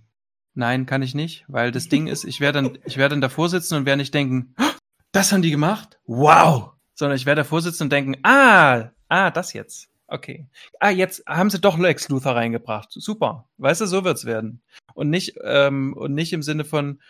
Nein, 0.53 0.85
kann 0.85 1.01
ich 1.01 1.15
nicht, 1.15 1.45
weil 1.47 1.71
das 1.71 1.89
Ding 1.89 2.07
ist, 2.07 2.23
ich 2.23 2.39
werde 2.39 2.61
dann, 2.61 2.77
ich 2.85 2.97
werde 2.97 3.13
dann 3.13 3.21
davor 3.21 3.49
sitzen 3.49 3.75
und 3.75 3.85
werde 3.85 3.97
nicht 3.97 4.13
denken, 4.13 4.53
"Oh, 4.57 4.63
das 5.11 5.31
haben 5.31 5.41
die 5.41 5.51
gemacht? 5.51 5.99
Wow! 6.05 6.71
Sondern 6.93 7.15
ich 7.15 7.25
werde 7.25 7.41
davor 7.41 7.61
sitzen 7.61 7.83
und 7.83 7.91
denken, 7.91 8.17
ah, 8.23 8.91
ah, 9.09 9.31
das 9.31 9.53
jetzt. 9.53 9.89
Okay. 10.07 10.47
Ah, 10.79 10.89
jetzt 10.89 11.25
haben 11.25 11.49
sie 11.49 11.59
doch 11.59 11.77
Lex 11.77 12.09
Luthor 12.09 12.35
reingebracht. 12.35 12.89
Super. 12.91 13.49
Weißt 13.57 13.81
du, 13.81 13.85
so 13.85 14.03
wird's 14.03 14.25
werden. 14.25 14.61
Und 14.93 15.09
nicht, 15.09 15.35
ähm, 15.43 15.93
und 15.93 16.13
nicht 16.13 16.31
im 16.33 16.43
Sinne 16.43 16.63
von, 16.63 17.01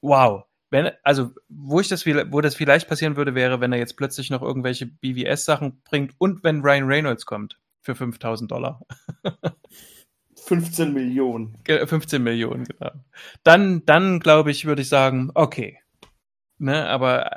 wow. 0.00 0.44
Wenn, 0.74 0.90
also, 1.04 1.30
wo 1.48 1.78
ich 1.78 1.86
das, 1.86 2.04
wo 2.04 2.40
das 2.40 2.56
vielleicht 2.56 2.88
passieren 2.88 3.14
würde, 3.14 3.36
wäre, 3.36 3.60
wenn 3.60 3.72
er 3.72 3.78
jetzt 3.78 3.96
plötzlich 3.96 4.28
noch 4.30 4.42
irgendwelche 4.42 4.86
BWS-Sachen 4.86 5.82
bringt 5.84 6.16
und 6.18 6.42
wenn 6.42 6.62
Ryan 6.62 6.86
Reynolds 6.88 7.26
kommt 7.26 7.60
für 7.80 7.94
5000 7.94 8.50
Dollar. 8.50 8.80
15 10.36 10.92
Millionen. 10.92 11.56
Ge- 11.62 11.86
15 11.86 12.20
Millionen, 12.20 12.64
genau. 12.64 12.90
Dann, 13.44 13.86
dann 13.86 14.18
glaube 14.18 14.50
ich, 14.50 14.64
würde 14.64 14.82
ich 14.82 14.88
sagen, 14.88 15.30
okay. 15.34 15.78
Ne, 16.58 16.88
aber 16.88 17.30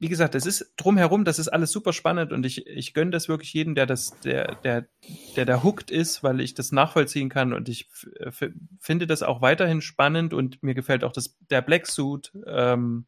wie 0.00 0.08
gesagt, 0.08 0.34
das 0.34 0.46
ist 0.46 0.72
drumherum, 0.76 1.24
das 1.24 1.38
ist 1.38 1.48
alles 1.48 1.72
super 1.72 1.92
spannend 1.92 2.32
und 2.32 2.46
ich, 2.46 2.66
ich 2.66 2.94
gönne 2.94 3.10
das 3.10 3.28
wirklich 3.28 3.52
jedem, 3.52 3.74
der 3.74 3.86
das, 3.86 4.10
der, 4.20 4.54
der, 4.56 4.86
der 5.36 5.44
da 5.44 5.62
hooked 5.62 5.90
ist, 5.90 6.22
weil 6.22 6.40
ich 6.40 6.54
das 6.54 6.70
nachvollziehen 6.72 7.28
kann 7.28 7.52
und 7.52 7.68
ich 7.68 7.88
f- 8.22 8.52
finde 8.78 9.06
das 9.06 9.22
auch 9.22 9.40
weiterhin 9.42 9.80
spannend 9.80 10.34
und 10.34 10.62
mir 10.62 10.74
gefällt 10.74 11.02
auch 11.02 11.12
das, 11.12 11.36
der 11.50 11.62
Black 11.62 11.86
Suit 11.86 12.32
ähm, 12.46 13.06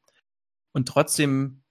und 0.72 0.88
trotzdem, 0.88 1.62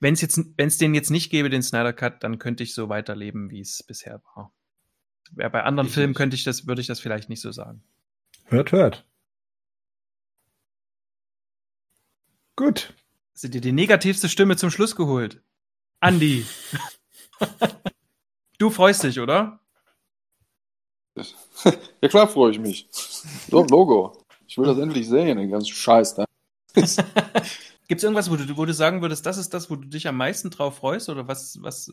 wenn 0.00 0.12
es 0.12 0.20
jetzt, 0.20 0.38
wenn 0.56 0.68
es 0.68 0.76
den 0.78 0.94
jetzt 0.94 1.10
nicht 1.10 1.30
gäbe, 1.30 1.48
den 1.48 1.62
Snyder 1.62 1.92
Cut, 1.94 2.22
dann 2.22 2.38
könnte 2.38 2.62
ich 2.62 2.74
so 2.74 2.88
weiterleben, 2.90 3.50
wie 3.50 3.60
es 3.60 3.82
bisher 3.82 4.22
war. 4.34 4.52
Ja, 5.38 5.48
bei 5.48 5.62
anderen 5.62 5.88
Ich 5.88 5.94
Filmen 5.94 6.14
könnte 6.14 6.36
ich 6.36 6.44
das, 6.44 6.66
würde 6.66 6.80
ich 6.80 6.86
das 6.86 7.00
vielleicht 7.00 7.28
nicht 7.28 7.40
so 7.40 7.50
sagen. 7.50 7.82
Hört, 8.44 8.72
hört. 8.72 9.06
Gut. 12.56 12.94
Du 13.42 13.50
dir 13.50 13.60
die 13.60 13.72
negativste 13.72 14.30
Stimme 14.30 14.56
zum 14.56 14.70
Schluss 14.70 14.96
geholt? 14.96 15.42
Andi. 16.00 16.46
du 18.58 18.70
freust 18.70 19.02
dich, 19.02 19.20
oder? 19.20 19.60
Ja 22.02 22.08
klar 22.08 22.28
freue 22.28 22.52
ich 22.52 22.58
mich. 22.58 22.88
So, 22.90 23.64
Logo. 23.64 24.22
Ich 24.46 24.58
will 24.58 24.66
das 24.66 24.78
endlich 24.78 25.08
sehen, 25.08 25.38
den 25.38 25.50
ganzen 25.50 25.72
Scheiß 25.72 26.14
da. 26.14 26.24
Gibt 26.74 27.98
es 27.98 28.02
irgendwas, 28.04 28.30
wo 28.30 28.36
du, 28.36 28.56
wo 28.56 28.64
du 28.64 28.74
sagen 28.74 29.00
würdest, 29.00 29.24
das 29.24 29.38
ist 29.38 29.54
das, 29.54 29.70
wo 29.70 29.76
du 29.76 29.88
dich 29.88 30.06
am 30.06 30.16
meisten 30.16 30.50
drauf 30.50 30.76
freust 30.76 31.08
oder 31.08 31.26
was, 31.26 31.58
was, 31.62 31.90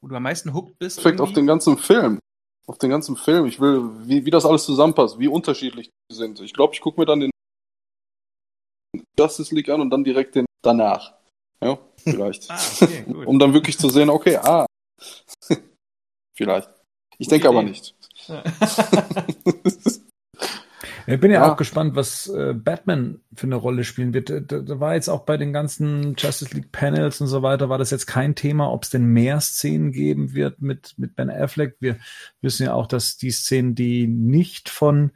wo 0.00 0.08
du 0.08 0.14
am 0.14 0.22
meisten 0.22 0.54
hooked 0.54 0.78
bist? 0.78 0.96
Perfekt 1.02 1.20
auf 1.20 1.32
den 1.32 1.46
ganzen 1.46 1.76
Film. 1.76 2.20
Auf 2.66 2.78
den 2.78 2.90
ganzen 2.90 3.16
Film. 3.16 3.46
Ich 3.46 3.60
will, 3.60 3.90
wie, 4.06 4.24
wie 4.24 4.30
das 4.30 4.46
alles 4.46 4.64
zusammenpasst, 4.64 5.18
wie 5.18 5.28
unterschiedlich 5.28 5.90
die 6.10 6.14
sind. 6.14 6.40
Ich 6.40 6.54
glaube, 6.54 6.74
ich 6.74 6.80
gucke 6.80 7.00
mir 7.00 7.06
dann 7.06 7.20
den 7.20 7.30
Justice 9.18 9.54
League 9.54 9.68
an 9.68 9.80
und 9.80 9.90
dann 9.90 10.04
direkt 10.04 10.34
den 10.34 10.46
danach. 10.62 11.14
Ja, 11.62 11.78
vielleicht. 11.98 12.50
Ah, 12.50 12.58
okay, 12.80 13.02
gut. 13.06 13.26
um 13.26 13.38
dann 13.38 13.54
wirklich 13.54 13.78
zu 13.78 13.88
sehen, 13.88 14.10
okay, 14.10 14.36
ah. 14.36 14.66
vielleicht. 16.36 16.70
Ich 17.18 17.28
denke 17.28 17.48
aber 17.48 17.62
nicht. 17.62 17.94
Ich 21.08 21.20
bin 21.20 21.30
ja, 21.30 21.44
Ja. 21.44 21.52
auch 21.52 21.56
gespannt, 21.56 21.94
was 21.94 22.26
äh, 22.26 22.52
Batman 22.52 23.20
für 23.32 23.46
eine 23.46 23.54
Rolle 23.54 23.84
spielen 23.84 24.12
wird. 24.12 24.28
Da, 24.28 24.40
da 24.40 24.58
da 24.58 24.80
war 24.80 24.94
jetzt 24.94 25.08
auch 25.08 25.24
bei 25.24 25.36
den 25.36 25.52
ganzen 25.52 26.16
Justice 26.18 26.52
League 26.52 26.72
Panels 26.72 27.20
und 27.20 27.28
so 27.28 27.42
weiter, 27.42 27.68
war 27.68 27.78
das 27.78 27.92
jetzt 27.92 28.06
kein 28.06 28.34
Thema, 28.34 28.72
ob 28.72 28.82
es 28.82 28.90
denn 28.90 29.04
mehr 29.06 29.40
Szenen 29.40 29.92
geben 29.92 30.34
wird 30.34 30.60
mit, 30.60 30.94
mit 30.96 31.14
Ben 31.14 31.30
Affleck. 31.30 31.76
Wir 31.78 31.98
wissen 32.40 32.64
ja 32.64 32.74
auch, 32.74 32.88
dass 32.88 33.16
die 33.16 33.30
Szenen, 33.30 33.76
die 33.76 34.08
nicht 34.08 34.68
von 34.68 35.12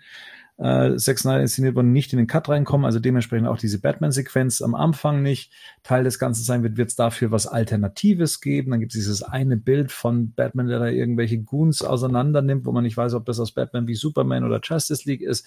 äh, 0.61 0.97
Zack 0.97 1.19
Snyder 1.19 1.41
inszeniert 1.41 1.75
wurden, 1.75 1.93
nicht 1.93 2.13
in 2.13 2.19
den 2.19 2.27
Cut 2.27 2.49
reinkommen. 2.49 2.85
Also 2.85 2.99
dementsprechend 2.99 3.49
auch 3.49 3.57
diese 3.57 3.81
Batman-Sequenz 3.81 4.61
am 4.61 4.75
Anfang 4.75 5.23
nicht 5.23 5.53
Teil 5.83 6.05
des 6.05 6.19
Ganzen 6.19 6.45
sein 6.45 6.63
wird, 6.63 6.77
wird 6.77 6.91
es 6.91 6.97
dafür 6.97 7.31
was 7.31 7.47
Alternatives 7.47 8.41
geben. 8.41 8.71
Dann 8.71 8.81
gibt 8.81 8.93
es 8.93 8.99
dieses 8.99 9.23
eine 9.23 9.57
Bild 9.57 9.91
von 9.91 10.33
Batman, 10.35 10.69
der 10.69 10.79
da 10.79 10.89
irgendwelche 10.89 11.39
Goons 11.39 11.83
auseinander 11.83 12.43
nimmt, 12.43 12.67
wo 12.67 12.73
man 12.73 12.85
nicht 12.85 12.97
weiß, 12.97 13.15
ob 13.15 13.25
das 13.25 13.41
aus 13.41 13.53
Batman 13.53 13.89
wie 13.89 13.95
Superman 13.95 14.45
oder 14.45 14.61
Justice 14.63 15.09
League 15.09 15.23
ist. 15.23 15.47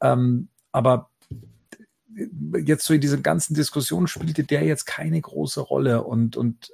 Ähm, 0.00 0.48
aber 0.72 1.10
jetzt 2.64 2.86
so 2.86 2.94
in 2.94 3.02
dieser 3.02 3.18
ganzen 3.18 3.54
Diskussion 3.54 4.06
spielte 4.06 4.42
der 4.42 4.64
jetzt 4.64 4.86
keine 4.86 5.20
große 5.20 5.60
Rolle 5.60 6.02
und, 6.02 6.38
und 6.38 6.72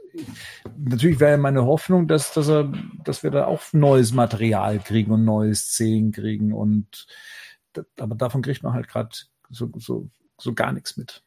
natürlich 0.79 1.19
wäre 1.19 1.37
meine 1.37 1.65
Hoffnung, 1.65 2.07
dass, 2.07 2.33
dass 2.33 2.49
er, 2.49 2.73
dass 3.03 3.25
wir 3.25 3.33
da 3.33 3.47
auch 3.47 3.61
neues 3.73 4.13
Material 4.13 4.79
kriegen 4.79 5.11
und 5.11 5.25
neue 5.25 5.53
Szenen 5.57 6.13
kriegen 6.13 6.53
und, 6.53 7.09
aber 7.99 8.15
davon 8.15 8.43
kriegt 8.43 8.63
man 8.63 8.73
halt 8.73 8.89
gerade 8.89 9.11
so, 9.51 9.69
so, 9.77 10.09
so 10.39 10.55
gar 10.55 10.73
nichts 10.73 10.97
mit. 10.97 11.23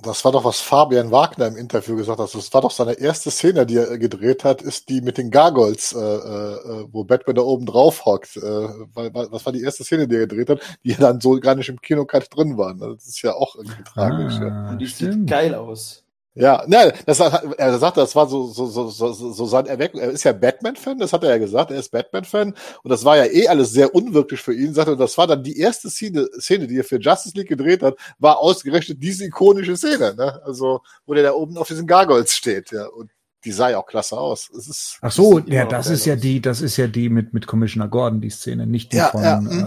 Das 0.00 0.24
war 0.24 0.30
doch, 0.30 0.44
was 0.44 0.60
Fabian 0.60 1.10
Wagner 1.10 1.48
im 1.48 1.56
Interview 1.56 1.96
gesagt 1.96 2.20
hat. 2.20 2.32
Das 2.32 2.54
war 2.54 2.60
doch 2.60 2.70
seine 2.70 2.92
erste 2.92 3.32
Szene, 3.32 3.66
die 3.66 3.78
er 3.78 3.98
gedreht 3.98 4.44
hat, 4.44 4.62
ist 4.62 4.88
die 4.88 5.00
mit 5.00 5.18
den 5.18 5.32
Gargoyles, 5.32 5.92
äh, 5.92 5.98
äh, 5.98 6.86
wo 6.92 7.02
Batman 7.02 7.34
da 7.34 7.42
oben 7.42 7.66
drauf 7.66 8.04
hockt. 8.04 8.36
Äh, 8.36 8.40
was 8.40 9.44
war 9.44 9.52
die 9.52 9.62
erste 9.62 9.82
Szene, 9.82 10.06
die 10.06 10.14
er 10.14 10.28
gedreht 10.28 10.50
hat, 10.50 10.78
die 10.84 10.94
dann 10.94 11.20
so 11.20 11.40
gar 11.40 11.56
nicht 11.56 11.68
im 11.68 11.80
Kinocut 11.80 12.28
drin 12.32 12.56
waren. 12.56 12.78
Das 12.78 13.06
ist 13.06 13.22
ja 13.22 13.34
auch 13.34 13.56
irgendwie 13.56 13.82
tragisch. 13.82 14.34
Ah, 14.34 14.46
ja. 14.46 14.70
Und 14.70 14.78
die 14.78 14.86
stimmt. 14.86 15.14
sieht 15.14 15.26
geil 15.26 15.56
aus. 15.56 16.04
Ja, 16.38 16.62
ne, 16.68 16.92
das 17.04 17.18
hat, 17.18 17.44
er 17.58 17.78
sagte, 17.78 18.00
das 18.00 18.14
war 18.14 18.28
so, 18.28 18.46
so, 18.46 18.66
so, 18.66 18.88
so, 18.90 19.12
so 19.12 19.46
sein 19.46 19.66
Erweckung. 19.66 20.00
Er 20.00 20.10
ist 20.10 20.22
ja 20.22 20.32
Batman-Fan, 20.32 20.98
das 20.98 21.12
hat 21.12 21.24
er 21.24 21.30
ja 21.30 21.38
gesagt, 21.38 21.72
er 21.72 21.78
ist 21.78 21.90
Batman-Fan. 21.90 22.54
Und 22.82 22.90
das 22.90 23.04
war 23.04 23.16
ja 23.16 23.24
eh 23.24 23.48
alles 23.48 23.72
sehr 23.72 23.92
unwirklich 23.92 24.40
für 24.40 24.54
ihn. 24.54 24.72
Sagte, 24.72 24.96
das 24.96 25.18
war 25.18 25.26
dann 25.26 25.42
die 25.42 25.58
erste 25.58 25.90
Szene, 25.90 26.28
Szene, 26.38 26.68
die 26.68 26.78
er 26.78 26.84
für 26.84 27.00
Justice 27.00 27.36
League 27.36 27.48
gedreht 27.48 27.82
hat, 27.82 27.96
war 28.18 28.38
ausgerechnet 28.38 29.02
diese 29.02 29.24
ikonische 29.24 29.76
Szene, 29.76 30.14
ne? 30.14 30.40
Also, 30.44 30.80
wo 31.06 31.14
der 31.14 31.24
da 31.24 31.32
oben 31.32 31.58
auf 31.58 31.66
diesen 31.66 31.88
Gargoyles 31.88 32.36
steht, 32.36 32.70
ja. 32.70 32.86
Und 32.86 33.10
die 33.44 33.52
sah 33.52 33.70
ja 33.70 33.78
auch 33.78 33.86
klasse 33.86 34.16
aus. 34.16 34.48
Es 34.56 34.68
ist, 34.68 34.98
Ach 35.00 35.10
so, 35.12 35.40
ja, 35.40 35.64
das 35.64 35.90
ist 35.90 36.06
ja 36.06 36.14
die, 36.14 36.40
das 36.40 36.60
ist 36.60 36.76
ja 36.76 36.86
die 36.86 37.08
mit, 37.08 37.34
mit 37.34 37.48
Commissioner 37.48 37.88
Gordon, 37.88 38.20
die 38.20 38.30
Szene, 38.30 38.66
nicht 38.66 38.92
die 38.92 38.98
ja, 38.98 39.08
von, 39.08 39.22
ja. 39.22 39.38
Äh, 39.40 39.66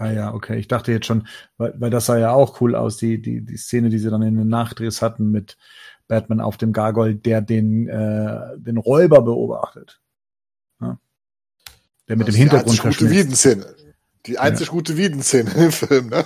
Ah 0.00 0.10
ja, 0.12 0.32
okay. 0.32 0.58
Ich 0.58 0.66
dachte 0.66 0.92
jetzt 0.92 1.04
schon, 1.04 1.28
weil, 1.58 1.74
weil 1.76 1.90
das 1.90 2.06
sah 2.06 2.16
ja 2.16 2.32
auch 2.32 2.62
cool 2.62 2.74
aus, 2.74 2.96
die, 2.96 3.20
die, 3.20 3.44
die 3.44 3.58
Szene, 3.58 3.90
die 3.90 3.98
sie 3.98 4.08
dann 4.08 4.22
in 4.22 4.34
den 4.34 4.48
Nachdrehs 4.48 5.02
hatten 5.02 5.30
mit, 5.30 5.58
Batman 6.10 6.40
auf 6.40 6.56
dem 6.56 6.72
Gargoyle, 6.72 7.14
der 7.14 7.40
den, 7.40 7.88
äh, 7.88 8.58
den 8.58 8.76
Räuber 8.76 9.22
beobachtet. 9.22 10.02
Ja? 10.80 10.98
Der 12.08 12.16
mit 12.16 12.26
das 12.26 12.34
dem 12.34 12.40
Hintergrund 12.40 12.76
die 12.76 12.82
gute 12.82 13.10
Wiedenszene. 13.10 13.64
Die 14.26 14.38
einzig 14.38 14.66
ja. 14.66 14.72
gute 14.72 14.96
Wiedenszene 14.96 15.50
im 15.52 15.70
Film. 15.70 16.08
Ne? 16.08 16.24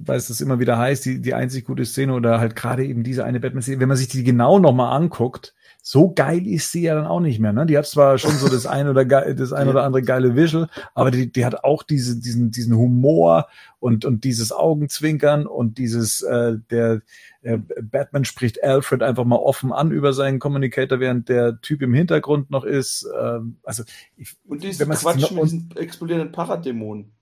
Weil 0.00 0.18
es 0.18 0.28
das 0.28 0.40
immer 0.40 0.60
wieder 0.60 0.78
heißt, 0.78 1.04
die, 1.04 1.20
die 1.20 1.34
einzig 1.34 1.64
gute 1.64 1.84
Szene 1.84 2.14
oder 2.14 2.38
halt 2.38 2.54
gerade 2.54 2.84
eben 2.86 3.02
diese 3.02 3.24
eine 3.24 3.40
Batman-Szene, 3.40 3.80
wenn 3.80 3.88
man 3.88 3.96
sich 3.98 4.08
die 4.08 4.22
genau 4.22 4.60
nochmal 4.60 4.96
anguckt, 4.96 5.55
so 5.88 6.12
geil 6.12 6.48
ist 6.48 6.72
sie 6.72 6.82
ja 6.82 6.96
dann 6.96 7.06
auch 7.06 7.20
nicht 7.20 7.38
mehr. 7.38 7.52
Ne? 7.52 7.64
Die 7.64 7.78
hat 7.78 7.86
zwar 7.86 8.18
schon 8.18 8.32
so 8.32 8.48
das 8.48 8.66
ein 8.66 8.88
oder 8.88 9.04
das 9.04 9.52
ein 9.52 9.68
oder 9.70 9.84
andere 9.84 10.02
geile 10.02 10.34
Visual, 10.34 10.68
aber 10.94 11.12
die, 11.12 11.30
die 11.30 11.44
hat 11.46 11.62
auch 11.62 11.84
diese, 11.84 12.18
diesen, 12.18 12.50
diesen 12.50 12.76
Humor 12.76 13.46
und, 13.78 14.04
und 14.04 14.24
dieses 14.24 14.50
Augenzwinkern 14.50 15.46
und 15.46 15.78
dieses, 15.78 16.22
äh, 16.22 16.54
der 16.72 17.02
äh, 17.42 17.58
Batman 17.80 18.24
spricht 18.24 18.64
Alfred 18.64 19.04
einfach 19.04 19.24
mal 19.24 19.36
offen 19.36 19.72
an 19.72 19.92
über 19.92 20.12
seinen 20.12 20.40
Communicator, 20.40 20.98
während 20.98 21.28
der 21.28 21.60
Typ 21.60 21.82
im 21.82 21.94
Hintergrund 21.94 22.50
noch 22.50 22.64
ist. 22.64 23.06
Ähm, 23.16 23.60
also 23.62 23.84
ich, 24.16 24.34
und 24.44 24.64
diesen 24.64 24.90
Quatsch 24.90 25.30
mit 25.30 25.44
diesen 25.44 25.70
explodierenden 25.76 26.32
Paradämonen. 26.32 27.12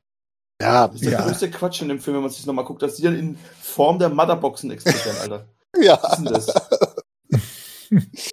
Ja, 0.62 0.88
das 0.88 1.02
ist 1.02 1.04
der 1.04 1.12
ja. 1.12 1.26
größte 1.26 1.50
Quatsch 1.50 1.82
in 1.82 1.88
dem 1.88 2.00
Film, 2.00 2.16
wenn 2.16 2.22
man 2.22 2.32
sich 2.32 2.46
nochmal 2.46 2.64
guckt, 2.64 2.80
dass 2.80 2.96
die 2.96 3.02
dann 3.02 3.14
in 3.14 3.36
Form 3.60 3.98
der 3.98 4.08
Motherboxen 4.08 4.70
explodieren, 4.70 5.18
Alter. 5.20 5.48
ja. 5.82 5.98
Was 6.00 6.12
ist 6.12 6.24
denn 6.24 6.32
das? 6.32 6.54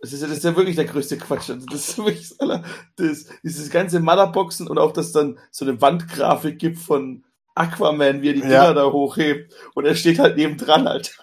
Das 0.02 0.14
ist, 0.14 0.22
ja, 0.22 0.28
das 0.28 0.38
ist 0.38 0.44
ja 0.44 0.56
wirklich 0.56 0.76
der 0.76 0.86
größte 0.86 1.18
Quatsch. 1.18 1.50
Also 1.50 1.66
das 1.66 1.90
ist 1.90 1.98
wirklich 1.98 2.30
das, 2.30 2.40
aller, 2.40 2.64
das, 2.96 3.26
dieses 3.44 3.70
ganze 3.70 4.00
Motherboxen 4.00 4.68
und 4.68 4.78
auch, 4.78 4.92
dass 4.92 5.12
dann 5.12 5.40
so 5.52 5.66
eine 5.66 5.80
Wandgrafik 5.82 6.60
gibt 6.60 6.80
von 6.80 7.24
Aquaman, 7.56 8.22
wie 8.22 8.30
er 8.30 8.34
die 8.34 8.42
Dinger 8.42 8.54
ja. 8.54 8.74
da 8.74 8.92
hochhebt 8.92 9.54
und 9.76 9.86
er 9.86 9.96
steht 9.96 10.20
halt 10.20 10.38
nebendran 10.38 10.88
halt. 10.88 11.18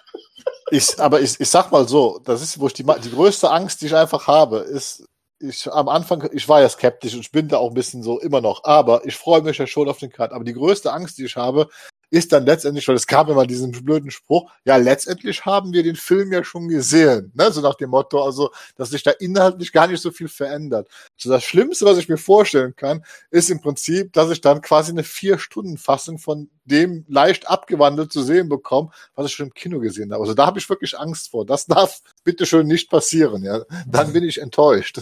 Ich, 0.71 0.99
aber 0.99 1.21
ich, 1.21 1.39
ich 1.39 1.49
sag 1.49 1.71
mal 1.71 1.87
so, 1.87 2.19
das 2.23 2.41
ist, 2.41 2.59
wo 2.59 2.67
ich 2.67 2.73
die, 2.73 2.83
die 2.83 3.11
größte 3.11 3.49
Angst, 3.49 3.81
die 3.81 3.87
ich 3.87 3.95
einfach 3.95 4.27
habe, 4.27 4.59
ist, 4.59 5.03
ich 5.39 5.71
am 5.71 5.89
Anfang, 5.89 6.29
ich 6.33 6.47
war 6.47 6.61
ja 6.61 6.69
skeptisch 6.69 7.13
und 7.13 7.21
ich 7.21 7.31
bin 7.31 7.47
da 7.47 7.57
auch 7.57 7.69
ein 7.69 7.75
bisschen 7.75 8.03
so 8.03 8.19
immer 8.19 8.41
noch, 8.41 8.63
aber 8.65 9.05
ich 9.05 9.15
freue 9.15 9.41
mich 9.41 9.57
ja 9.57 9.67
schon 9.67 9.89
auf 9.89 9.97
den 9.97 10.11
Cut. 10.11 10.31
Aber 10.31 10.43
die 10.43 10.53
größte 10.53 10.91
Angst, 10.91 11.17
die 11.17 11.25
ich 11.25 11.35
habe, 11.35 11.69
ist 12.11 12.31
dann 12.31 12.45
letztendlich, 12.45 12.87
weil 12.87 12.95
es 12.95 13.07
kam 13.07 13.29
immer 13.29 13.45
diesen 13.45 13.71
blöden 13.71 14.11
Spruch, 14.11 14.51
ja, 14.65 14.77
letztendlich 14.77 15.45
haben 15.45 15.73
wir 15.73 15.83
den 15.83 15.95
Film 15.95 16.31
ja 16.31 16.43
schon 16.43 16.67
gesehen, 16.67 17.31
ne? 17.35 17.51
so 17.51 17.61
nach 17.61 17.75
dem 17.75 17.91
Motto, 17.91 18.23
also, 18.23 18.51
dass 18.75 18.89
sich 18.89 19.03
da 19.03 19.11
inhaltlich 19.11 19.71
gar 19.71 19.87
nicht 19.87 20.01
so 20.01 20.11
viel 20.11 20.27
verändert. 20.27 20.87
So 21.17 21.29
das 21.29 21.43
Schlimmste, 21.43 21.85
was 21.85 21.97
ich 21.97 22.09
mir 22.09 22.17
vorstellen 22.17 22.75
kann, 22.75 23.03
ist 23.29 23.49
im 23.49 23.61
Prinzip, 23.61 24.13
dass 24.13 24.31
ich 24.31 24.41
dann 24.41 24.61
quasi 24.61 24.91
eine 24.91 25.03
Vier-Stunden-Fassung 25.03 26.17
von 26.17 26.49
dem 26.65 27.05
leicht 27.07 27.49
abgewandelt 27.49 28.11
zu 28.11 28.21
sehen 28.23 28.49
bekomme, 28.49 28.89
was 29.15 29.27
ich 29.27 29.33
schon 29.33 29.47
im 29.47 29.53
Kino 29.53 29.79
gesehen 29.79 30.11
habe. 30.11 30.21
Also 30.21 30.33
da 30.33 30.45
habe 30.45 30.59
ich 30.59 30.69
wirklich 30.69 30.97
Angst 30.97 31.29
vor. 31.29 31.45
Das 31.45 31.65
darf 31.65 32.01
bitte 32.23 32.45
schön 32.45 32.67
nicht 32.67 32.89
passieren, 32.89 33.43
ja. 33.43 33.61
Dann 33.87 34.13
bin 34.13 34.23
ich 34.23 34.39
enttäuscht. 34.39 35.01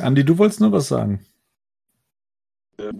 Andi, 0.00 0.24
du 0.24 0.38
wolltest 0.38 0.60
nur 0.60 0.72
was 0.72 0.88
sagen. 0.88 1.24
Äh, 2.78 2.92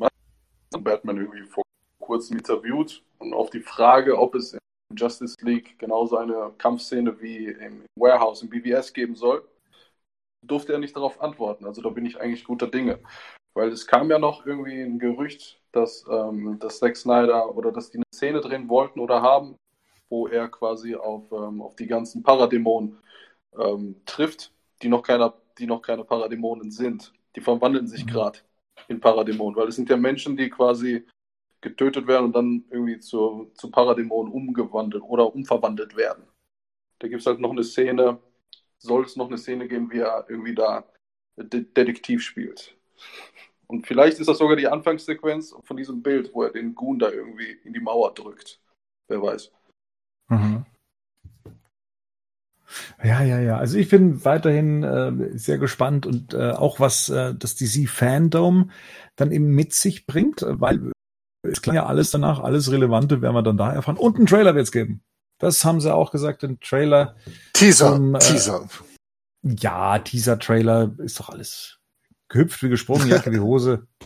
Batman 0.78 1.18
irgendwie 1.18 1.42
vor 1.42 1.64
kurzem 1.98 2.38
interviewt 2.38 3.02
und 3.22 3.34
auf 3.34 3.50
die 3.50 3.60
Frage, 3.60 4.18
ob 4.18 4.34
es 4.34 4.52
in 4.54 4.58
Justice 4.96 5.36
League 5.40 5.78
genauso 5.78 6.16
eine 6.16 6.52
Kampfszene 6.58 7.20
wie 7.20 7.46
im 7.46 7.84
Warehouse 7.96 8.42
im 8.42 8.50
BBS 8.50 8.92
geben 8.92 9.14
soll, 9.14 9.46
durfte 10.44 10.72
er 10.72 10.78
nicht 10.78 10.96
darauf 10.96 11.20
antworten. 11.20 11.64
Also 11.64 11.82
da 11.82 11.88
bin 11.90 12.04
ich 12.04 12.20
eigentlich 12.20 12.44
guter 12.44 12.66
Dinge. 12.66 12.98
Weil 13.54 13.68
es 13.68 13.86
kam 13.86 14.10
ja 14.10 14.18
noch 14.18 14.46
irgendwie 14.46 14.80
ein 14.80 14.98
Gerücht, 14.98 15.60
dass, 15.72 16.04
ähm, 16.10 16.58
dass 16.58 16.78
Zack 16.78 16.96
Snyder 16.96 17.54
oder 17.54 17.70
dass 17.70 17.90
die 17.90 17.98
eine 17.98 18.04
Szene 18.14 18.40
drehen 18.40 18.68
wollten 18.68 18.98
oder 18.98 19.22
haben, 19.22 19.56
wo 20.08 20.26
er 20.26 20.48
quasi 20.48 20.94
auf, 20.94 21.30
ähm, 21.32 21.60
auf 21.60 21.76
die 21.76 21.86
ganzen 21.86 22.22
Paradämonen 22.22 22.98
ähm, 23.58 23.96
trifft, 24.06 24.52
die 24.82 24.88
noch, 24.88 25.02
keiner, 25.02 25.34
die 25.58 25.66
noch 25.66 25.82
keine 25.82 26.04
Paradämonen 26.04 26.70
sind. 26.70 27.12
Die 27.36 27.40
verwandeln 27.40 27.86
sich 27.86 28.04
mhm. 28.04 28.10
gerade 28.10 28.38
in 28.88 29.00
Paradämonen, 29.00 29.56
weil 29.56 29.68
es 29.68 29.76
sind 29.76 29.88
ja 29.88 29.96
Menschen, 29.96 30.36
die 30.36 30.50
quasi 30.50 31.06
getötet 31.62 32.06
werden 32.06 32.26
und 32.26 32.36
dann 32.36 32.64
irgendwie 32.70 32.98
zu, 32.98 33.50
zu 33.54 33.70
Paradämonen 33.70 34.32
umgewandelt 34.32 35.02
oder 35.02 35.34
umverwandelt 35.34 35.96
werden. 35.96 36.24
Da 36.98 37.08
gibt 37.08 37.20
es 37.20 37.26
halt 37.26 37.40
noch 37.40 37.52
eine 37.52 37.64
Szene, 37.64 38.18
soll 38.78 39.04
es 39.04 39.16
noch 39.16 39.28
eine 39.28 39.38
Szene 39.38 39.68
geben, 39.68 39.90
wie 39.90 40.00
er 40.00 40.26
irgendwie 40.28 40.54
da 40.54 40.84
De 41.36 41.64
Detektiv 41.64 42.22
spielt. 42.22 42.76
Und 43.66 43.86
vielleicht 43.86 44.18
ist 44.18 44.28
das 44.28 44.38
sogar 44.38 44.56
die 44.56 44.68
Anfangssequenz 44.68 45.54
von 45.64 45.76
diesem 45.78 46.02
Bild, 46.02 46.34
wo 46.34 46.42
er 46.42 46.50
den 46.50 46.74
Goon 46.74 46.98
da 46.98 47.10
irgendwie 47.10 47.58
in 47.64 47.72
die 47.72 47.80
Mauer 47.80 48.12
drückt. 48.12 48.60
Wer 49.08 49.22
weiß. 49.22 49.50
Mhm. 50.28 50.66
Ja, 53.02 53.22
ja, 53.22 53.40
ja. 53.40 53.56
Also 53.56 53.78
ich 53.78 53.88
bin 53.88 54.24
weiterhin 54.24 54.82
äh, 54.82 55.38
sehr 55.38 55.58
gespannt 55.58 56.06
und 56.06 56.34
äh, 56.34 56.50
auch 56.50 56.80
was 56.80 57.08
äh, 57.08 57.34
das 57.34 57.54
DC-Fandom 57.54 58.70
dann 59.16 59.32
eben 59.32 59.48
mit 59.48 59.72
sich 59.72 60.06
bringt, 60.06 60.44
weil 60.46 60.92
es 61.42 61.62
klang 61.62 61.76
ja 61.76 61.86
alles 61.86 62.10
danach, 62.10 62.40
alles 62.40 62.70
Relevante 62.70 63.20
werden 63.20 63.34
wir 63.34 63.42
dann 63.42 63.56
da 63.56 63.72
erfahren. 63.72 63.96
Und 63.96 64.16
einen 64.16 64.26
Trailer 64.26 64.54
wird 64.54 64.64
es 64.64 64.72
geben. 64.72 65.02
Das 65.38 65.64
haben 65.64 65.80
sie 65.80 65.92
auch 65.92 66.12
gesagt, 66.12 66.42
den 66.42 66.60
Trailer. 66.60 67.16
Teaser, 67.52 67.94
zum, 67.94 68.14
äh, 68.14 68.18
Teaser. 68.18 68.68
Ja, 69.42 69.98
Teaser-Trailer 69.98 70.94
ist 70.98 71.18
doch 71.18 71.30
alles 71.30 71.80
gehüpft 72.28 72.62
wie 72.62 72.68
gesprungen, 72.68 73.08
Jacke 73.08 73.32
wie 73.32 73.40
Hose. 73.40 73.86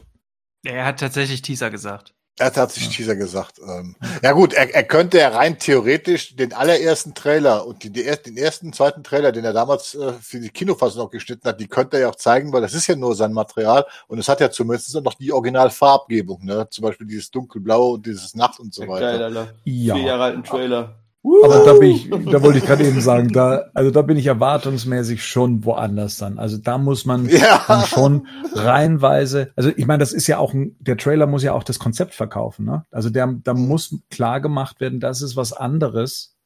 Er 0.64 0.84
hat 0.84 0.98
tatsächlich 0.98 1.42
Teaser 1.42 1.70
gesagt. 1.70 2.15
Er 2.38 2.46
hat 2.46 2.56
ja. 2.56 2.66
Teaser 2.66 3.16
gesagt. 3.16 3.58
Ähm, 3.66 3.96
ja 4.22 4.32
gut, 4.32 4.52
er, 4.52 4.74
er 4.74 4.82
könnte 4.82 5.18
ja 5.18 5.28
rein 5.28 5.58
theoretisch 5.58 6.36
den 6.36 6.52
allerersten 6.52 7.14
Trailer 7.14 7.66
und 7.66 7.82
die, 7.82 7.90
die, 7.90 8.02
den 8.02 8.36
ersten, 8.36 8.74
zweiten 8.74 9.02
Trailer, 9.02 9.32
den 9.32 9.44
er 9.44 9.54
damals 9.54 9.94
äh, 9.94 10.12
für 10.20 10.38
die 10.38 10.50
Kinofassung 10.50 11.04
noch 11.04 11.10
geschnitten 11.10 11.48
hat, 11.48 11.60
die 11.60 11.66
könnte 11.66 11.96
er 11.96 12.02
ja 12.02 12.08
auch 12.10 12.16
zeigen, 12.16 12.52
weil 12.52 12.60
das 12.60 12.74
ist 12.74 12.88
ja 12.88 12.96
nur 12.96 13.14
sein 13.14 13.32
Material 13.32 13.86
und 14.06 14.18
es 14.18 14.28
hat 14.28 14.40
ja 14.40 14.50
zumindest 14.50 14.94
noch 15.02 15.14
die 15.14 15.32
Originalfarbgebung, 15.32 16.44
ne? 16.44 16.68
Zum 16.68 16.82
Beispiel 16.82 17.06
dieses 17.06 17.30
dunkelblau 17.30 17.92
und 17.92 18.04
dieses 18.04 18.34
Nacht 18.34 18.60
und 18.60 18.74
so 18.74 18.82
ja, 18.82 18.88
weiter. 18.88 19.12
Geil, 19.12 19.22
Alter. 19.22 19.54
Ja. 19.64 19.94
Vier 19.94 20.04
Jahre 20.04 20.24
alten 20.24 20.44
Trailer. 20.44 20.94
Aber 21.44 21.64
da 21.64 21.72
bin 21.74 21.90
ich, 21.90 22.08
da 22.08 22.42
wollte 22.42 22.58
ich 22.58 22.64
gerade 22.64 22.86
eben 22.86 23.00
sagen, 23.00 23.32
da, 23.32 23.64
also 23.74 23.90
da 23.90 24.02
bin 24.02 24.16
ich 24.16 24.26
erwartungsmäßig 24.26 25.24
schon 25.24 25.64
woanders 25.64 26.18
dann. 26.18 26.38
Also 26.38 26.56
da 26.56 26.78
muss 26.78 27.04
man 27.04 27.28
ja. 27.28 27.84
schon 27.86 28.26
reinweise, 28.54 29.52
also 29.56 29.70
ich 29.74 29.86
meine, 29.86 29.98
das 29.98 30.12
ist 30.12 30.26
ja 30.28 30.38
auch 30.38 30.54
ein, 30.54 30.76
der 30.78 30.96
Trailer 30.96 31.26
muss 31.26 31.42
ja 31.42 31.52
auch 31.52 31.64
das 31.64 31.78
Konzept 31.78 32.14
verkaufen, 32.14 32.64
ne? 32.64 32.84
Also 32.90 33.10
der, 33.10 33.26
da 33.42 33.54
mhm. 33.54 33.66
muss 33.66 33.98
klar 34.10 34.40
gemacht 34.40 34.80
werden, 34.80 35.00
das 35.00 35.20
ist 35.20 35.36
was 35.36 35.52
anderes 35.52 36.36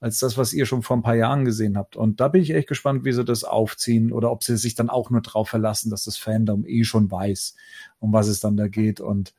als 0.00 0.20
das, 0.20 0.38
was 0.38 0.52
ihr 0.52 0.66
schon 0.66 0.82
vor 0.82 0.96
ein 0.96 1.02
paar 1.02 1.16
Jahren 1.16 1.44
gesehen 1.44 1.76
habt. 1.76 1.96
Und 1.96 2.20
da 2.20 2.28
bin 2.28 2.42
ich 2.42 2.54
echt 2.54 2.68
gespannt, 2.68 3.04
wie 3.04 3.12
sie 3.12 3.24
das 3.24 3.42
aufziehen 3.42 4.12
oder 4.12 4.30
ob 4.30 4.44
sie 4.44 4.56
sich 4.56 4.76
dann 4.76 4.90
auch 4.90 5.10
nur 5.10 5.22
drauf 5.22 5.48
verlassen, 5.48 5.90
dass 5.90 6.04
das 6.04 6.16
Fandom 6.16 6.64
eh 6.64 6.84
schon 6.84 7.10
weiß, 7.10 7.56
um 7.98 8.12
was 8.12 8.28
es 8.28 8.38
dann 8.38 8.56
da 8.56 8.68
geht 8.68 9.00
und 9.00 9.34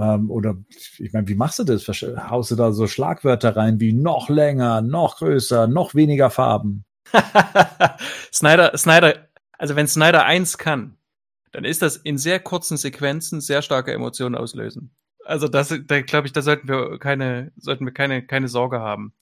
ähm, 0.00 0.30
oder 0.30 0.56
ich 0.98 1.12
meine, 1.12 1.28
wie 1.28 1.34
machst 1.34 1.58
du 1.58 1.64
das? 1.64 1.86
Haust 1.86 2.50
du 2.50 2.56
da 2.56 2.72
so 2.72 2.86
Schlagwörter 2.86 3.56
rein 3.56 3.80
wie 3.80 3.92
noch 3.92 4.28
länger, 4.28 4.80
noch 4.80 5.18
größer, 5.18 5.66
noch 5.66 5.94
weniger 5.94 6.30
Farben? 6.30 6.84
Snyder, 8.32 8.76
Snyder, 8.76 9.28
also 9.58 9.76
wenn 9.76 9.86
Snyder 9.86 10.24
eins 10.24 10.58
kann, 10.58 10.96
dann 11.52 11.64
ist 11.64 11.82
das 11.82 11.96
in 11.96 12.18
sehr 12.18 12.40
kurzen 12.40 12.76
Sequenzen 12.76 13.40
sehr 13.40 13.62
starke 13.62 13.92
Emotionen 13.92 14.34
auslösen. 14.34 14.94
Also 15.24 15.48
das, 15.48 15.74
da 15.86 16.00
glaube 16.00 16.26
ich, 16.26 16.32
da 16.32 16.42
sollten 16.42 16.68
wir 16.68 16.98
keine, 16.98 17.52
sollten 17.56 17.84
wir 17.84 17.92
keine, 17.92 18.24
keine 18.26 18.48
Sorge 18.48 18.80
haben. 18.80 19.12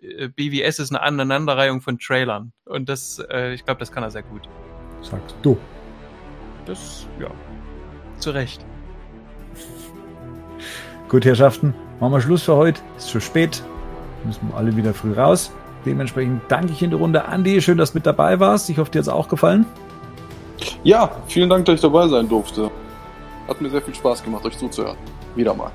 Äh, 0.00 0.28
BVS 0.28 0.78
ist 0.78 0.90
eine 0.90 1.02
Aneinanderreihung 1.02 1.80
von 1.80 1.98
Trailern 1.98 2.52
und 2.64 2.88
das, 2.88 3.18
äh, 3.30 3.52
ich 3.52 3.64
glaube, 3.64 3.80
das 3.80 3.92
kann 3.92 4.02
er 4.02 4.10
sehr 4.10 4.22
gut. 4.22 4.48
Sagst 5.02 5.36
du. 5.42 5.58
Das, 6.66 7.06
ja, 7.20 7.30
zu 8.18 8.30
Recht. 8.30 8.64
Gut, 11.12 11.26
Herrschaften, 11.26 11.74
machen 12.00 12.14
wir 12.14 12.20
Schluss 12.22 12.42
für 12.44 12.56
heute. 12.56 12.80
Ist 12.96 13.10
schon 13.10 13.20
spät. 13.20 13.62
Müssen 14.24 14.48
wir 14.48 14.56
alle 14.56 14.74
wieder 14.74 14.94
früh 14.94 15.12
raus. 15.12 15.52
Dementsprechend 15.84 16.40
danke 16.48 16.72
ich 16.72 16.82
in 16.82 16.88
die 16.88 16.96
Runde. 16.96 17.26
Andi, 17.26 17.60
schön, 17.60 17.76
dass 17.76 17.92
du 17.92 17.98
mit 17.98 18.06
dabei 18.06 18.40
warst. 18.40 18.70
Ich 18.70 18.78
hoffe, 18.78 18.90
dir 18.90 19.00
hat 19.00 19.02
es 19.02 19.12
auch 19.12 19.28
gefallen. 19.28 19.66
Ja, 20.84 21.10
vielen 21.26 21.50
Dank, 21.50 21.66
dass 21.66 21.74
ich 21.74 21.80
dabei 21.82 22.08
sein 22.08 22.26
durfte. 22.26 22.70
Hat 23.46 23.60
mir 23.60 23.68
sehr 23.68 23.82
viel 23.82 23.94
Spaß 23.94 24.24
gemacht, 24.24 24.46
euch 24.46 24.56
zuzuhören. 24.56 24.96
Wieder 25.36 25.52
mal. 25.52 25.70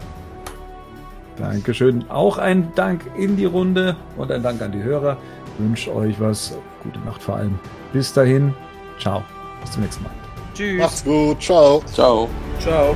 Dankeschön. 1.37 2.09
Auch 2.09 2.39
ein 2.39 2.71
Dank 2.73 3.01
in 3.15 3.37
die 3.37 3.45
Runde 3.45 3.95
und 4.17 4.31
ein 4.31 4.41
Dank 4.41 4.59
an 4.63 4.71
die 4.71 4.81
Hörer. 4.81 5.17
Wünsche 5.59 5.93
euch 5.95 6.19
was. 6.19 6.57
Gute 6.81 6.99
Nacht 7.01 7.21
vor 7.21 7.35
allem. 7.35 7.59
Bis 7.93 8.11
dahin. 8.11 8.55
Ciao. 8.97 9.21
Bis 9.61 9.69
zum 9.69 9.83
nächsten 9.83 10.01
Mal. 10.01 10.11
Tschüss. 10.55 10.79
Macht's 10.79 11.03
gut. 11.03 11.39
Ciao. 11.39 11.83
Ciao. 11.93 12.27
Ciao. 12.59 12.95